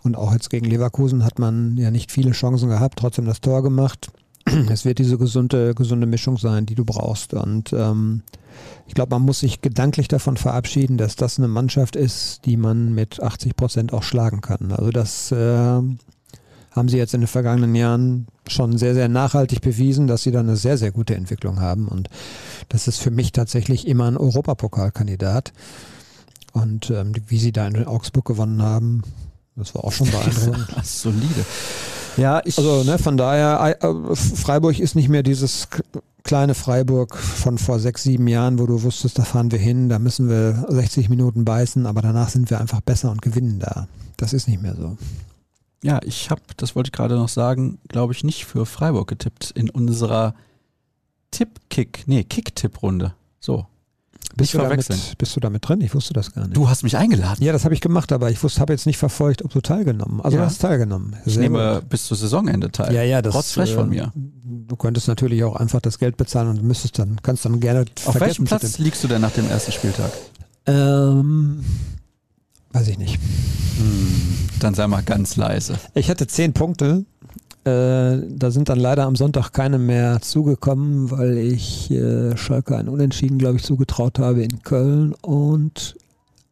Und 0.03 0.17
auch 0.17 0.33
jetzt 0.33 0.49
gegen 0.49 0.65
Leverkusen 0.65 1.23
hat 1.23 1.37
man 1.37 1.77
ja 1.77 1.91
nicht 1.91 2.11
viele 2.11 2.31
Chancen 2.31 2.69
gehabt, 2.69 2.97
trotzdem 2.97 3.25
das 3.25 3.41
Tor 3.41 3.61
gemacht. 3.61 4.09
Es 4.69 4.85
wird 4.85 4.99
diese 4.99 5.17
gesunde, 5.17 5.75
gesunde 5.75 6.07
Mischung 6.07 6.37
sein, 6.37 6.65
die 6.65 6.75
du 6.75 6.85
brauchst. 6.85 7.33
Und 7.33 7.73
ähm, 7.73 8.23
ich 8.87 8.93
glaube, 8.93 9.15
man 9.15 9.23
muss 9.23 9.39
sich 9.39 9.61
gedanklich 9.61 10.07
davon 10.07 10.37
verabschieden, 10.37 10.97
dass 10.97 11.15
das 11.15 11.37
eine 11.37 11.47
Mannschaft 11.47 11.95
ist, 11.95 12.45
die 12.45 12.57
man 12.57 12.93
mit 12.93 13.21
80 13.21 13.55
Prozent 13.55 13.93
auch 13.93 14.03
schlagen 14.03 14.41
kann. 14.41 14.71
Also 14.71 14.91
das 14.91 15.31
äh, 15.31 15.81
haben 16.71 16.89
sie 16.89 16.97
jetzt 16.97 17.13
in 17.13 17.21
den 17.21 17.27
vergangenen 17.27 17.75
Jahren 17.75 18.27
schon 18.47 18.77
sehr, 18.77 18.93
sehr 18.93 19.09
nachhaltig 19.09 19.61
bewiesen, 19.61 20.07
dass 20.07 20.23
sie 20.23 20.31
da 20.31 20.39
eine 20.39 20.55
sehr, 20.55 20.77
sehr 20.77 20.91
gute 20.91 21.15
Entwicklung 21.15 21.59
haben. 21.59 21.87
Und 21.87 22.09
das 22.69 22.87
ist 22.87 22.99
für 22.99 23.11
mich 23.11 23.31
tatsächlich 23.31 23.87
immer 23.87 24.07
ein 24.07 24.17
Europapokalkandidat. 24.17 25.53
Und 26.53 26.89
ähm, 26.89 27.13
wie 27.27 27.37
sie 27.37 27.51
da 27.51 27.67
in 27.67 27.85
Augsburg 27.85 28.25
gewonnen 28.25 28.61
haben, 28.61 29.03
das 29.55 29.75
war 29.75 29.83
auch 29.83 29.91
schon 29.91 30.09
beeindruckend. 30.11 30.67
Solide. 30.83 31.45
Ja, 32.17 32.41
ich 32.45 32.57
also 32.57 32.83
ne, 32.83 32.97
von 32.97 33.17
daher, 33.17 33.77
äh, 33.81 34.15
Freiburg 34.15 34.79
ist 34.79 34.95
nicht 34.95 35.09
mehr 35.09 35.23
dieses 35.23 35.67
kleine 36.23 36.53
Freiburg 36.53 37.17
von 37.17 37.57
vor 37.57 37.79
sechs, 37.79 38.03
sieben 38.03 38.27
Jahren, 38.27 38.59
wo 38.59 38.65
du 38.65 38.83
wusstest, 38.83 39.17
da 39.17 39.23
fahren 39.23 39.51
wir 39.51 39.59
hin, 39.59 39.89
da 39.89 39.99
müssen 39.99 40.29
wir 40.29 40.65
60 40.69 41.09
Minuten 41.09 41.45
beißen, 41.45 41.85
aber 41.85 42.01
danach 42.01 42.29
sind 42.29 42.49
wir 42.49 42.59
einfach 42.59 42.81
besser 42.81 43.11
und 43.11 43.21
gewinnen 43.21 43.59
da. 43.59 43.87
Das 44.17 44.33
ist 44.33 44.47
nicht 44.47 44.61
mehr 44.61 44.75
so. 44.75 44.97
Ja, 45.83 45.99
ich 46.03 46.29
habe, 46.29 46.41
das 46.57 46.75
wollte 46.75 46.89
ich 46.89 46.91
gerade 46.91 47.15
noch 47.15 47.29
sagen, 47.29 47.79
glaube 47.87 48.13
ich, 48.13 48.23
nicht 48.23 48.45
für 48.45 48.65
Freiburg 48.65 49.07
getippt 49.07 49.51
in 49.51 49.69
unserer 49.69 50.35
Tipp-Kick, 51.31 52.03
nee, 52.05 52.23
Kick-Tipp-Runde. 52.23 53.13
So. 53.39 53.65
Bist 54.35 54.53
du, 54.53 54.57
damit, 54.59 54.87
bist 55.17 55.35
du 55.35 55.39
damit 55.39 55.67
drin? 55.67 55.81
Ich 55.81 55.93
wusste 55.93 56.13
das 56.13 56.33
gar 56.33 56.45
nicht. 56.45 56.55
Du 56.55 56.69
hast 56.69 56.83
mich 56.83 56.97
eingeladen. 56.97 57.43
Ja, 57.43 57.51
das 57.51 57.65
habe 57.65 57.73
ich 57.73 57.81
gemacht, 57.81 58.11
aber 58.11 58.29
ich 58.29 58.41
habe 58.41 58.73
jetzt 58.73 58.85
nicht 58.85 58.97
verfolgt, 58.97 59.43
ob 59.43 59.51
du 59.51 59.61
teilgenommen. 59.61 60.21
Also 60.21 60.37
ja. 60.37 60.43
du 60.43 60.49
hast 60.49 60.59
teilgenommen. 60.59 61.15
Sehr 61.25 61.33
ich 61.33 61.37
nehme 61.37 61.79
gut. 61.81 61.89
bis 61.89 62.05
zur 62.05 62.17
Saisonende 62.17 62.71
teil. 62.71 62.93
Ja, 62.93 63.03
ja, 63.03 63.21
das 63.21 63.35
Rotzfrech 63.35 63.73
von 63.73 63.89
mir. 63.89 64.11
Du 64.15 64.75
könntest 64.75 65.07
natürlich 65.07 65.43
auch 65.43 65.55
einfach 65.55 65.81
das 65.81 65.99
Geld 65.99 66.17
bezahlen 66.17 66.49
und 66.49 66.63
müsstest 66.63 66.99
dann, 66.99 67.17
kannst 67.21 67.45
dann 67.45 67.59
gerne 67.59 67.85
Auf 68.05 68.19
welchem 68.19 68.45
Platz 68.45 68.77
liegst 68.77 69.03
du 69.03 69.07
denn 69.07 69.21
nach 69.21 69.31
dem 69.31 69.49
ersten 69.49 69.71
Spieltag? 69.71 70.11
Ähm, 70.65 71.63
weiß 72.71 72.87
ich 72.87 72.97
nicht. 72.97 73.19
Hm, 73.77 74.49
dann 74.59 74.73
sei 74.73 74.87
mal 74.87 75.03
ganz 75.03 75.35
leise. 75.35 75.75
Ich 75.93 76.09
hatte 76.09 76.27
zehn 76.27 76.53
Punkte. 76.53 77.05
Äh, 77.63 78.17
da 78.27 78.49
sind 78.49 78.69
dann 78.69 78.79
leider 78.79 79.05
am 79.05 79.15
Sonntag 79.15 79.51
keine 79.51 79.77
mehr 79.77 80.19
zugekommen, 80.21 81.11
weil 81.11 81.37
ich 81.37 81.91
äh, 81.91 82.35
Schalke 82.35 82.75
ein 82.75 82.89
Unentschieden, 82.89 83.37
glaube 83.37 83.57
ich, 83.57 83.63
zugetraut 83.63 84.17
habe 84.17 84.41
in 84.43 84.63
Köln 84.63 85.13
und 85.21 85.95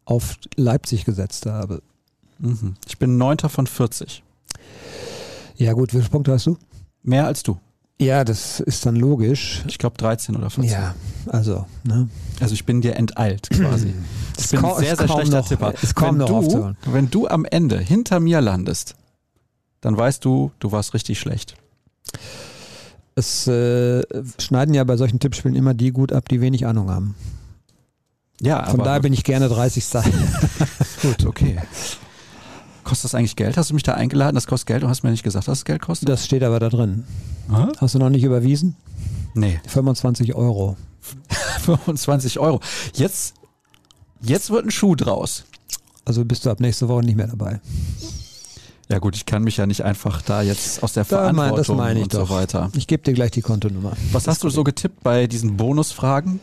auf 0.05 0.37
Leipzig 0.55 1.05
gesetzt 1.05 1.47
habe. 1.47 1.81
Mhm. 2.37 2.75
Ich 2.87 2.99
bin 2.99 3.17
neunter 3.17 3.49
von 3.49 3.65
40. 3.65 4.23
Ja 5.57 5.73
gut, 5.73 5.93
wie 5.93 5.97
viele 5.97 6.09
Punkte 6.09 6.31
hast 6.31 6.45
du? 6.45 6.57
Mehr 7.03 7.25
als 7.25 7.43
du. 7.43 7.57
Ja, 8.01 8.23
das 8.23 8.61
ist 8.61 8.85
dann 8.85 8.95
logisch. 8.95 9.63
Ich 9.67 9.77
glaube 9.77 9.97
13 9.97 10.35
oder 10.37 10.49
14. 10.49 10.71
Ja, 10.71 10.95
also. 11.27 11.65
Ne? 11.83 12.07
Also 12.39 12.53
ich 12.53 12.65
bin 12.65 12.81
dir 12.81 12.95
enteilt 12.95 13.49
quasi. 13.53 13.93
ich 14.37 14.49
bin 14.49 14.63
ein 14.63 14.75
sehr, 14.77 14.95
sehr 14.95 15.07
schlechter 15.07 15.39
noch, 15.39 15.47
Tipper. 15.47 15.73
Ist 15.81 15.95
kaum 15.95 16.19
wenn, 16.19 16.27
noch 16.27 16.47
du, 16.47 16.73
wenn 16.85 17.09
du 17.09 17.27
am 17.27 17.43
Ende 17.45 17.77
hinter 17.77 18.21
mir 18.21 18.39
landest, 18.39 18.95
dann 19.81 19.97
weißt 19.97 20.23
du, 20.23 20.51
du 20.59 20.71
warst 20.71 20.93
richtig 20.93 21.19
schlecht. 21.19 21.55
Es 23.15 23.47
äh, 23.47 24.01
schneiden 24.39 24.73
ja 24.73 24.83
bei 24.83 24.97
solchen 24.97 25.19
Tippspielen 25.19 25.55
immer 25.55 25.73
die 25.73 25.91
gut 25.91 26.13
ab, 26.13 26.29
die 26.29 26.41
wenig 26.41 26.65
Ahnung 26.65 26.89
haben. 26.89 27.15
Ja, 28.41 28.65
Von 28.65 28.79
daher 28.79 29.01
bin 29.01 29.11
ich 29.11 29.23
gerne 29.23 29.49
30. 29.49 29.85
gut, 31.01 31.25
okay. 31.25 31.59
Kostet 32.85 33.05
das 33.05 33.15
eigentlich 33.15 33.35
Geld? 33.35 33.57
Hast 33.57 33.69
du 33.69 33.73
mich 33.73 33.83
da 33.83 33.93
eingeladen? 33.93 34.35
Das 34.35 34.47
kostet 34.47 34.67
Geld 34.67 34.83
und 34.83 34.89
hast 34.89 35.03
mir 35.03 35.11
nicht 35.11 35.23
gesagt, 35.23 35.47
dass 35.47 35.59
es 35.59 35.65
Geld 35.65 35.81
kostet? 35.81 36.07
Das 36.07 36.25
steht 36.25 36.43
aber 36.43 36.59
da 36.59 36.69
drin. 36.69 37.03
Aha. 37.49 37.71
Hast 37.77 37.95
du 37.95 37.99
noch 37.99 38.09
nicht 38.09 38.23
überwiesen? 38.23 38.75
Nee. 39.33 39.59
25 39.67 40.33
Euro. 40.35 40.77
25 41.65 42.39
Euro. 42.39 42.61
Jetzt, 42.93 43.35
jetzt 44.21 44.49
wird 44.49 44.65
ein 44.65 44.71
Schuh 44.71 44.95
draus. 44.95 45.43
Also 46.05 46.23
bist 46.23 46.45
du 46.45 46.49
ab 46.49 46.61
nächste 46.61 46.87
Woche 46.87 47.03
nicht 47.03 47.15
mehr 47.15 47.27
dabei. 47.27 47.59
Ja 48.91 48.97
gut, 48.97 49.15
ich 49.15 49.25
kann 49.27 49.43
mich 49.43 49.57
ja 49.57 49.67
nicht 49.67 49.83
einfach 49.83 50.23
da 50.23 50.41
jetzt 50.41 50.81
aus 50.81 50.93
der 50.93 51.03
da 51.03 51.31
Verantwortung 51.31 51.77
mein, 51.77 51.97
und 51.97 52.13
doch. 52.13 52.27
so 52.27 52.33
weiter. 52.33 52.71
Ich 52.75 52.87
gebe 52.87 53.03
dir 53.03 53.13
gleich 53.13 53.29
die 53.31 53.41
Kontonummer. 53.41 53.93
Was 54.11 54.27
hast 54.27 54.43
du 54.43 54.49
so 54.49 54.63
getippt 54.63 55.03
bei 55.03 55.27
diesen 55.27 55.57
Bonusfragen? 55.57 56.39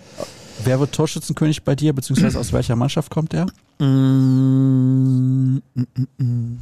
Wer 0.65 0.79
wird 0.79 0.93
Torschützenkönig 0.93 1.65
bei 1.65 1.75
dir, 1.75 1.93
beziehungsweise 1.93 2.39
aus 2.39 2.53
welcher 2.53 2.77
Mannschaft 2.77 3.11
kommt 3.11 3.33
der? 3.33 3.47
Mm, 3.85 5.61
mm, 5.75 5.85
mm, 6.19 6.59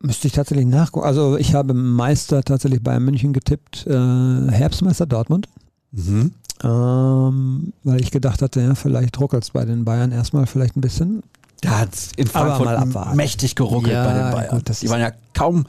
Müsste 0.00 0.26
ich 0.26 0.32
tatsächlich 0.32 0.66
nachgucken. 0.66 1.06
Also 1.06 1.36
ich 1.36 1.54
habe 1.54 1.74
Meister 1.74 2.42
tatsächlich 2.42 2.82
bei 2.82 2.98
München 2.98 3.32
getippt, 3.32 3.86
äh, 3.86 3.92
Herbstmeister 3.92 5.06
Dortmund. 5.06 5.48
Mhm. 5.92 6.32
Ähm, 6.64 7.72
weil 7.84 8.00
ich 8.00 8.10
gedacht 8.10 8.40
hatte, 8.40 8.60
ja, 8.60 8.74
vielleicht 8.74 9.20
ruckelt 9.20 9.44
es 9.44 9.50
bei 9.50 9.64
den 9.64 9.84
Bayern 9.84 10.12
erstmal 10.12 10.46
vielleicht 10.46 10.76
ein 10.76 10.80
bisschen. 10.80 11.22
Da 11.62 11.78
hat 11.78 11.96
in 12.16 12.26
Frankfurt 12.26 13.14
mächtig 13.14 13.54
geruckelt 13.54 13.92
ja, 13.92 14.04
bei 14.04 14.12
den 14.12 14.30
Bayern. 14.32 14.58
Gut, 14.58 14.82
Die 14.82 14.90
waren 14.90 15.00
ja 15.00 15.12
kaum, 15.32 15.64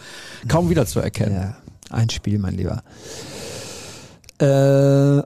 kaum 0.47 0.69
wiederzuerkennen. 0.69 1.35
Ja, 1.35 1.57
ein 1.91 2.09
Spiel, 2.09 2.39
mein 2.39 2.55
Lieber. 2.55 2.83
Äh, 4.39 5.21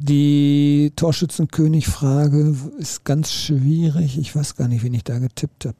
die 0.00 0.92
Torschützenkönig-Frage 0.96 2.56
ist 2.78 3.04
ganz 3.04 3.32
schwierig. 3.32 4.18
Ich 4.18 4.34
weiß 4.34 4.56
gar 4.56 4.66
nicht, 4.66 4.82
wen 4.82 4.92
ich 4.92 5.04
da 5.04 5.18
getippt 5.20 5.66
habe. 5.66 5.76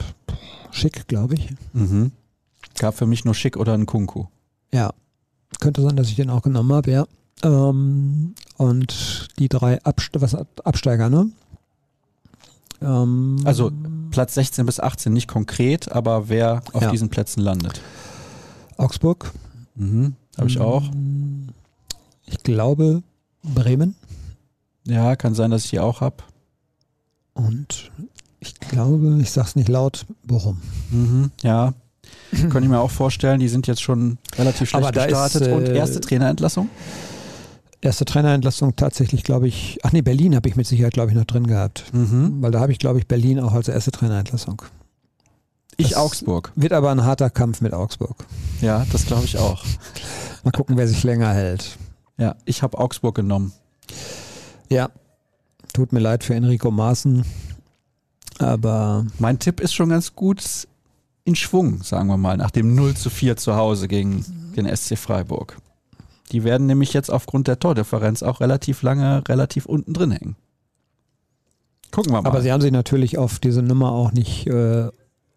Schick, 0.71 1.09
glaube 1.09 1.35
ich. 1.35 1.51
Mhm. 1.73 2.13
Gab 2.79 2.97
für 2.97 3.07
mich 3.07 3.25
nur 3.25 3.35
Schick 3.35 3.57
oder 3.57 3.75
ein 3.75 3.87
Kunku. 3.87 4.27
Ja. 4.73 4.93
Könnte 5.59 5.83
sein, 5.83 5.97
dass 5.97 6.09
ich 6.09 6.17
den 6.17 6.31
auch 6.31 6.43
genommen 6.43 6.73
habe, 6.73 6.91
ja. 6.93 7.07
Ähm, 7.43 8.35
und 8.57 9.29
die 9.39 9.49
drei 9.49 9.83
Abste 9.83 10.21
was, 10.21 10.37
Absteiger, 10.65 11.11
ne? 11.11 11.31
Ähm, 12.81 13.41
also 13.45 13.73
Platz 14.11 14.35
16 14.35 14.67
bis 14.67 14.81
18 14.81 15.13
nicht 15.13 15.29
konkret, 15.29 15.91
aber 15.91 16.29
wer 16.29 16.63
auf 16.73 16.83
ja. 16.83 16.91
diesen 16.91 17.09
Plätzen 17.09 17.41
landet. 17.41 17.81
Augsburg. 18.77 19.33
Mhm. 19.75 20.15
Habe 20.37 20.49
ich 20.49 20.61
auch. 20.61 20.83
Ich 22.27 22.43
glaube 22.43 23.03
Bremen. 23.43 23.95
Ja, 24.87 25.17
kann 25.17 25.35
sein, 25.35 25.51
dass 25.51 25.65
ich 25.65 25.71
die 25.71 25.81
auch 25.81 26.01
habe. 26.01 26.17
Und 27.33 27.91
ich 28.41 28.55
glaube, 28.61 29.19
ich 29.21 29.31
sage 29.31 29.49
es 29.49 29.57
nicht 29.57 29.69
laut, 29.69 30.07
Bochum. 30.25 30.61
Mhm, 30.91 31.31
ja, 31.43 31.75
könnte 32.31 32.61
ich 32.61 32.69
mir 32.69 32.81
auch 32.81 32.91
vorstellen. 32.91 33.41
Die 33.41 33.49
sind 33.49 33.67
jetzt 33.67 33.83
schon 33.83 34.19
relativ 34.37 34.69
schlecht 34.69 34.93
gestartet. 34.93 35.43
Ist, 35.43 35.49
äh, 35.49 35.53
Und 35.53 35.69
erste 35.69 36.01
Trainerentlassung? 36.01 36.69
Erste 37.85 38.07
Trainerentlassung 38.07 38.77
tatsächlich, 38.77 39.25
glaube 39.25 39.47
ich, 39.47 39.79
ach 39.83 39.93
nee, 39.93 40.01
Berlin 40.01 40.35
habe 40.35 40.49
ich 40.49 40.57
mit 40.57 40.67
Sicherheit, 40.67 40.95
glaube 40.95 41.11
ich, 41.11 41.17
noch 41.19 41.27
drin 41.27 41.47
gehabt. 41.47 41.85
Mhm. 41.93 42.41
Weil 42.41 42.51
da 42.51 42.61
habe 42.61 42.73
ich, 42.73 42.79
glaube 42.79 42.99
ich, 42.99 43.07
Berlin 43.07 43.39
auch 43.39 43.53
als 43.53 43.69
erste 43.69 43.91
Trainerentlassung. 43.91 44.63
Ich 45.77 45.91
Das 45.91 45.99
Augsburg. 45.99 46.51
Wird 46.57 46.73
aber 46.73 46.91
ein 46.91 47.05
harter 47.05 47.29
Kampf 47.29 47.61
mit 47.61 47.75
Augsburg. 47.75 48.25
Ja, 48.63 48.87
das 48.91 49.05
glaube 49.05 49.27
ich 49.27 49.37
auch. 49.37 49.63
Mal 50.45 50.51
gucken, 50.53 50.79
wer 50.79 50.89
sich 50.89 51.03
länger 51.05 51.29
hält. 51.35 51.77
Ja, 52.17 52.37
ich 52.47 52.63
habe 52.63 52.79
Augsburg 52.79 53.17
genommen. 53.17 53.53
Ja, 54.71 54.89
tut 55.75 55.93
mir 55.93 56.01
leid 56.01 56.25
für 56.25 56.35
Enrico 56.35 56.71
Maaßen, 56.71 57.23
aber 58.39 59.05
Mein 59.19 59.39
Tipp 59.39 59.61
ist 59.61 59.75
schon 59.75 59.91
ganz 59.91 60.15
gut 60.15 60.43
in 61.25 61.35
Schwung, 61.35 61.83
sagen 61.83 62.09
wir 62.09 62.17
mal, 62.17 62.39
nach 62.39 62.51
dem 62.51 62.75
0 62.75 62.95
zu 62.95 63.11
4 63.11 63.37
zu 63.37 63.57
Hause 63.57 63.89
gegen 63.89 64.25
den 64.57 64.75
SC 64.75 64.97
Freiburg. 64.97 65.59
Die 66.33 66.45
werden 66.45 66.67
nämlich 66.67 66.93
jetzt 66.93 67.11
aufgrund 67.11 67.49
der 67.49 67.59
Tordifferenz 67.59 68.23
auch 68.23 68.41
relativ 68.41 68.83
lange 68.83 69.23
relativ 69.29 69.67
unten 69.67 69.93
drin 69.93 70.11
hängen. 70.11 70.37
Gucken 71.91 72.13
wir 72.13 72.23
mal. 72.23 72.29
Aber 72.29 72.43
sie 72.43 72.51
haben 72.51 72.61
sich 72.61 72.73
natürlich 72.73 73.19
auf 73.19 73.39
diese 73.39 73.63
Nummer 73.63 73.93
auch 73.93 74.13
nicht 74.13 74.47
äh, 74.47 74.89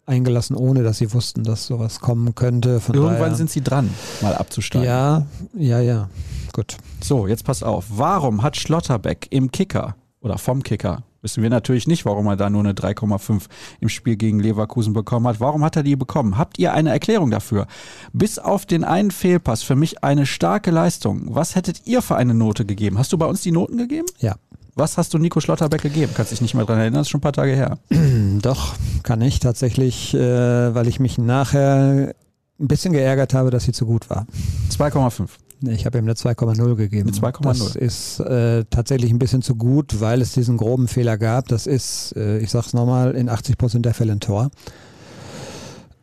eingelassen, 0.06 0.56
ohne 0.56 0.82
dass 0.82 0.98
sie 0.98 1.12
wussten, 1.12 1.44
dass 1.44 1.66
sowas 1.66 2.00
kommen 2.00 2.34
könnte. 2.34 2.80
Von 2.80 2.94
Irgendwann 2.94 3.18
daher, 3.18 3.34
sind 3.34 3.50
sie 3.50 3.60
dran, 3.60 3.90
mal 4.22 4.34
abzusteigen. 4.34 4.86
Ja, 4.86 5.26
ja, 5.54 5.80
ja. 5.80 6.08
Gut. 6.52 6.76
So, 7.00 7.26
jetzt 7.26 7.44
pass 7.44 7.62
auf. 7.62 7.84
Warum 7.90 8.42
hat 8.42 8.56
Schlotterbeck 8.56 9.28
im 9.30 9.52
Kicker 9.52 9.94
oder 10.20 10.38
vom 10.38 10.62
Kicker, 10.62 11.04
wissen 11.22 11.42
wir 11.42 11.50
natürlich 11.50 11.86
nicht, 11.86 12.04
warum 12.04 12.26
er 12.26 12.36
da 12.36 12.50
nur 12.50 12.60
eine 12.60 12.72
3,5 12.72 13.44
im 13.80 13.88
Spiel 13.88 14.16
gegen 14.16 14.40
Leverkusen 14.40 14.92
bekommen 14.92 15.26
hat. 15.26 15.40
Warum 15.40 15.64
hat 15.64 15.76
er 15.76 15.82
die 15.82 15.96
bekommen? 15.96 16.38
Habt 16.38 16.58
ihr 16.58 16.72
eine 16.72 16.90
Erklärung 16.90 17.30
dafür? 17.30 17.66
Bis 18.12 18.38
auf 18.38 18.66
den 18.66 18.84
einen 18.84 19.10
Fehlpass, 19.10 19.62
für 19.62 19.76
mich 19.76 20.04
eine 20.04 20.26
starke 20.26 20.70
Leistung. 20.70 21.34
Was 21.34 21.54
hättet 21.54 21.86
ihr 21.86 22.02
für 22.02 22.16
eine 22.16 22.34
Note 22.34 22.64
gegeben? 22.64 22.98
Hast 22.98 23.12
du 23.12 23.18
bei 23.18 23.26
uns 23.26 23.42
die 23.42 23.52
Noten 23.52 23.76
gegeben? 23.78 24.06
Ja. 24.18 24.36
Was 24.74 24.96
hast 24.96 25.12
du 25.12 25.18
Nico 25.18 25.40
Schlotterbeck 25.40 25.82
gegeben? 25.82 26.12
Kannst 26.14 26.30
dich 26.30 26.40
nicht 26.40 26.54
mehr 26.54 26.64
dran 26.64 26.78
erinnern, 26.78 27.00
das 27.00 27.08
ist 27.08 27.10
schon 27.10 27.18
ein 27.18 27.22
paar 27.22 27.32
Tage 27.32 27.52
her. 27.52 27.78
Doch, 28.42 28.76
kann 29.02 29.20
ich 29.22 29.40
tatsächlich, 29.40 30.14
äh, 30.14 30.72
weil 30.74 30.86
ich 30.86 31.00
mich 31.00 31.18
nachher 31.18 32.14
ein 32.60 32.68
bisschen 32.68 32.92
geärgert 32.92 33.34
habe, 33.34 33.50
dass 33.50 33.64
sie 33.64 33.72
zu 33.72 33.86
gut 33.86 34.08
war. 34.08 34.26
2,5. 34.70 35.28
Ich 35.62 35.86
habe 35.86 35.98
ihm 35.98 36.04
eine 36.04 36.14
2,0 36.14 36.74
gegeben. 36.76 37.08
Eine 37.08 37.18
2,0. 37.18 37.42
Das 37.42 37.74
ist 37.76 38.20
äh, 38.20 38.64
tatsächlich 38.70 39.10
ein 39.10 39.18
bisschen 39.18 39.42
zu 39.42 39.56
gut, 39.56 40.00
weil 40.00 40.22
es 40.22 40.32
diesen 40.32 40.56
groben 40.56 40.86
Fehler 40.86 41.18
gab. 41.18 41.48
Das 41.48 41.66
ist, 41.66 42.14
äh, 42.16 42.38
ich 42.38 42.50
sag's 42.50 42.74
nochmal, 42.74 43.12
in 43.16 43.28
80 43.28 43.58
Prozent 43.58 43.84
der 43.84 43.94
Fälle 43.94 44.12
ein 44.12 44.20
Tor. 44.20 44.50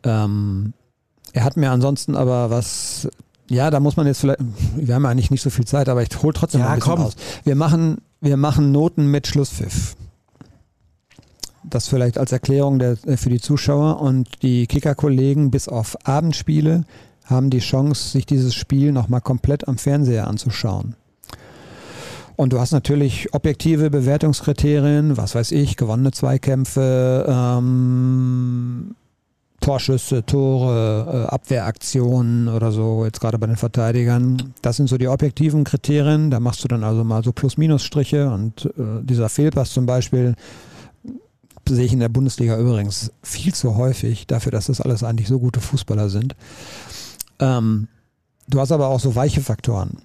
Ähm, 0.02 0.74
er 1.32 1.44
hat 1.44 1.56
mir 1.56 1.70
ansonsten 1.70 2.16
aber 2.16 2.50
was, 2.50 3.08
ja, 3.48 3.70
da 3.70 3.80
muss 3.80 3.96
man 3.96 4.06
jetzt 4.06 4.20
vielleicht, 4.20 4.40
wir 4.76 4.94
haben 4.94 5.04
ja 5.04 5.10
eigentlich 5.10 5.30
nicht 5.30 5.42
so 5.42 5.50
viel 5.50 5.66
Zeit, 5.66 5.88
aber 5.88 6.02
ich 6.02 6.22
hole 6.22 6.32
trotzdem 6.34 6.60
Ja, 6.60 6.66
mal 6.66 6.72
ein 6.74 6.78
bisschen 6.78 6.94
komm. 6.94 7.04
aus. 7.04 7.16
Wir 7.44 7.56
machen, 7.56 7.98
wir 8.20 8.36
machen 8.36 8.72
Noten 8.72 9.10
mit 9.10 9.26
Schlusspfiff. 9.26 9.96
Das 11.64 11.88
vielleicht 11.88 12.18
als 12.18 12.30
Erklärung 12.30 12.78
der, 12.78 12.96
äh, 13.06 13.16
für 13.16 13.30
die 13.30 13.40
Zuschauer 13.40 14.00
und 14.00 14.42
die 14.42 14.66
Kicker-Kollegen 14.66 15.50
bis 15.50 15.68
auf 15.68 15.96
Abendspiele 16.06 16.84
haben 17.26 17.50
die 17.50 17.58
Chance, 17.58 18.10
sich 18.10 18.26
dieses 18.26 18.54
Spiel 18.54 18.92
nochmal 18.92 19.20
komplett 19.20 19.68
am 19.68 19.78
Fernseher 19.78 20.26
anzuschauen. 20.26 20.96
Und 22.36 22.52
du 22.52 22.60
hast 22.60 22.72
natürlich 22.72 23.32
objektive 23.32 23.90
Bewertungskriterien, 23.90 25.16
was 25.16 25.34
weiß 25.34 25.52
ich, 25.52 25.76
gewonnene 25.76 26.12
Zweikämpfe, 26.12 27.24
ähm, 27.28 28.94
Torschüsse, 29.60 30.24
Tore, 30.24 31.26
äh, 31.28 31.34
Abwehraktionen 31.34 32.48
oder 32.48 32.72
so, 32.72 33.06
jetzt 33.06 33.20
gerade 33.20 33.38
bei 33.38 33.46
den 33.46 33.56
Verteidigern. 33.56 34.52
Das 34.60 34.76
sind 34.76 34.88
so 34.88 34.98
die 34.98 35.08
objektiven 35.08 35.64
Kriterien. 35.64 36.30
Da 36.30 36.38
machst 36.38 36.62
du 36.62 36.68
dann 36.68 36.84
also 36.84 37.04
mal 37.04 37.24
so 37.24 37.32
Plus-Minus-Striche 37.32 38.30
und 38.30 38.66
äh, 38.76 39.02
dieser 39.02 39.30
Fehlpass 39.30 39.72
zum 39.72 39.86
Beispiel 39.86 40.34
sehe 41.68 41.84
ich 41.84 41.92
in 41.92 42.00
der 42.00 42.10
Bundesliga 42.10 42.58
übrigens 42.58 43.10
viel 43.22 43.54
zu 43.54 43.76
häufig, 43.76 44.26
dafür, 44.26 44.52
dass 44.52 44.66
das 44.66 44.80
alles 44.80 45.02
eigentlich 45.02 45.26
so 45.26 45.40
gute 45.40 45.60
Fußballer 45.60 46.10
sind. 46.10 46.36
Ähm, 47.40 47.88
du 48.48 48.60
hast 48.60 48.72
aber 48.72 48.88
auch 48.88 49.00
so 49.00 49.14
weiche 49.14 49.40
Faktoren. 49.40 49.98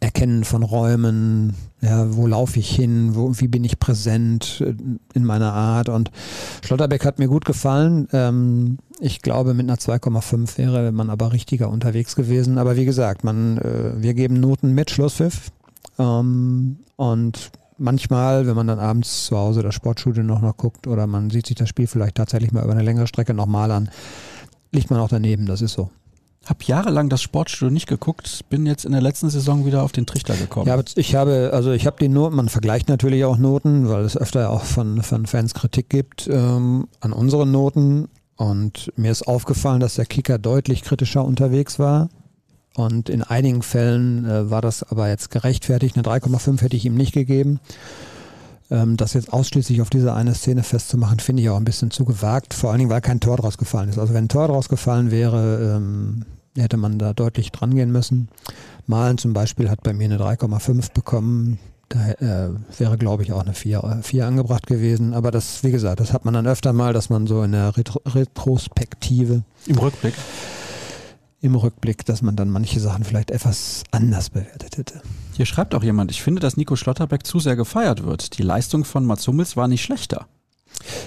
Erkennen 0.00 0.44
von 0.44 0.62
Räumen, 0.62 1.54
ja, 1.80 2.16
wo 2.16 2.26
laufe 2.26 2.58
ich 2.58 2.74
hin, 2.74 3.14
wo, 3.14 3.38
wie 3.38 3.48
bin 3.48 3.64
ich 3.64 3.78
präsent 3.78 4.62
äh, 4.64 4.74
in 5.14 5.24
meiner 5.24 5.52
Art. 5.52 5.88
Und 5.88 6.10
Schlotterbeck 6.64 7.04
hat 7.04 7.18
mir 7.18 7.28
gut 7.28 7.44
gefallen. 7.44 8.08
Ähm, 8.12 8.78
ich 9.00 9.22
glaube, 9.22 9.54
mit 9.54 9.68
einer 9.68 9.78
2,5 9.78 10.58
wäre 10.58 10.92
man 10.92 11.10
aber 11.10 11.32
richtiger 11.32 11.70
unterwegs 11.70 12.16
gewesen. 12.16 12.58
Aber 12.58 12.76
wie 12.76 12.84
gesagt, 12.84 13.24
man, 13.24 13.58
äh, 13.58 13.92
wir 13.96 14.14
geben 14.14 14.40
Noten 14.40 14.74
mit 14.74 14.90
Schlusspfiff. 14.90 15.50
Ähm, 15.98 16.78
und 16.96 17.50
manchmal, 17.78 18.46
wenn 18.46 18.56
man 18.56 18.66
dann 18.66 18.78
abends 18.78 19.26
zu 19.26 19.36
Hause 19.36 19.62
das 19.62 19.74
Sportstudio 19.74 20.22
noch, 20.22 20.40
noch 20.40 20.56
guckt 20.56 20.86
oder 20.86 21.06
man 21.06 21.30
sieht 21.30 21.46
sich 21.46 21.56
das 21.56 21.68
Spiel 21.68 21.86
vielleicht 21.86 22.16
tatsächlich 22.16 22.52
mal 22.52 22.64
über 22.64 22.72
eine 22.72 22.82
längere 22.82 23.06
Strecke 23.06 23.34
nochmal 23.34 23.70
an, 23.70 23.90
liegt 24.72 24.90
man 24.90 25.00
auch 25.00 25.08
daneben. 25.08 25.46
Das 25.46 25.62
ist 25.62 25.74
so. 25.74 25.90
Hab 26.46 26.62
jahrelang 26.62 27.08
das 27.08 27.22
Sportstudio 27.22 27.72
nicht 27.72 27.88
geguckt, 27.88 28.48
bin 28.48 28.66
jetzt 28.66 28.84
in 28.84 28.92
der 28.92 29.00
letzten 29.00 29.30
Saison 29.30 29.66
wieder 29.66 29.82
auf 29.82 29.90
den 29.90 30.06
Trichter 30.06 30.36
gekommen. 30.36 30.68
Ja, 30.68 30.80
ich 30.94 31.14
habe, 31.16 31.50
also 31.52 31.72
ich 31.72 31.86
habe 31.86 31.96
die 32.00 32.08
Noten, 32.08 32.36
man 32.36 32.48
vergleicht 32.48 32.88
natürlich 32.88 33.24
auch 33.24 33.36
Noten, 33.36 33.88
weil 33.88 34.04
es 34.04 34.16
öfter 34.16 34.50
auch 34.50 34.62
von, 34.62 35.02
von 35.02 35.26
Fans 35.26 35.54
Kritik 35.54 35.90
gibt 35.90 36.28
ähm, 36.28 36.86
an 37.00 37.12
unseren 37.12 37.50
Noten. 37.50 38.08
Und 38.36 38.92
mir 38.96 39.10
ist 39.10 39.26
aufgefallen, 39.26 39.80
dass 39.80 39.94
der 39.94 40.06
Kicker 40.06 40.38
deutlich 40.38 40.82
kritischer 40.82 41.24
unterwegs 41.24 41.78
war. 41.78 42.10
Und 42.76 43.08
in 43.08 43.22
einigen 43.22 43.62
Fällen 43.62 44.24
äh, 44.26 44.50
war 44.50 44.60
das 44.60 44.84
aber 44.84 45.08
jetzt 45.08 45.30
gerechtfertigt. 45.30 45.96
Eine 45.96 46.06
3,5 46.06 46.60
hätte 46.60 46.76
ich 46.76 46.84
ihm 46.84 46.94
nicht 46.94 47.12
gegeben. 47.12 47.58
Ähm, 48.70 48.96
das 48.96 49.14
jetzt 49.14 49.32
ausschließlich 49.32 49.80
auf 49.80 49.90
diese 49.90 50.12
eine 50.12 50.34
Szene 50.34 50.62
festzumachen, 50.62 51.18
finde 51.18 51.42
ich 51.42 51.48
auch 51.48 51.56
ein 51.56 51.64
bisschen 51.64 51.90
zu 51.90 52.04
gewagt. 52.04 52.52
Vor 52.52 52.70
allen 52.70 52.80
Dingen, 52.80 52.90
weil 52.90 53.00
kein 53.00 53.20
Tor 53.20 53.38
draus 53.38 53.58
gefallen 53.58 53.88
ist. 53.88 53.98
Also 53.98 54.12
wenn 54.12 54.24
ein 54.24 54.28
Tor 54.28 54.48
draus 54.48 54.68
gefallen 54.68 55.10
wäre, 55.10 55.76
ähm, 55.76 56.24
hätte 56.56 56.76
man 56.76 56.98
da 56.98 57.12
deutlich 57.12 57.52
dran 57.52 57.74
gehen 57.74 57.92
müssen. 57.92 58.28
Malen 58.86 59.18
zum 59.18 59.32
Beispiel 59.32 59.68
hat 59.70 59.82
bei 59.82 59.92
mir 59.92 60.04
eine 60.04 60.18
3,5 60.18 60.92
bekommen. 60.92 61.58
Da 61.88 62.10
äh, 62.12 62.50
wäre, 62.78 62.98
glaube 62.98 63.22
ich, 63.22 63.32
auch 63.32 63.42
eine 63.42 63.54
4, 63.54 63.84
äh, 63.84 64.02
4 64.02 64.26
angebracht 64.26 64.66
gewesen. 64.66 65.14
Aber 65.14 65.30
das, 65.30 65.62
wie 65.62 65.70
gesagt, 65.70 66.00
das 66.00 66.12
hat 66.12 66.24
man 66.24 66.34
dann 66.34 66.46
öfter 66.46 66.72
mal, 66.72 66.92
dass 66.92 67.10
man 67.10 67.26
so 67.26 67.42
in 67.42 67.52
der 67.52 67.76
Retro 67.76 68.00
Retrospektive, 68.06 69.44
Im 69.66 69.78
Rückblick. 69.78 70.14
im 71.40 71.54
Rückblick, 71.54 72.04
dass 72.04 72.22
man 72.22 72.34
dann 72.34 72.50
manche 72.50 72.80
Sachen 72.80 73.04
vielleicht 73.04 73.30
etwas 73.30 73.84
anders 73.92 74.30
bewertet 74.30 74.78
hätte. 74.78 75.00
Hier 75.36 75.46
schreibt 75.46 75.74
auch 75.74 75.84
jemand, 75.84 76.10
ich 76.10 76.22
finde, 76.22 76.40
dass 76.40 76.56
Nico 76.56 76.74
Schlotterbeck 76.74 77.24
zu 77.24 77.38
sehr 77.38 77.54
gefeiert 77.54 78.04
wird. 78.04 78.36
Die 78.38 78.42
Leistung 78.42 78.84
von 78.84 79.04
Mats 79.04 79.26
Hummels 79.28 79.56
war 79.56 79.68
nicht 79.68 79.82
schlechter. 79.84 80.26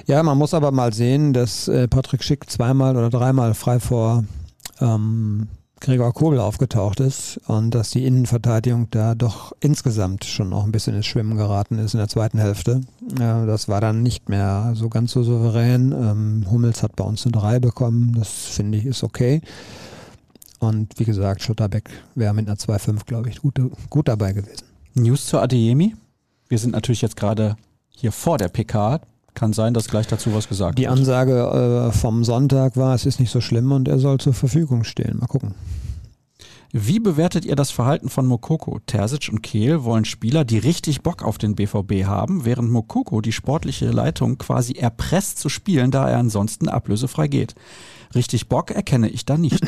Ja, 0.05 0.23
man 0.23 0.37
muss 0.37 0.53
aber 0.53 0.71
mal 0.71 0.93
sehen, 0.93 1.33
dass 1.33 1.67
äh, 1.67 1.87
Patrick 1.87 2.23
Schick 2.23 2.49
zweimal 2.49 2.95
oder 2.95 3.09
dreimal 3.09 3.53
frei 3.53 3.79
vor 3.79 4.23
ähm, 4.79 5.47
Gregor 5.79 6.13
Kobel 6.13 6.39
aufgetaucht 6.39 6.99
ist 6.99 7.39
und 7.47 7.73
dass 7.73 7.91
die 7.91 8.05
Innenverteidigung 8.05 8.89
da 8.91 9.15
doch 9.15 9.53
insgesamt 9.61 10.25
schon 10.25 10.51
auch 10.51 10.65
ein 10.65 10.71
bisschen 10.71 10.95
ins 10.95 11.05
Schwimmen 11.05 11.37
geraten 11.37 11.79
ist 11.79 11.93
in 11.93 11.99
der 11.99 12.09
zweiten 12.09 12.37
Hälfte. 12.37 12.81
Ja, 13.17 13.45
das 13.45 13.69
war 13.69 13.79
dann 13.79 14.03
nicht 14.03 14.27
mehr 14.27 14.73
so 14.75 14.89
ganz 14.89 15.11
so 15.11 15.23
souverän. 15.23 15.93
Ähm, 15.93 16.45
Hummels 16.51 16.83
hat 16.83 16.95
bei 16.95 17.03
uns 17.05 17.25
eine 17.25 17.31
3 17.31 17.59
bekommen, 17.59 18.13
das 18.17 18.29
finde 18.29 18.77
ich 18.77 18.85
ist 18.85 19.03
okay. 19.03 19.41
Und 20.59 20.99
wie 20.99 21.05
gesagt, 21.05 21.41
Schotterbeck 21.41 21.89
wäre 22.15 22.33
mit 22.33 22.47
einer 22.47 22.57
2,5, 22.57 23.05
glaube 23.05 23.29
ich, 23.29 23.41
gut, 23.41 23.61
gut 23.89 24.09
dabei 24.09 24.33
gewesen. 24.33 24.65
News 24.95 25.25
zur 25.27 25.41
Adeyemi. 25.41 25.95
Wir 26.49 26.57
sind 26.57 26.71
natürlich 26.71 27.01
jetzt 27.01 27.15
gerade 27.15 27.55
hier 27.89 28.11
vor 28.11 28.37
der 28.37 28.49
PK. 28.49 28.99
Kann 29.39 29.53
sein, 29.53 29.73
dass 29.73 29.87
gleich 29.87 30.05
dazu 30.05 30.33
was 30.33 30.49
gesagt 30.49 30.77
Die 30.77 30.83
wird. 30.83 30.91
Ansage 30.91 31.91
äh, 31.93 31.97
vom 31.97 32.25
Sonntag 32.25 32.75
war, 32.75 32.93
es 32.93 33.05
ist 33.05 33.21
nicht 33.21 33.31
so 33.31 33.39
schlimm 33.39 33.71
und 33.71 33.87
er 33.87 33.97
soll 33.97 34.17
zur 34.19 34.33
Verfügung 34.33 34.83
stehen. 34.83 35.17
Mal 35.17 35.27
gucken. 35.27 35.55
Wie 36.73 36.99
bewertet 36.99 37.45
ihr 37.45 37.55
das 37.55 37.71
Verhalten 37.71 38.09
von 38.09 38.25
Mokoko? 38.25 38.79
Terzic 38.85 39.29
und 39.31 39.41
Kehl 39.41 39.85
wollen 39.85 40.03
Spieler, 40.03 40.43
die 40.43 40.57
richtig 40.57 41.03
Bock 41.03 41.23
auf 41.23 41.37
den 41.37 41.55
BVB 41.55 42.03
haben, 42.03 42.43
während 42.43 42.69
Mokoko 42.69 43.21
die 43.21 43.31
sportliche 43.31 43.89
Leitung 43.89 44.37
quasi 44.37 44.73
erpresst 44.73 45.39
zu 45.39 45.47
spielen, 45.47 45.89
da 45.89 46.09
er 46.09 46.17
ansonsten 46.17 46.67
ablösefrei 46.67 47.29
geht. 47.29 47.55
Richtig 48.13 48.49
Bock 48.49 48.71
erkenne 48.71 49.07
ich 49.07 49.25
da 49.25 49.37
nicht. 49.37 49.63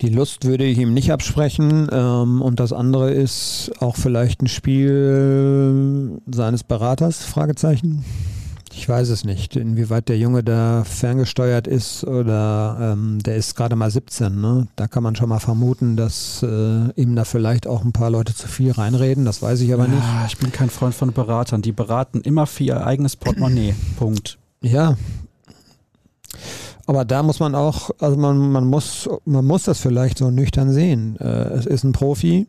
Die 0.00 0.08
Lust 0.08 0.46
würde 0.46 0.64
ich 0.64 0.78
ihm 0.78 0.94
nicht 0.94 1.12
absprechen. 1.12 1.88
Ähm, 1.92 2.40
und 2.40 2.58
das 2.58 2.72
andere 2.72 3.10
ist 3.10 3.70
auch 3.80 3.96
vielleicht 3.96 4.42
ein 4.42 4.48
Spiel 4.48 6.20
seines 6.30 6.64
Beraters? 6.64 7.22
Fragezeichen. 7.22 8.04
Ich 8.72 8.88
weiß 8.88 9.08
es 9.08 9.24
nicht, 9.24 9.56
inwieweit 9.56 10.08
der 10.08 10.16
Junge 10.16 10.44
da 10.44 10.84
ferngesteuert 10.84 11.66
ist 11.66 12.04
oder 12.04 12.94
ähm, 12.94 13.18
der 13.18 13.36
ist 13.36 13.56
gerade 13.56 13.74
mal 13.74 13.90
17. 13.90 14.40
Ne? 14.40 14.68
Da 14.76 14.86
kann 14.86 15.02
man 15.02 15.16
schon 15.16 15.28
mal 15.28 15.40
vermuten, 15.40 15.96
dass 15.96 16.42
äh, 16.42 16.90
ihm 16.94 17.16
da 17.16 17.24
vielleicht 17.24 17.66
auch 17.66 17.84
ein 17.84 17.92
paar 17.92 18.10
Leute 18.10 18.34
zu 18.34 18.46
viel 18.46 18.70
reinreden. 18.70 19.24
Das 19.24 19.42
weiß 19.42 19.60
ich 19.60 19.74
aber 19.74 19.88
nicht. 19.88 20.02
Ah, 20.02 20.24
ich 20.26 20.38
bin 20.38 20.52
kein 20.52 20.70
Freund 20.70 20.94
von 20.94 21.12
Beratern. 21.12 21.62
Die 21.62 21.72
beraten 21.72 22.20
immer 22.20 22.46
für 22.46 22.64
ihr 22.64 22.86
eigenes 22.86 23.16
Portemonnaie. 23.16 23.74
Punkt. 23.98 24.38
Ja. 24.62 24.96
Aber 26.90 27.04
da 27.04 27.22
muss 27.22 27.38
man 27.38 27.54
auch, 27.54 27.90
also 28.00 28.16
man, 28.16 28.50
man 28.50 28.66
muss, 28.66 29.08
man 29.24 29.46
muss 29.46 29.62
das 29.62 29.78
vielleicht 29.78 30.18
so 30.18 30.32
nüchtern 30.32 30.72
sehen. 30.72 31.16
Äh, 31.20 31.52
es 31.52 31.64
ist 31.64 31.84
ein 31.84 31.92
Profi. 31.92 32.48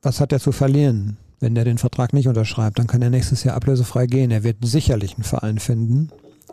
Was 0.00 0.22
hat 0.22 0.32
er 0.32 0.40
zu 0.40 0.52
verlieren? 0.52 1.18
Wenn 1.38 1.54
der 1.54 1.66
den 1.66 1.76
Vertrag 1.76 2.14
nicht 2.14 2.28
unterschreibt, 2.28 2.78
dann 2.78 2.86
kann 2.86 3.02
er 3.02 3.10
nächstes 3.10 3.44
Jahr 3.44 3.56
ablösefrei 3.56 4.06
gehen. 4.06 4.30
Er 4.30 4.42
wird 4.42 4.56
sicherlich 4.62 5.16
einen 5.16 5.24
Verein 5.24 5.58
finden. 5.58 6.08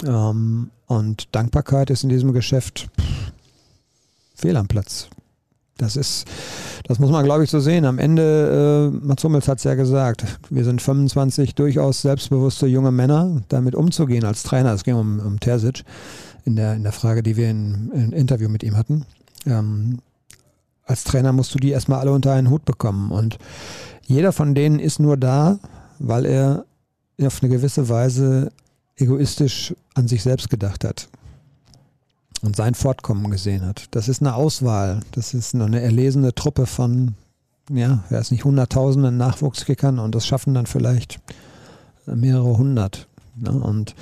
Ähm, 0.06 0.72
und 0.88 1.34
Dankbarkeit 1.34 1.90
ist 1.90 2.04
in 2.04 2.10
diesem 2.10 2.34
Geschäft 2.34 2.90
pff, 3.00 3.32
fehl 4.36 4.58
am 4.58 4.68
Platz. 4.68 5.08
Das 5.78 5.96
ist, 5.96 6.26
das 6.84 7.00
muss 7.00 7.12
man, 7.12 7.24
glaube 7.24 7.46
ich, 7.46 7.50
so 7.50 7.62
sehen. 7.62 7.86
Am 7.86 7.98
Ende, 7.98 8.92
äh, 8.94 9.06
Mats 9.06 9.24
Hummels 9.24 9.48
hat 9.48 9.60
es 9.60 9.64
ja 9.64 9.76
gesagt, 9.76 10.26
wir 10.50 10.66
sind 10.66 10.82
25 10.82 11.56
durchaus 11.56 12.02
selbstbewusste 12.02 12.68
junge 12.68 12.92
Männer, 12.92 13.42
damit 13.48 13.74
umzugehen 13.74 14.26
als 14.26 14.44
Trainer. 14.44 14.74
Es 14.74 14.84
ging 14.84 14.96
um, 14.96 15.22
um 15.22 15.40
Terzic 15.40 15.86
in 16.46 16.56
der, 16.56 16.76
in 16.76 16.84
der 16.84 16.92
Frage, 16.92 17.24
die 17.24 17.36
wir 17.36 17.50
in, 17.50 17.92
in 17.92 18.12
Interview 18.12 18.48
mit 18.50 18.64
ihm 18.64 18.78
hatten. 18.78 19.06
Ähm, 19.46 20.00
als 20.86 21.04
Trainer 21.04 21.34
musst 21.34 21.54
du 21.54 21.60
die 21.60 21.72
erstmal 21.72 22.00
alle 22.00 22.12
unter 22.12 22.32
einen 22.34 22.50
Hut 22.50 22.64
bekommen. 22.64 23.12
Und 23.12 23.38
jeder 24.06 24.32
von 24.32 24.54
denen 24.54 24.80
ist 24.80 25.00
nur 25.00 25.18
da, 25.18 25.60
weil 26.00 26.26
er 26.26 26.66
auf 27.22 27.42
eine 27.42 27.52
gewisse 27.52 27.90
Weise 27.90 28.52
egoistisch 28.98 29.74
an 29.96 30.08
sich 30.08 30.22
selbst 30.24 30.50
gedacht 30.50 30.84
hat 30.84 31.10
und 32.42 32.56
sein 32.56 32.76
Fortkommen 32.76 33.32
gesehen 33.32 33.66
hat. 33.66 33.88
Das 33.92 34.08
ist 34.08 34.22
eine 34.22 34.36
Auswahl. 34.36 35.02
Das 35.12 35.34
ist 35.34 35.56
eine 35.56 35.82
erlesene 35.82 36.36
Truppe 36.36 36.68
von, 36.68 37.16
ja, 37.72 38.04
wer 38.10 38.20
ist 38.22 38.32
nicht, 38.32 38.46
hunderttausenden 38.46 39.18
Nachwuchskickern 39.18 39.98
und 39.98 40.14
das 40.14 40.28
schaffen 40.28 40.54
dann 40.54 40.68
vielleicht 40.68 41.20
mehrere 42.06 42.58
hundert. 42.58 43.08
Ne? 43.36 43.52
Und 43.52 43.96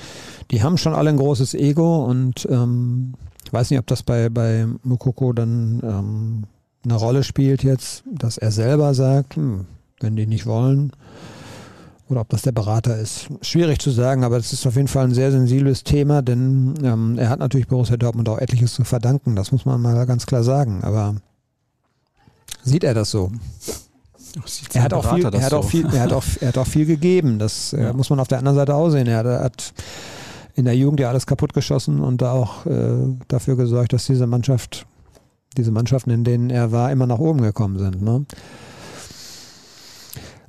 die 0.52 0.64
haben 0.64 0.78
schon 0.78 0.94
alle 0.94 1.10
ein 1.10 1.18
großes 1.18 1.54
Ego 1.54 2.06
und 2.06 2.48
ähm, 2.50 3.14
ich 3.46 3.54
weiß 3.54 3.70
nicht, 3.70 3.80
ob 3.80 3.88
das 3.88 4.04
bei, 4.04 4.30
bei 4.30 4.68
Mukoko 4.84 5.34
dann 5.34 5.82
ähm, 5.84 6.44
eine 6.84 6.96
Rolle 6.96 7.24
spielt 7.24 7.64
jetzt, 7.64 8.04
dass 8.12 8.38
er 8.38 8.52
selber 8.52 8.94
sagt, 8.94 9.36
hm, 9.36 9.66
wenn 10.00 10.16
die 10.16 10.28
nicht 10.28 10.46
wollen, 10.46 10.92
oder 12.10 12.22
ob 12.22 12.30
das 12.30 12.42
der 12.42 12.52
Berater 12.52 12.98
ist. 12.98 13.30
Schwierig 13.42 13.80
zu 13.80 13.90
sagen, 13.90 14.24
aber 14.24 14.38
es 14.38 14.54
ist 14.54 14.68
auf 14.68 14.76
jeden 14.76 14.88
Fall 14.88 15.06
ein 15.06 15.14
sehr 15.14 15.32
sensibles 15.32 15.84
Thema, 15.84 16.22
denn 16.22 16.76
ähm, 16.84 17.18
er 17.18 17.30
hat 17.30 17.40
natürlich 17.40 17.68
Borussia 17.68 17.98
Dortmund 17.98 18.30
auch 18.30 18.38
etliches 18.38 18.74
zu 18.74 18.84
verdanken, 18.84 19.36
das 19.36 19.52
muss 19.52 19.66
man 19.66 19.82
mal 19.82 20.06
ganz 20.06 20.26
klar 20.26 20.44
sagen. 20.44 20.84
Aber 20.84 21.16
sieht 22.64 22.84
er 22.84 22.94
das 22.94 23.12
so? 23.12 23.32
Er 24.74 24.84
hat, 24.84 24.94
auch 24.94 25.14
viel, 25.14 25.26
er, 25.26 25.42
hat 25.44 25.50
so? 25.52 25.58
auch 25.58 25.70
viel, 25.70 25.86
er, 25.86 26.02
hat 26.02 26.14
auch, 26.14 26.24
er 26.42 26.48
hat 26.48 26.58
auch 26.58 26.68
viel 26.68 26.86
gegeben, 26.86 27.40
das 27.40 27.74
äh, 27.74 27.84
ja. 27.84 27.94
muss 27.94 28.10
man 28.10 28.20
auf 28.20 28.28
der 28.28 28.40
anderen 28.40 28.58
Seite 28.58 28.74
auch 28.74 28.90
sehen. 28.90 29.08
Er 29.08 29.24
hat, 29.24 29.74
in 30.56 30.66
der 30.66 30.76
Jugend 30.76 31.00
ja 31.00 31.10
alles 31.10 31.26
kaputt 31.26 31.54
geschossen 31.54 32.00
und 32.00 32.22
da 32.22 32.32
auch 32.32 32.66
äh, 32.66 33.16
dafür 33.28 33.56
gesorgt, 33.56 33.94
dass 33.94 34.06
diese 34.06 34.28
Mannschaft, 34.28 34.86
diese 35.58 35.72
Mannschaften, 35.72 36.12
in 36.12 36.24
denen 36.24 36.50
er 36.50 36.72
war, 36.72 36.92
immer 36.92 37.08
nach 37.08 37.20
oben 37.20 37.42
gekommen 37.42 37.80
sind. 37.80 38.02
Ne? 38.02 38.26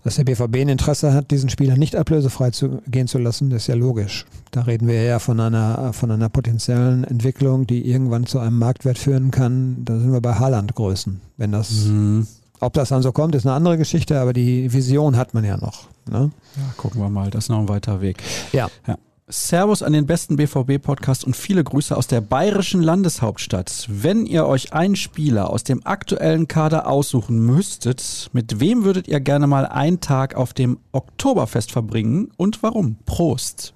Dass 0.02 0.16
der 0.16 0.24
BVB 0.24 0.56
ein 0.56 0.68
Interesse 0.68 1.14
hat, 1.14 1.30
diesen 1.30 1.48
Spieler 1.48 1.78
nicht 1.78 1.96
ablösefrei 1.96 2.50
zu 2.50 2.82
gehen 2.86 3.08
zu 3.08 3.16
lassen, 3.18 3.48
das 3.48 3.62
ist 3.62 3.68
ja 3.68 3.74
logisch. 3.74 4.26
Da 4.50 4.62
reden 4.62 4.86
wir 4.86 5.02
ja 5.02 5.18
von 5.18 5.40
einer, 5.40 5.94
von 5.94 6.10
einer 6.10 6.28
potenziellen 6.28 7.04
Entwicklung, 7.04 7.66
die 7.66 7.88
irgendwann 7.90 8.26
zu 8.26 8.38
einem 8.38 8.58
Marktwert 8.58 8.98
führen 8.98 9.30
kann. 9.30 9.82
Da 9.86 9.98
sind 9.98 10.12
wir 10.12 10.20
bei 10.20 10.34
Haaland-Größen. 10.34 11.22
Wenn 11.38 11.52
das, 11.52 11.86
mhm. 11.86 12.26
Ob 12.60 12.72
das 12.72 12.88
dann 12.88 13.02
so 13.02 13.12
kommt, 13.12 13.34
ist 13.34 13.46
eine 13.46 13.54
andere 13.54 13.78
Geschichte, 13.78 14.20
aber 14.20 14.32
die 14.32 14.72
Vision 14.72 15.16
hat 15.16 15.34
man 15.34 15.44
ja 15.44 15.56
noch. 15.56 15.88
Ne? 16.10 16.30
Ja, 16.56 16.62
gucken 16.76 17.00
wir 17.00 17.08
mal, 17.08 17.30
das 17.30 17.44
ist 17.44 17.48
noch 17.50 17.58
ein 17.58 17.68
weiter 17.68 18.00
Weg. 18.00 18.22
Ja. 18.52 18.68
ja. 18.86 18.96
Servus 19.26 19.82
an 19.82 19.94
den 19.94 20.04
besten 20.04 20.36
BVB-Podcast 20.36 21.24
und 21.24 21.34
viele 21.34 21.64
Grüße 21.64 21.96
aus 21.96 22.06
der 22.06 22.20
bayerischen 22.20 22.82
Landeshauptstadt. 22.82 23.86
Wenn 23.88 24.26
ihr 24.26 24.46
euch 24.46 24.74
einen 24.74 24.96
Spieler 24.96 25.48
aus 25.48 25.64
dem 25.64 25.84
aktuellen 25.86 26.46
Kader 26.46 26.86
aussuchen 26.86 27.38
müsstet, 27.38 28.28
mit 28.34 28.60
wem 28.60 28.84
würdet 28.84 29.08
ihr 29.08 29.20
gerne 29.20 29.46
mal 29.46 29.64
einen 29.64 30.00
Tag 30.00 30.34
auf 30.34 30.52
dem 30.52 30.78
Oktoberfest 30.92 31.72
verbringen 31.72 32.32
und 32.36 32.62
warum? 32.62 32.96
Prost. 33.06 33.72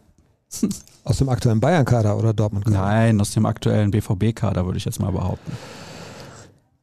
Aus 1.04 1.16
dem 1.16 1.30
aktuellen 1.30 1.60
Bayern-Kader 1.60 2.18
oder 2.18 2.34
Dortmund-Kader? 2.34 2.78
Nein, 2.78 3.20
aus 3.20 3.30
dem 3.30 3.46
aktuellen 3.46 3.90
BVB-Kader 3.90 4.66
würde 4.66 4.76
ich 4.76 4.84
jetzt 4.84 5.00
mal 5.00 5.12
behaupten. 5.12 5.52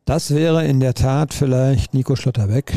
Das 0.05 0.29
wäre 0.29 0.63
in 0.65 0.79
der 0.79 0.93
Tat 0.93 1.33
vielleicht 1.33 1.95
Nico 1.95 2.15
Schlotterbeck, 2.15 2.73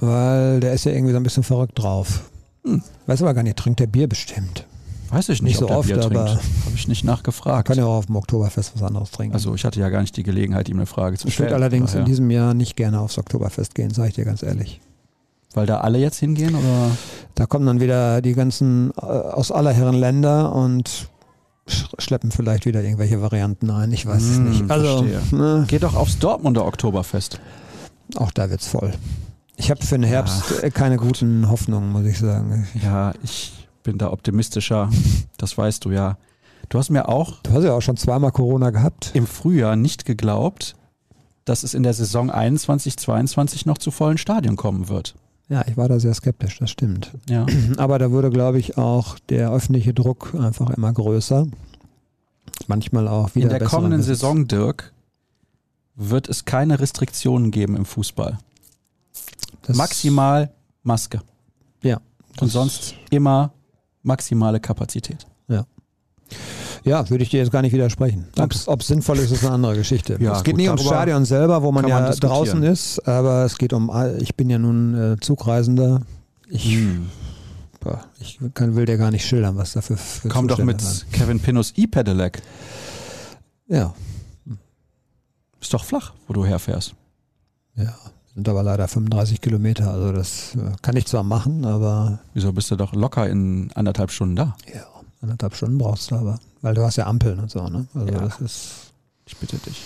weil 0.00 0.60
der 0.60 0.72
ist 0.72 0.86
ja 0.86 0.92
irgendwie 0.92 1.12
so 1.12 1.18
ein 1.18 1.22
bisschen 1.22 1.42
verrückt 1.42 1.78
drauf. 1.78 2.30
Hm. 2.64 2.82
Weiß 3.06 3.20
aber 3.20 3.34
gar 3.34 3.42
nicht, 3.42 3.58
trinkt 3.58 3.80
der 3.80 3.86
Bier 3.86 4.08
bestimmt. 4.08 4.66
Weiß 5.10 5.28
ich 5.28 5.42
nicht, 5.42 5.50
nicht 5.50 5.58
so 5.58 5.68
oft, 5.68 5.92
aber 5.92 6.30
habe 6.30 6.40
ich 6.74 6.88
nicht 6.88 7.04
nachgefragt. 7.04 7.68
Kann 7.68 7.76
ja 7.76 7.84
auch 7.84 7.98
auf 7.98 8.06
dem 8.06 8.16
Oktoberfest 8.16 8.72
was 8.74 8.82
anderes 8.82 9.10
trinken. 9.10 9.34
Also 9.34 9.54
ich 9.54 9.66
hatte 9.66 9.78
ja 9.78 9.90
gar 9.90 10.00
nicht 10.00 10.16
die 10.16 10.22
Gelegenheit, 10.22 10.70
ihm 10.70 10.78
eine 10.78 10.86
Frage 10.86 11.18
zu 11.18 11.30
stellen. 11.30 11.48
Ich 11.48 11.52
würde 11.52 11.54
allerdings 11.54 11.90
daher. 11.90 12.00
in 12.00 12.06
diesem 12.06 12.30
Jahr 12.30 12.54
nicht 12.54 12.76
gerne 12.76 12.98
aufs 12.98 13.18
Oktoberfest 13.18 13.74
gehen, 13.74 13.90
sage 13.90 14.08
ich 14.08 14.14
dir 14.14 14.24
ganz 14.24 14.42
ehrlich. 14.42 14.80
Weil 15.52 15.66
da 15.66 15.80
alle 15.80 15.98
jetzt 15.98 16.18
hingehen 16.18 16.54
oder? 16.54 16.90
Da 17.34 17.44
kommen 17.44 17.66
dann 17.66 17.80
wieder 17.80 18.22
die 18.22 18.32
ganzen 18.32 18.90
äh, 18.96 19.02
aus 19.02 19.52
aller 19.52 19.72
Herren 19.72 19.96
Länder 19.96 20.54
und 20.54 21.08
schleppen 21.98 22.30
vielleicht 22.30 22.66
wieder 22.66 22.82
irgendwelche 22.82 23.20
Varianten 23.22 23.70
ein. 23.70 23.92
Ich 23.92 24.06
weiß 24.06 24.22
hm, 24.22 24.30
es 24.30 24.60
nicht. 24.60 24.70
Also 24.70 25.06
ne? 25.32 25.64
geht 25.68 25.82
doch 25.82 25.94
aufs 25.94 26.18
Dortmunder 26.18 26.66
Oktoberfest. 26.66 27.40
Auch 28.16 28.30
da 28.30 28.50
wird's 28.50 28.66
voll. 28.66 28.92
Ich 29.56 29.70
habe 29.70 29.84
für 29.84 29.96
den 29.96 30.04
Herbst 30.04 30.62
ja. 30.62 30.70
keine 30.70 30.96
guten 30.96 31.48
Hoffnungen, 31.48 31.90
muss 31.90 32.04
ich 32.04 32.18
sagen. 32.18 32.66
Ja, 32.82 33.12
ich 33.22 33.68
bin 33.82 33.98
da 33.98 34.10
optimistischer. 34.10 34.90
Das 35.36 35.56
weißt 35.56 35.84
du 35.84 35.90
ja. 35.90 36.18
Du 36.68 36.78
hast 36.78 36.90
mir 36.90 37.08
auch. 37.08 37.40
Du 37.42 37.52
hast 37.52 37.64
ja 37.64 37.72
auch 37.72 37.82
schon 37.82 37.96
zweimal 37.96 38.32
Corona 38.32 38.70
gehabt. 38.70 39.10
Im 39.14 39.26
Frühjahr 39.26 39.76
nicht 39.76 40.04
geglaubt, 40.04 40.74
dass 41.44 41.62
es 41.62 41.74
in 41.74 41.82
der 41.82 41.94
Saison 41.94 42.30
21, 42.30 42.96
22 42.96 43.66
noch 43.66 43.78
zu 43.78 43.90
vollen 43.90 44.18
Stadien 44.18 44.56
kommen 44.56 44.88
wird. 44.88 45.14
Ja, 45.48 45.64
ich 45.66 45.76
war 45.76 45.88
da 45.88 46.00
sehr 46.00 46.14
skeptisch, 46.14 46.58
das 46.58 46.70
stimmt. 46.70 47.12
Ja. 47.28 47.46
Aber 47.76 47.98
da 47.98 48.10
wurde, 48.10 48.30
glaube 48.30 48.58
ich, 48.58 48.78
auch 48.78 49.18
der 49.28 49.50
öffentliche 49.52 49.92
Druck 49.92 50.34
einfach 50.38 50.70
immer 50.70 50.92
größer. 50.92 51.46
Manchmal 52.66 53.08
auch 53.08 53.34
wieder. 53.34 53.50
In 53.50 53.58
der 53.58 53.68
kommenden. 53.68 54.02
Saison, 54.02 54.46
Dirk, 54.48 54.92
wird 55.96 56.28
es 56.28 56.44
keine 56.44 56.80
Restriktionen 56.80 57.50
geben 57.50 57.76
im 57.76 57.84
Fußball. 57.84 58.38
Das 59.62 59.76
Maximal 59.76 60.52
Maske. 60.82 61.20
Ja. 61.82 62.00
Und 62.40 62.48
sonst 62.48 62.94
immer 63.10 63.52
maximale 64.02 64.60
Kapazität. 64.60 65.26
Ja. 65.48 65.66
Ja, 66.84 67.08
würde 67.08 67.24
ich 67.24 67.30
dir 67.30 67.38
jetzt 67.38 67.50
gar 67.50 67.62
nicht 67.62 67.72
widersprechen. 67.72 68.26
Ob 68.66 68.80
es 68.80 68.86
sinnvoll 68.86 69.18
ist, 69.18 69.30
ist 69.30 69.42
eine 69.44 69.54
andere 69.54 69.74
Geschichte. 69.74 70.18
Ja, 70.20 70.36
es 70.36 70.44
geht 70.44 70.54
gut, 70.54 70.58
nicht 70.58 70.68
ums 70.68 70.84
Stadion 70.84 71.24
selber, 71.24 71.62
wo 71.62 71.72
man 71.72 71.88
ja 71.88 72.00
man 72.00 72.12
draußen 72.12 72.62
ist, 72.62 73.00
aber 73.08 73.44
es 73.44 73.56
geht 73.56 73.72
um, 73.72 73.90
ich 74.18 74.34
bin 74.34 74.50
ja 74.50 74.58
nun 74.58 75.14
äh, 75.14 75.16
Zugreisender. 75.20 76.02
Ich, 76.48 76.74
hm. 76.74 77.06
boah, 77.80 78.04
ich 78.20 78.38
kann, 78.52 78.76
will 78.76 78.84
dir 78.84 78.98
gar 78.98 79.10
nicht 79.10 79.26
schildern, 79.26 79.56
was 79.56 79.72
dafür 79.72 79.96
für 79.96 80.28
Komm 80.28 80.46
doch 80.46 80.58
mit 80.58 80.84
waren. 80.84 81.00
Kevin 81.12 81.40
Pinus 81.40 81.72
E-Pedelec. 81.76 82.42
Ja. 83.66 83.94
Ist 85.58 85.72
doch 85.72 85.84
flach, 85.84 86.12
wo 86.28 86.34
du 86.34 86.44
herfährst. 86.44 86.94
Ja, 87.76 87.94
sind 88.34 88.46
aber 88.46 88.62
leider 88.62 88.86
35 88.86 89.40
Kilometer, 89.40 89.90
also 89.90 90.12
das 90.12 90.54
äh, 90.56 90.72
kann 90.82 90.96
ich 90.96 91.06
zwar 91.06 91.22
machen, 91.22 91.64
aber. 91.64 92.20
Wieso 92.34 92.52
bist 92.52 92.70
du 92.70 92.76
doch 92.76 92.92
locker 92.92 93.26
in 93.28 93.70
anderthalb 93.74 94.10
Stunden 94.10 94.36
da? 94.36 94.54
Ja, 94.72 94.84
anderthalb 95.22 95.54
Stunden 95.56 95.78
brauchst 95.78 96.10
du 96.10 96.16
aber. 96.16 96.38
Weil 96.64 96.72
du 96.72 96.82
hast 96.82 96.96
ja 96.96 97.06
Ampeln 97.06 97.38
und 97.40 97.50
so, 97.50 97.68
ne? 97.68 97.86
Also 97.94 98.10
ja. 98.10 98.20
das 98.20 98.40
ist. 98.40 98.70
Ich 99.26 99.36
bitte 99.36 99.58
dich. 99.58 99.82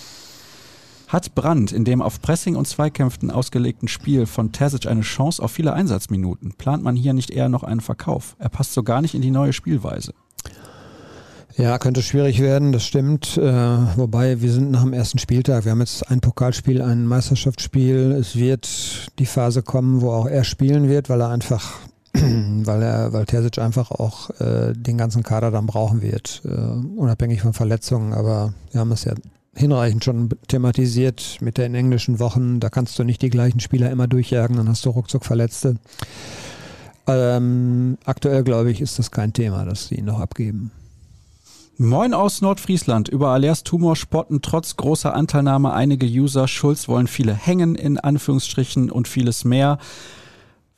Hat 1.09 1.35
Brandt 1.35 1.73
in 1.73 1.83
dem 1.83 2.01
auf 2.01 2.21
Pressing 2.21 2.55
und 2.55 2.69
Zweikämpfen 2.69 3.31
ausgelegten 3.31 3.89
Spiel 3.89 4.25
von 4.25 4.53
Terzic 4.53 4.85
eine 4.85 5.01
Chance 5.01 5.43
auf 5.43 5.51
viele 5.51 5.73
Einsatzminuten? 5.73 6.53
Plant 6.53 6.81
man 6.81 6.95
hier 6.95 7.11
nicht 7.11 7.31
eher 7.31 7.49
noch 7.49 7.63
einen 7.63 7.81
Verkauf? 7.81 8.37
Er 8.39 8.47
passt 8.47 8.73
so 8.73 8.83
gar 8.83 9.01
nicht 9.01 9.13
in 9.13 9.21
die 9.21 9.29
neue 9.29 9.51
Spielweise. 9.51 10.13
Ja, 11.57 11.77
könnte 11.79 12.01
schwierig 12.01 12.39
werden, 12.39 12.71
das 12.71 12.85
stimmt. 12.85 13.35
Äh, 13.35 13.41
wobei 13.97 14.41
wir 14.41 14.49
sind 14.49 14.71
nach 14.71 14.83
dem 14.83 14.93
ersten 14.93 15.17
Spieltag. 15.19 15.65
Wir 15.65 15.73
haben 15.73 15.81
jetzt 15.81 16.09
ein 16.09 16.21
Pokalspiel, 16.21 16.81
ein 16.81 17.05
Meisterschaftsspiel. 17.05 18.15
Es 18.17 18.37
wird 18.37 19.09
die 19.19 19.25
Phase 19.25 19.63
kommen, 19.63 19.99
wo 19.99 20.11
auch 20.11 20.27
er 20.27 20.45
spielen 20.45 20.87
wird, 20.87 21.09
weil 21.09 21.19
er 21.19 21.29
einfach, 21.29 21.73
weil 22.13 22.81
er, 22.81 23.13
weil 23.13 23.25
Terzic 23.25 23.59
einfach 23.59 23.91
auch 23.91 24.29
äh, 24.39 24.73
den 24.73 24.97
ganzen 24.97 25.23
Kader 25.23 25.51
dann 25.51 25.65
brauchen 25.65 26.01
wird, 26.01 26.41
äh, 26.45 26.49
unabhängig 26.49 27.41
von 27.41 27.53
Verletzungen. 27.53 28.13
Aber 28.13 28.53
wir 28.71 28.81
haben 28.81 28.91
es 28.91 29.03
ja 29.03 29.13
hinreichend 29.55 30.03
schon 30.03 30.29
thematisiert 30.47 31.37
mit 31.41 31.57
den 31.57 31.75
englischen 31.75 32.19
Wochen. 32.19 32.59
Da 32.59 32.69
kannst 32.69 32.97
du 32.97 33.03
nicht 33.03 33.21
die 33.21 33.29
gleichen 33.29 33.59
Spieler 33.59 33.91
immer 33.91 34.07
durchjagen, 34.07 34.57
dann 34.57 34.69
hast 34.69 34.85
du 34.85 34.89
ruckzuck 34.89 35.25
Verletzte. 35.25 35.75
Ähm, 37.07 37.97
aktuell 38.05 38.43
glaube 38.43 38.71
ich, 38.71 38.81
ist 38.81 38.99
das 38.99 39.11
kein 39.11 39.33
Thema, 39.33 39.65
dass 39.65 39.87
sie 39.87 39.95
ihn 39.95 40.05
noch 40.05 40.19
abgeben. 40.19 40.71
Moin 41.81 42.13
aus 42.13 42.41
Nordfriesland. 42.41 43.07
Über 43.07 43.29
Alers 43.29 43.63
Tumor 43.63 43.95
spotten 43.95 44.41
trotz 44.41 44.75
großer 44.75 45.13
Anteilnahme 45.15 45.71
einige 45.71 46.05
User. 46.05 46.47
Schulz 46.47 46.89
wollen 46.89 47.07
viele 47.07 47.33
hängen, 47.33 47.75
in 47.75 47.97
Anführungsstrichen, 47.97 48.91
und 48.91 49.07
vieles 49.07 49.45
mehr. 49.45 49.79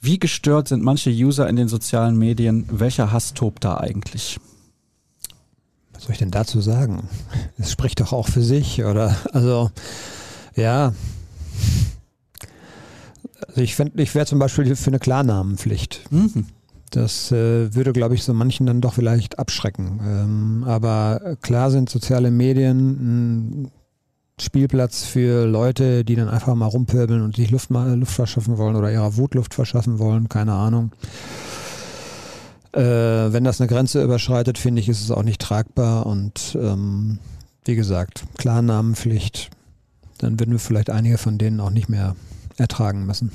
Wie 0.01 0.17
gestört 0.17 0.67
sind 0.67 0.83
manche 0.83 1.11
User 1.11 1.47
in 1.47 1.55
den 1.55 1.67
sozialen 1.67 2.17
Medien? 2.17 2.65
Welcher 2.71 3.11
Hass 3.11 3.35
tobt 3.35 3.63
da 3.63 3.77
eigentlich? 3.77 4.39
Was 5.93 6.03
soll 6.03 6.13
ich 6.13 6.17
denn 6.17 6.31
dazu 6.31 6.59
sagen? 6.59 7.07
Es 7.59 7.71
spricht 7.71 7.99
doch 7.99 8.11
auch 8.11 8.27
für 8.27 8.41
sich, 8.41 8.83
oder? 8.83 9.15
Also, 9.31 9.69
ja. 10.55 10.93
Also 13.47 13.61
ich, 13.61 13.79
ich 13.79 14.15
wäre 14.15 14.25
zum 14.25 14.39
Beispiel 14.39 14.75
für 14.75 14.87
eine 14.87 14.97
Klarnamenpflicht. 14.97 16.11
Mhm. 16.11 16.47
Das 16.89 17.31
äh, 17.31 17.73
würde, 17.75 17.93
glaube 17.93 18.15
ich, 18.15 18.23
so 18.23 18.33
manchen 18.33 18.65
dann 18.65 18.81
doch 18.81 18.95
vielleicht 18.95 19.37
abschrecken. 19.37 19.99
Ähm, 20.03 20.63
aber 20.65 21.37
klar 21.41 21.69
sind 21.69 21.91
soziale 21.91 22.31
Medien 22.31 23.65
ein 23.65 23.71
Spielplatz 24.41 25.03
für 25.03 25.45
Leute, 25.45 26.03
die 26.03 26.15
dann 26.15 26.29
einfach 26.29 26.55
mal 26.55 26.65
rumpöbeln 26.65 27.21
und 27.21 27.35
sich 27.35 27.51
Luft, 27.51 27.69
mal, 27.69 27.97
Luft 27.97 28.13
verschaffen 28.13 28.57
wollen 28.57 28.75
oder 28.75 28.91
ihrer 28.91 29.17
Wut 29.17 29.35
Luft 29.35 29.53
verschaffen 29.53 29.99
wollen, 29.99 30.29
keine 30.29 30.53
Ahnung. 30.53 30.91
Äh, 32.73 32.81
wenn 32.81 33.43
das 33.43 33.59
eine 33.59 33.67
Grenze 33.67 34.03
überschreitet, 34.03 34.57
finde 34.57 34.81
ich, 34.81 34.89
ist 34.89 35.01
es 35.01 35.11
auch 35.11 35.23
nicht 35.23 35.41
tragbar 35.41 36.05
und 36.05 36.57
ähm, 36.59 37.19
wie 37.65 37.75
gesagt, 37.75 38.25
Klarnamenpflicht, 38.37 39.49
dann 40.17 40.39
würden 40.39 40.51
wir 40.51 40.59
vielleicht 40.59 40.89
einige 40.89 41.17
von 41.17 41.37
denen 41.37 41.59
auch 41.59 41.69
nicht 41.69 41.89
mehr 41.89 42.15
ertragen 42.57 43.05
müssen. 43.05 43.31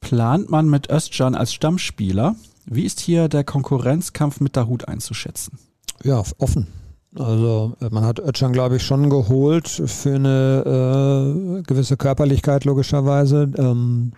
Plant 0.00 0.50
man 0.50 0.68
mit 0.68 0.90
Özcan 0.90 1.34
als 1.34 1.52
Stammspieler? 1.52 2.36
Wie 2.64 2.84
ist 2.84 3.00
hier 3.00 3.28
der 3.28 3.44
Konkurrenzkampf 3.44 4.40
mit 4.40 4.56
Dahut 4.56 4.88
einzuschätzen? 4.88 5.58
Ja, 6.02 6.22
offen. 6.38 6.66
Also 7.18 7.76
äh, 7.80 7.88
man 7.90 8.04
hat 8.04 8.18
Özcan, 8.18 8.52
glaube 8.52 8.76
ich, 8.76 8.82
schon 8.82 9.10
geholt 9.10 9.68
für 9.68 10.14
eine 10.14 11.58
äh, 11.58 11.62
gewisse 11.62 11.96
Körperlichkeit 11.96 12.64
logischerweise. 12.64 13.50
Ähm, 13.56 14.12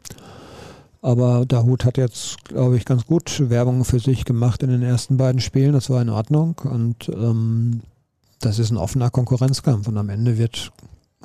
aber 1.02 1.44
Dahut 1.44 1.84
hat 1.84 1.98
jetzt, 1.98 2.44
glaube 2.44 2.76
ich, 2.76 2.84
ganz 2.84 3.04
gut 3.04 3.50
Werbung 3.50 3.84
für 3.84 3.98
sich 3.98 4.24
gemacht 4.24 4.62
in 4.62 4.70
den 4.70 4.82
ersten 4.82 5.16
beiden 5.16 5.40
Spielen. 5.40 5.74
Das 5.74 5.90
war 5.90 6.00
in 6.00 6.08
Ordnung. 6.08 6.56
Und 6.64 7.10
ähm, 7.10 7.82
das 8.40 8.58
ist 8.58 8.70
ein 8.70 8.78
offener 8.78 9.10
Konkurrenzkampf. 9.10 9.88
Und 9.88 9.98
am 9.98 10.08
Ende 10.08 10.38
wird 10.38 10.72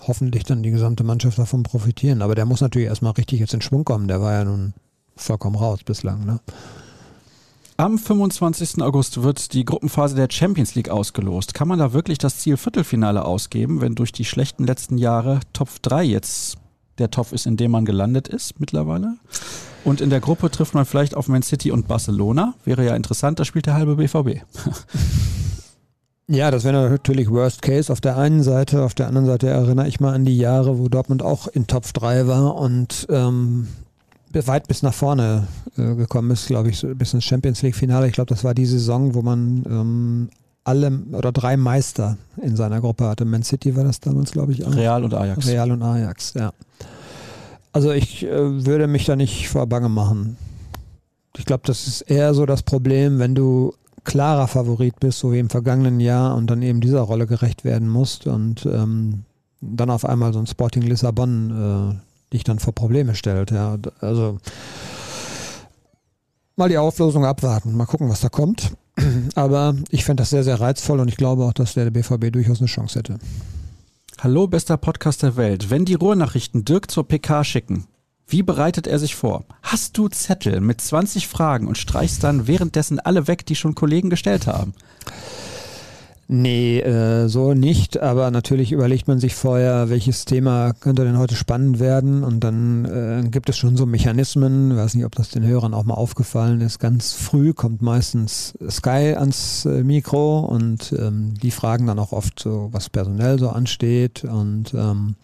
hoffentlich 0.02 0.44
dann 0.44 0.64
die 0.64 0.72
gesamte 0.72 1.04
Mannschaft 1.04 1.38
davon 1.38 1.64
profitieren. 1.64 2.22
Aber 2.22 2.36
der 2.36 2.46
muss 2.46 2.62
natürlich 2.62 2.90
erstmal 2.90 3.14
richtig 3.14 3.40
jetzt 3.40 3.54
in 3.54 3.62
Schwung 3.62 3.86
kommen. 3.86 4.08
Der 4.08 4.22
war 4.22 4.34
ja 4.34 4.44
nun 4.44 4.74
vollkommen 5.16 5.56
raus 5.56 5.80
bislang. 5.86 6.26
Ne? 6.26 6.40
Am 7.80 7.98
25. 7.98 8.82
August 8.82 9.24
wird 9.24 9.54
die 9.54 9.64
Gruppenphase 9.64 10.14
der 10.14 10.28
Champions 10.30 10.76
League 10.76 10.90
ausgelost. 10.90 11.54
Kann 11.54 11.70
man 11.70 11.80
da 11.80 11.94
wirklich 11.94 12.18
das 12.18 12.40
Ziel 12.40 12.58
Viertelfinale 12.58 13.24
ausgeben, 13.24 13.80
wenn 13.80 13.96
durch 13.96 14.12
die 14.12 14.26
schlechten 14.26 14.66
letzten 14.66 14.98
Jahre 14.98 15.40
Topf 15.54 15.80
3 15.80 16.04
jetzt 16.04 16.58
der 16.98 17.10
Topf 17.10 17.32
ist, 17.32 17.46
in 17.46 17.56
dem 17.56 17.72
man 17.72 17.86
gelandet 17.86 18.28
ist 18.28 18.60
mittlerweile? 18.60 19.16
Und 19.86 20.02
in 20.02 20.10
der 20.10 20.20
Gruppe 20.20 20.52
trifft 20.52 20.74
man 20.74 20.84
vielleicht 20.84 21.16
auf 21.16 21.30
Man 21.30 21.42
City 21.42 21.72
und 21.72 21.88
Barcelona. 21.88 22.54
Wäre 22.66 22.84
ja 22.84 22.98
interessant, 22.98 23.40
da 23.40 23.46
spielt 23.46 23.66
der 23.66 23.76
halbe 23.76 23.96
BVB. 23.96 24.42
Ja, 26.32 26.52
das 26.52 26.64
wäre 26.64 26.92
natürlich 26.92 27.32
Worst 27.32 27.64
Case 27.64 27.92
auf 27.92 28.02
der 28.02 28.16
einen 28.16 28.44
Seite. 28.44 28.84
Auf 28.84 28.94
der 28.94 29.08
anderen 29.08 29.26
Seite 29.26 29.50
erinnere 29.50 29.88
ich 29.88 30.00
mal 30.00 30.14
an 30.14 30.26
die 30.26 30.38
Jahre, 30.38 30.78
wo 30.78 30.88
Dortmund 30.88 31.24
auch 31.24 31.48
in 31.48 31.66
Top 31.66 31.92
3 31.92 32.28
war 32.28 32.54
und 32.56 33.08
ähm, 33.10 33.68
weit 34.34 34.68
bis 34.68 34.84
nach 34.84 34.94
vorne 34.94 35.48
äh, 35.78 35.96
gekommen 35.96 36.32
ist, 36.32 36.48
glaube 36.48 36.70
ich, 36.70 36.80
so 36.80 36.94
bis 36.96 37.14
ins 37.14 37.24
Champions 37.24 37.62
League 37.62 37.76
Finale. 37.76 38.08
Ich 38.08 38.14
glaube, 38.14 38.30
das 38.30 38.44
war 38.44 38.54
die 38.54 38.66
Saison, 38.66 39.14
wo 39.14 39.22
man 39.22 39.64
ähm, 39.70 40.30
alle 40.64 40.92
oder 41.12 41.32
drei 41.32 41.58
Meister 41.58 42.18
in 42.42 42.56
seiner 42.56 42.80
Gruppe 42.82 43.06
hatte. 43.06 43.26
Man 43.26 43.44
City 43.44 43.76
war 43.76 43.84
das 43.84 44.00
damals, 44.00 44.32
glaube 44.32 44.52
ich. 44.52 44.66
Auch. 44.66 44.76
Real 44.76 45.04
und 45.04 45.14
Ajax. 45.14 45.48
Real 45.48 45.72
und 45.72 45.82
Ajax, 45.82 46.34
ja. 46.36 46.54
Also 47.72 47.92
ich 47.92 48.26
äh, 48.26 48.66
würde 48.66 48.88
mich 48.88 49.06
da 49.06 49.16
nicht 49.16 49.50
vor 49.50 49.68
Bange 49.68 49.90
machen. 49.90 50.38
Ich 51.38 51.46
glaube, 51.46 51.64
das 51.66 51.88
ist 51.88 52.02
eher 52.02 52.34
so 52.34 52.46
das 52.46 52.64
Problem, 52.64 53.20
wenn 53.20 53.36
du 53.36 53.74
klarer 54.04 54.48
Favorit 54.48 55.00
bist, 55.00 55.20
so 55.20 55.32
wie 55.32 55.40
im 55.40 55.50
vergangenen 55.50 56.00
Jahr 56.00 56.36
und 56.36 56.48
dann 56.48 56.62
eben 56.62 56.82
dieser 56.82 57.02
Rolle 57.02 57.28
gerecht 57.28 57.64
werden 57.64 57.88
musst 57.88 58.28
und 58.28 58.66
ähm, 58.66 59.24
dann 59.62 59.90
auf 59.90 60.06
einmal 60.06 60.34
so 60.34 60.40
ein 60.40 60.48
Sporting 60.48 60.84
Lissabon 60.84 61.52
äh, 61.96 62.09
dich 62.34 62.44
dann 62.44 62.60
vor 62.60 62.74
Probleme 62.74 63.16
stellt. 63.16 63.52
Ja. 63.52 63.78
Also 64.02 64.38
mal 66.56 66.70
die 66.70 66.78
Auflösung 66.78 67.26
abwarten, 67.26 67.76
mal 67.76 67.86
gucken, 67.86 68.10
was 68.10 68.22
da 68.22 68.30
kommt. 68.30 68.74
Aber 69.36 69.76
ich 69.90 70.06
fände 70.06 70.22
das 70.22 70.30
sehr, 70.30 70.44
sehr 70.44 70.60
reizvoll 70.60 71.00
und 71.00 71.08
ich 71.08 71.18
glaube 71.18 71.46
auch, 71.46 71.54
dass 71.54 71.74
der 71.74 71.90
BVB 71.90 72.32
durchaus 72.32 72.60
eine 72.60 72.68
Chance 72.68 73.00
hätte. 73.00 73.18
Hallo, 74.20 74.48
bester 74.48 74.78
Podcast 74.78 75.24
der 75.24 75.38
Welt. 75.38 75.70
Wenn 75.70 75.86
die 75.86 75.94
Ruhrnachrichten 75.94 76.66
Dirk 76.66 76.92
zur 76.92 77.08
PK 77.08 77.44
schicken, 77.46 77.86
wie 78.28 78.44
bereitet 78.44 78.86
er 78.86 79.00
sich 79.00 79.16
vor? 79.16 79.46
Hast 79.64 79.98
du 79.98 80.08
Zettel 80.08 80.60
mit 80.62 80.82
20 80.82 81.28
Fragen 81.28 81.68
und 81.68 81.78
streichst 81.78 82.24
dann 82.24 82.46
währenddessen 82.46 83.00
alle 83.00 83.28
weg, 83.28 83.46
die 83.46 83.56
schon 83.56 83.76
Kollegen 83.76 84.10
gestellt 84.10 84.46
haben? 84.46 84.74
Nee, 86.32 86.80
äh, 86.82 87.28
so 87.28 87.56
nicht, 87.56 88.00
aber 88.00 88.30
natürlich 88.30 88.72
überlegt 88.72 89.08
man 89.08 89.18
sich 89.18 89.34
vorher, 89.34 89.90
welches 89.90 90.26
Thema 90.26 90.74
könnte 90.74 91.04
denn 91.04 91.18
heute 91.18 91.34
spannend 91.34 91.80
werden 91.80 92.24
und 92.24 92.44
dann 92.44 92.86
äh, 92.86 93.28
gibt 93.32 93.50
es 93.50 93.58
schon 93.58 93.76
so 93.76 93.88
Mechanismen, 93.88 94.70
ich 94.70 94.78
weiß 94.78 94.94
nicht, 94.94 95.06
ob 95.06 95.16
das 95.16 95.30
den 95.30 95.44
Hörern 95.44 95.74
auch 95.74 95.86
mal 95.86 95.96
aufgefallen 95.96 96.62
ist, 96.62 96.78
ganz 96.78 97.14
früh 97.14 97.54
kommt 97.54 97.82
meistens 97.82 98.54
Sky 98.70 99.16
ans 99.18 99.66
äh, 99.66 99.84
Mikro 99.84 100.42
und 100.42 100.94
ähm, 101.00 101.34
die 101.42 101.50
fragen 101.50 101.88
dann 101.88 101.98
auch 101.98 102.12
oft 102.12 102.38
so, 102.38 102.70
was 102.74 102.92
personell 102.92 103.40
so 103.40 103.50
ansteht 103.50 104.24
und 104.24 104.72
ähm, 104.76 105.16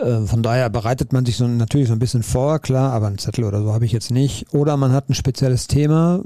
äh, 0.00 0.22
von 0.22 0.42
daher 0.42 0.68
bereitet 0.68 1.12
man 1.12 1.24
sich 1.24 1.36
so 1.36 1.46
natürlich 1.46 1.86
so 1.86 1.92
ein 1.92 2.00
bisschen 2.00 2.24
vor, 2.24 2.58
klar, 2.58 2.92
aber 2.92 3.06
einen 3.06 3.18
Zettel 3.18 3.44
oder 3.44 3.62
so 3.62 3.72
habe 3.72 3.84
ich 3.84 3.92
jetzt 3.92 4.10
nicht. 4.10 4.52
Oder 4.52 4.76
man 4.76 4.92
hat 4.92 5.08
ein 5.08 5.14
spezielles 5.14 5.68
Thema, 5.68 6.22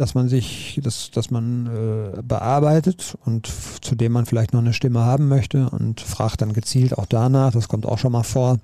das 0.00 0.14
man 0.14 0.30
sich, 0.30 0.80
das, 0.82 1.10
das 1.10 1.30
man 1.30 1.66
äh, 1.66 2.22
bearbeitet 2.22 3.18
und 3.26 3.50
zu 3.82 3.94
dem 3.94 4.12
man 4.12 4.24
vielleicht 4.24 4.54
noch 4.54 4.60
eine 4.60 4.72
Stimme 4.72 5.00
haben 5.00 5.28
möchte 5.28 5.68
und 5.68 6.00
fragt 6.00 6.40
dann 6.40 6.54
gezielt 6.54 6.96
auch 6.96 7.04
danach. 7.04 7.52
Das 7.52 7.68
kommt 7.68 7.84
auch 7.84 7.98
schon 7.98 8.12
mal 8.12 8.22
vor. 8.22 8.56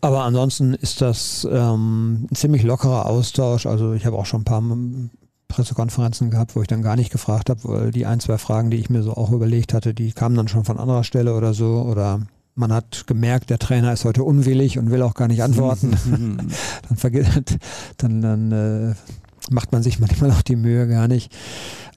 Aber 0.00 0.24
ansonsten 0.24 0.72
ist 0.72 1.02
das 1.02 1.46
ähm, 1.50 2.26
ein 2.30 2.34
ziemlich 2.34 2.62
lockerer 2.62 3.04
Austausch. 3.04 3.66
Also 3.66 3.92
ich 3.92 4.06
habe 4.06 4.16
auch 4.16 4.24
schon 4.24 4.40
ein 4.40 4.44
paar 4.44 4.62
Pressekonferenzen 5.48 6.30
gehabt, 6.30 6.56
wo 6.56 6.62
ich 6.62 6.68
dann 6.68 6.80
gar 6.80 6.96
nicht 6.96 7.12
gefragt 7.12 7.50
habe, 7.50 7.60
weil 7.64 7.90
die 7.90 8.06
ein, 8.06 8.20
zwei 8.20 8.38
Fragen, 8.38 8.70
die 8.70 8.78
ich 8.78 8.88
mir 8.88 9.02
so 9.02 9.12
auch 9.12 9.30
überlegt 9.30 9.74
hatte, 9.74 9.92
die 9.92 10.12
kamen 10.12 10.36
dann 10.36 10.48
schon 10.48 10.64
von 10.64 10.78
anderer 10.78 11.04
Stelle 11.04 11.34
oder 11.34 11.52
so. 11.52 11.82
Oder 11.82 12.20
man 12.54 12.72
hat 12.72 13.06
gemerkt, 13.06 13.50
der 13.50 13.58
Trainer 13.58 13.92
ist 13.92 14.06
heute 14.06 14.24
unwillig 14.24 14.78
und 14.78 14.90
will 14.90 15.02
auch 15.02 15.14
gar 15.14 15.28
nicht 15.28 15.42
antworten. 15.42 15.96
dann 16.88 16.96
vergisst, 16.96 17.58
dann, 17.98 18.22
dann 18.22 18.52
äh, 18.52 18.94
macht 19.50 19.72
man 19.72 19.82
sich 19.82 19.98
manchmal 20.00 20.30
auch 20.30 20.42
die 20.42 20.56
Mühe 20.56 20.88
gar 20.88 21.08
nicht. 21.08 21.32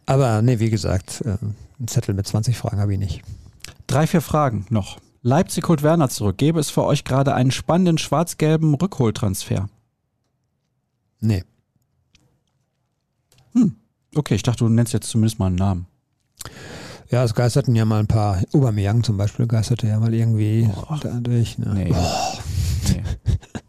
Aber 0.05 0.41
nee, 0.41 0.59
wie 0.59 0.69
gesagt, 0.69 1.21
äh, 1.25 1.37
einen 1.79 1.87
Zettel 1.87 2.15
mit 2.15 2.27
20 2.27 2.57
Fragen 2.57 2.79
habe 2.79 2.93
ich 2.93 2.99
nicht. 2.99 3.21
Drei, 3.87 4.07
vier 4.07 4.21
Fragen 4.21 4.65
noch. 4.69 4.99
Leipzig 5.21 5.67
holt 5.67 5.83
Werner 5.83 6.09
zurück. 6.09 6.37
Gäbe 6.37 6.59
es 6.59 6.69
für 6.69 6.83
euch 6.83 7.03
gerade 7.03 7.33
einen 7.33 7.51
spannenden 7.51 7.97
schwarz-gelben 7.97 8.75
Rückholtransfer? 8.75 9.69
Nee. 11.19 11.43
Hm. 13.53 13.75
Okay, 14.15 14.35
ich 14.35 14.43
dachte, 14.43 14.63
du 14.63 14.69
nennst 14.69 14.93
jetzt 14.93 15.09
zumindest 15.09 15.39
mal 15.39 15.47
einen 15.47 15.55
Namen. 15.55 15.87
Ja, 17.09 17.23
es 17.23 17.33
geisterten 17.33 17.75
ja 17.75 17.85
mal 17.85 17.99
ein 17.99 18.07
paar. 18.07 18.41
Aubameyang 18.53 19.03
zum 19.03 19.17
Beispiel 19.17 19.47
geisterte 19.47 19.87
ja 19.87 19.99
mal 19.99 20.13
irgendwie 20.13 20.69
oh. 20.73 20.95
dadurch. 21.01 21.57
Ne? 21.57 21.73
Nee. 21.73 21.93
Oh. 21.93 22.37
nee. 22.89 23.03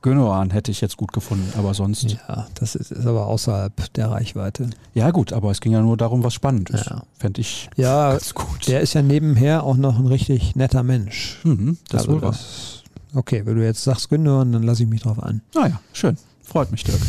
Gündogan 0.09 0.51
hätte 0.51 0.71
ich 0.71 0.81
jetzt 0.81 0.97
gut 0.97 1.13
gefunden, 1.13 1.53
aber 1.57 1.75
sonst. 1.75 2.17
Ja, 2.29 2.47
das 2.55 2.75
ist, 2.75 2.91
ist, 2.91 3.07
aber 3.07 3.27
außerhalb 3.27 3.93
der 3.95 4.11
Reichweite. 4.11 4.71
Ja, 4.95 5.11
gut, 5.11 5.33
aber 5.33 5.51
es 5.51 5.61
ging 5.61 5.73
ja 5.73 5.81
nur 5.81 5.97
darum, 5.97 6.25
was 6.25 6.35
spannend 6.35 6.71
ist. 6.71 6.87
Ja. 6.87 7.03
Fände 7.19 7.41
ich 7.41 7.69
ja, 7.77 8.13
ganz 8.13 8.35
gut. 8.35 8.67
Der 8.69 8.81
ist 8.81 8.95
ja 8.95 9.03
nebenher 9.03 9.65
auch 9.65 9.77
noch 9.77 9.99
ein 9.99 10.07
richtig 10.07 10.57
netter 10.57 10.83
Mensch. 10.83 11.41
Mhm, 11.45 11.79
das 11.89 12.03
also 12.03 12.13
wohl 12.13 12.21
das, 12.21 12.83
Okay, 13.15 13.47
wenn 13.47 13.57
du 13.57 13.65
jetzt 13.65 13.85
sagst 13.85 14.11
Gündogan, 14.11 14.53
dann 14.53 14.63
lasse 14.63 14.83
ich 14.83 14.89
mich 14.89 15.03
drauf 15.03 15.23
ein. 15.23 15.43
Naja, 15.55 15.75
ah 15.77 15.81
schön. 15.93 16.17
Freut 16.43 16.71
mich, 16.71 16.85
Dirk. 16.85 17.01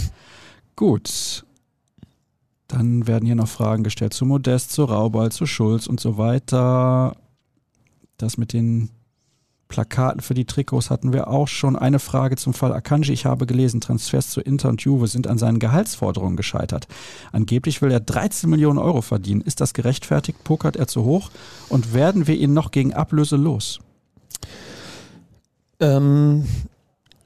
gut. 0.76 1.46
Dann 2.68 3.08
werden 3.08 3.26
hier 3.26 3.36
noch 3.36 3.48
Fragen 3.48 3.84
gestellt 3.84 4.14
zu 4.14 4.26
Modest, 4.26 4.72
zu 4.72 4.84
Raubal, 4.84 5.32
zu 5.32 5.46
Schulz 5.46 5.88
und 5.88 6.00
so 6.00 6.18
weiter. 6.18 7.16
Das 8.18 8.38
mit 8.38 8.54
den 8.54 8.90
Plakaten 9.70 10.22
für 10.22 10.34
die 10.34 10.46
Trikots 10.46 10.90
hatten 10.90 11.14
wir 11.14 11.28
auch 11.28 11.48
schon. 11.48 11.76
Eine 11.76 12.00
Frage 12.00 12.36
zum 12.36 12.54
Fall 12.54 12.74
Akanji. 12.74 13.14
Ich 13.14 13.26
habe 13.26 13.46
gelesen, 13.46 13.80
Transfers 13.80 14.30
zu 14.30 14.42
Inter 14.42 14.70
und 14.70 14.82
Juve 14.82 15.08
sind 15.08 15.28
an 15.28 15.38
seinen 15.38 15.60
Gehaltsforderungen 15.60 16.36
gescheitert. 16.36 16.88
Angeblich 17.32 17.82
will 17.82 17.92
er 17.92 18.00
13 18.00 18.50
Millionen 18.50 18.80
Euro 18.80 19.02
verdienen. 19.02 19.42
Ist 19.42 19.62
das 19.62 19.76
gerechtfertigt? 19.76 20.44
Pokert 20.44 20.76
er 20.76 20.88
zu 20.88 21.06
hoch? 21.06 21.30
Und 21.70 21.94
werden 21.94 22.26
wir 22.28 22.36
ihn 22.36 22.54
noch 22.54 22.72
gegen 22.72 22.94
Ablöse 22.94 23.36
los? 23.36 23.80
Ähm, 25.80 26.46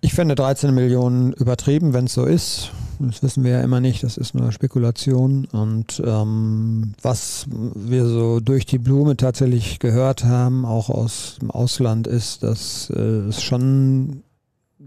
ich 0.02 0.14
fände 0.14 0.36
13 0.36 0.76
Millionen 0.76 1.32
übertrieben, 1.32 1.94
wenn 1.94 2.06
es 2.06 2.14
so 2.14 2.26
ist. 2.26 2.72
Das 3.07 3.23
wissen 3.23 3.43
wir 3.43 3.51
ja 3.51 3.61
immer 3.61 3.80
nicht, 3.80 4.03
das 4.03 4.17
ist 4.17 4.34
nur 4.34 4.51
Spekulation. 4.51 5.45
Und 5.51 6.01
ähm, 6.05 6.93
was 7.01 7.45
wir 7.49 8.05
so 8.05 8.39
durch 8.39 8.65
die 8.65 8.77
Blume 8.77 9.17
tatsächlich 9.17 9.80
gehört 9.80 10.23
haben, 10.23 10.65
auch 10.65 10.89
aus 10.89 11.38
dem 11.41 11.51
Ausland, 11.51 12.07
ist, 12.07 12.43
dass 12.43 12.89
äh, 12.89 12.99
es 12.99 13.41
schon 13.41 14.23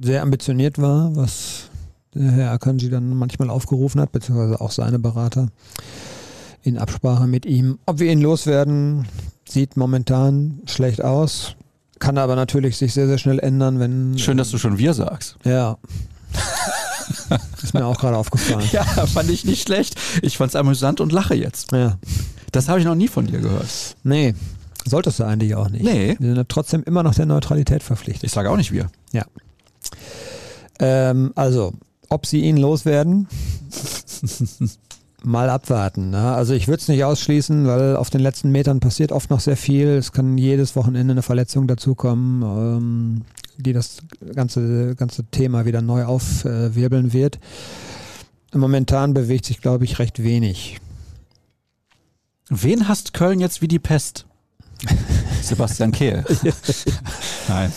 sehr 0.01 0.23
ambitioniert 0.23 0.79
war, 0.79 1.15
was 1.17 1.71
der 2.15 2.31
Herr 2.31 2.51
Akanji 2.53 2.89
dann 2.89 3.15
manchmal 3.17 3.51
aufgerufen 3.51 4.01
hat, 4.01 4.13
beziehungsweise 4.13 4.61
auch 4.61 4.71
seine 4.71 4.99
Berater 4.99 5.49
in 6.63 6.79
Absprache 6.79 7.27
mit 7.27 7.47
ihm. 7.47 7.79
Ob 7.87 7.99
wir 7.99 8.11
ihn 8.11 8.21
loswerden, 8.21 9.07
sieht 9.49 9.77
momentan 9.77 10.63
schlecht 10.67 11.03
aus. 11.03 11.57
Kann 11.99 12.19
aber 12.19 12.37
natürlich 12.37 12.77
sich 12.77 12.93
sehr, 12.93 13.07
sehr 13.07 13.19
schnell 13.19 13.39
ändern, 13.39 13.79
wenn. 13.79 14.19
Schön, 14.19 14.37
dass 14.37 14.51
du 14.51 14.59
schon 14.59 14.79
wir 14.79 14.93
sagst. 14.93 15.37
Ja. 15.45 15.79
Ist 17.63 17.75
mir 17.75 17.85
auch 17.85 17.99
gerade 17.99 18.17
aufgefallen. 18.17 18.69
Ja, 18.73 18.85
fand 18.85 19.31
ich 19.31 19.45
nicht 19.45 19.63
schlecht. 19.63 19.97
Ich 20.23 20.37
fand 20.37 20.51
es 20.51 20.57
amüsant 20.57 21.01
und 21.01 21.13
lache 21.13 21.35
jetzt. 21.35 21.73
Ja. 21.73 21.99
Das 22.53 22.69
habe 22.69 22.79
ich 22.79 22.85
noch 22.85 22.95
nie 22.95 23.09
von 23.09 23.27
dir 23.27 23.41
gehört. 23.41 23.69
Nee, 24.03 24.35
solltest 24.85 25.19
du 25.19 25.25
eigentlich 25.25 25.55
auch 25.55 25.69
nicht. 25.69 25.85
Nee. 25.85 26.17
Wir 26.19 26.29
sind 26.29 26.37
ja 26.37 26.45
trotzdem 26.45 26.83
immer 26.85 27.03
noch 27.03 27.15
der 27.15 27.27
Neutralität 27.27 27.83
verpflichtet. 27.83 28.25
Ich 28.25 28.33
sage 28.33 28.51
auch 28.51 28.57
nicht 28.57 28.73
wir. 28.73 28.89
Ja. 29.13 29.25
Ähm, 30.79 31.33
also, 31.35 31.73
ob 32.09 32.27
sie 32.27 32.43
ihn 32.43 32.57
loswerden, 32.57 33.29
mal 35.23 35.51
abwarten. 35.51 36.11
Ne? 36.11 36.33
Also 36.33 36.55
ich 36.55 36.69
würde 36.69 36.81
es 36.81 36.89
nicht 36.89 37.05
ausschließen, 37.05 37.67
weil 37.67 37.97
auf 37.97 38.11
den 38.11 38.21
letzten 38.21 38.51
Metern 38.53 38.81
passiert 38.81 39.13
oft 39.13 39.31
noch 39.31 39.41
sehr 39.41 39.57
viel. 39.57 39.89
Es 39.89 40.13
kann 40.13 40.39
jedes 40.39 40.77
Wochenende 40.77 41.13
eine 41.13 41.23
Verletzung 41.23 41.67
dazukommen, 41.67 42.43
ähm, 42.43 43.23
die 43.59 43.73
das 43.73 43.99
ganze, 44.35 44.95
ganze 44.97 45.25
Thema 45.25 45.65
wieder 45.65 45.83
neu 45.83 46.05
aufwirbeln 46.05 47.13
wird. 47.13 47.39
Momentan 48.55 49.15
bewegt 49.15 49.45
sich, 49.47 49.61
glaube 49.61 49.85
ich, 49.85 49.99
recht 49.99 50.23
wenig. 50.23 50.79
Wen 52.49 52.89
hasst 52.89 53.13
Köln 53.13 53.41
jetzt 53.41 53.61
wie 53.61 53.69
die 53.69 53.79
Pest? 53.79 54.27
Sebastian 55.43 55.93
Kehl. 55.93 56.25
Nein. 57.49 57.73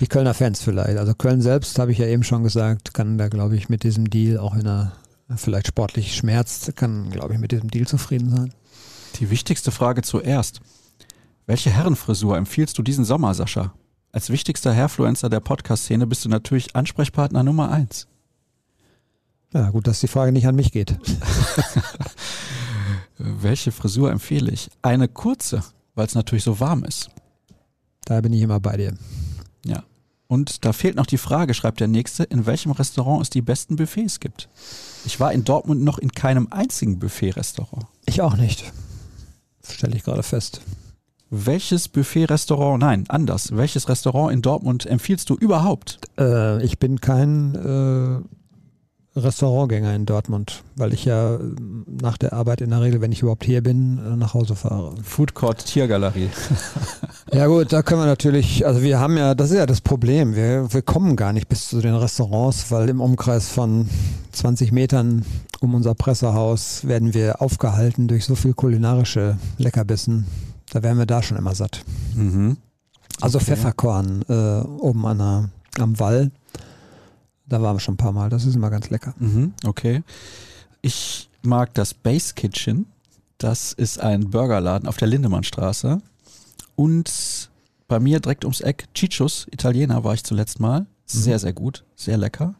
Die 0.00 0.06
Kölner 0.06 0.34
Fans 0.34 0.62
vielleicht. 0.62 0.98
Also 0.98 1.14
Köln 1.14 1.40
selbst, 1.40 1.78
habe 1.78 1.92
ich 1.92 1.98
ja 1.98 2.06
eben 2.06 2.24
schon 2.24 2.42
gesagt, 2.42 2.94
kann 2.94 3.18
da, 3.18 3.28
glaube 3.28 3.56
ich, 3.56 3.68
mit 3.68 3.82
diesem 3.84 4.08
Deal, 4.08 4.38
auch 4.38 4.56
wenn 4.56 4.66
er 4.66 4.92
vielleicht 5.36 5.68
sportlich 5.68 6.16
schmerzt, 6.16 6.74
kann, 6.76 7.10
glaube 7.10 7.34
ich, 7.34 7.40
mit 7.40 7.52
diesem 7.52 7.70
Deal 7.70 7.86
zufrieden 7.86 8.30
sein. 8.30 8.54
Die 9.20 9.30
wichtigste 9.30 9.70
Frage 9.70 10.02
zuerst. 10.02 10.60
Welche 11.46 11.70
Herrenfrisur 11.70 12.36
empfiehlst 12.36 12.78
du 12.78 12.82
diesen 12.82 13.04
Sommer, 13.04 13.34
Sascha? 13.34 13.72
Als 14.12 14.28
wichtigster 14.30 14.74
Hairfluencer 14.74 15.28
der 15.28 15.40
Podcast-Szene 15.40 16.06
bist 16.06 16.24
du 16.24 16.28
natürlich 16.28 16.74
Ansprechpartner 16.74 17.44
Nummer 17.44 17.70
eins. 17.70 18.08
Ja, 19.52 19.70
gut, 19.70 19.86
dass 19.86 20.00
die 20.00 20.08
Frage 20.08 20.32
nicht 20.32 20.46
an 20.46 20.56
mich 20.56 20.72
geht. 20.72 20.96
Welche 23.18 23.70
Frisur 23.70 24.10
empfehle 24.10 24.50
ich? 24.50 24.68
Eine 24.82 25.06
kurze, 25.06 25.62
weil 25.94 26.06
es 26.06 26.14
natürlich 26.14 26.44
so 26.44 26.58
warm 26.58 26.84
ist. 26.84 27.10
Da 28.04 28.20
bin 28.20 28.32
ich 28.32 28.42
immer 28.42 28.58
bei 28.58 28.76
dir. 28.76 28.96
Ja. 29.64 29.84
Und 30.26 30.64
da 30.64 30.72
fehlt 30.72 30.96
noch 30.96 31.06
die 31.06 31.18
Frage, 31.18 31.54
schreibt 31.54 31.80
der 31.80 31.88
Nächste, 31.88 32.24
in 32.24 32.46
welchem 32.46 32.72
Restaurant 32.72 33.22
es 33.22 33.30
die 33.30 33.42
besten 33.42 33.76
Buffets 33.76 34.20
gibt. 34.20 34.48
Ich 35.04 35.20
war 35.20 35.32
in 35.32 35.44
Dortmund 35.44 35.82
noch 35.82 35.98
in 35.98 36.12
keinem 36.12 36.48
einzigen 36.50 36.98
Buffet-Restaurant. 36.98 37.86
Ich 38.06 38.22
auch 38.22 38.36
nicht. 38.36 38.72
Stelle 39.68 39.96
ich 39.96 40.04
gerade 40.04 40.22
fest. 40.22 40.62
Welches 41.32 41.88
Buffet-Restaurant, 41.88 42.80
nein, 42.80 43.04
anders, 43.08 43.56
welches 43.56 43.88
Restaurant 43.88 44.32
in 44.32 44.42
Dortmund 44.42 44.84
empfiehlst 44.84 45.30
du 45.30 45.36
überhaupt? 45.36 46.00
Äh, 46.18 46.60
ich 46.64 46.80
bin 46.80 47.00
kein 47.00 47.54
äh, 47.54 49.18
Restaurantgänger 49.18 49.94
in 49.94 50.06
Dortmund, 50.06 50.64
weil 50.74 50.92
ich 50.92 51.04
ja 51.04 51.36
äh, 51.36 51.38
nach 51.86 52.18
der 52.18 52.32
Arbeit 52.32 52.60
in 52.60 52.70
der 52.70 52.80
Regel, 52.80 53.00
wenn 53.00 53.12
ich 53.12 53.22
überhaupt 53.22 53.44
hier 53.44 53.62
bin, 53.62 53.98
äh, 53.98 54.16
nach 54.16 54.34
Hause 54.34 54.56
fahre. 54.56 54.94
Food 55.04 55.34
Court 55.34 55.64
Tiergalerie. 55.64 56.30
ja 57.32 57.46
gut, 57.46 57.72
da 57.72 57.82
können 57.82 58.00
wir 58.00 58.06
natürlich, 58.06 58.66
also 58.66 58.82
wir 58.82 58.98
haben 58.98 59.16
ja, 59.16 59.36
das 59.36 59.52
ist 59.52 59.56
ja 59.56 59.66
das 59.66 59.82
Problem, 59.82 60.34
wir, 60.34 60.72
wir 60.72 60.82
kommen 60.82 61.14
gar 61.14 61.32
nicht 61.32 61.48
bis 61.48 61.68
zu 61.68 61.80
den 61.80 61.94
Restaurants, 61.94 62.72
weil 62.72 62.88
im 62.88 63.00
Umkreis 63.00 63.48
von 63.48 63.88
20 64.32 64.72
Metern 64.72 65.24
um 65.60 65.74
unser 65.74 65.94
Pressehaus 65.94 66.88
werden 66.88 67.14
wir 67.14 67.40
aufgehalten 67.40 68.08
durch 68.08 68.24
so 68.24 68.34
viel 68.34 68.54
kulinarische 68.54 69.36
Leckerbissen. 69.58 70.26
Da 70.70 70.82
wären 70.82 70.98
wir 70.98 71.06
da 71.06 71.22
schon 71.22 71.36
immer 71.36 71.54
satt. 71.54 71.84
Mhm. 72.14 72.56
Also 73.20 73.38
okay. 73.38 73.46
Pfefferkorn 73.46 74.22
äh, 74.28 74.60
oben 74.60 75.04
an 75.06 75.18
der, 75.18 75.50
am 75.78 75.98
Wall 75.98 76.30
da 77.50 77.60
waren 77.60 77.76
wir 77.76 77.80
schon 77.80 77.94
ein 77.94 77.98
paar 77.98 78.12
Mal. 78.12 78.30
Das 78.30 78.46
ist 78.46 78.54
immer 78.54 78.70
ganz 78.70 78.88
lecker. 78.88 79.12
Mhm, 79.18 79.52
okay. 79.64 80.02
Ich 80.80 81.28
mag 81.42 81.74
das 81.74 81.92
Base 81.92 82.32
Kitchen. 82.34 82.86
Das 83.36 83.72
ist 83.72 84.00
ein 84.00 84.30
Burgerladen 84.30 84.88
auf 84.88 84.96
der 84.96 85.08
Lindemannstraße. 85.08 86.00
Und 86.76 87.50
bei 87.88 87.98
mir 87.98 88.20
direkt 88.20 88.44
ums 88.44 88.60
Eck 88.60 88.86
Ciccios, 88.96 89.46
Italiener 89.50 90.04
war 90.04 90.14
ich 90.14 90.24
zuletzt 90.24 90.60
mal. 90.60 90.86
Sehr, 91.06 91.34
mhm. 91.34 91.40
sehr 91.40 91.52
gut. 91.52 91.84
Sehr 91.96 92.16
lecker. 92.16 92.54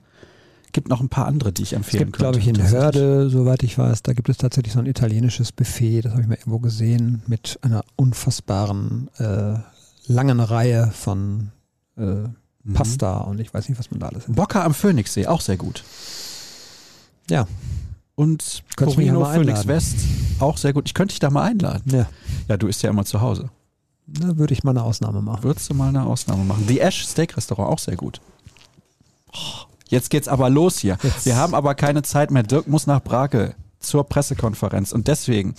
Gibt 0.72 0.88
noch 0.88 1.00
ein 1.00 1.08
paar 1.08 1.26
andere, 1.26 1.52
die 1.52 1.62
ich 1.62 1.72
empfehlen 1.72 2.02
Es 2.02 2.06
gibt, 2.06 2.18
glaube 2.18 2.38
ich, 2.38 2.46
in 2.46 2.70
Hörde, 2.70 3.28
soweit 3.28 3.62
ich 3.62 3.76
weiß, 3.76 4.02
da 4.02 4.12
gibt 4.12 4.28
es 4.28 4.36
tatsächlich 4.36 4.72
so 4.72 4.78
ein 4.78 4.86
italienisches 4.86 5.52
Buffet, 5.52 6.02
das 6.02 6.12
habe 6.12 6.22
ich 6.22 6.28
mir 6.28 6.36
irgendwo 6.36 6.58
gesehen, 6.58 7.22
mit 7.26 7.58
einer 7.62 7.82
unfassbaren 7.96 9.08
äh, 9.18 9.54
langen 10.06 10.40
Reihe 10.40 10.90
von 10.92 11.50
äh, 11.96 12.02
mhm. 12.02 12.74
Pasta 12.74 13.18
und 13.18 13.40
ich 13.40 13.52
weiß 13.52 13.68
nicht, 13.68 13.78
was 13.78 13.90
man 13.90 14.00
da 14.00 14.08
alles 14.08 14.28
hat. 14.28 14.34
Bocker 14.34 14.64
am 14.64 14.74
Phoenixsee, 14.74 15.26
auch 15.26 15.40
sehr 15.40 15.56
gut. 15.56 15.82
Ja. 17.28 17.46
Und 18.14 18.64
Porino 18.76 19.24
Phoenix 19.24 19.66
West, 19.66 19.96
auch 20.40 20.58
sehr 20.58 20.72
gut. 20.72 20.86
Ich 20.86 20.94
könnte 20.94 21.12
dich 21.12 21.20
da 21.20 21.30
mal 21.30 21.44
einladen. 21.44 21.90
Ja. 21.90 22.06
Ja, 22.48 22.56
du 22.56 22.66
isst 22.66 22.82
ja 22.82 22.90
immer 22.90 23.04
zu 23.04 23.20
Hause. 23.20 23.50
Da 24.06 24.36
würde 24.36 24.52
ich 24.52 24.64
mal 24.64 24.72
eine 24.72 24.82
Ausnahme 24.82 25.22
machen. 25.22 25.44
Würdest 25.44 25.70
du 25.70 25.74
mal 25.74 25.88
eine 25.88 26.04
Ausnahme 26.04 26.44
machen? 26.44 26.64
The 26.66 26.80
Ash 26.80 27.06
Steak 27.06 27.36
Restaurant, 27.36 27.70
auch 27.70 27.78
sehr 27.78 27.96
gut. 27.96 28.20
Jetzt 29.90 30.10
geht's 30.10 30.28
aber 30.28 30.48
los 30.48 30.78
hier. 30.78 30.96
Jetzt. 31.02 31.26
Wir 31.26 31.36
haben 31.36 31.54
aber 31.54 31.74
keine 31.74 32.02
Zeit 32.02 32.30
mehr. 32.30 32.42
Dirk 32.42 32.66
muss 32.68 32.86
nach 32.86 33.02
Brake 33.02 33.54
zur 33.78 34.04
Pressekonferenz. 34.04 34.92
Und 34.92 35.08
deswegen 35.08 35.54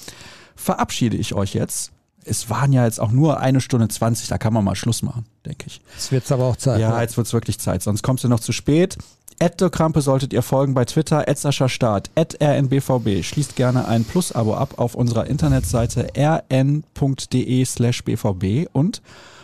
verabschiede 0.56 1.18
ich 1.18 1.34
euch 1.36 1.54
jetzt 1.54 1.92
es 2.26 2.50
waren 2.50 2.72
ja 2.72 2.86
jetzt 2.86 3.00
auch 3.00 3.12
nur 3.12 3.40
eine 3.40 3.62
Stunde 3.62 3.88
20, 3.88 4.28
da 4.28 4.38
kann 4.38 4.54
man 4.54 4.64
mal 4.64 4.76
Schluss 4.76 5.02
machen, 5.02 5.26
denke 5.46 5.66
ich. 5.68 5.82
Jetzt 5.96 6.12
wird 6.12 6.24
es 6.24 6.32
aber 6.32 6.46
auch 6.46 6.56
Zeit. 6.56 6.80
Ja, 6.80 6.96
ne? 6.96 7.02
jetzt 7.02 7.18
wird 7.18 7.28
es 7.28 7.34
wirklich 7.34 7.60
Zeit, 7.60 7.82
sonst 7.82 8.04
kommst 8.04 8.24
du 8.24 8.28
noch 8.28 8.40
zu 8.40 8.52
spät. 8.52 8.98
Ed 9.40 9.58
Krampe 9.72 10.02
solltet 10.02 10.34
ihr 10.34 10.44
folgen 10.44 10.76
bei 10.76 10.86
Twitter, 10.86 11.28
at 11.28 11.40
Sascha 11.40 11.68
Start, 11.68 12.12
at 12.16 12.40
rnbvb. 12.40 13.24
Schließt 13.24 13.56
gerne 13.56 13.88
ein 13.88 14.04
Plus-Abo 14.04 14.54
ab 14.54 14.76
auf 14.78 14.94
unserer 14.94 15.26
Internetseite 15.26 16.10
rn.de 16.16 17.66
slash 17.66 18.04
bvb 18.04 18.68
und 18.72 19.02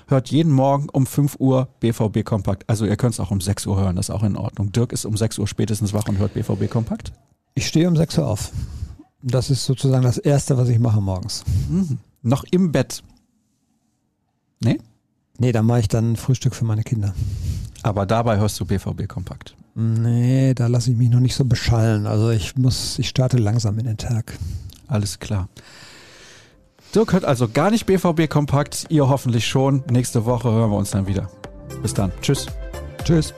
hört 0.07 0.29
jeden 0.29 0.51
Morgen 0.51 0.89
um 0.89 1.05
5 1.05 1.35
Uhr 1.39 1.67
BVB 1.79 2.23
Kompakt. 2.23 2.69
Also 2.69 2.85
ihr 2.85 2.95
könnt 2.95 3.13
es 3.13 3.19
auch 3.19 3.31
um 3.31 3.41
6 3.41 3.67
Uhr 3.67 3.79
hören, 3.79 3.95
das 3.95 4.09
ist 4.09 4.15
auch 4.15 4.23
in 4.23 4.35
Ordnung. 4.35 4.71
Dirk 4.71 4.91
ist 4.91 5.05
um 5.05 5.15
6 5.15 5.37
Uhr 5.37 5.47
spätestens 5.47 5.93
wach 5.93 6.07
und 6.07 6.17
hört 6.17 6.33
BVB 6.33 6.69
Kompakt. 6.69 7.13
Ich 7.53 7.67
stehe 7.67 7.87
um 7.87 7.95
6 7.95 8.17
Uhr 8.17 8.27
auf. 8.27 8.51
Das 9.21 9.49
ist 9.49 9.65
sozusagen 9.65 10.03
das 10.03 10.17
Erste, 10.17 10.57
was 10.57 10.69
ich 10.69 10.79
mache 10.79 11.01
morgens. 11.01 11.43
Mhm. 11.69 11.97
Noch 12.21 12.43
im 12.51 12.71
Bett. 12.71 13.03
Nee? 14.59 14.79
Nee, 15.39 15.51
da 15.51 15.61
mache 15.61 15.81
ich 15.81 15.87
dann 15.87 16.15
Frühstück 16.15 16.55
für 16.55 16.65
meine 16.65 16.83
Kinder. 16.83 17.13
Aber 17.83 18.05
dabei 18.05 18.37
hörst 18.37 18.59
du 18.59 18.65
BVB 18.65 19.07
kompakt. 19.07 19.55
Nee, 19.75 20.53
da 20.55 20.67
lasse 20.67 20.91
ich 20.91 20.97
mich 20.97 21.09
noch 21.09 21.19
nicht 21.19 21.35
so 21.35 21.45
beschallen. 21.45 22.07
Also 22.07 22.31
ich 22.31 22.55
muss, 22.57 22.97
ich 22.97 23.09
starte 23.09 23.37
langsam 23.37 23.77
in 23.77 23.85
den 23.85 23.97
Tag. 23.97 24.37
Alles 24.87 25.19
klar. 25.19 25.49
Dirk 26.95 27.13
hört 27.13 27.25
also 27.25 27.47
gar 27.47 27.69
nicht 27.71 27.85
BVB 27.85 28.29
kompakt, 28.29 28.85
ihr 28.89 29.07
hoffentlich 29.09 29.47
schon. 29.47 29.83
Nächste 29.89 30.25
Woche 30.25 30.51
hören 30.51 30.71
wir 30.71 30.77
uns 30.77 30.91
dann 30.91 31.07
wieder. 31.07 31.29
Bis 31.81 31.93
dann. 31.93 32.11
Tschüss. 32.21 32.47
Tschüss. 33.03 33.33